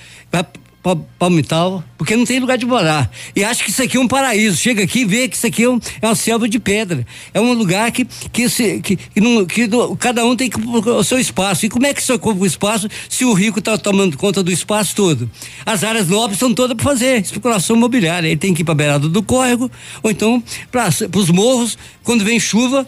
palmital, 1.18 1.82
porque 1.98 2.16
não 2.16 2.26
tem 2.26 2.40
lugar 2.40 2.58
de 2.58 2.66
morar. 2.66 3.10
E 3.34 3.44
acho 3.44 3.64
que 3.64 3.70
isso 3.70 3.82
aqui 3.82 3.96
é 3.96 4.00
um 4.00 4.08
paraíso. 4.08 4.58
Chega 4.58 4.84
aqui 4.84 5.00
e 5.00 5.06
vê 5.06 5.30
que 5.30 5.38
isso 5.38 5.48
aqui 5.48 5.64
é, 5.64 5.70
um, 5.70 5.80
é 6.02 6.08
uma 6.08 6.16
selva 6.16 6.50
de 6.50 6.60
pedra. 6.60 7.08
É 7.34 7.40
um 7.40 7.54
lugar 7.54 7.90
que, 7.92 8.06
que, 8.32 8.50
se, 8.50 8.82
que, 8.82 8.98
que, 8.98 9.22
não, 9.22 9.46
que 9.46 9.70
cada 9.98 10.26
um 10.26 10.36
tem 10.36 10.50
que, 10.50 10.60
o 10.60 11.04
seu 11.04 11.18
espaço. 11.18 11.66
E 11.66 11.70
como 11.70 11.86
é 11.86 11.94
que 11.94 12.04
você 12.04 12.12
ocupa 12.12 12.42
o 12.42 12.46
espaço 12.46 12.90
se 13.08 13.24
o 13.24 13.32
rico 13.34 13.60
está 13.60 13.78
tomando 13.78 14.18
conta 14.18 14.44
do 14.44 14.52
espaço 14.52 14.94
todo? 14.94 15.32
As 15.66 15.84
áreas 15.86 16.10
nobres 16.10 16.38
são 16.38 16.54
todas 16.54 16.76
para 16.76 16.84
fazer 16.84 17.22
especulação 17.22 17.78
imobiliária. 17.78 18.28
Ele 18.28 18.38
tem 18.38 18.54
que 18.54 18.62
ir 18.62 18.66
para 18.66 18.74
a 18.74 18.76
beirada 18.76 19.08
do 19.08 19.24
córrego, 19.24 19.72
ou 20.02 20.12
então 20.12 20.44
para 20.70 20.90
os 21.16 21.30
morros, 21.30 21.78
quando 22.04 22.26
vem 22.26 22.40
chuva 22.40 22.86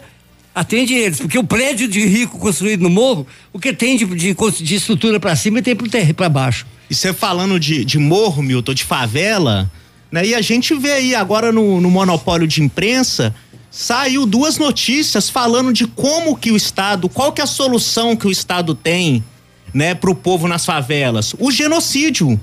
atende 0.54 0.94
eles, 0.94 1.20
porque 1.20 1.38
o 1.38 1.44
prédio 1.44 1.86
de 1.86 2.02
rico 2.06 2.38
construído 2.38 2.80
no 2.80 2.88
morro, 2.88 3.26
o 3.52 3.58
que 3.58 3.74
tem 3.74 3.94
de, 3.94 4.06
de, 4.06 4.34
de 4.34 4.74
estrutura 4.74 5.20
para 5.20 5.36
cima 5.36 5.58
e 5.58 5.62
tem 5.62 5.76
para 5.76 6.28
baixo. 6.30 6.66
E 6.88 6.94
você 6.94 7.12
falando 7.12 7.58
de, 7.58 7.84
de 7.84 7.98
morro, 7.98 8.42
Milton, 8.42 8.74
de 8.74 8.84
favela, 8.84 9.70
né? 10.10 10.26
E 10.26 10.34
a 10.34 10.40
gente 10.40 10.74
vê 10.74 10.92
aí 10.92 11.14
agora 11.14 11.50
no, 11.50 11.80
no 11.80 11.90
monopólio 11.90 12.46
de 12.46 12.62
imprensa, 12.62 13.34
saiu 13.70 14.24
duas 14.24 14.56
notícias 14.56 15.28
falando 15.28 15.72
de 15.72 15.86
como 15.86 16.36
que 16.36 16.50
o 16.50 16.56
Estado, 16.56 17.08
qual 17.08 17.32
que 17.32 17.40
é 17.40 17.44
a 17.44 17.46
solução 17.46 18.16
que 18.16 18.26
o 18.26 18.30
Estado 18.30 18.74
tem, 18.74 19.22
né, 19.74 19.94
pro 19.94 20.14
povo 20.14 20.48
nas 20.48 20.64
favelas. 20.64 21.34
O 21.38 21.50
genocídio, 21.50 22.40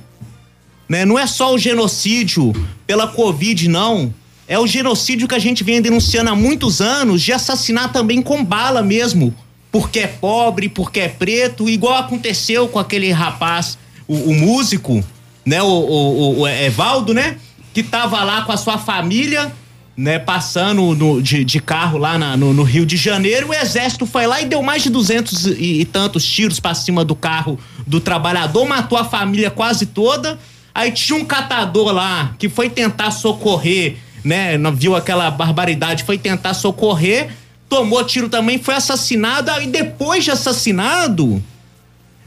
né? 0.88 1.06
Não 1.06 1.18
é 1.18 1.26
só 1.26 1.54
o 1.54 1.58
genocídio 1.58 2.54
pela 2.86 3.08
Covid, 3.08 3.68
não. 3.68 4.14
É 4.48 4.60
o 4.60 4.68
genocídio 4.68 5.28
que 5.28 5.36
a 5.36 5.40
gente 5.40 5.64
vem 5.64 5.82
denunciando 5.82 6.30
há 6.30 6.36
muitos 6.36 6.82
anos 6.82 7.22
de 7.22 7.32
assassinar 7.32 7.92
também 7.92 8.22
com 8.22 8.44
bala 8.44 8.84
mesmo, 8.84 9.34
porque 9.72 10.00
é 10.00 10.08
pobre, 10.08 10.68
porque 10.68 11.00
é 11.00 11.08
preto, 11.08 11.70
igual 11.70 11.96
aconteceu 11.96 12.68
com 12.68 12.78
aquele 12.78 13.12
rapaz 13.12 13.78
o, 14.08 14.16
o 14.16 14.34
músico, 14.34 15.04
né, 15.46 15.62
o, 15.62 15.68
o, 15.68 16.40
o, 16.42 16.48
Evaldo, 16.48 17.14
né, 17.14 17.38
que 17.74 17.84
tava 17.84 18.24
lá 18.24 18.44
com 18.44 18.52
a 18.52 18.58
sua 18.58 18.78
família, 18.78 19.52
né, 19.96 20.18
passando 20.18 20.96
no, 20.96 21.22
de, 21.22 21.44
de, 21.44 21.60
carro 21.60 21.98
lá 21.98 22.18
na, 22.18 22.36
no, 22.36 22.54
no, 22.54 22.64
Rio 22.64 22.86
de 22.86 22.98
Janeiro, 22.98 23.50
o 23.50 23.54
exército 23.54 24.06
foi 24.06 24.26
lá 24.26 24.42
e 24.42 24.46
deu 24.46 24.62
mais 24.64 24.84
de 24.84 24.90
duzentos 24.90 25.46
e, 25.46 25.86
tantos 25.86 26.26
tiros 26.26 26.60
para 26.60 26.74
cima 26.74 27.06
do 27.06 27.16
carro 27.16 27.60
do 27.86 28.00
trabalhador, 28.00 28.66
matou 28.66 28.98
a 28.98 29.04
família 29.04 29.52
quase 29.52 29.86
toda. 29.86 30.40
Aí 30.74 30.92
tinha 30.92 31.18
um 31.18 31.24
catador 31.24 31.92
lá 31.92 32.34
que 32.40 32.50
foi 32.50 32.70
tentar 32.70 33.12
socorrer, 33.12 33.98
né, 34.24 34.58
viu 34.74 34.96
aquela 34.96 35.30
barbaridade, 35.30 36.04
foi 36.04 36.18
tentar 36.18 36.56
socorrer, 36.56 37.30
tomou 37.70 38.04
tiro 38.04 38.30
também, 38.30 38.58
foi 38.58 38.74
assassinado, 38.74 39.52
aí 39.52 39.68
depois 39.68 40.24
de 40.24 40.32
assassinado, 40.32 41.44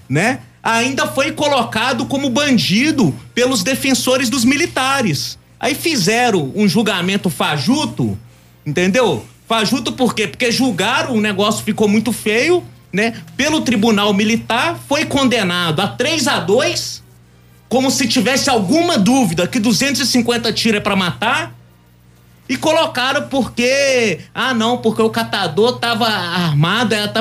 né, 0.09 0.41
ainda 0.67 1.07
foi 1.07 1.31
colocado 1.31 2.07
como 2.07 2.29
bandido 2.29 3.15
pelos 3.33 3.63
defensores 3.63 4.29
dos 4.29 4.45
militares. 4.45 5.39
Aí 5.61 5.77
fizeram 5.77 6.53
um 6.57 6.69
julgamento 6.69 7.31
fajuto, 7.31 8.19
entendeu? 8.67 9.25
Fajuto 9.47 9.93
por 9.93 10.13
quê? 10.13 10.27
Porque 10.27 10.51
julgaram, 10.51 11.15
o 11.15 11.21
negócio 11.21 11.65
ficou 11.65 11.87
muito 11.87 12.13
feio, 12.13 12.65
né? 12.93 13.15
Pelo 13.37 13.61
tribunal 13.61 14.13
militar, 14.13 14.77
foi 14.89 15.05
condenado 15.05 15.81
a 15.81 15.87
3 15.87 16.27
a 16.27 16.41
2 16.41 17.07
como 17.69 17.91
se 17.91 18.07
tivesse 18.07 18.51
alguma 18.51 18.99
dúvida 18.99 19.47
que 19.47 19.59
250 19.59 20.53
tiros 20.53 20.79
é 20.79 20.81
para 20.81 20.95
matar, 20.95 21.53
e 22.49 22.57
colocaram 22.57 23.29
porque, 23.29 24.21
ah 24.35 24.55
não, 24.55 24.79
porque 24.79 25.03
o 25.03 25.11
catador 25.11 25.79
tava 25.79 26.07
armado, 26.07 26.95
era 26.95 27.13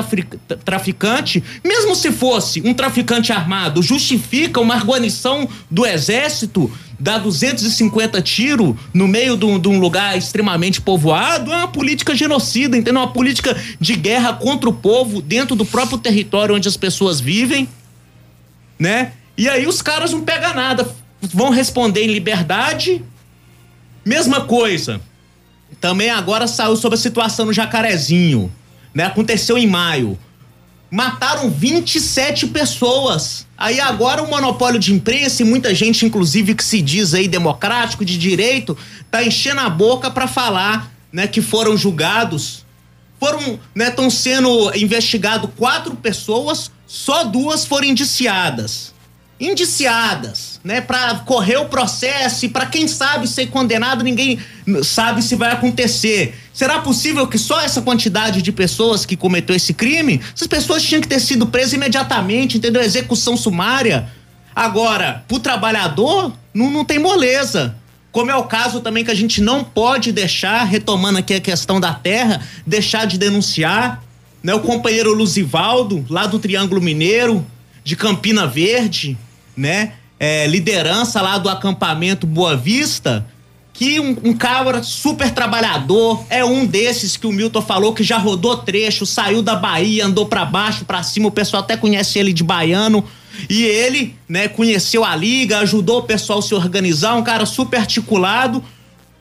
traficante. 0.64 1.42
Mesmo 1.64 1.94
se 1.94 2.12
fosse 2.12 2.62
um 2.64 2.72
traficante 2.72 3.32
armado, 3.32 3.82
justifica 3.82 4.60
uma 4.60 4.76
guarnição 4.76 5.48
do 5.70 5.84
exército 5.84 6.70
dar 6.98 7.18
250 7.18 8.22
tiros 8.22 8.74
no 8.92 9.06
meio 9.06 9.36
de 9.36 9.44
um, 9.44 9.58
de 9.58 9.68
um, 9.68 9.78
lugar 9.78 10.16
extremamente 10.16 10.80
povoado, 10.80 11.52
é 11.52 11.56
uma 11.56 11.68
política 11.68 12.14
genocida, 12.14 12.76
entendeu? 12.76 13.02
Uma 13.02 13.12
política 13.12 13.56
de 13.78 13.94
guerra 13.94 14.32
contra 14.32 14.68
o 14.68 14.72
povo 14.72 15.20
dentro 15.20 15.54
do 15.54 15.64
próprio 15.64 15.98
território 15.98 16.54
onde 16.54 16.68
as 16.68 16.76
pessoas 16.76 17.20
vivem, 17.20 17.68
né? 18.78 19.12
E 19.36 19.48
aí 19.48 19.66
os 19.66 19.82
caras 19.82 20.12
não 20.12 20.22
pegam 20.22 20.54
nada, 20.54 20.88
vão 21.20 21.50
responder 21.50 22.04
em 22.04 22.12
liberdade. 22.12 23.04
Mesma 24.04 24.42
coisa, 24.42 25.00
também 25.80 26.10
agora 26.10 26.46
saiu 26.46 26.76
sobre 26.76 26.98
a 26.98 27.00
situação 27.00 27.46
no 27.46 27.52
Jacarezinho, 27.52 28.52
né? 28.94 29.04
Aconteceu 29.04 29.58
em 29.58 29.66
maio. 29.66 30.18
Mataram 30.90 31.50
27 31.50 32.46
pessoas. 32.48 33.46
Aí 33.58 33.80
agora 33.80 34.22
o 34.22 34.30
monopólio 34.30 34.78
de 34.78 34.92
imprensa 34.92 35.42
e 35.42 35.44
muita 35.44 35.74
gente, 35.74 36.06
inclusive, 36.06 36.54
que 36.54 36.64
se 36.64 36.80
diz 36.80 37.14
aí 37.14 37.26
democrático, 37.26 38.04
de 38.04 38.16
direito, 38.16 38.76
tá 39.10 39.22
enchendo 39.22 39.60
a 39.60 39.68
boca 39.68 40.10
para 40.10 40.28
falar, 40.28 40.92
né, 41.12 41.26
que 41.26 41.42
foram 41.42 41.76
julgados. 41.76 42.64
Foram, 43.18 43.58
né, 43.74 43.88
estão 43.88 44.08
sendo 44.10 44.74
investigados 44.76 45.50
quatro 45.56 45.96
pessoas, 45.96 46.70
só 46.86 47.24
duas 47.24 47.64
foram 47.64 47.88
indiciadas 47.88 48.94
indiciadas, 49.38 50.58
né, 50.64 50.80
para 50.80 51.16
correr 51.16 51.58
o 51.58 51.66
processo 51.66 52.46
e 52.46 52.48
para 52.48 52.66
quem 52.66 52.88
sabe 52.88 53.28
ser 53.28 53.48
condenado, 53.48 54.02
ninguém 54.02 54.38
sabe 54.82 55.22
se 55.22 55.36
vai 55.36 55.52
acontecer. 55.52 56.34
Será 56.54 56.78
possível 56.78 57.26
que 57.26 57.36
só 57.36 57.60
essa 57.60 57.82
quantidade 57.82 58.40
de 58.40 58.50
pessoas 58.50 59.04
que 59.04 59.14
cometeu 59.14 59.54
esse 59.54 59.74
crime, 59.74 60.20
essas 60.34 60.48
pessoas 60.48 60.82
tinham 60.82 61.02
que 61.02 61.08
ter 61.08 61.20
sido 61.20 61.46
presas 61.46 61.74
imediatamente, 61.74 62.56
entendeu? 62.56 62.82
Execução 62.82 63.36
sumária. 63.36 64.08
Agora, 64.54 65.22
pro 65.28 65.38
trabalhador, 65.38 66.32
não, 66.54 66.70
não 66.70 66.84
tem 66.84 66.98
moleza. 66.98 67.76
Como 68.10 68.30
é 68.30 68.34
o 68.34 68.44
caso 68.44 68.80
também 68.80 69.04
que 69.04 69.10
a 69.10 69.14
gente 69.14 69.42
não 69.42 69.62
pode 69.62 70.10
deixar, 70.12 70.64
retomando 70.64 71.18
aqui 71.18 71.34
a 71.34 71.40
questão 71.40 71.78
da 71.78 71.92
terra, 71.92 72.40
deixar 72.66 73.04
de 73.04 73.18
denunciar, 73.18 74.02
né? 74.42 74.54
O 74.54 74.60
companheiro 74.60 75.12
Luzivaldo, 75.12 76.06
lá 76.08 76.26
do 76.26 76.38
Triângulo 76.38 76.80
Mineiro, 76.80 77.46
de 77.84 77.94
Campina 77.94 78.46
Verde, 78.46 79.18
né? 79.56 79.92
É, 80.18 80.46
liderança 80.46 81.20
lá 81.20 81.38
do 81.38 81.48
acampamento 81.48 82.26
Boa 82.26 82.56
Vista, 82.56 83.26
que 83.72 84.00
um, 84.00 84.16
um 84.24 84.32
cabra 84.32 84.82
super 84.82 85.30
trabalhador, 85.30 86.24
é 86.30 86.42
um 86.42 86.64
desses 86.64 87.16
que 87.16 87.26
o 87.26 87.32
Milton 87.32 87.60
falou 87.60 87.92
que 87.92 88.02
já 88.02 88.16
rodou 88.16 88.56
trecho, 88.56 89.04
saiu 89.04 89.42
da 89.42 89.54
Bahia, 89.54 90.06
andou 90.06 90.26
para 90.26 90.46
baixo, 90.46 90.86
para 90.86 91.02
cima, 91.02 91.28
o 91.28 91.30
pessoal 91.30 91.62
até 91.62 91.76
conhece 91.76 92.18
ele 92.18 92.32
de 92.32 92.42
baiano. 92.42 93.04
E 93.50 93.64
ele, 93.64 94.14
né, 94.26 94.48
conheceu 94.48 95.04
a 95.04 95.14
liga, 95.14 95.58
ajudou 95.58 95.98
o 95.98 96.02
pessoal 96.04 96.38
a 96.38 96.42
se 96.42 96.54
organizar, 96.54 97.16
um 97.16 97.22
cara 97.22 97.44
super 97.44 97.80
articulado. 97.80 98.64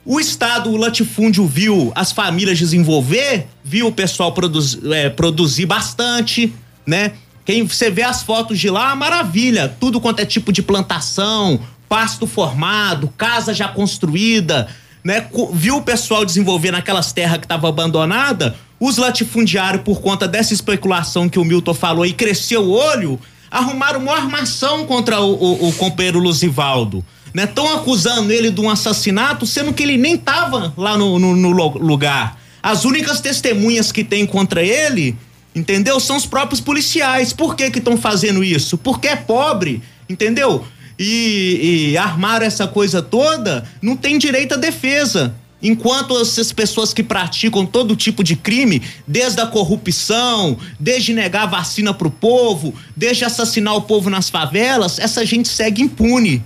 O 0.05 0.21
Estado, 0.21 0.69
o 0.69 0.77
latifúndio 0.77 1.45
viu 1.45 1.91
as 1.93 2.13
famílias 2.13 2.57
desenvolver, 2.57 3.47
viu 3.61 3.87
o 3.87 3.91
pessoal 3.91 4.31
produz, 4.31 4.79
é, 4.85 5.09
produzir 5.09 5.65
bastante, 5.65 6.53
né? 6.85 7.13
Quem 7.45 7.63
você 7.63 7.91
vê 7.91 8.01
as 8.01 8.23
fotos 8.23 8.57
de 8.57 8.69
lá, 8.69 8.95
maravilha. 8.95 9.73
Tudo 9.79 10.01
quanto 10.01 10.19
é 10.19 10.25
tipo 10.25 10.51
de 10.51 10.63
plantação, 10.63 11.59
pasto 11.87 12.25
formado, 12.25 13.13
casa 13.15 13.53
já 13.53 13.67
construída, 13.67 14.67
né? 15.03 15.27
Viu 15.53 15.77
o 15.77 15.81
pessoal 15.83 16.25
desenvolver 16.25 16.71
naquelas 16.71 17.13
terras 17.13 17.37
que 17.37 17.45
estavam 17.45 17.69
abandonadas? 17.69 18.53
Os 18.79 18.97
latifundiários, 18.97 19.83
por 19.83 20.01
conta 20.01 20.27
dessa 20.27 20.53
especulação 20.53 21.29
que 21.29 21.37
o 21.37 21.45
Milton 21.45 21.75
falou 21.75 22.05
e 22.05 22.11
cresceu 22.11 22.63
o 22.63 22.71
olho, 22.71 23.19
arrumaram 23.51 23.99
uma 23.99 24.13
armação 24.13 24.85
contra 24.85 25.21
o, 25.21 25.33
o, 25.33 25.69
o 25.69 25.73
companheiro 25.73 26.19
Luzivaldo. 26.19 27.05
Né? 27.33 27.43
Estão 27.43 27.71
acusando 27.73 28.31
ele 28.31 28.49
de 28.49 28.59
um 28.59 28.69
assassinato, 28.69 29.45
sendo 29.45 29.71
que 29.71 29.83
ele 29.83 29.97
nem 29.97 30.15
estava 30.15 30.73
lá 30.75 30.97
no, 30.97 31.19
no, 31.19 31.35
no 31.35 31.49
lugar. 31.77 32.39
As 32.61 32.83
únicas 32.83 33.21
testemunhas 33.21 33.91
que 33.91 34.03
tem 34.03 34.25
contra 34.25 34.63
ele, 34.63 35.15
entendeu? 35.55 35.99
São 35.99 36.17
os 36.17 36.25
próprios 36.25 36.59
policiais. 36.59 37.31
Por 37.31 37.55
que 37.55 37.63
estão 37.63 37.97
fazendo 37.97 38.43
isso? 38.43 38.77
Porque 38.77 39.07
é 39.07 39.15
pobre, 39.15 39.81
entendeu? 40.09 40.67
E, 40.99 41.91
e 41.91 41.97
armaram 41.97 42.45
essa 42.45 42.67
coisa 42.67 43.01
toda, 43.01 43.63
não 43.81 43.95
tem 43.95 44.17
direito 44.17 44.53
à 44.53 44.57
defesa. 44.57 45.33
Enquanto 45.63 46.19
essas 46.19 46.51
pessoas 46.51 46.93
que 46.93 47.01
praticam 47.01 47.65
todo 47.65 47.95
tipo 47.95 48.23
de 48.23 48.35
crime, 48.35 48.81
desde 49.07 49.41
a 49.41 49.47
corrupção, 49.47 50.57
desde 50.79 51.13
negar 51.13 51.47
vacina 51.47 51.93
pro 51.93 52.11
povo, 52.11 52.75
desde 52.95 53.23
assassinar 53.23 53.75
o 53.75 53.81
povo 53.81 54.09
nas 54.09 54.29
favelas, 54.29 54.99
essa 54.99 55.25
gente 55.25 55.47
segue 55.47 55.81
impune, 55.81 56.43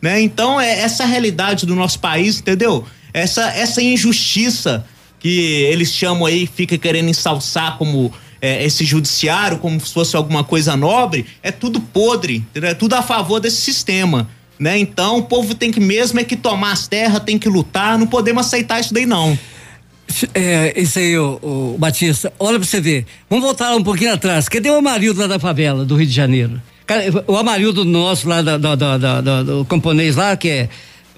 né? 0.00 0.20
Então 0.20 0.60
é 0.60 0.80
essa 0.80 1.04
realidade 1.04 1.66
do 1.66 1.74
nosso 1.74 1.98
país, 1.98 2.38
entendeu? 2.38 2.84
Essa 3.12 3.50
essa 3.50 3.82
injustiça 3.82 4.86
que 5.18 5.62
eles 5.64 5.92
chamam 5.92 6.26
aí, 6.26 6.46
fica 6.46 6.78
querendo 6.78 7.08
ensalçar 7.08 7.76
como 7.76 8.12
é, 8.40 8.64
esse 8.64 8.84
judiciário, 8.84 9.58
como 9.58 9.80
se 9.80 9.92
fosse 9.92 10.16
alguma 10.16 10.42
coisa 10.42 10.76
nobre, 10.76 11.26
é 11.42 11.50
tudo 11.50 11.80
podre, 11.80 12.44
é 12.54 12.74
tudo 12.74 12.94
a 12.94 13.02
favor 13.02 13.40
desse 13.40 13.58
sistema 13.58 14.28
né? 14.60 14.78
Então 14.78 15.16
o 15.16 15.22
povo 15.22 15.54
tem 15.54 15.70
que 15.70 15.80
mesmo 15.80 16.20
é 16.20 16.24
que 16.24 16.36
tomar 16.36 16.72
as 16.72 16.86
terras, 16.86 17.22
tem 17.24 17.38
que 17.38 17.48
lutar, 17.48 17.98
não 17.98 18.06
podemos 18.06 18.46
aceitar 18.46 18.78
isso 18.78 18.92
daí 18.92 19.06
não. 19.06 19.36
É, 20.34 20.78
isso 20.78 20.98
aí, 20.98 21.16
o, 21.16 21.38
o 21.42 21.76
Batista, 21.78 22.30
olha 22.38 22.58
pra 22.58 22.68
você 22.68 22.80
ver. 22.80 23.06
Vamos 23.30 23.44
voltar 23.44 23.74
um 23.74 23.82
pouquinho 23.82 24.12
atrás. 24.12 24.48
Cadê 24.48 24.68
o 24.68 24.76
Amarildo 24.76 25.20
lá 25.20 25.26
da 25.26 25.38
favela, 25.38 25.84
do 25.84 25.96
Rio 25.96 26.06
de 26.06 26.12
Janeiro? 26.12 26.60
O 27.26 27.36
Amarildo 27.36 27.84
nosso 27.84 28.28
lá 28.28 28.42
da, 28.42 28.58
da, 28.58 28.74
da, 28.74 29.20
da 29.20 29.42
do 29.44 29.64
camponês 29.64 30.16
lá, 30.16 30.36
que 30.36 30.48
é, 30.48 30.68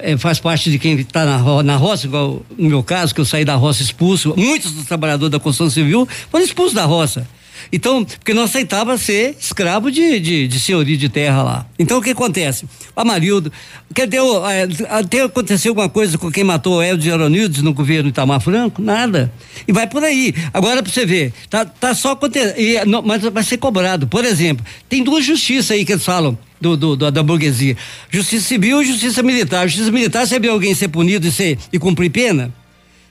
é, 0.03 0.17
faz 0.17 0.39
parte 0.39 0.71
de 0.71 0.79
quem 0.79 0.95
está 0.99 1.25
na, 1.25 1.63
na 1.63 1.77
roça, 1.77 2.07
igual 2.07 2.43
no 2.59 2.69
meu 2.69 2.83
caso, 2.83 3.15
que 3.15 3.21
eu 3.21 3.25
saí 3.25 3.45
da 3.45 3.55
roça 3.55 3.83
expulso. 3.83 4.35
Muitos 4.37 4.73
dos 4.73 4.85
trabalhadores 4.85 5.31
da 5.31 5.39
construção 5.39 5.71
civil 5.71 6.07
foram 6.31 6.45
expulsos 6.45 6.75
da 6.75 6.85
roça. 6.85 7.27
Então, 7.71 8.05
porque 8.05 8.35
não 8.35 8.45
aceitava 8.45 8.97
ser 8.97 9.37
escravo 9.39 9.91
de, 9.91 10.19
de, 10.19 10.49
de 10.49 10.61
senhoria 10.61 10.97
de 10.97 11.09
terra 11.09 11.43
lá. 11.43 11.67
Então, 11.79 11.99
o 11.99 12.03
que 12.03 12.11
acontece? 12.11 12.65
Amarildo, 12.95 13.53
quer 13.95 14.07
deu, 14.07 14.47
é, 14.47 14.69
até 14.89 15.23
aconteceu 15.23 15.71
alguma 15.71 15.89
coisa 15.89 16.17
com 16.19 16.31
quem 16.31 16.45
matou 16.45 16.79
o 16.79 16.83
Eldio 16.83 17.13
Aronildes 17.13 17.63
no 17.63 17.73
governo 17.73 18.09
Itamar 18.09 18.41
Franco? 18.41 18.81
Nada. 18.81 19.33
E 19.67 19.73
vai 19.73 19.87
por 19.87 20.03
aí. 20.03 20.35
Agora, 20.53 20.83
para 20.83 20.93
você 20.93 21.07
ver, 21.07 21.33
tá, 21.49 21.65
tá 21.65 21.95
só 21.95 22.13
acontecendo, 22.13 23.03
mas 23.03 23.23
vai 23.23 23.43
ser 23.43 23.57
cobrado. 23.59 24.07
Por 24.07 24.25
exemplo, 24.25 24.65
tem 24.89 25.03
duas 25.03 25.25
justiças 25.25 25.71
aí 25.71 25.85
que 25.85 25.93
eles 25.93 26.05
falam. 26.05 26.39
Do, 26.61 26.77
do, 26.77 27.11
da 27.11 27.25
burguesia. 27.25 27.77
Justiça 28.09 28.47
civil 28.47 28.81
e 28.81 28.85
justiça 28.85 29.21
militar. 29.21 29.67
Justiça 29.67 29.91
militar, 29.91 30.25
se 30.29 30.37
alguém 30.49 30.73
ser 30.77 30.87
punido 30.87 31.27
e, 31.27 31.33
ser, 31.33 31.59
e 31.73 31.79
cumprir 31.79 32.09
pena, 32.09 32.55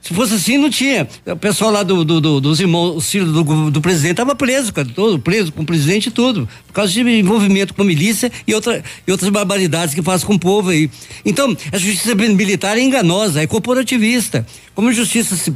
se 0.02 0.16
fosse 0.16 0.34
assim, 0.34 0.58
não 0.58 0.70
tinha. 0.70 1.08
O 1.28 1.36
pessoal 1.36 1.72
lá 1.72 1.84
do, 1.84 2.04
do, 2.04 2.20
do 2.20 2.42
dos 2.42 2.60
irmãos, 2.60 2.98
os 2.98 3.10
filhos 3.10 3.32
do, 3.32 3.70
do 3.70 3.82
presidente 3.82 4.14
estava 4.14 4.36
preso, 4.36 4.74
cara, 4.74 4.88
todo 4.96 5.20
preso 5.20 5.52
com 5.52 5.62
o 5.62 5.66
presidente 5.66 6.08
e 6.08 6.12
tudo. 6.12 6.50
Por 6.68 6.74
causa 6.74 6.92
de 6.92 7.02
envolvimento 7.02 7.74
com 7.74 7.84
a 7.84 7.86
milícia 7.86 8.32
e, 8.48 8.54
outra, 8.54 8.84
e 9.06 9.12
outras 9.12 9.30
barbaridades 9.30 9.94
que 9.94 10.02
faz 10.02 10.24
com 10.24 10.34
o 10.34 10.40
povo 10.40 10.72
aí. 10.72 10.90
Então, 11.24 11.56
a 11.72 11.78
justiça 11.78 12.16
militar 12.16 12.78
é 12.78 12.82
enganosa, 12.82 13.44
é 13.44 13.48
corporativista. 13.48 14.46
Como 14.74 14.90
a 14.90 14.92
justiça 14.92 15.54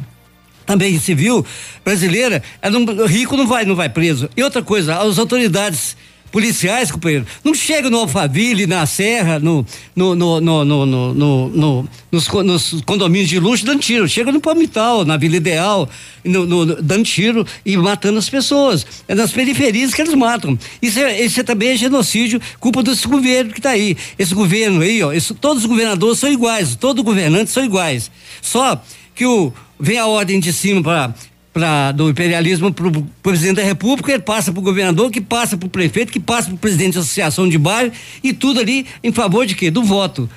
também 0.65 0.99
civil 0.99 1.45
brasileira, 1.83 2.43
é 2.61 2.69
rico 3.07 3.35
não 3.35 3.47
vai, 3.47 3.65
não 3.65 3.75
vai 3.75 3.89
preso. 3.89 4.29
E 4.37 4.43
outra 4.43 4.61
coisa, 4.61 4.97
as 4.97 5.17
autoridades 5.17 5.97
policiais, 6.35 6.91
companheiro, 6.91 7.25
não 7.45 7.53
chega 7.53 7.89
no 7.89 7.97
Alphaville, 7.99 8.67
na 8.67 8.85
Serra, 8.85 9.39
no, 9.39 9.65
no, 9.95 10.13
no, 10.13 10.41
no, 10.41 10.65
no, 10.65 10.85
no, 10.85 11.49
no 11.49 11.89
nos, 12.11 12.27
nos, 12.27 12.81
condomínios 12.81 13.29
de 13.29 13.39
luxo 13.39 13.65
dando 13.65 13.79
tiro. 13.79 14.05
Chega 14.05 14.33
no 14.33 14.41
Palmital, 14.41 15.05
na 15.05 15.15
Vila 15.15 15.37
Ideal, 15.37 15.89
no, 16.25 16.45
no, 16.45 16.65
dando 16.81 17.05
tiro 17.05 17.47
e 17.65 17.77
matando 17.77 18.19
as 18.19 18.27
pessoas. 18.27 18.85
É 19.07 19.15
nas 19.15 19.31
periferias 19.31 19.93
que 19.93 20.01
eles 20.01 20.13
matam. 20.13 20.59
Isso, 20.81 20.99
é, 20.99 21.21
isso 21.21 21.39
é 21.39 21.43
também 21.43 21.69
é 21.69 21.77
genocídio, 21.77 22.41
culpa 22.59 22.83
desse 22.83 23.07
governo 23.07 23.53
que 23.53 23.59
está 23.59 23.69
aí. 23.69 23.95
Esse 24.19 24.35
governo 24.35 24.81
aí, 24.81 25.01
ó, 25.01 25.13
isso, 25.13 25.33
todos 25.35 25.63
os 25.63 25.69
governadores 25.69 26.19
são 26.19 26.29
iguais, 26.29 26.75
todos 26.75 26.99
os 26.99 27.05
governantes 27.05 27.53
são 27.53 27.63
iguais. 27.63 28.11
Só 28.41 28.83
que 29.15 29.25
o, 29.25 29.53
vem 29.79 29.97
a 29.97 30.05
ordem 30.05 30.37
de 30.41 30.51
cima 30.51 30.83
para 30.83 31.15
pra, 31.55 31.93
do 31.93 32.09
imperialismo 32.09 32.73
para 32.73 32.85
o 32.85 33.03
presidente 33.23 33.55
da 33.55 33.63
República, 33.63 34.11
ele 34.11 34.21
passa 34.21 34.51
para 34.51 34.59
o 34.59 34.61
governador, 34.61 35.09
que 35.09 35.21
passa 35.21 35.55
para 35.55 35.65
o 35.65 35.69
prefeito, 35.69 36.11
que 36.11 36.19
passa 36.19 36.49
para 36.49 36.55
o 36.55 36.57
presidente 36.57 36.95
da 36.95 36.99
associação 36.99 37.47
de 37.47 37.57
bairro 37.57 37.93
e 38.21 38.33
tudo 38.33 38.59
ali 38.59 38.85
em 39.01 39.13
favor 39.13 39.45
de 39.45 39.55
quê? 39.55 39.71
Do 39.71 39.81
voto. 39.81 40.29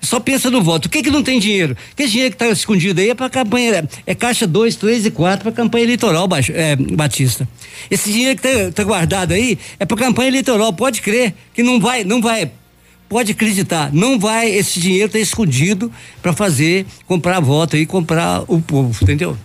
Só 0.00 0.20
pensa 0.20 0.48
no 0.48 0.62
voto. 0.62 0.86
O 0.86 0.88
que 0.88 1.02
que 1.02 1.10
não 1.10 1.24
tem 1.24 1.40
dinheiro? 1.40 1.76
Que 1.96 2.06
dinheiro 2.06 2.30
que 2.30 2.36
está 2.36 2.48
escondido 2.48 3.00
aí 3.00 3.10
é 3.10 3.14
para 3.16 3.28
campanha, 3.28 3.88
é 4.06 4.14
caixa 4.14 4.46
2, 4.46 4.76
3 4.76 5.06
e 5.06 5.10
4 5.10 5.42
para 5.42 5.50
campanha 5.50 5.84
eleitoral, 5.84 6.28
é, 6.54 6.76
Batista. 6.76 7.48
Esse 7.90 8.12
dinheiro 8.12 8.40
que 8.40 8.46
está 8.46 8.70
tá 8.70 8.84
guardado 8.84 9.32
aí 9.32 9.58
é 9.76 9.84
para 9.84 9.96
campanha 9.96 10.28
eleitoral, 10.28 10.72
pode 10.72 11.02
crer 11.02 11.34
que 11.52 11.64
não 11.64 11.80
vai, 11.80 12.04
não 12.04 12.22
vai 12.22 12.48
pode 13.08 13.32
acreditar, 13.32 13.92
não 13.92 14.20
vai 14.20 14.48
esse 14.48 14.78
dinheiro 14.78 15.06
estar 15.06 15.18
tá 15.18 15.22
escondido 15.22 15.90
para 16.22 16.32
fazer 16.32 16.86
comprar 17.08 17.40
voto 17.40 17.76
e 17.76 17.84
comprar 17.84 18.44
o 18.46 18.60
povo, 18.60 18.96
entendeu? 19.02 19.36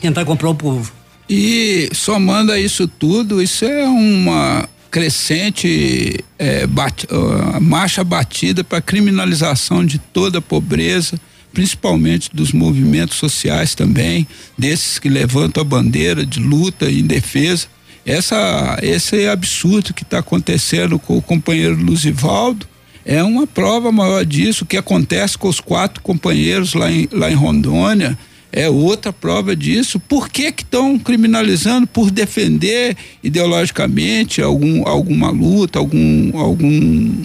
Tentar 0.00 0.24
comprar 0.24 0.50
o 0.50 0.54
povo. 0.54 0.92
E 1.28 1.90
somando 1.92 2.52
a 2.52 2.58
isso 2.58 2.88
tudo, 2.88 3.42
isso 3.42 3.64
é 3.64 3.84
uma 3.86 4.68
crescente 4.90 6.24
é, 6.38 6.66
bat, 6.66 7.06
uh, 7.10 7.60
marcha 7.60 8.02
batida 8.02 8.64
para 8.64 8.80
criminalização 8.80 9.84
de 9.84 9.98
toda 9.98 10.38
a 10.38 10.42
pobreza, 10.42 11.20
principalmente 11.52 12.30
dos 12.32 12.52
movimentos 12.52 13.18
sociais 13.18 13.74
também, 13.74 14.26
desses 14.56 14.98
que 14.98 15.08
levantam 15.08 15.60
a 15.60 15.64
bandeira 15.64 16.24
de 16.24 16.40
luta 16.40 16.90
em 16.90 17.06
defesa. 17.06 17.66
Essa, 18.06 18.78
esse 18.80 19.28
absurdo 19.28 19.92
que 19.92 20.02
está 20.02 20.20
acontecendo 20.20 20.98
com 20.98 21.18
o 21.18 21.22
companheiro 21.22 21.74
Luzivaldo 21.76 22.66
é 23.04 23.22
uma 23.22 23.46
prova 23.46 23.92
maior 23.92 24.24
disso, 24.24 24.64
que 24.64 24.76
acontece 24.76 25.36
com 25.36 25.48
os 25.48 25.60
quatro 25.60 26.02
companheiros 26.02 26.74
lá 26.74 26.90
em, 26.90 27.08
lá 27.12 27.30
em 27.30 27.34
Rondônia, 27.34 28.18
é 28.52 28.68
outra 28.68 29.12
prova 29.12 29.54
disso. 29.54 30.00
Por 30.00 30.28
que 30.28 30.54
estão 30.56 30.98
criminalizando 30.98 31.86
por 31.86 32.10
defender 32.10 32.96
ideologicamente 33.22 34.40
algum 34.40 34.86
alguma 34.86 35.30
luta, 35.30 35.78
algum 35.78 36.36
algum 36.38 37.24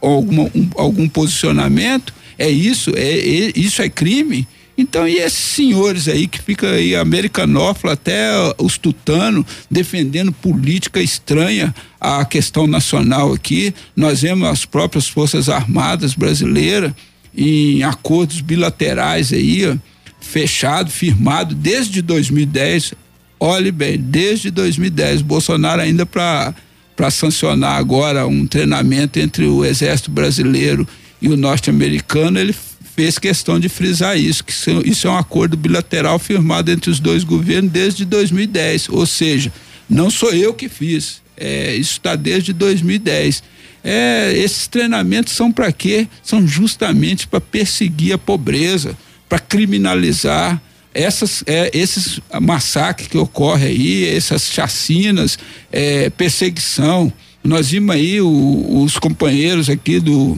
alguma, 0.00 0.44
um, 0.54 0.70
algum 0.76 1.08
posicionamento? 1.08 2.14
É 2.38 2.48
isso, 2.48 2.92
é, 2.96 3.18
é, 3.18 3.52
isso 3.54 3.82
é 3.82 3.88
crime? 3.88 4.46
Então, 4.78 5.06
e 5.06 5.18
esses 5.18 5.38
senhores 5.38 6.08
aí 6.08 6.26
que 6.26 6.40
fica 6.40 6.70
aí 6.70 6.96
americanófilo 6.96 7.92
até 7.92 8.30
os 8.56 8.78
tutanos 8.78 9.44
defendendo 9.70 10.32
política 10.32 11.02
estranha 11.02 11.74
à 12.00 12.24
questão 12.24 12.66
nacional 12.66 13.34
aqui, 13.34 13.74
nós 13.94 14.22
vemos 14.22 14.48
as 14.48 14.64
próprias 14.64 15.06
Forças 15.06 15.50
Armadas 15.50 16.14
brasileiras 16.14 16.92
em 17.36 17.82
acordos 17.82 18.40
bilaterais 18.40 19.34
aí, 19.34 19.66
ó, 19.66 19.76
fechado, 20.20 20.90
firmado 20.90 21.54
desde 21.54 22.02
2010. 22.02 22.94
Olhe 23.38 23.72
bem, 23.72 23.98
desde 23.98 24.50
2010, 24.50 25.22
Bolsonaro 25.22 25.80
ainda 25.80 26.04
para 26.04 26.54
para 27.00 27.10
sancionar 27.10 27.78
agora 27.78 28.26
um 28.26 28.46
treinamento 28.46 29.18
entre 29.18 29.46
o 29.46 29.64
Exército 29.64 30.10
Brasileiro 30.10 30.86
e 31.22 31.28
o 31.30 31.36
norte-americano, 31.36 32.38
ele 32.38 32.54
fez 32.94 33.18
questão 33.18 33.58
de 33.58 33.70
frisar 33.70 34.18
isso, 34.18 34.44
que 34.44 34.52
isso 34.84 35.08
é 35.08 35.10
um 35.10 35.16
acordo 35.16 35.56
bilateral 35.56 36.18
firmado 36.18 36.70
entre 36.70 36.90
os 36.90 37.00
dois 37.00 37.24
governos 37.24 37.72
desde 37.72 38.04
2010. 38.04 38.90
Ou 38.90 39.06
seja, 39.06 39.50
não 39.88 40.10
sou 40.10 40.34
eu 40.34 40.52
que 40.52 40.68
fiz, 40.68 41.22
é, 41.38 41.74
isso 41.74 41.92
está 41.92 42.14
desde 42.14 42.52
2010. 42.52 43.42
É, 43.82 44.34
esses 44.36 44.66
treinamentos 44.68 45.32
são 45.32 45.50
para 45.50 45.72
quê? 45.72 46.06
São 46.22 46.46
justamente 46.46 47.26
para 47.26 47.40
perseguir 47.40 48.12
a 48.12 48.18
pobreza 48.18 48.94
para 49.30 49.38
criminalizar 49.38 50.60
essas, 50.92 51.44
é, 51.46 51.70
esses 51.72 52.18
massacres 52.42 53.06
que 53.06 53.16
ocorrem 53.16 53.68
aí, 53.68 54.08
essas 54.08 54.50
chacinas, 54.50 55.38
é, 55.70 56.10
perseguição. 56.10 57.12
Nós 57.44 57.70
vimos 57.70 57.94
aí 57.94 58.20
o, 58.20 58.82
os 58.82 58.98
companheiros 58.98 59.70
aqui 59.70 60.00
do 60.00 60.36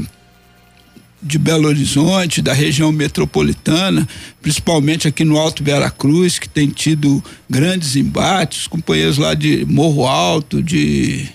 de 1.24 1.38
Belo 1.38 1.68
Horizonte, 1.68 2.42
da 2.42 2.52
região 2.52 2.90
metropolitana, 2.90 4.08
principalmente 4.42 5.06
aqui 5.06 5.24
no 5.24 5.38
Alto 5.38 5.62
Vera 5.62 5.88
Cruz, 5.88 6.36
que 6.36 6.48
tem 6.48 6.68
tido 6.68 7.22
grandes 7.48 7.94
embates, 7.94 8.66
companheiros 8.66 9.18
lá 9.18 9.32
de 9.32 9.64
Morro 9.64 10.04
Alto, 10.04 10.60
de 10.60 11.28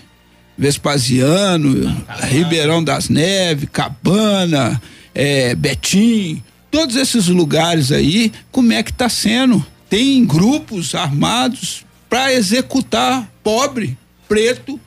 Vespasiano, 0.58 2.04
Ribeirão 2.28 2.84
das 2.84 3.08
Neves, 3.08 3.70
Cabana, 3.72 4.80
é, 5.14 5.54
Betim, 5.54 6.42
todos 6.78 6.94
esses 6.94 7.26
lugares 7.26 7.90
aí, 7.90 8.30
como 8.52 8.72
é 8.72 8.84
que 8.84 8.92
está 8.92 9.08
sendo? 9.08 9.66
Tem 9.90 10.24
grupos 10.24 10.94
armados 10.94 11.84
para 12.08 12.32
executar 12.32 13.28
pobre, 13.42 13.98
preto 14.28 14.78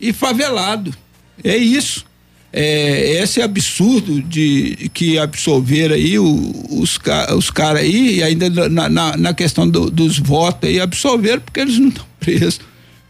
e 0.00 0.12
favelado. 0.12 0.94
É 1.42 1.56
isso. 1.56 2.06
É, 2.52 3.20
esse 3.20 3.42
absurdo 3.42 4.22
de 4.22 4.88
que 4.94 5.18
absolveram 5.18 5.96
aí 5.96 6.16
os, 6.16 7.00
os 7.36 7.50
caras 7.50 7.82
aí, 7.82 8.18
e 8.18 8.22
ainda 8.22 8.68
na, 8.68 8.88
na, 8.88 9.16
na 9.16 9.34
questão 9.34 9.68
do, 9.68 9.90
dos 9.90 10.20
votos 10.20 10.68
aí, 10.68 10.78
absolveram 10.78 11.40
porque 11.40 11.58
eles 11.58 11.76
não 11.76 11.88
estão 11.88 12.06
presos. 12.20 12.60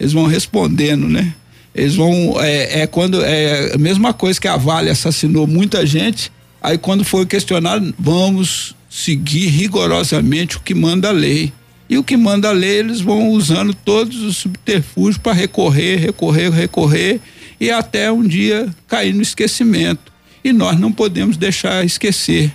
Eles 0.01 0.15
vão 0.15 0.25
respondendo, 0.25 1.07
né? 1.07 1.35
Eles 1.75 1.97
vão. 1.97 2.41
É, 2.41 2.81
é, 2.81 2.87
quando. 2.87 3.23
É 3.23 3.75
a 3.75 3.79
mesma 3.79 4.15
coisa 4.15 4.41
que 4.41 4.49
a 4.49 4.57
Vale 4.57 4.89
assassinou 4.89 5.47
muita 5.47 5.85
gente. 5.85 6.33
Aí 6.63 6.79
quando 6.79 7.05
foi 7.05 7.27
questionado, 7.27 7.93
vamos 7.99 8.75
seguir 8.89 9.49
rigorosamente 9.49 10.57
o 10.57 10.61
que 10.61 10.75
manda 10.75 11.09
a 11.09 11.13
lei. 11.13 11.53
E 11.89 11.99
o 11.99 12.05
que 12.05 12.17
manda 12.17 12.49
a 12.49 12.53
lei, 12.53 12.79
eles 12.79 13.01
vão 13.01 13.31
usando 13.31 13.75
todos 13.75 14.23
os 14.23 14.37
subterfúgios 14.37 15.19
para 15.19 15.33
recorrer, 15.33 15.97
recorrer, 15.97 16.51
recorrer 16.51 17.21
e 17.61 17.71
até 17.71 18.11
um 18.11 18.23
dia 18.23 18.73
cair 18.87 19.13
no 19.13 19.21
esquecimento. 19.21 20.13
E 20.45 20.53
nós 20.53 20.79
não 20.79 20.93
podemos 20.93 21.37
deixar 21.37 21.85
esquecer. 21.85 22.53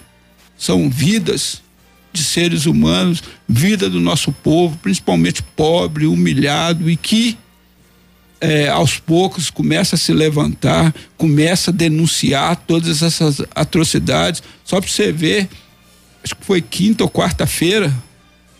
São 0.57 0.89
vidas 0.89 1.61
de 2.11 2.23
seres 2.23 2.65
humanos, 2.65 3.21
vida 3.47 3.89
do 3.89 3.99
nosso 3.99 4.31
povo, 4.31 4.77
principalmente 4.81 5.43
pobre, 5.43 6.07
humilhado 6.07 6.89
e 6.89 6.95
que 6.95 7.37
é, 8.39 8.67
aos 8.69 8.99
poucos 8.99 9.49
começa 9.49 9.95
a 9.95 9.99
se 9.99 10.13
levantar, 10.13 10.93
começa 11.17 11.71
a 11.71 11.73
denunciar 11.73 12.55
todas 12.55 13.01
essas 13.01 13.41
atrocidades. 13.55 14.43
Só 14.63 14.79
para 14.79 14.89
você 14.89 15.11
ver, 15.11 15.47
acho 16.23 16.35
que 16.35 16.45
foi 16.45 16.61
quinta 16.61 17.03
ou 17.03 17.09
quarta-feira, 17.09 17.93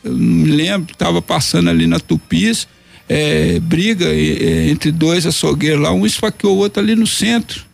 não 0.03 0.13
me 0.17 0.51
lembro, 0.51 0.91
estava 0.93 1.21
passando 1.21 1.69
ali 1.69 1.85
na 1.85 1.99
Tupis, 1.99 2.67
é, 3.09 3.59
briga 3.59 4.05
é, 4.05 4.69
entre 4.69 4.91
dois 4.91 5.25
açougueiros 5.25 5.81
lá, 5.81 5.91
um 5.91 6.05
esfaqueou 6.05 6.55
o 6.55 6.59
outro 6.59 6.81
ali 6.81 6.95
no 6.95 7.07
centro. 7.07 7.65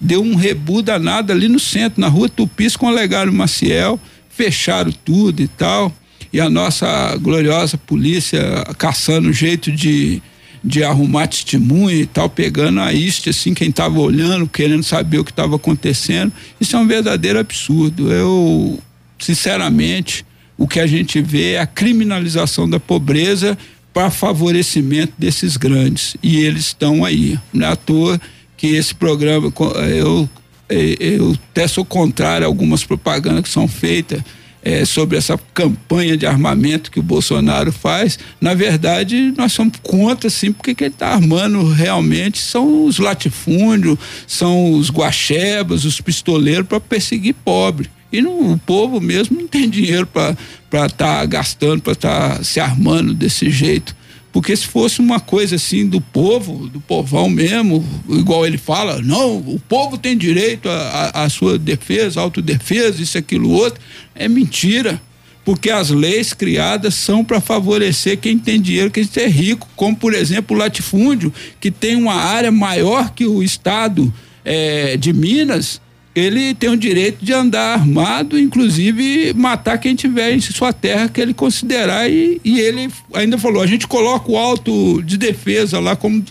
Deu 0.00 0.22
um 0.22 0.34
rebu 0.34 0.80
danado 0.80 1.32
ali 1.32 1.48
no 1.48 1.58
centro, 1.58 2.00
na 2.00 2.08
rua 2.08 2.28
Tupis 2.28 2.76
com 2.76 2.86
o 2.86 2.90
Legário 2.90 3.32
Maciel, 3.32 4.00
fecharam 4.30 4.92
tudo 5.04 5.42
e 5.42 5.48
tal. 5.48 5.94
E 6.32 6.40
a 6.40 6.48
nossa 6.48 7.16
gloriosa 7.16 7.76
polícia 7.76 8.40
caçando 8.78 9.32
jeito 9.32 9.70
de, 9.72 10.22
de 10.62 10.84
arrumar 10.84 11.26
testemunha 11.26 11.96
e 11.96 12.06
tal, 12.06 12.28
pegando 12.28 12.80
a 12.80 12.92
iste, 12.92 13.30
assim, 13.30 13.54
quem 13.54 13.70
estava 13.70 13.98
olhando, 13.98 14.46
querendo 14.46 14.82
saber 14.82 15.18
o 15.18 15.24
que 15.24 15.30
estava 15.30 15.56
acontecendo. 15.56 16.32
Isso 16.60 16.76
é 16.76 16.78
um 16.78 16.86
verdadeiro 16.86 17.38
absurdo. 17.38 18.12
Eu, 18.12 18.78
sinceramente, 19.18 20.24
o 20.58 20.68
que 20.68 20.78
a 20.78 20.86
gente 20.86 21.20
vê 21.22 21.52
é 21.52 21.60
a 21.60 21.66
criminalização 21.66 22.68
da 22.68 22.78
pobreza 22.78 23.56
para 23.92 24.10
favorecimento 24.10 25.14
desses 25.16 25.56
grandes. 25.56 26.16
E 26.22 26.38
eles 26.40 26.66
estão 26.66 27.04
aí. 27.04 27.38
Não 27.52 27.66
é 27.66 27.72
à 27.72 27.76
toa 27.76 28.20
que 28.56 28.68
esse 28.68 28.94
programa, 28.94 29.52
eu, 29.88 30.28
eu 30.68 31.36
até 31.50 31.66
sou 31.66 31.84
contrário 31.84 32.46
a 32.46 32.48
algumas 32.48 32.84
propagandas 32.84 33.42
que 33.42 33.48
são 33.48 33.66
feitas 33.66 34.22
é, 34.62 34.84
sobre 34.84 35.16
essa 35.16 35.38
campanha 35.54 36.16
de 36.16 36.26
armamento 36.26 36.90
que 36.90 37.00
o 37.00 37.02
Bolsonaro 37.02 37.72
faz, 37.72 38.18
na 38.40 38.54
verdade 38.54 39.32
nós 39.36 39.52
somos 39.52 39.78
contra 39.82 40.28
sim, 40.28 40.52
porque 40.52 40.74
quem 40.74 40.88
está 40.88 41.08
armando 41.14 41.68
realmente 41.70 42.38
são 42.38 42.84
os 42.84 42.98
latifúndios, 42.98 43.98
são 44.26 44.72
os 44.72 44.90
guaxebas, 44.90 45.84
os 45.84 46.00
pistoleiros 46.00 46.66
para 46.66 46.80
perseguir 46.80 47.34
pobre. 47.34 47.90
E 48.12 48.20
não, 48.20 48.52
o 48.52 48.58
povo 48.58 49.00
mesmo 49.00 49.40
não 49.40 49.46
tem 49.46 49.70
dinheiro 49.70 50.06
para 50.06 50.36
estar 50.72 50.88
tá 50.96 51.24
gastando, 51.24 51.80
para 51.80 51.92
estar 51.92 52.36
tá 52.38 52.44
se 52.44 52.58
armando 52.58 53.14
desse 53.14 53.48
jeito. 53.50 53.94
Porque 54.32 54.54
se 54.54 54.66
fosse 54.66 55.00
uma 55.00 55.18
coisa 55.18 55.56
assim 55.56 55.86
do 55.86 56.00
povo, 56.00 56.68
do 56.68 56.80
povão 56.80 57.28
mesmo, 57.28 57.84
igual 58.08 58.46
ele 58.46 58.58
fala, 58.58 59.02
não, 59.02 59.38
o 59.38 59.60
povo 59.68 59.98
tem 59.98 60.16
direito 60.16 60.68
à 60.68 61.28
sua 61.28 61.58
defesa, 61.58 62.20
autodefesa, 62.20 63.02
isso, 63.02 63.18
aquilo, 63.18 63.50
outro, 63.50 63.80
é 64.14 64.28
mentira. 64.28 65.00
Porque 65.44 65.70
as 65.70 65.90
leis 65.90 66.32
criadas 66.32 66.94
são 66.94 67.24
para 67.24 67.40
favorecer 67.40 68.18
quem 68.18 68.38
tem 68.38 68.60
dinheiro, 68.60 68.90
quem 68.90 69.08
é 69.16 69.26
rico, 69.26 69.68
como 69.74 69.96
por 69.96 70.14
exemplo 70.14 70.56
o 70.56 70.60
latifúndio, 70.60 71.32
que 71.58 71.70
tem 71.70 71.96
uma 71.96 72.14
área 72.14 72.52
maior 72.52 73.10
que 73.12 73.26
o 73.26 73.42
estado 73.42 74.12
é, 74.44 74.96
de 74.96 75.12
Minas, 75.12 75.80
ele 76.14 76.54
tem 76.54 76.68
o 76.68 76.76
direito 76.76 77.24
de 77.24 77.32
andar 77.32 77.74
armado, 77.74 78.38
inclusive 78.38 79.32
matar 79.34 79.78
quem 79.78 79.94
tiver 79.94 80.32
em 80.32 80.40
sua 80.40 80.72
terra 80.72 81.08
que 81.08 81.20
ele 81.20 81.32
considerar. 81.32 82.10
E, 82.10 82.40
e 82.44 82.60
ele 82.60 82.90
ainda 83.14 83.38
falou: 83.38 83.62
a 83.62 83.66
gente 83.66 83.86
coloca 83.86 84.30
o 84.30 84.36
auto 84.36 85.02
de 85.02 85.16
defesa 85.16 85.78
lá 85.78 85.94
como 85.94 86.24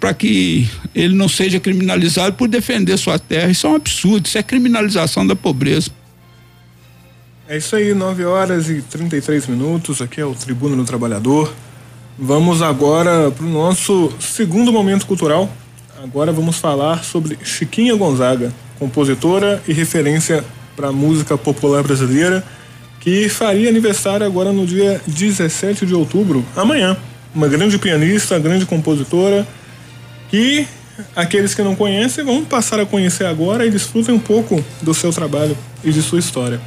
para 0.00 0.14
que 0.14 0.68
ele 0.94 1.14
não 1.14 1.28
seja 1.28 1.58
criminalizado 1.58 2.34
por 2.36 2.48
defender 2.48 2.96
sua 2.96 3.18
terra. 3.18 3.50
Isso 3.50 3.66
é 3.66 3.70
um 3.70 3.74
absurdo, 3.74 4.26
isso 4.26 4.38
é 4.38 4.42
criminalização 4.42 5.26
da 5.26 5.34
pobreza. 5.34 5.90
É 7.48 7.56
isso 7.56 7.76
aí, 7.76 7.94
9 7.94 8.24
horas 8.24 8.68
e 8.68 8.82
33 8.82 9.46
minutos. 9.46 10.02
Aqui 10.02 10.20
é 10.20 10.24
o 10.24 10.34
Tribuna 10.34 10.76
do 10.76 10.84
Trabalhador. 10.84 11.52
Vamos 12.18 12.62
agora 12.62 13.30
para 13.30 13.44
o 13.44 13.48
nosso 13.48 14.12
segundo 14.18 14.72
momento 14.72 15.06
cultural. 15.06 15.48
Agora 16.02 16.30
vamos 16.30 16.58
falar 16.58 17.02
sobre 17.02 17.38
Chiquinha 17.42 17.94
Gonzaga, 17.96 18.52
compositora 18.78 19.62
e 19.66 19.72
referência 19.72 20.44
para 20.76 20.88
a 20.88 20.92
música 20.92 21.38
popular 21.38 21.82
brasileira, 21.82 22.44
que 23.00 23.30
faria 23.30 23.70
aniversário 23.70 24.26
agora 24.26 24.52
no 24.52 24.66
dia 24.66 25.00
17 25.06 25.86
de 25.86 25.94
outubro, 25.94 26.44
amanhã. 26.54 26.98
Uma 27.34 27.48
grande 27.48 27.78
pianista, 27.78 28.38
grande 28.38 28.66
compositora, 28.66 29.46
que 30.28 30.66
aqueles 31.14 31.54
que 31.54 31.62
não 31.62 31.74
conhecem 31.74 32.22
vão 32.22 32.44
passar 32.44 32.78
a 32.78 32.84
conhecer 32.84 33.24
agora 33.24 33.64
e 33.64 33.70
desfrutem 33.70 34.14
um 34.14 34.20
pouco 34.20 34.62
do 34.82 34.92
seu 34.92 35.10
trabalho 35.10 35.56
e 35.82 35.90
de 35.90 36.02
sua 36.02 36.18
história. 36.18 36.60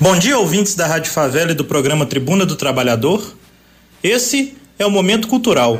Bom 0.00 0.18
dia, 0.18 0.36
ouvintes 0.36 0.74
da 0.74 0.88
Rádio 0.88 1.12
Favela 1.12 1.52
e 1.52 1.54
do 1.54 1.64
programa 1.64 2.04
Tribuna 2.04 2.44
do 2.44 2.56
Trabalhador. 2.56 3.32
Esse 4.02 4.56
é 4.76 4.84
o 4.84 4.90
Momento 4.90 5.28
Cultural 5.28 5.78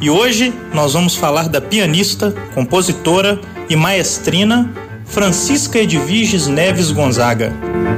e 0.00 0.10
hoje 0.10 0.52
nós 0.74 0.92
vamos 0.92 1.16
falar 1.16 1.48
da 1.48 1.60
pianista, 1.60 2.34
compositora 2.54 3.40
e 3.68 3.76
maestrina 3.76 4.70
Francisca 5.06 5.78
Edviges 5.78 6.46
Neves 6.46 6.90
Gonzaga, 6.90 7.52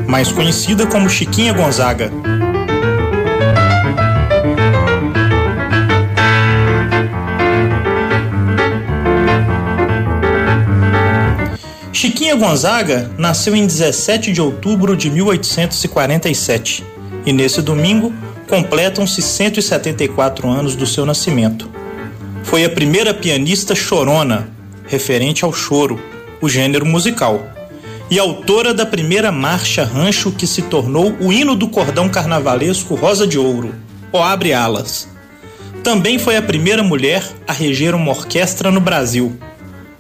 mais 0.07 0.31
conhecida 0.31 0.87
como 0.87 1.09
Chiquinha 1.09 1.53
Gonzaga. 1.53 2.11
Chiquinha 11.93 12.37
Gonzaga 12.37 13.11
nasceu 13.19 13.57
em 13.57 13.67
17 13.67 14.31
de 14.31 14.41
outubro 14.41 14.97
de 14.97 15.11
1847 15.11 16.85
e 17.27 17.33
nesse 17.33 17.61
domingo 17.61 18.13
completam-se 18.49 19.21
174 19.21 20.49
anos 20.49 20.77
do 20.77 20.87
seu 20.87 21.05
nascimento. 21.05 21.78
Foi 22.43 22.65
a 22.65 22.71
primeira 22.71 23.13
pianista 23.13 23.75
chorona, 23.75 24.49
referente 24.87 25.45
ao 25.45 25.53
choro, 25.53 26.01
o 26.41 26.49
gênero 26.49 26.87
musical, 26.87 27.47
e 28.11 28.19
autora 28.19 28.73
da 28.73 28.87
primeira 28.87 29.31
marcha 29.31 29.85
rancho 29.85 30.33
que 30.33 30.47
se 30.47 30.63
tornou 30.63 31.15
o 31.21 31.33
hino 31.33 31.55
do 31.55 31.69
cordão 31.69 32.09
carnavalesco 32.09 32.95
Rosa 32.95 33.27
de 33.27 33.39
Ouro, 33.39 33.75
O 34.11 34.19
Abre 34.19 34.55
Alas. 34.55 35.09
Também 35.85 36.19
foi 36.19 36.37
a 36.37 36.43
primeira 36.43 36.83
mulher 36.83 37.23
a 37.47 37.53
reger 37.53 37.95
uma 37.95 38.11
orquestra 38.11 38.71
no 38.71 38.81
Brasil, 38.81 39.39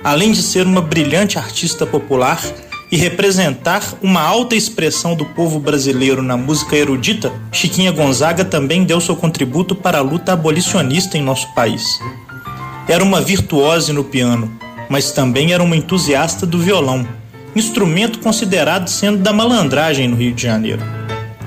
além 0.02 0.32
de 0.32 0.42
ser 0.42 0.66
uma 0.66 0.80
brilhante 0.80 1.38
artista 1.38 1.86
popular 1.86 2.42
e 2.90 2.96
representar 2.96 3.82
uma 4.02 4.22
alta 4.22 4.56
expressão 4.56 5.14
do 5.14 5.26
povo 5.26 5.60
brasileiro 5.60 6.22
na 6.22 6.36
música 6.36 6.76
erudita, 6.76 7.30
Chiquinha 7.52 7.92
Gonzaga 7.92 8.44
também 8.44 8.84
deu 8.84 9.00
seu 9.00 9.14
contributo 9.14 9.74
para 9.74 9.98
a 9.98 10.02
luta 10.02 10.32
abolicionista 10.32 11.18
em 11.18 11.22
nosso 11.22 11.52
país. 11.54 11.98
Era 12.88 13.04
uma 13.04 13.20
virtuose 13.20 13.92
no 13.92 14.02
piano, 14.02 14.50
mas 14.88 15.12
também 15.12 15.52
era 15.52 15.62
uma 15.62 15.76
entusiasta 15.76 16.46
do 16.46 16.58
violão, 16.58 17.06
instrumento 17.54 18.18
considerado 18.18 18.88
sendo 18.88 19.18
da 19.18 19.30
malandragem 19.30 20.08
no 20.08 20.16
Rio 20.16 20.32
de 20.32 20.42
Janeiro. 20.42 20.82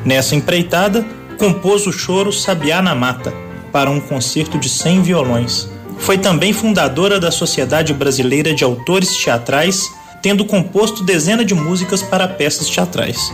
Nessa 0.05 0.35
empreitada, 0.35 1.03
compôs 1.39 1.87
o 1.87 1.91
choro 1.91 2.31
Sabiá 2.31 2.79
na 2.79 2.93
Mata, 2.93 3.33
para 3.71 3.89
um 3.89 3.99
concerto 3.99 4.59
de 4.59 4.69
100 4.69 5.01
violões. 5.01 5.67
Foi 5.97 6.19
também 6.19 6.53
fundadora 6.53 7.19
da 7.19 7.31
Sociedade 7.31 7.91
Brasileira 7.91 8.53
de 8.53 8.63
Autores 8.63 9.15
Teatrais, 9.17 9.91
tendo 10.21 10.45
composto 10.45 11.03
dezenas 11.03 11.47
de 11.47 11.55
músicas 11.55 12.03
para 12.03 12.27
peças 12.27 12.69
teatrais. 12.69 13.33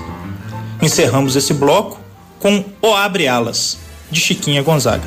Encerramos 0.82 1.36
esse 1.36 1.54
bloco 1.54 2.00
com 2.40 2.64
O 2.82 2.94
Abre 2.94 3.28
Alas, 3.28 3.78
de 4.10 4.22
Chiquinha 4.22 4.64
Gonzaga. 4.64 5.04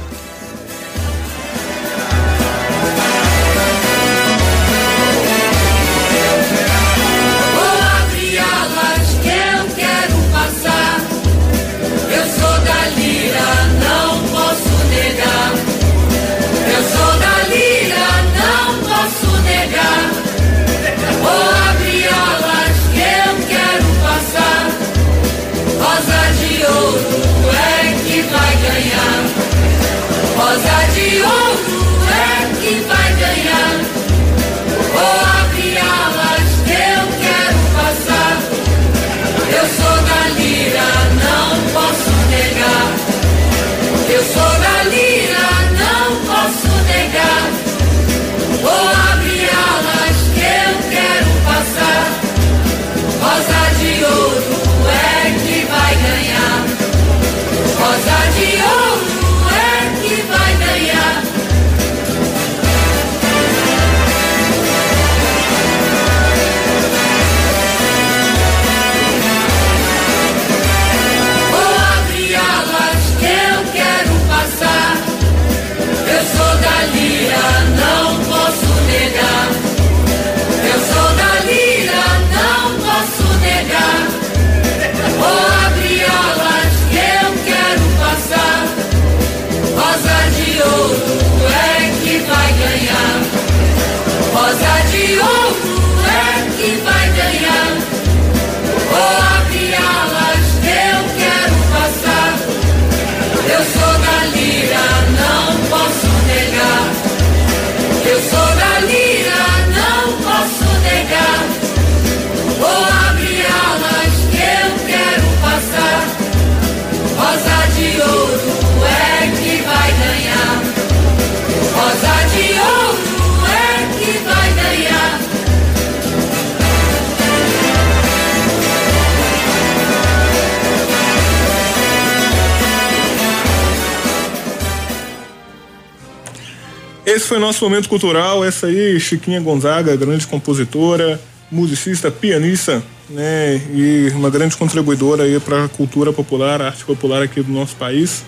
Foi 137.30 137.38
nosso 137.38 137.64
momento 137.64 137.88
cultural. 137.88 138.44
Essa 138.44 138.66
aí, 138.66 138.98
Chiquinha 138.98 139.40
Gonzaga, 139.40 139.96
grande 139.96 140.26
compositora, 140.26 141.20
musicista, 141.48 142.10
pianista, 142.10 142.82
né? 143.08 143.54
E 143.72 144.10
uma 144.16 144.28
grande 144.28 144.56
contribuidora 144.56 145.22
aí 145.22 145.38
para 145.38 145.66
a 145.66 145.68
cultura 145.68 146.12
popular, 146.12 146.60
a 146.60 146.66
arte 146.66 146.84
popular 146.84 147.22
aqui 147.22 147.40
do 147.40 147.52
nosso 147.52 147.76
país. 147.76 148.24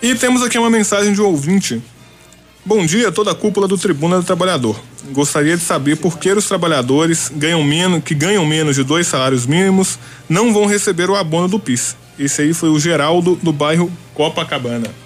E 0.00 0.14
temos 0.14 0.42
aqui 0.42 0.56
uma 0.56 0.70
mensagem 0.70 1.12
de 1.12 1.20
um 1.20 1.26
ouvinte. 1.26 1.82
Bom 2.64 2.86
dia, 2.86 3.12
toda 3.12 3.30
a 3.30 3.34
cúpula 3.34 3.68
do 3.68 3.76
Tribuna 3.76 4.16
do 4.16 4.24
Trabalhador. 4.24 4.80
Gostaria 5.12 5.54
de 5.54 5.62
saber 5.62 5.98
por 5.98 6.18
que 6.18 6.32
os 6.32 6.48
trabalhadores 6.48 7.30
ganham 7.36 7.62
menos, 7.62 8.02
que 8.02 8.14
ganham 8.14 8.46
menos 8.46 8.74
de 8.74 8.82
dois 8.82 9.06
salários 9.06 9.44
mínimos 9.44 9.98
não 10.30 10.50
vão 10.50 10.64
receber 10.64 11.10
o 11.10 11.14
abono 11.14 11.46
do 11.46 11.58
PIS. 11.58 11.94
Esse 12.18 12.40
aí 12.40 12.54
foi 12.54 12.70
o 12.70 12.80
Geraldo 12.80 13.38
do 13.42 13.52
bairro 13.52 13.92
Copacabana. 14.14 15.03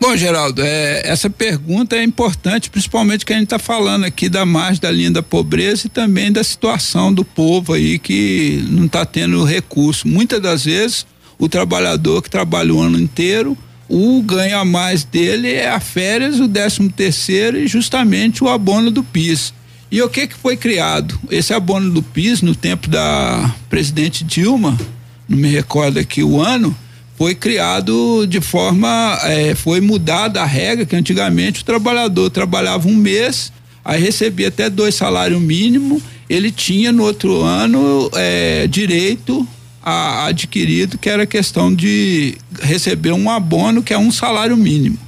Bom, 0.00 0.16
Geraldo, 0.16 0.62
é, 0.62 1.02
essa 1.04 1.28
pergunta 1.28 1.96
é 1.96 2.04
importante, 2.04 2.70
principalmente 2.70 3.26
que 3.26 3.32
a 3.32 3.36
gente 3.36 3.46
está 3.46 3.58
falando 3.58 4.04
aqui 4.04 4.28
da 4.28 4.46
margem 4.46 4.80
da 4.80 4.92
linha 4.92 5.10
da 5.10 5.22
pobreza 5.24 5.88
e 5.88 5.90
também 5.90 6.30
da 6.30 6.44
situação 6.44 7.12
do 7.12 7.24
povo 7.24 7.72
aí 7.72 7.98
que 7.98 8.64
não 8.70 8.86
está 8.86 9.04
tendo 9.04 9.42
recurso. 9.42 10.06
Muitas 10.06 10.40
das 10.40 10.64
vezes, 10.64 11.04
o 11.36 11.48
trabalhador 11.48 12.22
que 12.22 12.30
trabalha 12.30 12.72
o 12.72 12.80
ano 12.80 12.98
inteiro, 12.98 13.58
o 13.88 14.22
ganho 14.22 14.56
a 14.58 14.64
mais 14.64 15.02
dele 15.02 15.52
é 15.52 15.68
a 15.68 15.80
férias, 15.80 16.38
o 16.38 16.46
décimo 16.46 16.90
terceiro 16.92 17.58
e 17.58 17.66
justamente 17.66 18.44
o 18.44 18.48
abono 18.48 18.92
do 18.92 19.02
PIS. 19.02 19.52
E 19.90 20.00
o 20.00 20.08
que 20.08 20.28
que 20.28 20.36
foi 20.36 20.56
criado? 20.56 21.18
Esse 21.28 21.52
abono 21.52 21.90
do 21.90 22.04
PIS 22.04 22.40
no 22.40 22.54
tempo 22.54 22.88
da 22.88 23.52
presidente 23.68 24.22
Dilma, 24.22 24.78
não 25.28 25.38
me 25.38 25.48
recordo 25.48 25.98
aqui 25.98 26.22
o 26.22 26.40
ano, 26.40 26.76
foi 27.18 27.34
criado 27.34 28.24
de 28.28 28.40
forma, 28.40 29.18
eh, 29.24 29.52
foi 29.56 29.80
mudada 29.80 30.40
a 30.40 30.44
regra 30.44 30.86
que 30.86 30.94
antigamente 30.94 31.62
o 31.62 31.64
trabalhador 31.64 32.30
trabalhava 32.30 32.86
um 32.86 32.94
mês, 32.94 33.52
aí 33.84 34.00
recebia 34.00 34.46
até 34.46 34.70
dois 34.70 34.94
salários 34.94 35.40
mínimo, 35.42 36.00
ele 36.30 36.52
tinha 36.52 36.92
no 36.92 37.02
outro 37.02 37.42
ano 37.42 38.08
eh, 38.14 38.68
direito 38.70 39.44
a, 39.82 40.26
adquirido 40.26 40.96
que 40.96 41.10
era 41.10 41.26
questão 41.26 41.74
de 41.74 42.36
receber 42.62 43.10
um 43.10 43.28
abono 43.28 43.82
que 43.82 43.92
é 43.92 43.98
um 43.98 44.12
salário 44.12 44.56
mínimo. 44.56 44.98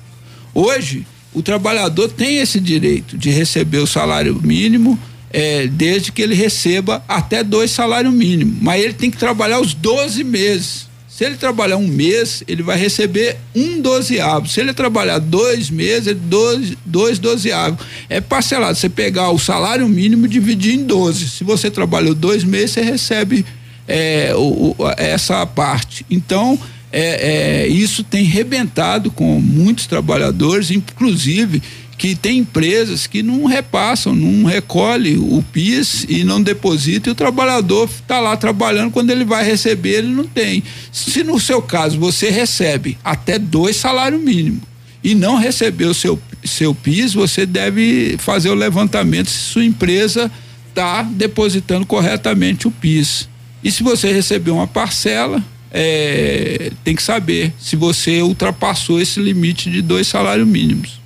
Hoje 0.52 1.06
o 1.32 1.42
trabalhador 1.42 2.08
tem 2.08 2.38
esse 2.38 2.58
direito 2.58 3.16
de 3.16 3.30
receber 3.30 3.78
o 3.78 3.86
salário 3.86 4.34
mínimo 4.42 4.98
eh, 5.32 5.68
desde 5.68 6.10
que 6.10 6.22
ele 6.22 6.34
receba 6.34 7.04
até 7.06 7.44
dois 7.44 7.70
salários 7.70 8.12
mínimos, 8.12 8.56
mas 8.60 8.82
ele 8.82 8.94
tem 8.94 9.12
que 9.12 9.16
trabalhar 9.16 9.60
os 9.60 9.74
12 9.74 10.24
meses. 10.24 10.89
Se 11.20 11.26
ele 11.26 11.36
trabalhar 11.36 11.76
um 11.76 11.86
mês, 11.86 12.42
ele 12.48 12.62
vai 12.62 12.78
receber 12.78 13.36
um 13.54 13.82
dozeavo. 13.82 14.48
Se 14.48 14.58
ele 14.58 14.72
trabalhar 14.72 15.18
dois 15.18 15.68
meses, 15.68 16.16
dois, 16.16 16.72
dois 16.82 17.18
dozeavos. 17.18 17.84
É 18.08 18.22
parcelado. 18.22 18.78
Você 18.78 18.88
pegar 18.88 19.30
o 19.30 19.38
salário 19.38 19.86
mínimo 19.86 20.24
e 20.24 20.30
dividir 20.30 20.76
em 20.76 20.84
12. 20.86 21.28
Se 21.28 21.44
você 21.44 21.70
trabalhou 21.70 22.14
dois 22.14 22.42
meses, 22.42 22.70
você 22.70 22.80
recebe 22.80 23.44
é, 23.86 24.32
o, 24.34 24.74
o, 24.78 24.88
essa 24.96 25.44
parte. 25.44 26.06
Então, 26.10 26.58
é, 26.90 27.64
é, 27.64 27.68
isso 27.68 28.02
tem 28.02 28.24
rebentado 28.24 29.10
com 29.10 29.38
muitos 29.42 29.86
trabalhadores, 29.86 30.70
inclusive 30.70 31.62
que 32.00 32.14
tem 32.14 32.38
empresas 32.38 33.06
que 33.06 33.22
não 33.22 33.44
repassam, 33.44 34.14
não 34.14 34.48
recolhe 34.48 35.18
o 35.18 35.44
PIS 35.52 36.06
e 36.08 36.24
não 36.24 36.40
deposita 36.40 37.10
e 37.10 37.12
o 37.12 37.14
trabalhador 37.14 37.90
está 37.94 38.18
lá 38.18 38.34
trabalhando 38.38 38.90
quando 38.90 39.10
ele 39.10 39.22
vai 39.22 39.44
receber 39.44 39.98
ele 39.98 40.08
não 40.08 40.24
tem. 40.24 40.62
Se 40.90 41.22
no 41.22 41.38
seu 41.38 41.60
caso 41.60 41.98
você 41.98 42.30
recebe 42.30 42.96
até 43.04 43.38
dois 43.38 43.76
salários 43.76 44.18
mínimos 44.18 44.62
e 45.04 45.14
não 45.14 45.36
recebeu 45.36 45.92
seu 45.92 46.18
seu 46.42 46.74
PIS, 46.74 47.12
você 47.12 47.44
deve 47.44 48.16
fazer 48.16 48.48
o 48.48 48.54
levantamento 48.54 49.28
se 49.28 49.38
sua 49.38 49.66
empresa 49.66 50.32
está 50.70 51.02
depositando 51.02 51.84
corretamente 51.84 52.66
o 52.66 52.70
PIS. 52.70 53.28
E 53.62 53.70
se 53.70 53.82
você 53.82 54.10
recebeu 54.10 54.54
uma 54.54 54.66
parcela, 54.66 55.44
é, 55.70 56.72
tem 56.82 56.96
que 56.96 57.02
saber 57.02 57.52
se 57.58 57.76
você 57.76 58.22
ultrapassou 58.22 59.02
esse 59.02 59.20
limite 59.20 59.70
de 59.70 59.82
dois 59.82 60.06
salários 60.06 60.48
mínimos. 60.48 60.99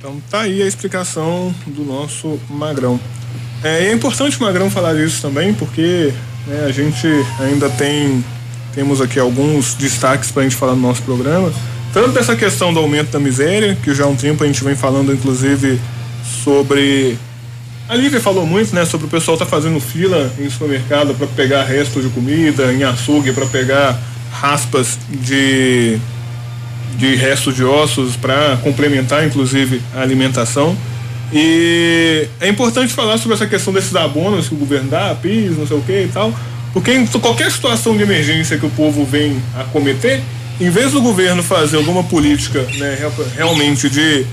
Então 0.00 0.16
tá 0.30 0.40
aí 0.40 0.62
a 0.62 0.66
explicação 0.66 1.54
do 1.66 1.84
nosso 1.84 2.40
Magrão. 2.48 2.98
É, 3.62 3.88
é 3.88 3.92
importante 3.92 4.38
o 4.38 4.42
Magrão 4.42 4.70
falar 4.70 4.94
disso 4.94 5.20
também, 5.20 5.52
porque 5.52 6.10
né, 6.46 6.64
a 6.66 6.72
gente 6.72 7.06
ainda 7.38 7.68
tem 7.68 8.24
temos 8.74 9.02
aqui 9.02 9.20
alguns 9.20 9.74
destaques 9.74 10.30
para 10.30 10.40
a 10.40 10.44
gente 10.44 10.56
falar 10.56 10.74
no 10.74 10.80
nosso 10.80 11.02
programa. 11.02 11.52
Tanto 11.92 12.12
dessa 12.12 12.34
questão 12.34 12.72
do 12.72 12.80
aumento 12.80 13.10
da 13.10 13.20
miséria, 13.20 13.76
que 13.82 13.94
já 13.94 14.04
há 14.04 14.06
um 14.06 14.16
tempo 14.16 14.42
a 14.42 14.46
gente 14.46 14.64
vem 14.64 14.74
falando, 14.74 15.12
inclusive, 15.12 15.78
sobre. 16.42 17.18
A 17.86 17.94
Lívia 17.94 18.20
falou 18.20 18.46
muito, 18.46 18.74
né, 18.74 18.86
sobre 18.86 19.06
o 19.06 19.10
pessoal 19.10 19.36
tá 19.36 19.44
fazendo 19.44 19.78
fila 19.80 20.32
em 20.38 20.48
supermercado 20.48 21.12
para 21.12 21.26
pegar 21.26 21.64
restos 21.64 22.04
de 22.04 22.08
comida, 22.08 22.72
em 22.72 22.84
açougue 22.84 23.32
para 23.34 23.44
pegar 23.44 24.00
raspas 24.32 24.96
de 25.10 26.00
de 26.96 27.14
restos 27.16 27.54
de 27.54 27.64
ossos 27.64 28.16
para 28.16 28.58
complementar, 28.58 29.26
inclusive, 29.26 29.80
a 29.94 30.00
alimentação. 30.00 30.76
E 31.32 32.26
é 32.40 32.48
importante 32.48 32.92
falar 32.92 33.16
sobre 33.18 33.34
essa 33.34 33.46
questão 33.46 33.72
desses 33.72 33.94
abonos 33.94 34.48
que 34.48 34.54
o 34.54 34.58
governo 34.58 34.90
dá, 34.90 35.14
PIS, 35.14 35.56
não 35.56 35.66
sei 35.66 35.76
o 35.76 35.82
que 35.82 36.04
e 36.04 36.10
tal, 36.12 36.34
porque 36.72 36.92
em 36.92 37.06
qualquer 37.06 37.50
situação 37.50 37.96
de 37.96 38.02
emergência 38.02 38.58
que 38.58 38.66
o 38.66 38.70
povo 38.70 39.04
vem 39.04 39.40
a 39.58 39.64
cometer, 39.64 40.20
em 40.60 40.70
vez 40.70 40.92
do 40.92 41.00
governo 41.00 41.42
fazer 41.42 41.76
alguma 41.76 42.02
política 42.04 42.60
né, 42.78 42.98
realmente 43.36 43.88
de 43.88 44.26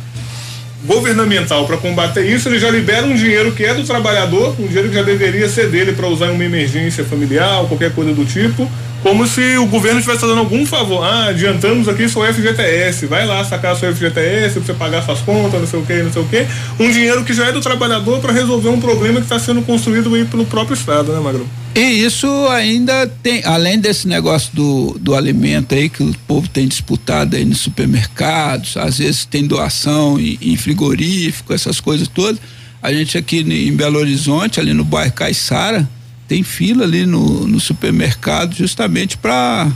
governamental 0.86 1.66
para 1.66 1.78
combater 1.78 2.26
isso, 2.26 2.48
ele 2.48 2.60
já 2.60 2.70
libera 2.70 3.06
um 3.06 3.16
dinheiro 3.16 3.52
que 3.52 3.64
é 3.64 3.74
do 3.74 3.84
trabalhador, 3.84 4.56
um 4.60 4.68
dinheiro 4.68 4.90
que 4.90 4.95
já 4.95 5.04
deveria 5.04 5.49
ser 5.49 5.70
dele 5.70 5.94
para 5.94 6.08
usar 6.08 6.28
em 6.28 6.32
uma 6.32 6.45
emergência 6.45 7.04
familiar, 7.04 7.66
qualquer 7.68 7.91
coisa 7.94 8.14
do 8.14 8.24
tipo, 8.26 8.70
como 9.02 9.26
se 9.28 9.58
o 9.58 9.66
governo 9.68 9.99
estivesse 9.99 10.26
dando 10.26 10.40
algum 10.40 10.66
favor. 10.66 11.04
Ah, 11.04 11.28
adiantamos 11.28 11.88
aqui 11.88 12.08
seu 12.10 12.22
FGTS, 12.22 13.06
vai 13.06 13.26
lá 13.26 13.44
sacar 13.44 13.76
seu 13.76 13.94
FGTS 13.94 14.56
para 14.56 14.64
você 14.64 14.74
pagar 14.74 15.02
suas 15.04 15.20
contas, 15.20 15.60
não 15.60 15.68
sei 15.68 15.80
o 15.80 15.86
que, 15.86 16.04
não 16.04 16.12
sei 16.12 16.22
o 16.22 16.26
que. 16.26 16.45
Um 16.80 16.91
dinheiro 16.91 17.24
que 17.24 17.34
já 17.34 17.48
é 17.48 17.52
do 17.52 17.62
trabalhador 17.62 18.20
para 18.20 18.34
resolver 18.34 18.70
um 18.70 18.80
problema 18.80 19.20
que 19.20 19.26
está 19.26 19.40
sendo 19.40 19.62
construído 19.62 20.14
aí 20.14 20.26
pelo 20.26 20.45
próprio 20.45 20.74
Estado, 20.74 21.12
né, 21.12 21.20
Magro? 21.20 21.48
E 21.78 22.04
isso 22.04 22.28
ainda 22.48 23.06
tem, 23.06 23.44
além 23.45 23.78
desse 23.78 24.08
negócio 24.08 24.49
do, 24.52 24.98
do 24.99 25.14
alimento 25.14 25.76
aí 25.76 25.88
que 25.88 26.02
o 26.02 26.12
povo 26.28 26.49
tem 26.49 26.68
disputado 26.68 27.36
aí 27.36 27.45
nos 27.45 27.60
supermercados, 27.60 28.76
às 28.78 28.98
vezes 28.98 29.26
tem 29.26 29.45
doação 29.45 30.20
em, 30.20 30.40
em 30.41 30.58
frigorífico, 30.58 31.54
essas 31.54 31.80
coisas 31.80 32.08
todas. 32.08 32.41
A 32.82 32.91
gente 32.91 33.16
aqui 33.16 33.41
em 33.41 33.76
Belo 33.76 33.99
Horizonte, 33.99 34.60
ali 34.60 34.74
no 34.74 34.84
bairro 34.84 35.14
Caiçara, 35.14 35.88
tem 36.28 36.41
fila 36.41 36.84
ali 36.84 37.06
no, 37.06 37.45
no 37.45 37.60
supermercado 37.60 38.56
justamente 38.56 39.16
para 39.16 39.72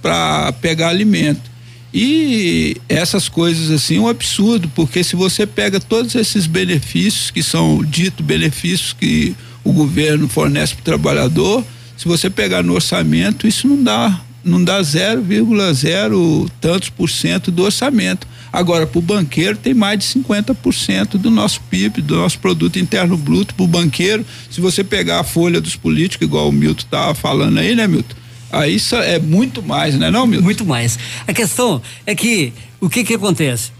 para 0.00 0.52
pegar 0.52 0.88
alimento. 0.88 1.50
E 1.92 2.76
essas 2.88 3.28
coisas 3.28 3.72
assim 3.72 3.96
é 3.96 4.00
um 4.00 4.08
absurdo, 4.08 4.70
porque 4.72 5.02
se 5.02 5.16
você 5.16 5.44
pega 5.48 5.80
todos 5.80 6.14
esses 6.14 6.46
benefícios 6.46 7.32
que 7.32 7.42
são 7.42 7.84
dito 7.84 8.22
benefícios 8.22 8.92
que 8.92 9.34
o 9.64 9.72
governo 9.72 10.28
fornece 10.28 10.74
para 10.74 10.80
o 10.80 10.84
trabalhador, 10.84 11.64
se 11.96 12.08
você 12.08 12.30
pegar 12.30 12.62
no 12.62 12.72
orçamento, 12.72 13.46
isso 13.46 13.68
não 13.68 13.82
dá, 13.82 14.20
não 14.42 14.64
dá 14.64 14.80
0,0 14.80 16.50
tantos 16.60 16.88
por 16.88 17.10
cento 17.10 17.50
do 17.50 17.62
orçamento. 17.62 18.26
Agora, 18.52 18.86
para 18.86 18.98
o 18.98 19.02
banqueiro, 19.02 19.56
tem 19.56 19.74
mais 19.74 19.98
de 19.98 20.06
50% 20.06 21.18
do 21.18 21.30
nosso 21.30 21.60
PIB, 21.62 22.00
do 22.00 22.16
nosso 22.16 22.38
produto 22.38 22.78
interno 22.78 23.16
bruto. 23.16 23.54
Para 23.54 23.64
o 23.64 23.68
banqueiro, 23.68 24.24
se 24.50 24.60
você 24.60 24.82
pegar 24.82 25.20
a 25.20 25.24
folha 25.24 25.60
dos 25.60 25.76
políticos, 25.76 26.26
igual 26.26 26.48
o 26.48 26.52
Milton 26.52 26.84
estava 26.84 27.14
falando 27.14 27.58
aí, 27.58 27.76
né, 27.76 27.86
Milton? 27.86 28.16
Aí 28.50 28.74
isso 28.74 28.96
é 28.96 29.18
muito 29.18 29.62
mais, 29.62 29.94
né, 29.94 30.10
não, 30.10 30.26
Milton? 30.26 30.44
Muito 30.44 30.64
mais. 30.64 30.98
A 31.28 31.32
questão 31.32 31.80
é 32.04 32.14
que 32.14 32.52
o 32.80 32.88
que 32.88 33.04
que 33.04 33.14
acontece? 33.14 33.72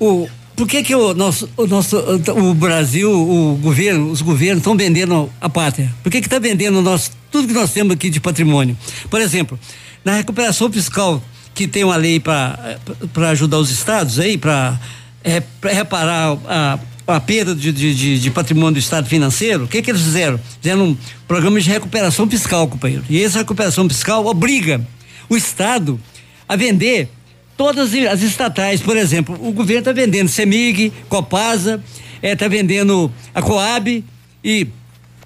O, 0.00 0.28
por 0.58 0.66
que 0.66 0.82
que 0.82 0.92
o 0.92 1.14
nosso, 1.14 1.48
o 1.56 1.68
nosso, 1.68 1.96
o 1.96 2.52
Brasil, 2.52 3.12
o 3.12 3.54
governo, 3.62 4.10
os 4.10 4.20
governos 4.20 4.58
estão 4.58 4.76
vendendo 4.76 5.30
a 5.40 5.48
pátria? 5.48 5.94
Por 6.02 6.10
que 6.10 6.20
que 6.20 6.26
está 6.26 6.40
vendendo 6.40 6.82
nosso, 6.82 7.12
tudo 7.30 7.46
que 7.46 7.54
nós 7.54 7.72
temos 7.72 7.92
aqui 7.94 8.10
de 8.10 8.18
patrimônio? 8.18 8.76
Por 9.08 9.20
exemplo, 9.20 9.56
na 10.04 10.16
recuperação 10.16 10.70
fiscal 10.70 11.22
que 11.54 11.68
tem 11.68 11.84
uma 11.84 11.94
lei 11.94 12.18
para 12.18 12.76
ajudar 13.30 13.58
os 13.58 13.70
estados 13.70 14.18
aí, 14.18 14.36
para 14.36 14.80
é, 15.22 15.40
reparar 15.62 16.36
a, 16.48 16.78
a 17.06 17.20
perda 17.20 17.54
de, 17.54 17.72
de, 17.72 18.18
de, 18.18 18.30
patrimônio 18.32 18.74
do 18.74 18.80
Estado 18.80 19.08
financeiro, 19.08 19.62
o 19.62 19.68
que, 19.68 19.80
que 19.80 19.92
eles 19.92 20.02
fizeram? 20.02 20.40
Fizeram 20.60 20.88
um 20.88 20.96
programa 21.28 21.60
de 21.60 21.70
recuperação 21.70 22.28
fiscal, 22.28 22.66
companheiro. 22.66 23.04
E 23.08 23.22
essa 23.22 23.38
recuperação 23.38 23.88
fiscal 23.88 24.26
obriga 24.26 24.84
o 25.28 25.36
Estado 25.36 26.00
a 26.48 26.56
vender 26.56 27.08
todas 27.58 27.92
as 27.92 28.22
estatais. 28.22 28.80
Por 28.80 28.96
exemplo, 28.96 29.36
o 29.42 29.52
governo 29.52 29.80
está 29.80 29.92
vendendo 29.92 30.28
Semig, 30.28 30.92
Copasa, 31.08 31.82
está 32.22 32.46
vendendo 32.46 33.12
a 33.34 33.42
Coab 33.42 34.04
e, 34.42 34.66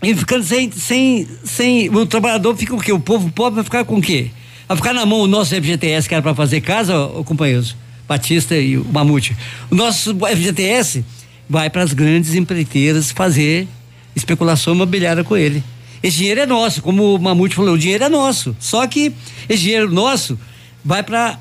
e 0.03 0.15
ficando 0.15 0.43
sem, 0.43 0.73
sem, 0.73 1.29
sem. 1.45 1.95
O 1.95 2.07
trabalhador 2.07 2.57
fica 2.57 2.75
o 2.75 2.81
quê? 2.81 2.91
O 2.91 2.99
povo 2.99 3.31
pobre 3.31 3.57
vai 3.57 3.65
ficar 3.65 3.85
com 3.85 3.99
o 3.99 4.03
quê? 4.03 4.31
Vai 4.67 4.77
ficar 4.79 4.95
na 4.95 5.05
mão 5.05 5.21
o 5.21 5.27
nosso 5.27 5.55
FGTS 5.55 6.09
que 6.09 6.15
era 6.15 6.23
para 6.23 6.35
fazer 6.35 6.63
casa, 6.63 6.99
ô, 6.99 7.23
companheiros? 7.23 7.77
Batista 8.09 8.57
e 8.57 8.79
o 8.79 8.85
Mamute. 8.85 9.37
O 9.71 9.75
nosso 9.75 10.15
FGTS 10.15 11.05
vai 11.49 11.69
para 11.69 11.83
as 11.83 11.93
grandes 11.93 12.35
empreiteiras 12.35 13.11
fazer 13.11 13.69
especulação 14.17 14.75
imobiliária 14.75 15.23
com 15.23 15.37
ele. 15.37 15.63
Esse 16.03 16.17
dinheiro 16.17 16.41
é 16.41 16.47
nosso, 16.47 16.83
como 16.83 17.15
o 17.15 17.19
Mamute 17.19 17.55
falou, 17.55 17.75
o 17.75 17.79
dinheiro 17.79 18.05
é 18.05 18.09
nosso. 18.09 18.57
Só 18.59 18.87
que 18.87 19.13
esse 19.49 19.63
dinheiro 19.63 19.93
nosso 19.93 20.39
vai 20.85 21.03
para 21.03 21.39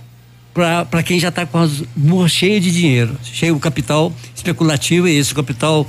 para 0.53 1.03
quem 1.03 1.19
já 1.19 1.29
está 1.29 1.45
com 1.45 1.57
as 1.57 1.83
mãos 1.95 2.31
cheias 2.31 2.63
de 2.63 2.71
dinheiro, 2.71 3.17
cheio 3.23 3.55
o 3.55 3.59
capital 3.59 4.11
especulativo 4.35 5.07
isso, 5.07 5.31
o 5.31 5.35
capital 5.35 5.87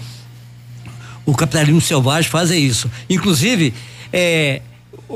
o 1.25 1.35
capitalismo 1.35 1.81
selvagem 1.81 2.31
faz 2.31 2.51
é 2.51 2.57
isso. 2.57 2.91
Inclusive, 3.09 3.73
é, 4.13 4.61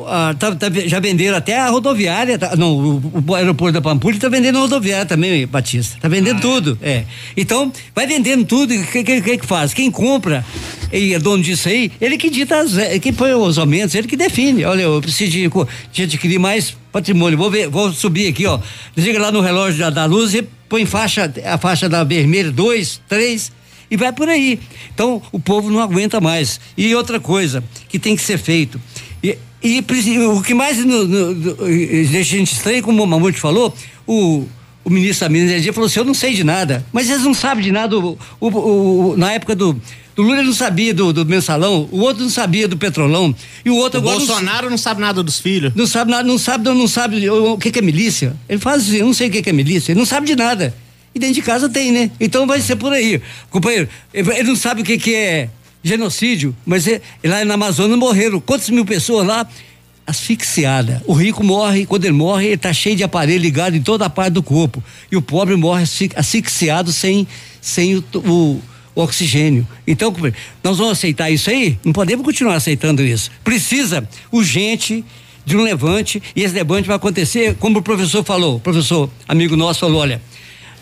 ah, 0.07 0.35
tá, 0.39 0.55
tá, 0.55 0.67
já 0.87 1.01
venderam 1.01 1.37
até 1.37 1.59
a 1.59 1.69
rodoviária, 1.69 2.39
tá, 2.39 2.57
não, 2.57 2.73
o, 2.77 3.23
o, 3.27 3.35
aeroporto 3.35 3.75
da 3.75 3.81
Pampulha 3.81 4.17
está 4.17 4.29
vendendo 4.29 4.59
a 4.59 4.61
rodoviária 4.63 5.07
também, 5.07 5.47
Batista. 5.47 5.97
Está 5.97 6.09
vendendo 6.09 6.39
ah, 6.39 6.41
tudo, 6.41 6.79
é. 6.83 7.05
Então, 7.37 7.73
vai 7.95 8.07
vendendo 8.07 8.45
tudo, 8.45 8.75
o 8.75 8.87
que, 8.87 9.05
que, 9.05 9.21
que, 9.21 9.39
que 9.39 9.47
faz? 9.47 9.73
Quem 9.73 9.91
compra 9.91 10.45
e 10.93 11.15
é 11.15 11.19
dono 11.19 11.43
disso 11.43 11.69
aí, 11.69 11.91
ele 12.01 12.17
que 12.17 12.31
dita, 12.31 12.59
as, 12.61 12.73
quem 13.01 13.13
põe 13.13 13.33
os 13.35 13.59
aumentos, 13.59 13.95
ele 13.95 14.07
que 14.07 14.17
define. 14.17 14.65
Olha, 14.65 14.83
eu 14.83 15.01
preciso 15.01 15.31
de, 15.31 15.51
de 15.93 16.03
adquirir 16.03 16.39
mais 16.39 16.77
patrimônio, 16.93 17.39
vou 17.39 17.51
ver, 17.51 17.69
vou 17.69 17.93
subir 17.93 18.29
aqui, 18.29 18.47
ó. 18.47 18.59
Liga 18.97 19.19
lá 19.19 19.31
no 19.31 19.41
relógio 19.41 19.79
da, 19.79 19.91
da 19.91 20.05
luz 20.05 20.35
e 20.35 20.43
põe 20.69 20.87
faixa, 20.87 21.33
a 21.45 21.59
faixa 21.59 21.89
da 21.89 22.05
vermelha, 22.05 22.51
dois, 22.51 23.01
três, 23.09 23.53
e 23.91 23.97
vai 23.97 24.13
por 24.13 24.29
aí. 24.29 24.59
Então, 24.95 25.23
o 25.31 25.39
povo 25.39 25.71
não 25.71 25.81
aguenta 25.81 26.21
mais. 26.21 26.61
E 26.77 26.95
outra 26.95 27.21
coisa 27.21 27.63
que 27.89 27.99
tem 27.99 28.17
que 28.17 28.23
ser 28.23 28.39
feito, 28.39 28.81
e, 29.63 29.85
e 30.07 30.19
o 30.21 30.43
que 30.43 30.55
mais 30.55 30.79
no, 30.85 31.07
no, 31.07 31.35
no, 31.35 31.55
deixa 31.55 32.35
a 32.35 32.39
gente 32.39 32.53
estranho, 32.53 32.83
como 32.83 33.03
o 33.03 33.07
Mamute 33.07 33.41
falou, 33.41 33.75
o, 34.07 34.45
o 34.85 34.91
ministro 34.91 35.27
da 35.27 35.33
Minas 35.33 35.51
e 35.51 35.53
Energia 35.55 35.73
falou 35.73 35.87
assim: 35.87 35.99
eu 35.99 36.05
não 36.05 36.15
sei 36.15 36.35
de 36.35 36.45
nada. 36.45 36.87
Mas 36.93 37.11
eles 37.11 37.25
não 37.25 37.35
sabem 37.35 37.65
de 37.65 37.73
nada. 37.73 37.99
O, 37.99 38.19
o, 38.39 38.49
o, 38.49 39.17
na 39.17 39.33
época 39.33 39.57
do, 39.57 39.73
do 40.15 40.23
Lula 40.23 40.39
ele 40.39 40.47
não 40.47 40.55
sabia 40.55 40.95
do, 40.95 41.13
do 41.13 41.27
mensalão, 41.27 41.89
o 41.91 41.99
outro 41.99 42.23
não 42.23 42.31
sabia 42.31 42.69
do 42.69 42.77
petrolão. 42.77 43.35
E 43.65 43.71
o 43.71 43.77
outro 43.77 43.99
o 43.99 44.03
Bolsonaro 44.03 44.65
não, 44.65 44.71
não, 44.71 44.79
sabe 44.79 45.01
nada 45.01 45.23
dos 45.23 45.41
filhos. 45.41 45.73
Não 45.75 45.87
sabe 45.87 46.11
nada, 46.11 46.23
não 46.23 46.39
sabe, 46.39 46.69
não 46.69 46.87
sabe 46.87 47.29
o, 47.29 47.55
o 47.55 47.59
que, 47.59 47.73
que 47.73 47.81
é 47.81 47.83
milícia. 47.83 48.37
Ele 48.49 48.61
faz 48.61 48.83
assim, 48.83 48.99
eu 48.99 49.07
não 49.07 49.15
sei 49.15 49.29
o 49.29 49.31
que, 49.31 49.43
que 49.43 49.51
é 49.51 49.53
milícia, 49.53 49.93
ele 49.93 49.99
não 49.99 50.07
sabe 50.07 50.27
de 50.27 50.37
nada. 50.37 50.73
E 51.15 51.19
dentro 51.19 51.35
de 51.35 51.43
casa 51.43 51.69
tem, 51.69 51.91
né? 51.91 52.11
Então 52.21 52.47
vai 52.47 52.61
ser 52.61 52.77
por 52.77 52.93
aí. 52.93 53.21
Companheiro, 53.51 53.89
ele 54.13 54.43
não 54.45 54.57
sabe 54.57 54.83
o 54.83 54.85
que, 54.85 54.99
que 54.99 55.15
é 55.15 55.49
genocídio, 55.89 56.55
mas 56.65 56.87
é, 56.87 57.01
lá 57.25 57.45
na 57.45 57.55
Amazônia 57.55 57.97
morreram 57.97 58.41
quantas 58.41 58.71
mil 58.71 58.85
pessoas 58.85 59.27
lá? 59.27 59.47
asfixiada. 60.07 61.03
O 61.05 61.13
rico 61.13 61.43
morre, 61.43 61.85
quando 61.85 62.05
ele 62.05 62.13
morre, 62.13 62.47
ele 62.47 62.55
está 62.55 62.73
cheio 62.73 62.95
de 62.95 63.03
aparelho 63.03 63.43
ligado 63.43 63.77
em 63.77 63.83
toda 63.83 64.07
a 64.07 64.11
parte 64.11 64.35
do 64.35 64.43
corpo. 64.43 64.83
E 65.11 65.17
o 65.17 65.23
pobre 65.23 65.57
morre 65.57 65.85
asfixiado 66.15 66.93
sem, 66.93 67.27
sem 67.61 67.97
o, 67.97 68.05
o, 68.15 68.63
o 68.95 69.03
oxigênio. 69.03 69.67
Então, 69.85 70.15
nós 70.63 70.79
vamos 70.79 70.93
aceitar 70.93 71.29
isso 71.31 71.51
aí? 71.51 71.77
Não 71.85 71.93
podemos 71.93 72.25
continuar 72.25 72.55
aceitando 72.55 73.03
isso. 73.03 73.33
Precisa 73.43 74.09
urgente 74.31 75.05
de 75.45 75.57
um 75.57 75.63
levante, 75.63 76.21
e 76.35 76.43
esse 76.43 76.55
levante 76.55 76.89
vai 76.89 76.97
acontecer, 76.97 77.55
como 77.55 77.79
o 77.79 77.83
professor 77.83 78.25
falou, 78.25 78.57
o 78.57 78.61
professor, 78.61 79.09
amigo 79.29 79.57
nosso, 79.57 79.79
falou: 79.79 80.01
olha, 80.01 80.21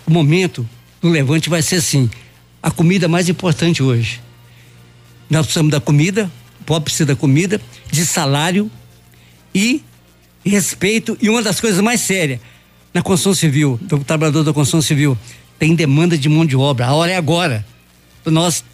o 0.07 0.11
momento 0.11 0.67
do 1.03 1.11
levante 1.11 1.51
vai 1.51 1.61
ser 1.61 1.77
assim: 1.77 2.09
a 2.63 2.71
comida 2.71 3.07
mais 3.07 3.29
importante 3.29 3.83
hoje. 3.83 4.23
Nós 5.29 5.47
precisamos 5.47 5.71
da 5.71 5.81
comida, 5.81 6.31
o 6.61 6.65
pobre 6.65 6.85
precisa 6.85 7.07
da 7.07 7.17
comida, 7.17 7.61
de 7.91 8.05
salário 8.05 8.71
e 9.55 9.83
respeito. 10.45 11.17
E 11.21 11.29
uma 11.29 11.43
das 11.43 11.61
coisas 11.61 11.81
mais 11.81 12.01
sérias, 12.01 12.41
na 12.93 13.03
construção 13.03 13.35
civil, 13.35 13.79
do 13.83 13.99
trabalhador 14.05 14.45
da 14.45 14.53
construção 14.53 14.83
civil, 14.83 15.19
tem 15.59 15.75
demanda 15.75 16.17
de 16.17 16.29
mão 16.29 16.45
de 16.45 16.57
obra. 16.57 16.87
A 16.87 16.95
hora 16.95 17.13
é 17.13 17.17
agora. 17.17 17.65
Nós 18.25 18.65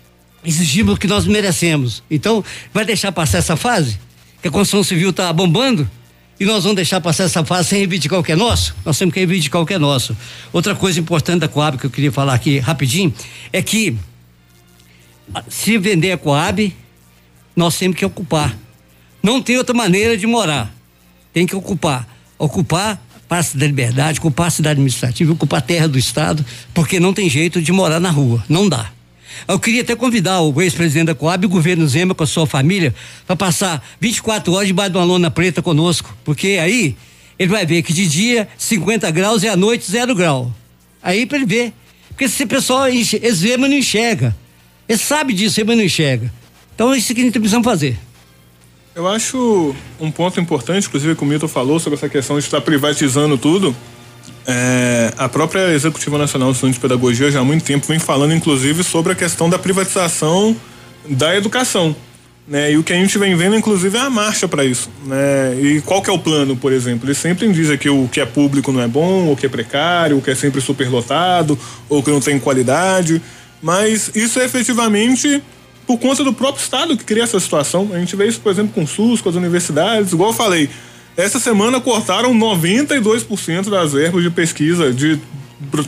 exigimos 0.45 0.95
o 0.95 0.97
que 0.97 1.07
nós 1.07 1.27
merecemos. 1.27 2.03
Então, 2.11 2.45
vai 2.73 2.85
deixar 2.85 3.13
passar 3.13 3.39
essa 3.39 3.57
fase? 3.57 3.99
Que 4.43 4.49
a 4.49 4.51
construção 4.51 4.83
civil 4.83 5.11
está 5.11 5.33
bombando? 5.33 5.89
E 6.39 6.45
nós 6.47 6.63
vamos 6.63 6.77
deixar 6.77 7.03
passar 7.03 7.25
essa 7.25 7.45
fase 7.45 7.69
sem 7.69 7.79
reivindicar 7.81 8.19
o 8.19 8.23
que 8.23 8.33
é 8.33 8.37
nosso? 8.37 8.75
Nós 8.85 8.99
temos 8.99 9.13
que 9.13 9.21
reivindicar 9.21 9.61
o 9.61 9.67
que 9.67 9.75
é 9.75 9.79
nosso. 9.79 10.17
Outra 10.51 10.75
coisa 10.75 10.99
importante 10.99 11.41
da 11.41 11.49
Coab 11.49 11.77
que 11.77 11.85
eu 11.85 11.91
queria 11.91 12.11
falar 12.11 12.33
aqui 12.33 12.59
rapidinho 12.59 13.13
é 13.53 13.61
que 13.61 13.95
se 15.49 15.79
vender 15.79 16.13
a 16.13 16.19
Coab, 16.19 16.75
nós 17.55 17.77
temos 17.79 17.97
que 17.97 18.05
ocupar. 18.05 18.57
Não 19.23 19.43
tem 19.43 19.57
outra 19.59 19.75
maneira 19.75 20.17
de 20.17 20.27
morar. 20.27 20.75
Tem 21.33 21.47
que 21.47 21.55
ocupar. 21.55 22.09
Ocupar 22.39 23.01
Praça 23.31 23.57
da 23.57 23.65
Liberdade, 23.65 24.19
ocupar 24.19 24.49
a 24.49 24.51
cidade 24.51 24.73
administrativa, 24.73 25.33
ocupar 25.33 25.61
a 25.61 25.63
terra 25.63 25.87
do 25.87 25.97
Estado, 25.97 26.45
porque 26.75 26.99
não 26.99 27.15
tem 27.15 27.31
jeito 27.31 27.63
de 27.63 27.71
morar 27.71 28.01
na 28.01 28.11
rua. 28.11 28.45
Não 28.49 28.69
dá. 28.69 28.91
Eu 29.47 29.57
queria 29.57 29.83
até 29.83 29.95
convidar 29.95 30.41
o 30.41 30.61
ex-presidente 30.61 31.07
da 31.07 31.15
Coab, 31.15 31.47
o 31.47 31.49
governo 31.49 31.87
Zema, 31.87 32.13
com 32.13 32.25
a 32.25 32.27
sua 32.27 32.45
família, 32.45 32.93
para 33.29 33.37
passar 33.37 33.87
24 34.01 34.53
horas 34.53 34.67
debaixo 34.67 34.91
de 34.91 34.99
uma 34.99 35.05
lona 35.05 35.31
preta 35.31 35.63
conosco. 35.63 36.13
Porque 36.25 36.59
aí 36.61 36.97
ele 37.39 37.49
vai 37.49 37.65
ver 37.65 37.83
que 37.83 37.93
de 37.93 38.09
dia 38.09 38.49
50 38.59 39.09
graus 39.13 39.45
e 39.45 39.49
à 39.49 39.57
noite 39.57 39.89
zero 39.89 40.13
grau. 40.13 40.53
Aí 41.01 41.25
para 41.25 41.39
ele 41.39 41.47
ver. 41.47 41.73
Porque 42.09 42.25
esse 42.25 42.45
pessoal, 42.47 42.89
esse 42.89 43.17
Zema 43.33 43.69
não 43.69 43.77
enxerga. 43.77 44.37
Ele 44.91 44.99
sabe 44.99 45.33
disso, 45.33 45.63
mas 45.65 45.77
não 45.77 45.85
enxerga. 45.85 46.33
Então 46.75 46.93
é 46.93 46.99
isso 46.99 47.15
que 47.15 47.21
a 47.21 47.25
gente 47.25 47.39
precisa 47.39 47.63
fazer. 47.63 47.97
Eu 48.93 49.07
acho 49.07 49.73
um 50.01 50.11
ponto 50.11 50.41
importante, 50.41 50.89
inclusive 50.89 51.15
que 51.15 51.23
o 51.23 51.27
Milton 51.27 51.47
falou 51.47 51.79
sobre 51.79 51.97
essa 51.97 52.09
questão 52.09 52.37
de 52.37 52.45
estar 52.45 52.61
privatizando 52.61 53.39
tudo. 53.39 53.75
É, 54.45 55.13
a 55.17 55.29
própria 55.29 55.73
Executiva 55.73 56.19
Nacional 56.19 56.53
de 56.53 56.81
Pedagogia 56.81 57.31
já 57.31 57.39
há 57.39 57.45
muito 57.45 57.65
tempo 57.65 57.87
vem 57.87 58.01
falando, 58.01 58.35
inclusive, 58.35 58.83
sobre 58.83 59.13
a 59.13 59.15
questão 59.15 59.49
da 59.49 59.61
privatização 59.61 60.57
da 61.09 61.37
educação. 61.37 61.95
Né? 62.49 62.73
E 62.73 62.77
o 62.77 62.83
que 62.83 62.93
a 62.93 62.97
gente 62.97 63.17
vem 63.17 63.37
vendo, 63.37 63.55
inclusive, 63.55 63.97
é 63.97 64.01
a 64.01 64.11
marcha 64.11 64.49
para 64.49 64.65
isso. 64.65 64.91
Né? 65.07 65.57
E 65.63 65.81
qual 65.83 66.03
que 66.03 66.11
é 66.11 66.13
o 66.13 66.19
plano, 66.19 66.57
por 66.57 66.73
exemplo? 66.73 67.07
Eles 67.07 67.19
sempre 67.19 67.47
dizem 67.53 67.79
que 67.79 67.89
o 67.89 68.09
que 68.09 68.21
é 68.21 68.27
público 68.27 68.73
não 68.73 68.83
é 68.83 68.89
bom, 68.89 69.27
ou 69.27 69.37
que 69.37 69.47
é 69.47 69.49
precário, 69.49 70.17
ou 70.17 70.23
que 70.23 70.33
é 70.33 70.35
sempre 70.35 70.61
superlotado, 70.61 71.57
ou 71.89 72.03
que 72.03 72.11
não 72.11 72.21
tem 72.21 72.41
qualidade. 72.41 73.23
Mas 73.63 74.11
isso 74.15 74.41
é 74.41 74.45
efetivamente 74.45 75.43
por 75.87 75.99
conta 75.99 76.23
do 76.23 76.33
próprio 76.33 76.63
Estado 76.63 76.97
que 76.97 77.05
cria 77.05 77.25
essa 77.25 77.39
situação. 77.41 77.91
A 77.93 77.99
gente 77.99 78.15
vê 78.15 78.27
isso, 78.27 78.41
por 78.41 78.53
exemplo, 78.53 78.73
com 78.73 78.85
o 78.85 78.87
SUS, 78.87 79.21
com 79.21 79.29
as 79.29 79.35
universidades, 79.35 80.13
igual 80.13 80.31
eu 80.31 80.35
falei. 80.35 80.71
Essa 81.17 81.39
semana 81.39 81.81
cortaram 81.81 82.33
92% 82.35 83.69
das 83.69 83.93
verbas 83.93 84.23
de 84.23 84.31
pesquisa 84.31 84.93
de, 84.93 85.19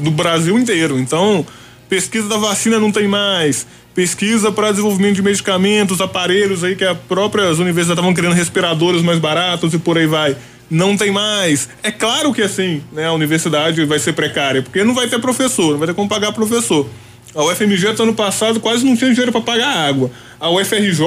do 0.00 0.10
Brasil 0.10 0.58
inteiro. 0.58 0.98
Então, 0.98 1.46
pesquisa 1.88 2.28
da 2.28 2.36
vacina 2.36 2.80
não 2.80 2.90
tem 2.90 3.06
mais, 3.06 3.66
pesquisa 3.94 4.50
para 4.50 4.70
desenvolvimento 4.70 5.14
de 5.14 5.22
medicamentos, 5.22 6.00
aparelhos 6.00 6.64
aí 6.64 6.74
que 6.74 6.84
as 6.84 6.98
próprias 6.98 7.58
universidades 7.58 7.98
estavam 7.98 8.14
criando 8.14 8.34
respiradores 8.34 9.02
mais 9.02 9.18
baratos 9.18 9.72
e 9.72 9.78
por 9.78 9.96
aí 9.96 10.06
vai. 10.06 10.36
Não 10.70 10.96
tem 10.96 11.10
mais. 11.10 11.68
É 11.82 11.90
claro 11.90 12.32
que 12.32 12.42
assim, 12.42 12.82
né, 12.92 13.06
a 13.06 13.12
universidade 13.12 13.84
vai 13.84 13.98
ser 13.98 14.14
precária, 14.14 14.62
porque 14.62 14.82
não 14.82 14.94
vai 14.94 15.06
ter 15.06 15.20
professor, 15.20 15.72
não 15.72 15.78
vai 15.78 15.86
ter 15.86 15.94
como 15.94 16.08
pagar 16.08 16.32
professor. 16.32 16.88
A 17.34 17.42
UFMG 17.44 17.94
ano 17.98 18.14
passado 18.14 18.60
quase 18.60 18.84
não 18.84 18.94
tinha 18.94 19.10
dinheiro 19.10 19.32
para 19.32 19.40
pagar 19.40 19.68
água. 19.68 20.10
A 20.38 20.50
UFRJ, 20.50 21.00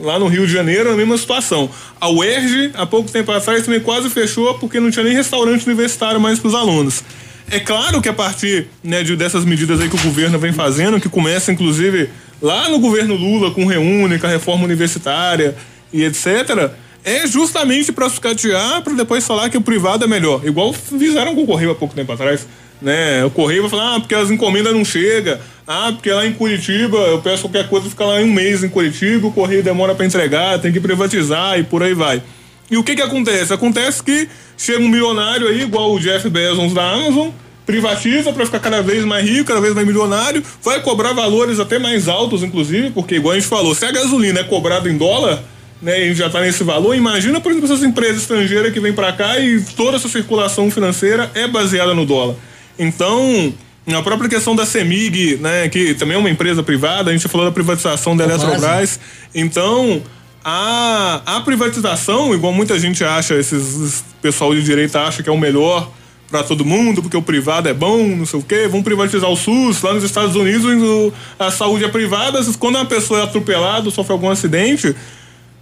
lá 0.00 0.18
no 0.18 0.26
Rio 0.26 0.46
de 0.46 0.52
Janeiro, 0.52 0.92
a 0.92 0.96
mesma 0.96 1.16
situação. 1.16 1.70
A 1.98 2.10
UERJ, 2.10 2.72
há 2.74 2.84
pouco 2.84 3.10
tempo 3.10 3.32
atrás, 3.32 3.64
também 3.64 3.80
quase 3.80 4.10
fechou 4.10 4.52
porque 4.54 4.78
não 4.78 4.90
tinha 4.90 5.04
nem 5.04 5.14
restaurante 5.14 5.64
universitário 5.66 6.20
mais 6.20 6.38
para 6.38 6.48
os 6.48 6.54
alunos. 6.54 7.02
É 7.50 7.58
claro 7.58 8.02
que 8.02 8.08
a 8.08 8.12
partir 8.12 8.66
né, 8.82 9.02
de, 9.02 9.16
dessas 9.16 9.44
medidas 9.44 9.80
aí 9.80 9.88
que 9.88 9.96
o 9.96 10.02
governo 10.02 10.38
vem 10.38 10.52
fazendo, 10.52 11.00
que 11.00 11.08
começa 11.08 11.50
inclusive 11.50 12.10
lá 12.42 12.68
no 12.68 12.78
governo 12.78 13.14
Lula 13.14 13.50
com 13.50 13.64
Reúne, 13.64 14.18
com 14.18 14.26
a 14.26 14.30
reforma 14.30 14.64
universitária 14.64 15.56
e 15.92 16.04
etc., 16.04 16.70
é 17.02 17.26
justamente 17.26 17.90
para 17.92 18.08
sucatear, 18.10 18.82
para 18.82 18.92
depois 18.92 19.26
falar 19.26 19.48
que 19.48 19.56
o 19.56 19.62
privado 19.62 20.04
é 20.04 20.06
melhor. 20.06 20.42
Igual 20.44 20.72
fizeram 20.72 21.34
com 21.34 21.44
o 21.44 21.46
Correio 21.46 21.70
há 21.70 21.74
pouco 21.74 21.94
tempo 21.94 22.12
atrás 22.12 22.46
né? 22.80 23.24
O 23.24 23.30
correio 23.30 23.62
vai 23.62 23.70
falar, 23.70 23.96
ah, 23.96 24.00
porque 24.00 24.14
as 24.14 24.30
encomendas 24.30 24.72
não 24.72 24.84
chegam. 24.84 25.38
Ah, 25.66 25.92
porque 25.92 26.10
lá 26.10 26.26
em 26.26 26.32
Curitiba, 26.32 26.98
eu 26.98 27.20
peço 27.20 27.42
qualquer 27.42 27.68
coisa, 27.68 27.88
fica 27.88 28.04
lá 28.04 28.16
um 28.16 28.32
mês 28.32 28.64
em 28.64 28.68
Curitiba, 28.68 29.28
o 29.28 29.32
correio 29.32 29.62
demora 29.62 29.94
para 29.94 30.04
entregar, 30.04 30.58
tem 30.58 30.72
que 30.72 30.80
privatizar 30.80 31.58
e 31.58 31.62
por 31.62 31.82
aí 31.82 31.94
vai. 31.94 32.22
E 32.70 32.76
o 32.76 32.84
que 32.84 32.96
que 32.96 33.02
acontece? 33.02 33.52
Acontece 33.52 34.02
que 34.02 34.28
chega 34.56 34.80
um 34.80 34.88
milionário 34.88 35.48
aí, 35.48 35.62
igual 35.62 35.92
o 35.92 36.00
Jeff 36.00 36.28
Bezos 36.28 36.72
da 36.72 36.90
Amazon, 36.90 37.28
privatiza 37.66 38.32
para 38.32 38.44
ficar 38.46 38.58
cada 38.58 38.82
vez 38.82 39.04
mais 39.04 39.28
rico, 39.28 39.44
cada 39.44 39.60
vez 39.60 39.74
mais 39.74 39.86
milionário, 39.86 40.42
vai 40.62 40.80
cobrar 40.80 41.12
valores 41.12 41.60
até 41.60 41.78
mais 41.78 42.08
altos, 42.08 42.42
inclusive, 42.42 42.90
porque 42.90 43.16
igual 43.16 43.32
a 43.32 43.38
gente 43.38 43.48
falou, 43.48 43.74
se 43.74 43.84
a 43.84 43.92
gasolina 43.92 44.40
é 44.40 44.44
cobrada 44.44 44.90
em 44.90 44.96
dólar, 44.96 45.40
né, 45.80 46.08
e 46.08 46.14
já 46.14 46.26
está 46.26 46.40
nesse 46.40 46.62
valor. 46.62 46.94
Imagina, 46.94 47.40
por 47.40 47.52
exemplo, 47.52 47.72
essas 47.72 47.82
empresas 47.82 48.22
estrangeiras 48.22 48.72
que 48.72 48.80
vêm 48.80 48.92
para 48.92 49.12
cá 49.12 49.38
e 49.38 49.60
toda 49.76 49.96
essa 49.96 50.08
circulação 50.08 50.70
financeira 50.70 51.30
é 51.34 51.46
baseada 51.46 51.94
no 51.94 52.04
dólar. 52.04 52.34
Então, 52.78 53.52
a 53.86 54.02
própria 54.02 54.28
questão 54.28 54.54
da 54.54 54.64
CEMIG, 54.64 55.36
né, 55.36 55.68
que 55.68 55.94
também 55.94 56.16
é 56.16 56.18
uma 56.18 56.30
empresa 56.30 56.62
privada, 56.62 57.10
a 57.10 57.12
gente 57.12 57.26
falou 57.28 57.46
da 57.46 57.52
privatização 57.52 58.16
da 58.16 58.24
Eletrobras. 58.24 59.00
Então, 59.34 60.02
a, 60.44 61.20
a 61.26 61.40
privatização, 61.40 62.34
igual 62.34 62.52
muita 62.52 62.78
gente 62.78 63.04
acha, 63.04 63.34
esses 63.34 63.80
esse 63.80 64.04
pessoal 64.22 64.54
de 64.54 64.62
direita 64.62 65.00
acha 65.00 65.22
que 65.22 65.28
é 65.28 65.32
o 65.32 65.38
melhor 65.38 65.90
para 66.30 66.44
todo 66.44 66.64
mundo, 66.64 67.02
porque 67.02 67.16
o 67.16 67.22
privado 67.22 67.68
é 67.68 67.74
bom, 67.74 68.06
não 68.06 68.24
sei 68.24 68.38
o 68.38 68.42
quê, 68.42 68.68
vão 68.68 68.82
privatizar 68.82 69.28
o 69.28 69.36
SUS. 69.36 69.82
Lá 69.82 69.92
nos 69.92 70.04
Estados 70.04 70.36
Unidos, 70.36 71.12
a 71.38 71.50
saúde 71.50 71.84
é 71.84 71.88
privada, 71.88 72.40
quando 72.58 72.76
uma 72.76 72.84
pessoa 72.84 73.20
é 73.20 73.22
atropelada, 73.24 73.90
sofre 73.90 74.12
algum 74.12 74.30
acidente, 74.30 74.94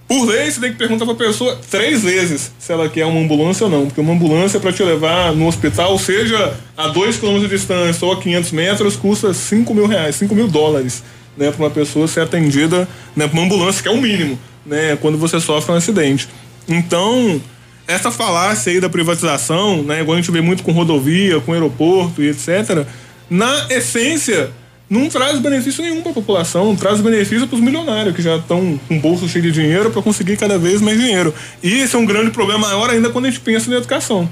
por 0.09 0.25
lei, 0.25 0.51
você 0.51 0.59
tem 0.59 0.73
que 0.73 0.79
perguntar 0.79 1.05
pra 1.05 1.15
pessoa 1.15 1.61
três 1.71 2.03
vezes 2.03 2.51
se 2.59 2.73
ela 2.73 2.89
quer 2.89 3.05
uma 3.05 3.21
ambulância 3.21 3.65
ou 3.67 3.71
não. 3.71 3.87
Porque 3.87 4.01
uma 4.01 4.15
ambulância 4.15 4.59
para 4.59 4.73
te 4.73 4.83
levar 4.83 5.35
no 5.35 5.47
hospital, 5.47 5.99
seja 5.99 6.55
a 6.75 6.89
dois 6.89 7.19
quilômetros 7.19 7.51
de 7.51 7.57
distância 7.57 8.07
ou 8.07 8.15
a 8.15 8.17
500 8.17 8.53
metros, 8.53 8.97
custa 8.97 9.35
5 9.35 9.75
mil 9.75 9.87
reais, 9.87 10.17
5 10.17 10.35
mil 10.35 10.49
dólares, 10.49 11.05
né? 11.37 11.51
Pra 11.51 11.67
uma 11.67 11.71
pessoa 11.71 12.09
ser 12.09 12.23
atendida, 12.23 12.89
né? 13.15 13.29
Pra 13.29 13.39
uma 13.39 13.45
ambulância, 13.45 13.83
que 13.83 13.89
é 13.89 13.93
o 13.93 14.01
mínimo, 14.01 14.39
né? 14.65 14.97
Quando 14.99 15.19
você 15.19 15.39
sofre 15.39 15.73
um 15.73 15.77
acidente. 15.77 16.27
Então, 16.67 17.39
essa 17.87 18.11
falácia 18.11 18.73
aí 18.73 18.81
da 18.81 18.89
privatização, 18.89 19.83
né? 19.83 20.01
Igual 20.01 20.17
a 20.17 20.21
gente 20.23 20.31
vê 20.31 20.41
muito 20.41 20.63
com 20.63 20.73
rodovia, 20.73 21.39
com 21.41 21.53
aeroporto 21.53 22.23
e 22.23 22.31
etc. 22.31 22.87
Na 23.29 23.67
essência, 23.69 24.51
não 24.89 25.09
traz 25.09 25.39
benefício 25.39 25.83
nenhum 25.83 26.01
para 26.01 26.13
a 26.13 26.15
população, 26.15 26.75
traz 26.75 27.01
benefício 27.01 27.47
para 27.47 27.57
os 27.57 27.61
milionários 27.61 28.17
que 28.17 28.23
já 28.23 28.37
estão 28.37 28.81
com 28.89 28.97
o 28.97 29.01
bolso 29.01 29.29
cheio 29.29 29.45
de 29.45 29.53
dinheiro 29.53 29.91
para 29.91 30.01
conseguir 30.01 30.37
cada 30.39 30.59
vez 30.59 30.81
mais 30.81 30.99
dinheiro. 30.99 31.35
E 31.63 31.81
esse 31.81 31.95
é 31.95 31.99
um 31.99 32.07
grande 32.07 32.31
problema 32.31 32.67
maior 32.67 32.89
ainda 32.89 33.11
quando 33.11 33.27
a 33.27 33.31
gente 33.31 33.41
pensa 33.41 33.71
na 33.71 33.77
educação. 33.77 34.29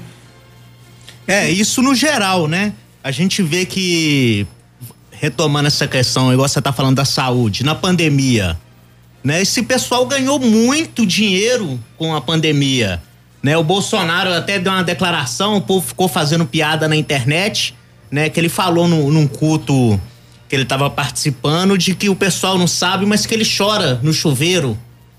É, 1.27 1.49
isso 1.49 1.81
no 1.81 1.93
geral, 1.93 2.47
né? 2.47 2.73
A 3.03 3.11
gente 3.11 3.43
vê 3.43 3.65
que, 3.65 4.47
retomando 5.11 5.67
essa 5.67 5.87
questão, 5.87 6.33
igual 6.33 6.47
você 6.47 6.61
tá 6.61 6.73
falando 6.73 6.95
da 6.95 7.05
saúde, 7.05 7.63
na 7.63 7.75
pandemia, 7.75 8.57
né? 9.23 9.41
Esse 9.41 9.61
pessoal 9.61 10.07
ganhou 10.07 10.39
muito 10.39 11.05
dinheiro 11.05 11.79
com 11.97 12.15
a 12.15 12.21
pandemia, 12.21 12.99
né? 13.43 13.55
O 13.57 13.63
Bolsonaro 13.63 14.33
até 14.33 14.57
deu 14.57 14.71
uma 14.71 14.83
declaração, 14.83 15.57
o 15.57 15.61
povo 15.61 15.85
ficou 15.85 16.07
fazendo 16.07 16.45
piada 16.45 16.87
na 16.87 16.95
internet, 16.95 17.75
né? 18.09 18.27
Que 18.29 18.39
ele 18.39 18.49
falou 18.49 18.87
no, 18.87 19.11
num 19.11 19.27
culto 19.27 19.99
que 20.49 20.55
ele 20.55 20.65
tava 20.65 20.89
participando 20.89 21.77
de 21.77 21.93
que 21.95 22.09
o 22.09 22.15
pessoal 22.15 22.57
não 22.57 22.67
sabe, 22.67 23.05
mas 23.05 23.25
que 23.25 23.33
ele 23.33 23.45
chora 23.45 23.99
no 24.01 24.13
chuveiro, 24.13 24.77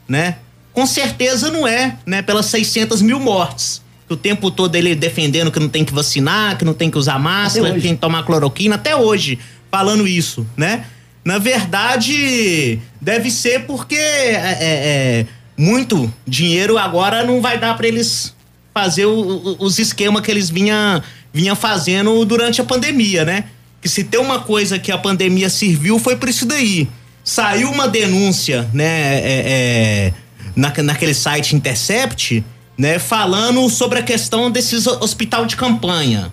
né? 0.08 0.36
Com 0.72 0.86
certeza 0.86 1.50
não 1.50 1.66
é, 1.66 1.96
né? 2.06 2.22
Pelas 2.22 2.46
600 2.46 3.02
mil 3.02 3.18
mortes. 3.20 3.82
Que 4.06 4.14
o 4.14 4.16
tempo 4.16 4.50
todo 4.50 4.74
ele 4.74 4.94
defendendo 4.94 5.50
que 5.50 5.60
não 5.60 5.68
tem 5.68 5.84
que 5.84 5.92
vacinar, 5.92 6.56
que 6.56 6.64
não 6.64 6.72
tem 6.72 6.90
que 6.90 6.96
usar 6.96 7.18
máscara, 7.18 7.66
que 7.74 7.80
tem 7.82 7.94
que 7.94 8.00
tomar 8.00 8.22
cloroquina, 8.22 8.76
até 8.76 8.96
hoje, 8.96 9.38
falando 9.70 10.06
isso, 10.08 10.46
né? 10.56 10.84
Na 11.24 11.36
verdade, 11.38 12.78
deve 13.00 13.30
ser 13.30 13.66
porque 13.66 13.96
é, 13.96 14.32
é, 14.34 14.56
é, 14.60 15.26
muito 15.56 16.12
dinheiro 16.26 16.78
agora 16.78 17.24
não 17.24 17.40
vai 17.40 17.58
dar 17.58 17.76
pra 17.76 17.86
eles 17.86 18.34
fazer 18.72 19.06
o- 19.06 19.56
os 19.58 19.78
esquemas 19.78 20.22
que 20.22 20.30
eles 20.30 20.48
vinha, 20.48 21.02
vinha 21.32 21.54
fazendo 21.54 22.24
durante 22.24 22.60
a 22.60 22.64
pandemia, 22.64 23.24
né? 23.24 23.44
Que 23.80 23.88
se 23.88 24.04
tem 24.04 24.20
uma 24.20 24.40
coisa 24.40 24.78
que 24.78 24.90
a 24.90 24.98
pandemia 24.98 25.48
serviu 25.48 25.98
foi 25.98 26.16
por 26.16 26.28
isso 26.28 26.44
daí. 26.46 26.88
Saiu 27.22 27.70
uma 27.70 27.86
denúncia, 27.86 28.68
né, 28.72 28.84
é, 29.20 29.42
é, 29.46 30.14
na, 30.56 30.72
naquele 30.82 31.12
site 31.14 31.54
Intercept, 31.54 32.42
né, 32.76 32.98
falando 32.98 33.68
sobre 33.68 33.98
a 33.98 34.02
questão 34.02 34.50
desses 34.50 34.86
ho- 34.86 34.98
hospital 35.02 35.44
de 35.46 35.54
campanha, 35.56 36.32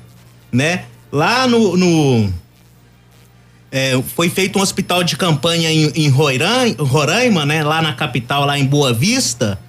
né? 0.52 0.86
Lá 1.12 1.48
no, 1.48 1.76
no- 1.76 2.34
é, 3.72 4.02
foi 4.16 4.30
feito 4.30 4.58
um 4.58 4.62
hospital 4.62 5.04
de 5.04 5.18
campanha 5.18 5.70
em, 5.72 5.92
em 5.96 6.08
Roraima, 6.10 6.76
Roraima, 6.80 7.46
né, 7.46 7.64
lá 7.64 7.82
na 7.82 7.94
capital, 7.94 8.46
lá 8.46 8.58
em 8.58 8.66
Boa 8.66 8.94
Vista, 8.94 9.60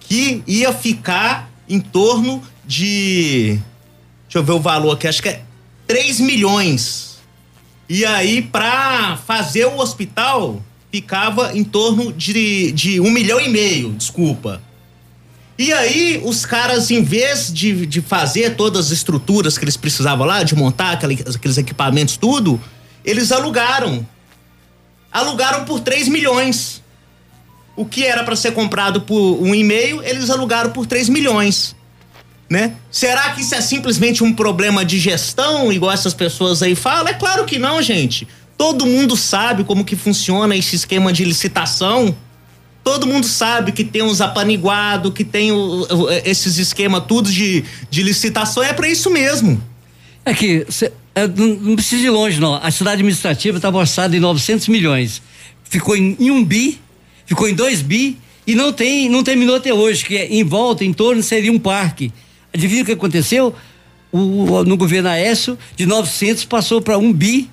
que 0.00 0.42
ia 0.46 0.72
ficar 0.72 1.50
em 1.68 1.80
torno 1.80 2.42
de. 2.64 3.58
Deixa 4.24 4.38
eu 4.38 4.44
ver 4.44 4.52
o 4.52 4.60
valor 4.60 4.92
aqui, 4.92 5.08
acho 5.08 5.22
que 5.22 5.28
é 5.28 5.42
3 5.86 6.20
milhões. 6.20 7.07
E 7.88 8.04
aí, 8.04 8.42
pra 8.42 9.16
fazer 9.26 9.64
o 9.66 9.78
hospital, 9.78 10.62
ficava 10.92 11.56
em 11.56 11.64
torno 11.64 12.12
de, 12.12 12.70
de 12.72 13.00
um 13.00 13.10
milhão 13.10 13.40
e 13.40 13.48
meio, 13.48 13.92
desculpa. 13.92 14.60
E 15.58 15.72
aí, 15.72 16.20
os 16.24 16.46
caras, 16.46 16.90
em 16.90 17.02
vez 17.02 17.52
de, 17.52 17.84
de 17.86 18.00
fazer 18.00 18.54
todas 18.56 18.86
as 18.86 18.92
estruturas 18.92 19.58
que 19.58 19.64
eles 19.64 19.76
precisavam 19.76 20.26
lá, 20.26 20.42
de 20.42 20.54
montar 20.54 20.92
aquele- 20.92 21.22
aqueles 21.34 21.56
equipamentos, 21.58 22.16
tudo, 22.16 22.60
eles 23.04 23.32
alugaram. 23.32 24.06
Alugaram 25.10 25.64
por 25.64 25.80
3 25.80 26.06
milhões. 26.08 26.82
O 27.74 27.84
que 27.84 28.04
era 28.04 28.22
para 28.22 28.36
ser 28.36 28.52
comprado 28.52 29.00
por 29.00 29.42
um 29.42 29.54
e 29.54 29.64
meio, 29.64 30.02
eles 30.02 30.30
alugaram 30.30 30.70
por 30.70 30.86
3 30.86 31.08
milhões. 31.08 31.74
Né? 32.50 32.72
Será 32.90 33.30
que 33.32 33.42
isso 33.42 33.54
é 33.54 33.60
simplesmente 33.60 34.24
um 34.24 34.32
problema 34.32 34.82
de 34.84 34.98
gestão, 34.98 35.70
igual 35.70 35.92
essas 35.92 36.14
pessoas 36.14 36.62
aí 36.62 36.74
falam? 36.74 37.08
É 37.08 37.14
claro 37.14 37.44
que 37.44 37.58
não, 37.58 37.82
gente. 37.82 38.26
Todo 38.56 38.86
mundo 38.86 39.16
sabe 39.16 39.64
como 39.64 39.84
que 39.84 39.94
funciona 39.94 40.56
esse 40.56 40.74
esquema 40.74 41.12
de 41.12 41.24
licitação. 41.24 42.16
Todo 42.82 43.06
mundo 43.06 43.26
sabe 43.26 43.70
que 43.70 43.84
tem 43.84 44.02
uns 44.02 44.22
apaniguados, 44.22 45.12
que 45.12 45.24
tem 45.24 45.52
o- 45.52 45.86
o- 45.92 46.10
esses 46.24 46.56
esquemas 46.56 47.04
tudo 47.06 47.30
de, 47.30 47.62
de 47.90 48.02
licitação. 48.02 48.62
É 48.62 48.72
para 48.72 48.88
isso 48.88 49.10
mesmo. 49.10 49.62
É 50.24 50.32
que 50.32 50.64
cê- 50.70 50.90
é, 51.14 51.26
não, 51.28 51.48
não 51.48 51.76
precisa 51.76 52.06
ir 52.06 52.10
longe, 52.10 52.40
não. 52.40 52.54
A 52.54 52.70
cidade 52.70 52.94
administrativa 52.94 53.58
estava 53.58 53.76
orçada 53.76 54.16
em 54.16 54.20
900 54.20 54.68
milhões. 54.68 55.20
Ficou 55.64 55.94
em, 55.94 56.16
em 56.18 56.30
um 56.30 56.42
bi, 56.42 56.80
ficou 57.26 57.46
em 57.46 57.54
dois 57.54 57.82
bi 57.82 58.16
e 58.46 58.54
não 58.54 58.72
tem, 58.72 59.06
não 59.10 59.22
terminou 59.22 59.56
até 59.56 59.72
hoje, 59.74 60.02
que 60.02 60.16
é, 60.16 60.26
em 60.28 60.42
volta, 60.42 60.82
em 60.82 60.94
torno, 60.94 61.22
seria 61.22 61.52
um 61.52 61.58
parque. 61.58 62.10
Adivinha 62.52 62.82
o 62.82 62.86
que 62.86 62.92
aconteceu? 62.92 63.54
O, 64.10 64.64
no 64.64 64.76
governo 64.76 65.08
Aécio, 65.08 65.58
de 65.76 65.84
900 65.84 66.44
passou 66.44 66.80
para 66.80 66.96
um 66.96 67.12
bi 67.12 67.50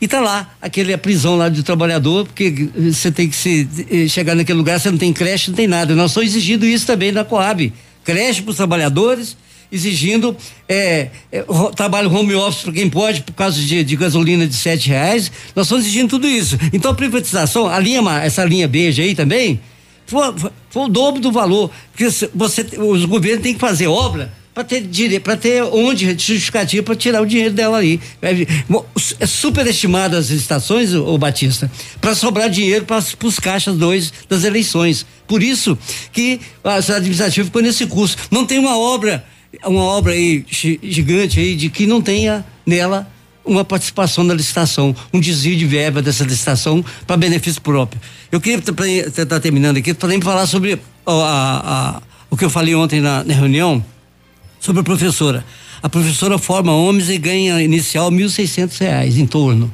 e 0.00 0.06
tá 0.06 0.20
lá, 0.20 0.54
aquele 0.62 0.92
a 0.92 0.98
prisão 0.98 1.36
lá 1.36 1.48
do 1.48 1.62
trabalhador, 1.62 2.24
porque 2.24 2.68
você 2.76 3.10
tem 3.10 3.28
que 3.28 3.34
se, 3.34 3.68
eh, 3.90 4.06
chegar 4.06 4.36
naquele 4.36 4.58
lugar, 4.58 4.78
você 4.78 4.90
não 4.90 4.98
tem 4.98 5.12
creche, 5.12 5.50
não 5.50 5.56
tem 5.56 5.66
nada. 5.66 5.94
Nós 5.94 6.12
estamos 6.12 6.30
exigindo 6.30 6.64
isso 6.64 6.86
também 6.86 7.10
na 7.10 7.24
Coab. 7.24 7.72
Creche 8.04 8.40
para 8.42 8.50
os 8.52 8.56
trabalhadores, 8.56 9.36
exigindo 9.72 10.36
é, 10.68 11.08
é, 11.32 11.44
trabalho 11.74 12.12
home 12.14 12.32
office 12.34 12.62
para 12.62 12.72
quem 12.72 12.88
pode, 12.88 13.22
por 13.22 13.32
causa 13.32 13.60
de, 13.60 13.82
de 13.82 13.96
gasolina 13.96 14.46
de 14.46 14.54
sete 14.54 14.88
reais. 14.88 15.32
Nós 15.54 15.66
estamos 15.66 15.84
exigindo 15.84 16.10
tudo 16.10 16.28
isso. 16.28 16.56
Então 16.72 16.92
a 16.92 16.94
privatização, 16.94 17.66
a 17.66 17.78
linha, 17.80 18.00
essa 18.22 18.44
linha 18.44 18.68
beija 18.68 19.02
aí 19.02 19.16
também, 19.16 19.60
foi, 20.08 20.34
foi- 20.70 20.82
o 20.82 20.88
dobro 20.88 21.20
do 21.20 21.30
valor. 21.30 21.70
Porque 21.92 22.08
você, 22.34 22.62
os 22.78 23.04
governos 23.04 23.42
têm 23.42 23.54
que 23.54 23.60
fazer 23.60 23.86
obra 23.86 24.32
para 24.52 24.64
ter 24.64 24.80
direito, 24.80 25.22
para 25.22 25.36
ter 25.36 25.62
onde 25.62 26.04
justificativa 26.06 26.82
para 26.82 26.96
tirar 26.96 27.22
o 27.22 27.26
dinheiro 27.26 27.54
dela 27.54 27.78
ali. 27.78 28.00
É, 28.20 28.30
é 29.20 29.26
superestimado 29.26 30.16
as 30.16 30.30
licitações, 30.30 30.92
o, 30.94 31.16
Batista, 31.16 31.70
para 32.00 32.12
sobrar 32.14 32.50
dinheiro 32.50 32.84
para 32.84 32.98
os 33.22 33.38
caixas 33.38 33.76
dois 33.76 34.12
das 34.28 34.42
eleições. 34.42 35.06
Por 35.28 35.44
isso 35.44 35.78
que 36.12 36.40
a 36.64 36.74
administrativa 36.76 37.44
ficou 37.44 37.62
nesse 37.62 37.86
curso. 37.86 38.16
Não 38.32 38.44
tem 38.44 38.58
uma 38.58 38.76
obra, 38.76 39.24
uma 39.64 39.82
obra 39.84 40.12
aí 40.14 40.44
gi- 40.50 40.80
gigante 40.82 41.38
aí 41.38 41.54
de 41.54 41.70
que 41.70 41.86
não 41.86 42.02
tenha 42.02 42.44
nela 42.66 43.08
uma 43.48 43.64
participação 43.64 44.22
na 44.24 44.34
licitação, 44.34 44.94
um 45.12 45.18
desvio 45.20 45.56
de 45.56 45.64
verba 45.66 46.00
dessa 46.02 46.24
licitação 46.24 46.84
para 47.06 47.16
benefício 47.16 47.60
próprio. 47.62 48.00
Eu 48.30 48.40
queria 48.40 48.58
estar 49.08 49.40
terminando 49.40 49.78
aqui, 49.78 49.94
também 49.94 50.20
falar 50.20 50.46
sobre 50.46 50.78
a- 51.06 51.12
a- 51.96 52.02
o 52.30 52.36
que 52.36 52.44
eu 52.44 52.50
falei 52.50 52.74
ontem 52.74 53.00
na, 53.00 53.24
na 53.24 53.34
reunião 53.34 53.84
sobre 54.60 54.80
a 54.80 54.84
professora. 54.84 55.44
A 55.82 55.88
professora 55.88 56.36
forma 56.38 56.72
homens 56.72 57.08
e 57.08 57.16
ganha 57.18 57.62
inicial 57.62 58.10
1.600 58.10 58.78
reais 58.78 59.16
em 59.16 59.26
torno. 59.26 59.72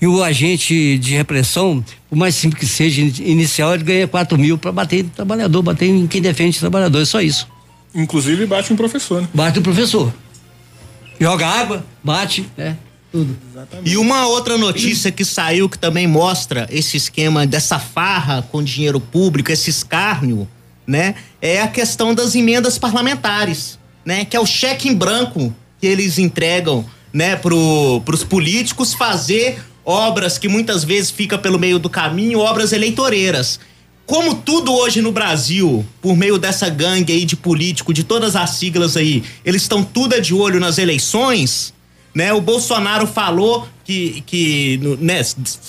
E 0.00 0.06
o 0.06 0.22
agente 0.22 0.96
de 0.98 1.14
repressão, 1.14 1.84
por 2.08 2.16
mais 2.16 2.34
simples 2.34 2.60
que 2.60 2.66
seja, 2.66 3.02
in- 3.02 3.12
inicial, 3.24 3.74
ele 3.74 3.84
ganha 3.84 4.06
4 4.08 4.38
mil 4.38 4.56
para 4.56 4.70
bater 4.72 5.04
no 5.04 5.10
trabalhador, 5.10 5.62
bater 5.62 5.86
em 5.90 6.06
quem 6.06 6.22
defende 6.22 6.56
o 6.56 6.60
trabalhador. 6.60 7.00
É 7.02 7.04
só 7.04 7.20
isso. 7.20 7.46
Inclusive 7.94 8.46
bate 8.46 8.72
um 8.72 8.76
professor, 8.76 9.20
né? 9.22 9.28
Bate 9.34 9.58
o 9.58 9.62
professor. 9.62 10.12
Joga 11.20 11.46
água, 11.46 11.84
bate, 12.02 12.46
né? 12.56 12.76
Tudo. 13.12 13.36
E 13.84 13.96
uma 13.96 14.26
outra 14.28 14.56
notícia 14.56 15.10
que 15.10 15.24
saiu 15.24 15.68
que 15.68 15.78
também 15.78 16.06
mostra 16.06 16.68
esse 16.70 16.96
esquema 16.96 17.46
dessa 17.46 17.78
farra 17.78 18.42
com 18.50 18.62
dinheiro 18.62 19.00
público, 19.00 19.50
esse 19.50 19.68
escárnio, 19.68 20.48
né? 20.86 21.16
É 21.42 21.60
a 21.60 21.68
questão 21.68 22.14
das 22.14 22.34
emendas 22.34 22.78
parlamentares, 22.78 23.78
né? 24.04 24.24
Que 24.24 24.36
é 24.36 24.40
o 24.40 24.46
cheque 24.46 24.88
em 24.88 24.94
branco 24.94 25.54
que 25.80 25.86
eles 25.86 26.18
entregam, 26.18 26.84
né, 27.12 27.34
pro, 27.34 28.00
pros 28.04 28.22
políticos 28.22 28.94
fazer 28.94 29.64
obras 29.84 30.38
que 30.38 30.46
muitas 30.46 30.84
vezes 30.84 31.10
fica 31.10 31.36
pelo 31.38 31.58
meio 31.58 31.78
do 31.78 31.90
caminho, 31.90 32.38
obras 32.38 32.72
eleitoreiras. 32.72 33.58
como 34.06 34.34
tudo 34.34 34.72
hoje 34.72 35.00
no 35.00 35.12
Brasil, 35.12 35.86
por 36.02 36.16
meio 36.16 36.36
dessa 36.36 36.68
gangue 36.68 37.12
aí 37.12 37.24
de 37.24 37.36
político, 37.36 37.94
de 37.94 38.02
todas 38.02 38.34
as 38.34 38.50
siglas 38.50 38.96
aí, 38.96 39.22
eles 39.44 39.62
estão 39.62 39.84
tudo 39.84 40.20
de 40.20 40.34
olho 40.34 40.58
nas 40.58 40.78
eleições, 40.78 41.72
né? 42.14 42.32
O 42.32 42.40
Bolsonaro 42.40 43.06
falou 43.06 43.68
que, 43.84 44.22
que 44.26 44.80
né, 45.00 45.20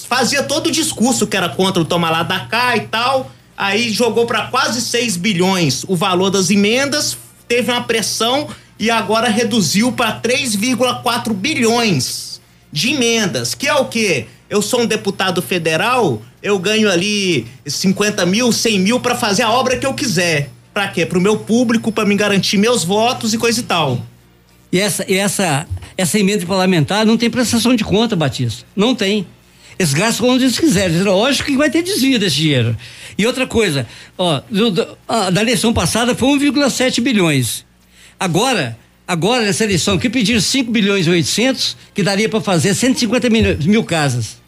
fazia 0.08 0.44
todo 0.44 0.68
o 0.68 0.72
discurso 0.72 1.28
que 1.28 1.38
era 1.38 1.50
contra 1.50 1.82
o 1.82 1.86
tomar 1.86 2.12
lá 2.12 2.24
da 2.24 2.42
cá 2.42 2.76
e 2.76 2.82
tal, 2.82 3.32
aí 3.58 3.92
jogou 3.92 4.26
para 4.26 4.48
quase 4.48 4.82
6 4.82 5.18
bilhões 5.18 5.84
o 5.88 5.96
valor 5.96 6.30
das 6.30 6.50
emendas, 6.50 7.18
teve 7.48 7.72
uma 7.72 7.84
pressão 7.84 8.48
e 8.80 8.90
agora 8.90 9.30
reduziu 9.30 9.92
para 9.92 10.20
3,4 10.20 11.34
bilhões 11.34 12.42
de 12.72 12.94
emendas, 12.94 13.54
que 13.54 13.68
é 13.68 13.74
o 13.74 13.86
quê? 13.86 14.26
Eu 14.50 14.62
sou 14.62 14.82
um 14.82 14.86
deputado 14.86 15.42
federal, 15.42 16.22
eu 16.42 16.58
ganho 16.58 16.90
ali 16.90 17.46
50 17.66 18.26
mil, 18.26 18.52
100 18.52 18.80
mil 18.80 19.00
para 19.00 19.16
fazer 19.16 19.44
a 19.44 19.52
obra 19.52 19.78
que 19.78 19.86
eu 19.86 19.94
quiser. 19.94 20.50
Para 20.74 20.88
quê? 20.88 21.06
Para 21.06 21.18
o 21.18 21.22
meu 21.22 21.38
público, 21.38 21.92
para 21.92 22.06
me 22.06 22.16
garantir 22.16 22.58
meus 22.58 22.84
votos 22.84 23.34
e 23.34 23.38
coisa 23.38 23.60
e 23.60 23.64
tal. 23.64 24.02
E 24.72 24.80
essa, 24.80 25.06
e 25.08 25.16
essa, 25.16 25.68
essa 25.98 26.18
emenda 26.18 26.46
parlamentar 26.46 27.06
não 27.06 27.18
tem 27.18 27.30
prestação 27.30 27.76
de 27.76 27.84
conta, 27.84 28.16
Batista. 28.16 28.66
Não 28.76 28.96
tem. 28.96 29.28
Eles 29.78 29.94
gastam 29.94 30.28
quando 30.28 30.42
eles 30.42 30.60
quiserem. 30.60 31.02
Lógico 31.02 31.50
que 31.50 31.58
vai 31.58 31.70
ter 31.70 31.82
desvio 31.82 32.18
desse 32.20 32.38
dinheiro. 32.38 32.78
E 33.18 33.26
outra 33.26 33.46
coisa, 33.46 33.88
ó, 34.18 34.42
do, 34.50 34.72
do, 34.72 34.98
a, 35.08 35.30
da 35.30 35.42
eleição 35.42 35.74
passada 35.74 36.16
foi 36.16 36.30
1,7 36.40 37.02
bilhões. 37.02 37.66
Agora, 38.20 38.78
agora 39.08 39.44
nessa 39.44 39.64
eleição 39.64 39.98
que 39.98 40.10
pediram 40.10 40.40
5 40.40 40.72
bilhões 40.72 41.08
e 41.08 41.10
800, 41.10 41.76
que 41.94 42.04
daria 42.04 42.30
para 42.30 42.40
fazer 42.40 42.74
150 42.74 43.30
mil, 43.30 43.58
mil 43.66 43.84
casas. 43.84 44.40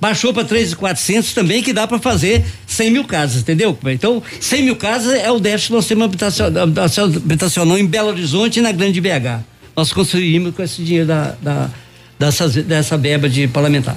Baixou 0.00 0.34
para 0.34 0.44
3,400 0.44 1.32
também, 1.32 1.62
que 1.62 1.72
dá 1.72 1.86
para 1.86 1.98
fazer 1.98 2.44
100 2.66 2.90
mil 2.90 3.04
casas, 3.04 3.42
entendeu? 3.42 3.78
Então, 3.86 4.22
100 4.40 4.62
mil 4.62 4.76
casas 4.76 5.14
é 5.14 5.30
o 5.30 5.38
déficit 5.38 5.72
do 5.72 5.80
sistema 5.80 6.04
habitacional, 6.04 6.64
habitacional 6.64 7.78
em 7.78 7.86
Belo 7.86 8.08
Horizonte 8.08 8.58
e 8.58 8.62
na 8.62 8.72
Grande 8.72 9.00
BH. 9.00 9.51
Nós 9.76 9.92
construímos 9.92 10.54
com 10.54 10.62
esse 10.62 10.82
dinheiro 10.82 11.06
da, 11.06 11.34
da, 11.40 11.70
dessa, 12.18 12.48
dessa 12.48 12.98
verba 12.98 13.28
de 13.28 13.48
parlamentar. 13.48 13.96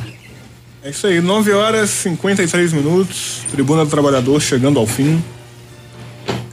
É 0.83 0.89
isso 0.89 1.07
aí, 1.07 1.19
9 1.19 1.51
horas 1.53 1.89
e 1.89 1.93
53 2.03 2.73
minutos, 2.73 3.41
Tribuna 3.51 3.83
do 3.83 3.89
Trabalhador 3.89 4.39
chegando 4.39 4.79
ao 4.79 4.85
fim. 4.85 5.21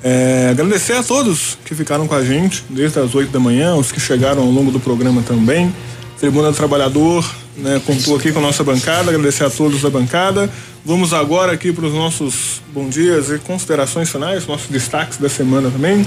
É, 0.03 0.49
agradecer 0.51 0.95
a 0.95 1.03
todos 1.03 1.57
que 1.65 1.75
ficaram 1.75 2.09
com 2.09 2.15
a 2.15 2.25
gente 2.25 2.65
desde 2.69 2.99
as 2.99 3.15
8 3.15 3.31
da 3.31 3.39
manhã, 3.39 3.77
os 3.77 3.93
que 3.93 4.01
chegaram 4.01 4.43
ao 4.43 4.51
longo 4.51 4.73
do 4.73 4.81
programa 4.81 5.23
também. 5.23 5.73
Tribuna 6.19 6.51
do 6.51 6.57
Trabalhador 6.57 7.25
né, 7.57 7.81
contou 7.85 8.17
aqui 8.17 8.33
com 8.33 8.39
a 8.39 8.43
nossa 8.43 8.65
bancada, 8.65 9.11
agradecer 9.11 9.45
a 9.45 9.51
todos 9.51 9.83
da 9.83 9.91
bancada. 9.91 10.51
Vamos 10.85 11.13
agora 11.13 11.53
aqui 11.53 11.73
para 11.73 11.85
os 11.85 11.93
nossos 11.93 12.61
bom 12.73 12.89
dias 12.89 13.31
e 13.31 13.39
considerações 13.39 14.11
finais, 14.11 14.47
nossos 14.47 14.69
destaques 14.69 15.19
da 15.19 15.29
semana 15.29 15.71
também. 15.71 16.07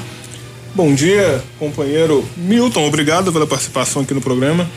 Bom 0.76 0.93
dia, 0.93 1.41
companheiro 1.57 2.27
Milton, 2.35 2.85
obrigado 2.85 3.31
pela 3.31 3.47
participação 3.47 4.02
aqui 4.02 4.14
no 4.14 4.19
programa. 4.19 4.69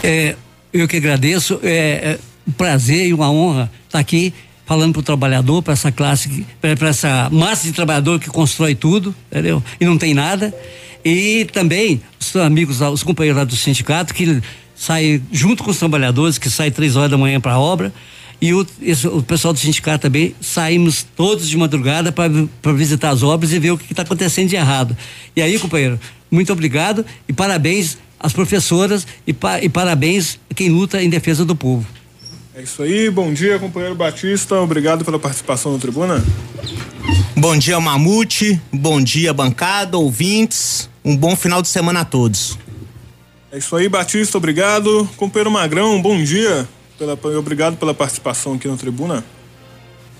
É, 0.00 0.36
eu 0.72 0.86
que 0.86 0.96
agradeço, 0.96 1.58
é, 1.64 1.68
é 2.12 2.18
um 2.46 2.52
prazer 2.52 3.08
e 3.08 3.12
uma 3.12 3.28
honra 3.28 3.68
estar 3.84 3.98
aqui 3.98 4.32
falando 4.64 4.92
para 4.92 5.00
o 5.00 5.02
trabalhador, 5.02 5.60
para 5.60 5.72
essa 5.72 5.90
classe, 5.90 6.46
para 6.60 6.88
essa 6.88 7.28
massa 7.32 7.66
de 7.66 7.72
trabalhador 7.72 8.20
que 8.20 8.30
constrói 8.30 8.76
tudo, 8.76 9.12
entendeu? 9.32 9.60
E 9.80 9.84
não 9.84 9.98
tem 9.98 10.14
nada. 10.14 10.54
E 11.04 11.44
também 11.46 12.00
os 12.20 12.36
amigos, 12.36 12.80
os 12.80 13.02
companheiros 13.02 13.38
lá 13.38 13.44
do 13.44 13.56
sindicato 13.56 14.14
que 14.14 14.40
saem 14.76 15.20
junto 15.32 15.64
com 15.64 15.72
os 15.72 15.76
trabalhadores, 15.76 16.38
que 16.38 16.48
saem 16.48 16.70
três 16.70 16.94
horas 16.94 17.10
da 17.10 17.18
manhã 17.18 17.40
para 17.40 17.54
a 17.54 17.58
obra. 17.58 17.92
E 18.42 18.52
o, 18.52 18.66
esse, 18.82 19.06
o 19.06 19.22
pessoal 19.22 19.54
do 19.54 19.60
sindicato 19.60 20.02
também 20.02 20.34
saímos 20.40 21.06
todos 21.14 21.48
de 21.48 21.56
madrugada 21.56 22.10
para 22.10 22.72
visitar 22.72 23.10
as 23.10 23.22
obras 23.22 23.52
e 23.52 23.58
ver 23.60 23.70
o 23.70 23.78
que 23.78 23.92
está 23.92 24.02
acontecendo 24.02 24.48
de 24.48 24.56
errado. 24.56 24.96
E 25.36 25.40
aí, 25.40 25.56
companheiro, 25.60 26.00
muito 26.28 26.52
obrigado 26.52 27.06
e 27.28 27.32
parabéns 27.32 27.98
às 28.18 28.32
professoras 28.32 29.06
e, 29.24 29.32
pa, 29.32 29.60
e 29.60 29.68
parabéns 29.68 30.40
a 30.50 30.54
quem 30.54 30.70
luta 30.70 31.00
em 31.00 31.08
defesa 31.08 31.44
do 31.44 31.54
povo. 31.54 31.86
É 32.52 32.62
isso 32.62 32.82
aí, 32.82 33.08
bom 33.08 33.32
dia, 33.32 33.60
companheiro 33.60 33.94
Batista, 33.94 34.56
obrigado 34.56 35.04
pela 35.04 35.20
participação 35.20 35.72
no 35.72 35.78
Tribuna. 35.78 36.22
Bom 37.36 37.56
dia, 37.56 37.78
Mamute, 37.78 38.60
bom 38.72 39.00
dia, 39.00 39.32
bancada, 39.32 39.96
ouvintes, 39.96 40.90
um 41.04 41.16
bom 41.16 41.36
final 41.36 41.62
de 41.62 41.68
semana 41.68 42.00
a 42.00 42.04
todos. 42.04 42.58
É 43.52 43.58
isso 43.58 43.76
aí, 43.76 43.88
Batista, 43.88 44.36
obrigado. 44.36 45.08
Companheiro 45.16 45.50
Magrão, 45.50 46.02
bom 46.02 46.22
dia, 46.22 46.68
pela, 47.02 47.38
obrigado 47.38 47.76
pela 47.76 47.92
participação 47.92 48.54
aqui 48.54 48.68
no 48.68 48.76
Tribuna. 48.76 49.24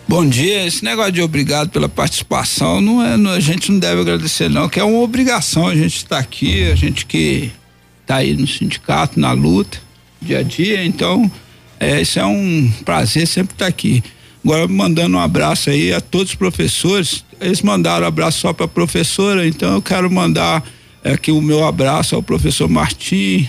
Bom 0.09 0.29
dia, 0.29 0.67
esse 0.67 0.85
negócio 0.85 1.13
de 1.13 1.23
obrigado 1.23 1.71
pela 1.71 1.89
participação, 1.89 2.81
não 2.81 3.03
é, 3.03 3.17
não, 3.17 3.31
a 3.31 3.41
gente 3.41 3.71
não 3.71 3.79
deve 3.79 4.01
agradecer 4.01 4.51
não, 4.51 4.69
que 4.69 4.81
é 4.81 4.85
uma 4.85 4.99
obrigação, 4.99 5.69
a 5.69 5.77
gente 5.77 5.97
está 5.97 6.19
aqui, 6.19 6.65
a 6.71 6.75
gente 6.75 7.07
que 7.07 7.53
está 8.01 8.17
aí 8.17 8.35
no 8.35 8.47
sindicato, 8.47 9.19
na 9.19 9.33
luta, 9.33 9.79
dia 10.21 10.41
a 10.41 10.43
dia, 10.43 10.85
então 10.85 11.31
é, 11.79 12.03
isso 12.03 12.19
é 12.19 12.27
um 12.27 12.71
prazer 12.85 13.27
sempre 13.29 13.55
estar 13.55 13.67
aqui. 13.67 14.03
Agora 14.45 14.67
mandando 14.67 15.17
um 15.17 15.21
abraço 15.21 15.71
aí 15.71 15.93
a 15.93 16.01
todos 16.01 16.31
os 16.31 16.35
professores. 16.35 17.25
Eles 17.41 17.63
mandaram 17.63 18.05
abraço 18.05 18.41
só 18.41 18.53
para 18.53 18.65
a 18.65 18.69
professora, 18.69 19.47
então 19.47 19.75
eu 19.75 19.83
quero 19.83 20.11
mandar 20.11 20.65
aqui 21.05 21.31
o 21.31 21.41
meu 21.41 21.65
abraço 21.65 22.17
ao 22.17 22.23
professor 22.23 22.69
Martim, 22.69 23.49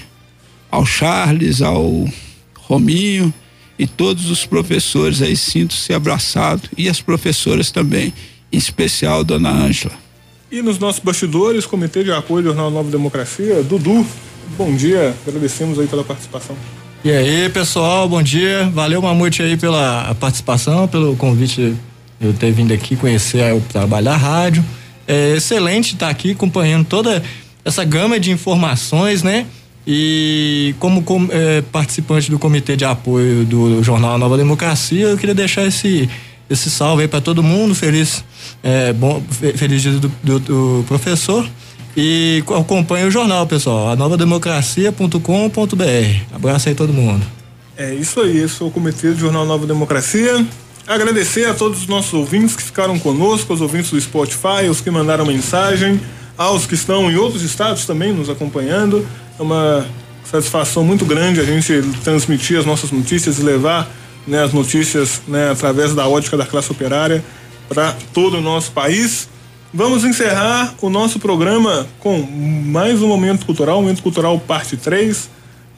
ao 0.70 0.86
Charles, 0.86 1.64
ao 1.64 2.08
Rominho 2.74 3.34
e 3.78 3.86
todos 3.86 4.30
os 4.30 4.46
professores 4.46 5.22
aí 5.22 5.38
sinto-se 5.38 5.94
abraçado 5.94 6.70
e 6.78 6.90
as 6.90 7.02
professoras 7.02 7.72
também, 7.72 8.14
em 8.52 8.58
especial 8.58 9.20
a 9.20 9.24
dona 9.24 9.52
Ângela. 9.52 9.94
E 10.52 10.62
nos 10.62 10.78
nossos 10.80 11.02
bastidores, 11.02 11.66
Comitê 11.66 12.04
de 12.04 12.12
Apoio 12.12 12.44
do 12.44 12.48
Jornal 12.50 12.72
Nova 12.72 12.90
Democracia, 12.90 13.64
Dudu, 13.64 14.06
bom 14.58 14.76
dia, 14.76 15.16
agradecemos 15.28 15.80
aí 15.80 15.88
pela 15.88 16.04
participação. 16.04 16.56
E 17.04 17.12
aí, 17.12 17.50
pessoal, 17.50 18.08
bom 18.08 18.24
dia. 18.24 18.70
Valeu, 18.74 19.02
Mamute, 19.02 19.44
aí 19.44 19.58
pela 19.58 20.16
participação, 20.20 20.88
pelo 20.88 21.16
convite 21.16 21.76
eu 22.22 22.34
ter 22.34 22.52
vindo 22.52 22.74
aqui 22.74 22.96
conhecer 22.96 23.54
o 23.54 23.60
trabalho 23.62 24.06
da 24.06 24.16
rádio. 24.16 24.64
É 25.08 25.36
excelente 25.36 25.94
estar 25.94 26.10
aqui 26.10 26.32
acompanhando 26.32 26.86
toda 26.86 27.22
essa 27.66 27.84
gama 27.84 28.20
de 28.20 28.32
informações, 28.32 29.22
né? 29.22 29.46
E 29.86 30.74
como, 30.80 31.04
como 31.04 31.30
é, 31.32 31.62
participante 31.62 32.32
do 32.32 32.40
comitê 32.40 32.76
de 32.76 32.86
apoio 32.86 33.46
do 33.46 33.84
Jornal 33.84 34.18
Nova 34.18 34.38
Democracia, 34.38 35.08
eu 35.08 35.18
queria 35.18 35.36
deixar 35.36 35.66
esse 35.66 36.10
esse 36.50 36.70
salve 36.70 37.04
aí 37.04 37.08
para 37.08 37.22
todo 37.22 37.42
mundo, 37.42 37.74
feliz 37.74 38.24
é, 38.62 38.94
bom 38.94 39.24
feliz 39.56 39.82
dia 39.82 39.94
do, 39.94 40.12
do, 40.22 40.40
do 40.40 40.86
professor 40.88 41.48
e 41.96 42.44
acompanhe 42.60 43.06
o 43.06 43.12
jornal, 43.12 43.46
pessoal, 43.46 43.92
a 43.92 43.96
novademocracia.com.br. 43.96 46.34
Abraço 46.34 46.70
aí 46.70 46.76
todo 46.76 46.92
mundo. 46.92 47.24
É 47.78 47.94
isso 47.94 48.22
aí, 48.22 48.38
esse 48.38 48.62
é 48.62 48.66
o 48.66 48.72
Comitê 48.72 49.12
do 49.12 49.20
Jornal 49.20 49.46
Nova 49.46 49.66
Democracia. 49.66 50.46
Agradecer 50.88 51.46
a 51.46 51.54
todos 51.54 51.82
os 51.82 51.88
nossos 51.88 52.14
ouvintes 52.14 52.56
que 52.56 52.64
ficaram 52.64 53.00
conosco, 53.00 53.54
os 53.54 53.62
ouvintes 53.62 53.92
do 53.92 54.02
Spotify, 54.02 54.68
os 54.70 54.82
que 54.82 54.92
mandaram 54.92 55.26
mensagem, 55.26 56.00
aos 56.38 56.66
que 56.66 56.74
estão 56.74 57.12
em 57.12 57.16
outros 57.16 57.42
estados 57.42 57.86
também 57.86 58.12
nos 58.12 58.30
acompanhando. 58.30 59.08
É 59.40 59.42
uma 59.42 59.86
satisfação 60.24 60.84
muito 60.84 61.06
grande 61.06 61.40
a 61.40 61.44
gente 61.44 61.82
transmitir 62.04 62.60
as 62.60 62.66
nossas 62.66 62.92
notícias 62.92 63.40
e 63.40 63.42
levar 63.42 63.90
né, 64.28 64.44
as 64.44 64.54
notícias 64.54 65.22
né, 65.28 65.52
através 65.52 65.94
da 65.94 66.08
ótica 66.08 66.38
da 66.38 66.46
classe 66.46 66.72
operária 66.72 67.24
para 67.68 67.96
todo 68.14 68.38
o 68.38 68.42
nosso 68.42 68.72
país. 68.72 69.28
Vamos 69.74 70.04
encerrar 70.04 70.76
o 70.82 70.90
nosso 70.90 71.20
programa 71.20 71.88
com 72.00 72.22
mais 72.22 73.02
um 73.02 73.08
momento 73.08 73.46
cultural, 73.46 73.82
momento 73.82 74.04
cultural 74.04 74.40
parte 74.40 74.78
3, 74.78 75.30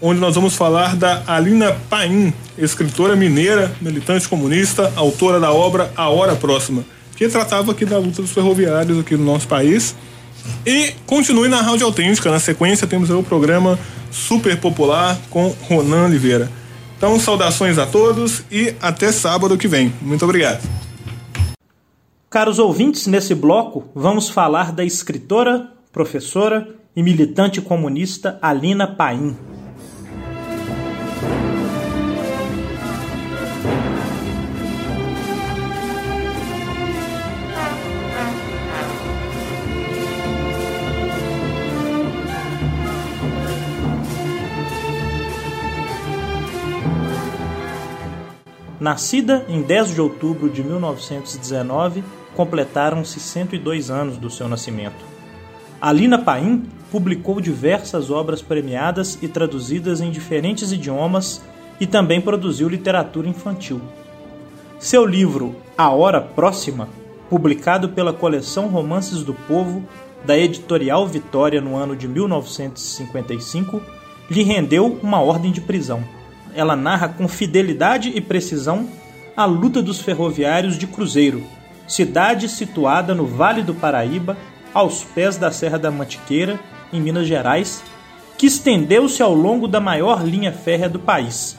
onde 0.02 0.19
nós 0.19 0.36
vamos 0.36 0.56
falar 0.56 0.98
da 0.98 1.23
Alina 1.26 1.72
Paim, 1.90 2.34
escritora 2.57 3.15
mineira, 3.15 3.73
militante 3.80 4.27
comunista, 4.27 4.91
autora 4.98 5.40
da 5.40 5.53
obra 5.53 5.91
A 5.95 6.10
Hora 6.10 6.36
Próxima, 6.36 6.84
que 7.15 7.30
tratava 7.30 7.72
aqui 7.72 7.86
da 7.86 7.98
luta 7.98 8.22
dos 8.22 8.32
ferroviários 8.32 8.99
aqui 8.99 9.15
no 9.15 9.23
nosso 9.23 9.48
país. 9.48 9.95
E 10.65 10.93
continue 11.05 11.47
na 11.47 11.61
Rádio 11.61 11.85
Autêntica, 11.85 12.31
na 12.31 12.39
sequência 12.39 12.88
temos 12.88 13.09
o 13.09 13.23
programa 13.23 13.77
super 14.11 14.59
popular 14.59 15.17
com 15.30 15.53
Ronan 15.63 16.05
Oliveira. 16.05 16.49
Então, 16.97 17.19
saudações 17.19 17.77
a 17.77 17.85
todos 17.85 18.43
e 18.49 18.73
até 18.81 19.11
sábado 19.11 19.57
que 19.57 19.67
vem. 19.67 19.93
Muito 20.01 20.23
obrigado. 20.23 20.67
Caros 22.30 22.59
ouvintes, 22.59 23.07
nesse 23.07 23.35
bloco 23.35 23.85
vamos 23.93 24.30
falar 24.30 24.72
da 24.72 24.84
escritora, 24.84 25.69
professora 25.91 26.67
e 26.95 27.03
militante 27.03 27.61
comunista 27.61 28.39
Alina 28.41 28.88
Paim. 28.88 29.55
Nascida 48.85 49.43
em 49.49 49.63
10 49.63 49.95
de 49.95 49.99
outubro 49.99 50.47
de 50.47 50.63
1919, 50.63 52.03
completaram-se 52.35 53.19
102 53.19 53.89
anos 53.89 54.15
do 54.15 54.29
seu 54.29 54.47
nascimento. 54.47 55.03
Alina 55.81 56.19
Paim 56.19 56.61
publicou 56.91 57.41
diversas 57.41 58.11
obras 58.11 58.43
premiadas 58.43 59.17
e 59.23 59.27
traduzidas 59.27 60.01
em 60.01 60.11
diferentes 60.11 60.71
idiomas 60.71 61.41
e 61.79 61.87
também 61.87 62.21
produziu 62.21 62.69
literatura 62.69 63.27
infantil. 63.27 63.81
Seu 64.77 65.03
livro 65.03 65.55
A 65.75 65.89
Hora 65.89 66.21
Próxima, 66.21 66.87
publicado 67.27 67.89
pela 67.89 68.13
coleção 68.13 68.67
Romances 68.67 69.23
do 69.23 69.33
Povo, 69.33 69.81
da 70.23 70.37
editorial 70.37 71.07
Vitória 71.07 71.59
no 71.59 71.75
ano 71.75 71.95
de 71.95 72.07
1955, 72.07 73.81
lhe 74.29 74.43
rendeu 74.43 74.99
uma 75.01 75.19
ordem 75.19 75.51
de 75.51 75.59
prisão. 75.59 76.03
Ela 76.56 76.76
narra 76.76 77.10
com 77.10 77.27
fidelidade 77.27 78.10
e 78.15 78.22
precisão 78.22 78.88
a 79.36 79.44
luta 79.44 79.82
dos 79.82 79.99
ferroviários 79.99 80.77
de 80.77 80.88
Cruzeiro, 80.88 81.44
cidade 81.86 82.48
situada 82.48 83.14
no 83.14 83.26
Vale 83.26 83.61
do 83.61 83.76
Paraíba, 83.76 84.38
aos 84.73 85.03
pés 85.03 85.36
da 85.36 85.52
Serra 85.52 85.77
da 85.77 85.91
Mantiqueira, 85.91 86.57
em 86.94 87.02
Minas 87.02 87.27
Gerais, 87.27 87.84
que 88.38 88.48
estendeu-se 88.48 89.22
ao 89.22 89.34
longo 89.34 89.68
da 89.68 89.82
maior 89.82 90.26
linha 90.26 90.53
férrea 90.53 90.88
do 90.88 90.99
país. 90.99 91.57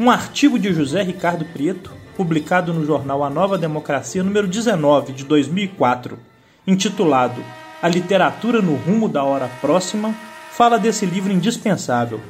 Um 0.00 0.10
artigo 0.10 0.58
de 0.58 0.72
José 0.72 1.02
Ricardo 1.02 1.44
Prieto, 1.44 1.92
publicado 2.16 2.72
no 2.72 2.86
jornal 2.86 3.22
A 3.22 3.28
Nova 3.28 3.58
Democracia, 3.58 4.22
número 4.22 4.48
19, 4.48 5.12
de 5.12 5.24
2004, 5.24 6.18
intitulado 6.66 7.42
A 7.82 7.88
Literatura 7.88 8.62
no 8.62 8.74
Rumo 8.74 9.08
da 9.08 9.22
Hora 9.22 9.50
Próxima, 9.60 10.14
fala 10.50 10.78
desse 10.78 11.04
livro 11.04 11.32
indispensável. 11.32 12.20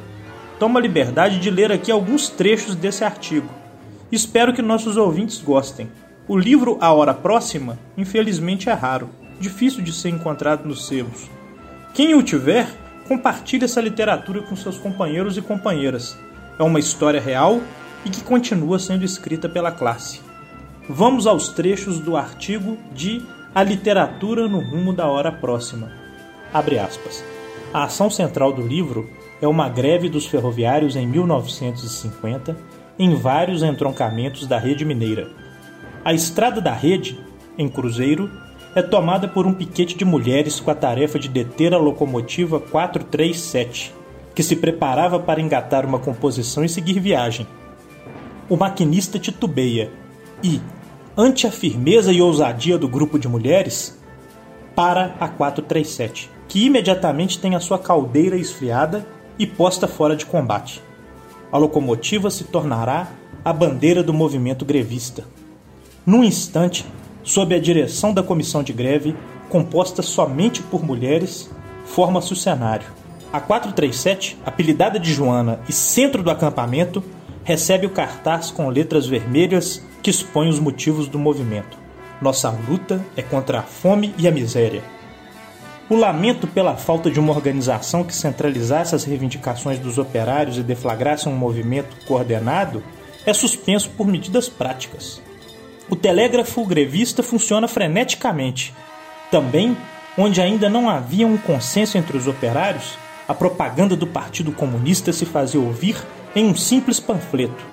Toma 0.59 0.80
a 0.80 0.82
liberdade 0.82 1.39
de 1.39 1.51
ler 1.51 1.70
aqui 1.70 1.93
alguns 1.93 2.28
trechos 2.28 2.74
desse 2.74 3.05
artigo. 3.05 3.48
Espero 4.10 4.52
que 4.52 4.60
nossos 4.60 4.97
ouvintes 4.97 5.40
gostem. 5.40 5.89
O 6.26 6.36
livro 6.36 6.76
A 6.80 6.93
Hora 6.93 7.14
Próxima, 7.14 7.78
infelizmente, 7.97 8.68
é 8.68 8.72
raro, 8.72 9.09
difícil 9.39 9.82
de 9.82 9.93
ser 9.93 10.09
encontrado 10.09 10.66
nos 10.66 10.89
selos. 10.89 11.30
Quem 11.94 12.14
o 12.14 12.22
tiver, 12.22 12.66
compartilhe 13.06 13.64
essa 13.64 13.80
literatura 13.80 14.43
com 14.43 14.56
seus 14.56 14.76
companheiros 14.76 15.36
e 15.36 15.43
companheiras. 15.43 16.18
É 16.59 16.62
uma 16.64 16.80
história 16.80 17.20
real 17.20 17.60
e 18.05 18.10
que 18.10 18.22
continua 18.22 18.80
sendo 18.80 19.05
escrita 19.05 19.48
pela 19.48 19.70
classe. 19.70 20.20
Vamos 20.89 21.26
aos 21.26 21.51
trechos 21.51 22.01
do 22.01 22.16
artigo 22.16 22.76
de 22.93 23.22
A 23.55 23.62
Literatura 23.62 24.48
no 24.48 24.59
Rumo 24.59 24.93
da 24.93 25.06
Hora 25.06 25.30
Próxima. 25.30 25.93
Abre 26.52 26.78
aspas. 26.78 27.22
A 27.72 27.85
ação 27.85 28.10
central 28.10 28.52
do 28.52 28.66
livro 28.66 29.09
é 29.40 29.47
uma 29.47 29.69
greve 29.69 30.09
dos 30.09 30.27
ferroviários 30.27 30.97
em 30.97 31.06
1950 31.06 32.56
em 32.98 33.15
vários 33.15 33.62
entroncamentos 33.62 34.47
da 34.47 34.59
rede 34.59 34.85
mineira. 34.85 35.31
A 36.05 36.12
estrada 36.12 36.60
da 36.60 36.73
rede, 36.73 37.19
em 37.56 37.69
Cruzeiro, 37.69 38.31
é 38.74 38.82
tomada 38.82 39.28
por 39.28 39.47
um 39.47 39.55
piquete 39.55 39.97
de 39.97 40.05
mulheres 40.05 40.60
com 40.60 40.70
a 40.70 40.74
tarefa 40.74 41.19
de 41.19 41.28
deter 41.28 41.73
a 41.73 41.78
locomotiva 41.78 42.60
437, 42.60 43.94
que 44.35 44.43
se 44.43 44.56
preparava 44.56 45.19
para 45.19 45.40
engatar 45.40 45.86
uma 45.86 45.98
composição 45.98 46.65
e 46.65 46.69
seguir 46.69 46.98
viagem. 47.01 47.47
O 48.48 48.56
maquinista 48.56 49.19
titubeia 49.19 49.90
e, 50.43 50.60
ante 51.16 51.47
a 51.47 51.51
firmeza 51.51 52.12
e 52.12 52.23
ousadia 52.23 52.78
do 52.78 52.89
grupo 52.89 53.19
de 53.19 53.28
mulheres, 53.28 53.98
para 54.74 55.16
a 55.19 55.28
437, 55.28 56.31
que 56.47 56.65
imediatamente 56.65 57.40
tem 57.40 57.56
a 57.56 57.60
sua 57.60 57.78
caldeira 57.78 58.36
esfriada 58.36 59.05
e 59.39 59.47
posta 59.47 59.86
fora 59.86 60.16
de 60.16 60.27
combate. 60.27 60.82
A 61.51 61.56
locomotiva 61.56 62.31
se 62.31 62.44
tornará 62.44 63.09
a 63.44 63.52
bandeira 63.52 64.02
do 64.02 64.12
movimento 64.12 64.65
grevista. 64.65 65.24
Num 66.05 66.24
instante, 66.24 66.85
sob 67.23 67.55
a 67.55 67.60
direção 67.60 68.12
da 68.12 68.23
comissão 68.23 68.62
de 68.62 68.73
greve, 68.73 69.15
composta 69.48 70.02
somente 70.02 70.62
por 70.62 70.85
mulheres, 70.85 71.51
forma-se 71.85 72.32
o 72.32 72.36
cenário. 72.36 72.86
A 73.32 73.40
437, 73.40 74.39
apelidada 74.44 74.98
de 74.98 75.12
Joana 75.12 75.60
e 75.69 75.73
centro 75.73 76.23
do 76.23 76.31
acampamento, 76.31 77.02
recebe 77.44 77.86
o 77.86 77.90
cartaz 77.90 78.51
com 78.51 78.69
letras 78.69 79.06
vermelhas 79.06 79.82
que 80.02 80.10
expõe 80.10 80.48
os 80.48 80.59
motivos 80.59 81.09
do 81.09 81.19
movimento. 81.19 81.78
Nossa 82.20 82.51
luta 82.51 83.05
é 83.16 83.23
contra 83.23 83.60
a 83.60 83.62
fome 83.62 84.15
e 84.19 84.27
a 84.27 84.31
miséria. 84.31 84.82
O 85.90 85.97
lamento 85.97 86.47
pela 86.47 86.77
falta 86.77 87.10
de 87.10 87.19
uma 87.19 87.32
organização 87.32 88.05
que 88.05 88.15
centralizasse 88.15 88.94
as 88.94 89.05
reivindicações 89.05 89.78
dos 89.78 89.97
operários 89.97 90.59
e 90.59 90.62
deflagrasse 90.62 91.28
um 91.28 91.35
movimento 91.35 91.97
coordenado 92.05 92.85
é 93.24 93.32
suspenso 93.32 93.89
por 93.90 94.06
medidas 94.06 94.51
práticas. 94.51 95.23
O 95.89 95.97
telégrafo 95.97 96.62
grevista 96.66 97.23
funciona 97.23 97.66
freneticamente. 97.66 98.74
Também, 99.31 99.74
onde 100.19 100.43
ainda 100.43 100.69
não 100.69 100.90
havia 100.90 101.27
um 101.27 101.39
consenso 101.39 101.97
entre 101.97 102.19
os 102.19 102.27
operários, 102.27 102.98
a 103.27 103.32
propaganda 103.32 103.97
do 103.97 104.06
Partido 104.06 104.52
Comunista 104.52 105.10
se 105.10 105.24
fazia 105.24 105.60
ouvir 105.60 105.97
em 106.36 106.44
um 106.44 106.55
simples 106.55 107.01
panfleto. 107.01 107.65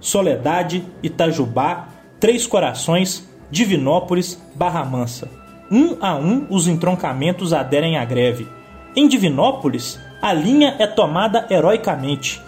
Soledade, 0.00 0.84
Itajubá, 1.02 1.88
Três 2.20 2.46
Corações, 2.46 3.28
Divinópolis, 3.50 4.40
Barra 4.54 4.84
Mansa. 4.84 5.47
Um 5.70 5.96
a 6.00 6.14
um, 6.16 6.46
os 6.48 6.66
entroncamentos 6.66 7.52
aderem 7.52 7.98
à 7.98 8.04
greve. 8.04 8.48
Em 8.96 9.06
Divinópolis, 9.06 10.00
a 10.20 10.32
linha 10.32 10.74
é 10.78 10.86
tomada 10.86 11.46
heroicamente. 11.50 12.42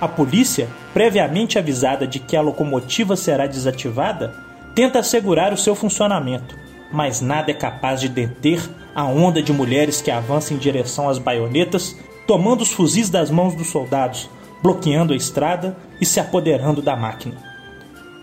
A 0.00 0.08
polícia, 0.08 0.68
previamente 0.92 1.58
avisada 1.58 2.06
de 2.06 2.18
que 2.18 2.36
a 2.36 2.40
locomotiva 2.40 3.16
será 3.16 3.46
desativada, 3.46 4.34
tenta 4.74 4.98
assegurar 4.98 5.52
o 5.52 5.56
seu 5.56 5.74
funcionamento, 5.74 6.56
mas 6.92 7.20
nada 7.20 7.50
é 7.50 7.54
capaz 7.54 8.00
de 8.00 8.08
deter 8.08 8.60
a 8.94 9.04
onda 9.04 9.42
de 9.42 9.52
mulheres 9.52 10.00
que 10.00 10.10
avança 10.10 10.54
em 10.54 10.58
direção 10.58 11.08
às 11.08 11.18
baionetas, 11.18 11.96
tomando 12.26 12.62
os 12.62 12.72
fuzis 12.72 13.10
das 13.10 13.30
mãos 13.30 13.54
dos 13.54 13.68
soldados, 13.68 14.28
bloqueando 14.62 15.12
a 15.12 15.16
estrada 15.16 15.76
e 16.00 16.06
se 16.06 16.18
apoderando 16.18 16.80
da 16.80 16.96
máquina. 16.96 17.36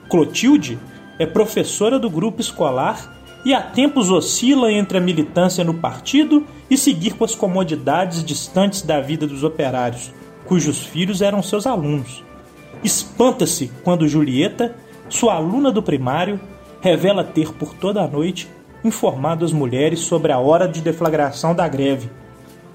Clotilde 0.10 0.80
é 1.20 1.26
professora 1.26 2.00
do 2.00 2.10
grupo 2.10 2.42
escolar 2.42 3.21
e 3.44 3.54
há 3.54 3.62
tempos 3.62 4.10
oscila 4.10 4.72
entre 4.72 4.98
a 4.98 5.02
militância 5.02 5.64
no 5.64 5.74
partido 5.74 6.46
e 6.70 6.78
seguir 6.78 7.16
com 7.16 7.26
as 7.26 7.36
comodidades 7.36 8.24
distantes 8.24 8.82
da 8.82 9.02
vida 9.02 9.26
dos 9.26 9.44
operários, 9.44 10.12
cujos 10.46 10.80
filhos 10.80 11.22
eram 11.22 11.42
seus 11.42 11.66
alunos. 11.66 12.24
Espanta-se 12.84 13.72
quando 13.84 14.08
Julieta 14.08 14.76
sua 15.10 15.36
aluna 15.36 15.72
do 15.72 15.84
primário 15.84 16.40
revela 16.80 17.24
ter 17.24 17.52
por 17.54 17.74
toda 17.74 18.02
a 18.02 18.08
noite 18.08 18.48
informado 18.84 19.46
as 19.46 19.52
mulheres 19.52 20.00
sobre 20.00 20.32
a 20.32 20.40
hora 20.40 20.68
de 20.68 20.82
deflagração 20.82 21.54
da 21.54 21.68
greve, 21.68 22.10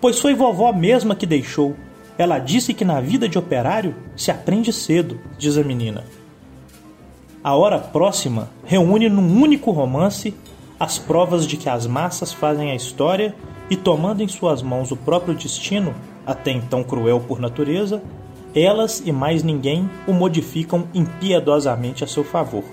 pois 0.01 0.19
foi 0.19 0.35
vovó 0.35 0.73
mesma 0.73 1.17
que 1.17 1.27
deixou. 1.27 1.75
Ela 2.19 2.39
disse 2.39 2.73
que 2.73 2.85
na 2.85 3.01
vida 3.01 3.29
de 3.29 3.39
operário 3.39 3.95
se 4.15 4.31
aprende 4.31 4.73
cedo, 4.73 5.19
diz 5.39 5.59
a 5.59 5.63
menina. 5.63 6.05
A 7.43 7.55
hora 7.55 7.79
próxima 7.79 8.51
reúne 8.65 9.09
num 9.09 9.41
único 9.41 9.71
romance 9.71 10.35
as 10.79 10.99
provas 10.99 11.47
de 11.47 11.57
que 11.57 11.69
as 11.69 11.87
massas 11.87 12.33
fazem 12.33 12.71
a 12.71 12.75
história 12.75 13.35
e, 13.71 13.77
tomando 13.77 14.23
em 14.23 14.29
suas 14.29 14.63
mãos 14.63 14.91
o 14.91 14.97
próprio 14.97 15.35
destino, 15.35 15.95
até 16.25 16.51
então 16.51 16.85
cruel 16.85 17.21
por 17.21 17.41
natureza, 17.41 18.03
elas 18.55 19.03
e 19.05 19.13
mais 19.13 19.43
ninguém 19.43 19.89
o 20.07 20.13
modificam 20.13 20.89
impiedosamente 20.95 22.05
a 22.05 22.07
seu 22.07 22.25
favor. 22.25 22.65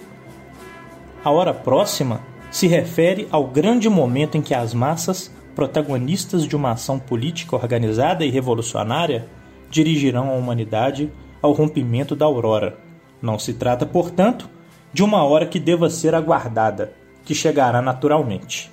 A 1.23 1.31
hora 1.31 1.53
próxima 1.53 2.21
se 2.51 2.67
refere 2.67 3.27
ao 3.31 3.47
grande 3.47 3.89
momento 3.89 4.38
em 4.38 4.41
que 4.41 4.53
as 4.53 4.73
massas, 4.73 5.34
protagonistas 5.55 6.45
de 6.45 6.55
uma 6.55 6.71
ação 6.71 6.99
política 6.99 7.55
organizada 7.55 8.25
e 8.25 8.30
revolucionária, 8.30 9.27
dirigirão 9.69 10.30
a 10.30 10.34
humanidade 10.34 11.11
ao 11.41 11.51
rompimento 11.51 12.15
da 12.15 12.25
aurora. 12.25 12.77
Não 13.21 13.39
se 13.39 13.53
trata, 13.53 13.85
portanto, 13.85 14.49
de 14.91 15.03
uma 15.03 15.23
hora 15.23 15.45
que 15.45 15.59
deva 15.59 15.89
ser 15.89 16.13
aguardada, 16.13 16.93
que 17.24 17.34
chegará 17.34 17.82
naturalmente. 17.82 18.72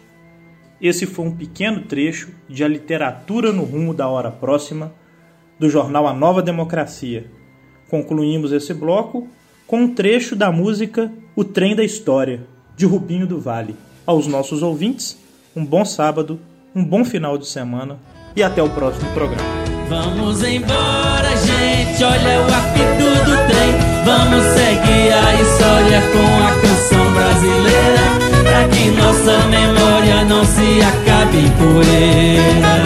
Esse 0.81 1.07
foi 1.07 1.27
um 1.27 1.37
pequeno 1.37 1.83
trecho 1.83 2.31
de 2.49 2.65
A 2.65 2.69
Literatura 2.69 3.53
no 3.53 3.65
Rumo 3.65 3.93
da 3.93 4.09
Hora 4.09 4.31
Próxima, 4.31 4.93
do 5.59 5.69
jornal 5.69 6.07
A 6.09 6.15
Nova 6.15 6.43
Democracia. 6.43 7.31
Concluímos 7.89 8.51
esse 8.53 8.73
bloco 8.73 9.29
com 9.67 9.83
um 9.83 9.95
trecho 9.95 10.35
da 10.35 10.51
música 10.51 11.13
O 11.37 11.45
Trem 11.45 11.77
da 11.77 11.85
História, 11.85 12.47
de 12.77 12.87
Rubinho 12.87 13.27
do 13.27 13.39
Vale. 13.39 13.77
Aos 14.07 14.27
nossos 14.27 14.63
ouvintes, 14.63 15.19
um 15.55 15.65
bom 15.65 15.85
sábado, 15.85 16.41
um 16.75 16.85
bom 16.85 17.05
final 17.05 17.37
de 17.37 17.47
semana 17.47 17.99
e 18.35 18.43
até 18.43 18.63
o 18.63 18.71
próximo 18.71 19.13
programa. 19.13 19.49
Vamos 19.89 20.43
embora, 20.45 21.37
gente, 21.37 22.05
olha 22.05 22.41
o 22.41 22.45
apito 22.45 23.25
do 23.25 23.37
trem. 23.49 23.91
Vamos 24.05 24.45
seguir 24.55 25.13
a 25.13 25.35
história 25.43 26.01
com 26.13 26.29
a 26.47 26.61
canção 26.61 27.13
brasileira, 27.13 28.30
pra 28.51 28.69
que 28.69 28.91
nossa 28.91 29.39
memória 29.47 30.25
não 30.25 30.45
se 30.45 30.81
acabe 30.83 31.39
em 31.39 31.51
poeira. 31.51 32.81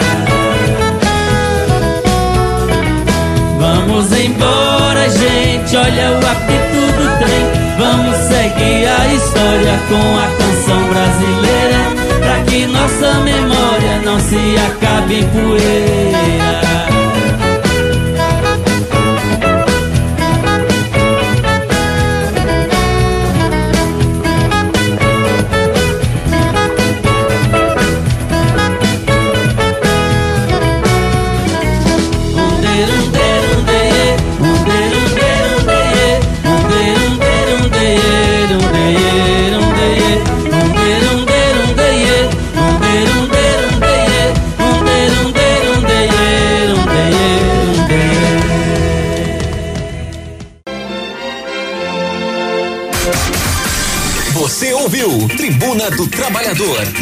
Vamos 3.59 4.11
embora, 4.11 5.09
gente, 5.09 5.75
olha 5.75 6.11
o 6.11 6.17
apito 6.17 6.81
do 6.97 7.19
trem 7.19 7.65
seguir 8.27 8.87
a 8.87 9.13
história 9.13 9.79
com 9.89 10.19
a 10.19 10.27
canção 10.37 10.81
brasileira, 10.87 11.81
pra 12.19 12.43
que 12.43 12.67
nossa 12.67 13.19
memória 13.21 14.01
não 14.03 14.19
se 14.19 14.55
acabe 14.67 15.19
em 15.19 15.27
poeira. 15.29 16.74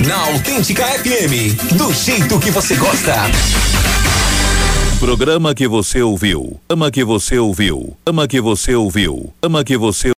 Na 0.07 0.15
Autêntica 0.15 0.85
FM, 0.85 1.75
do 1.77 1.93
jeito 1.93 2.39
que 2.39 2.51
você 2.51 2.75
gosta. 2.75 3.15
Programa 4.99 5.53
que 5.53 5.67
você 5.67 6.01
ouviu, 6.01 6.59
ama 6.69 6.89
que 6.89 7.03
você 7.03 7.37
ouviu, 7.37 7.95
ama 8.05 8.27
que 8.27 8.39
você 8.39 8.73
ouviu, 8.73 9.33
ama 9.41 9.63
que 9.63 9.77
você 9.77 10.11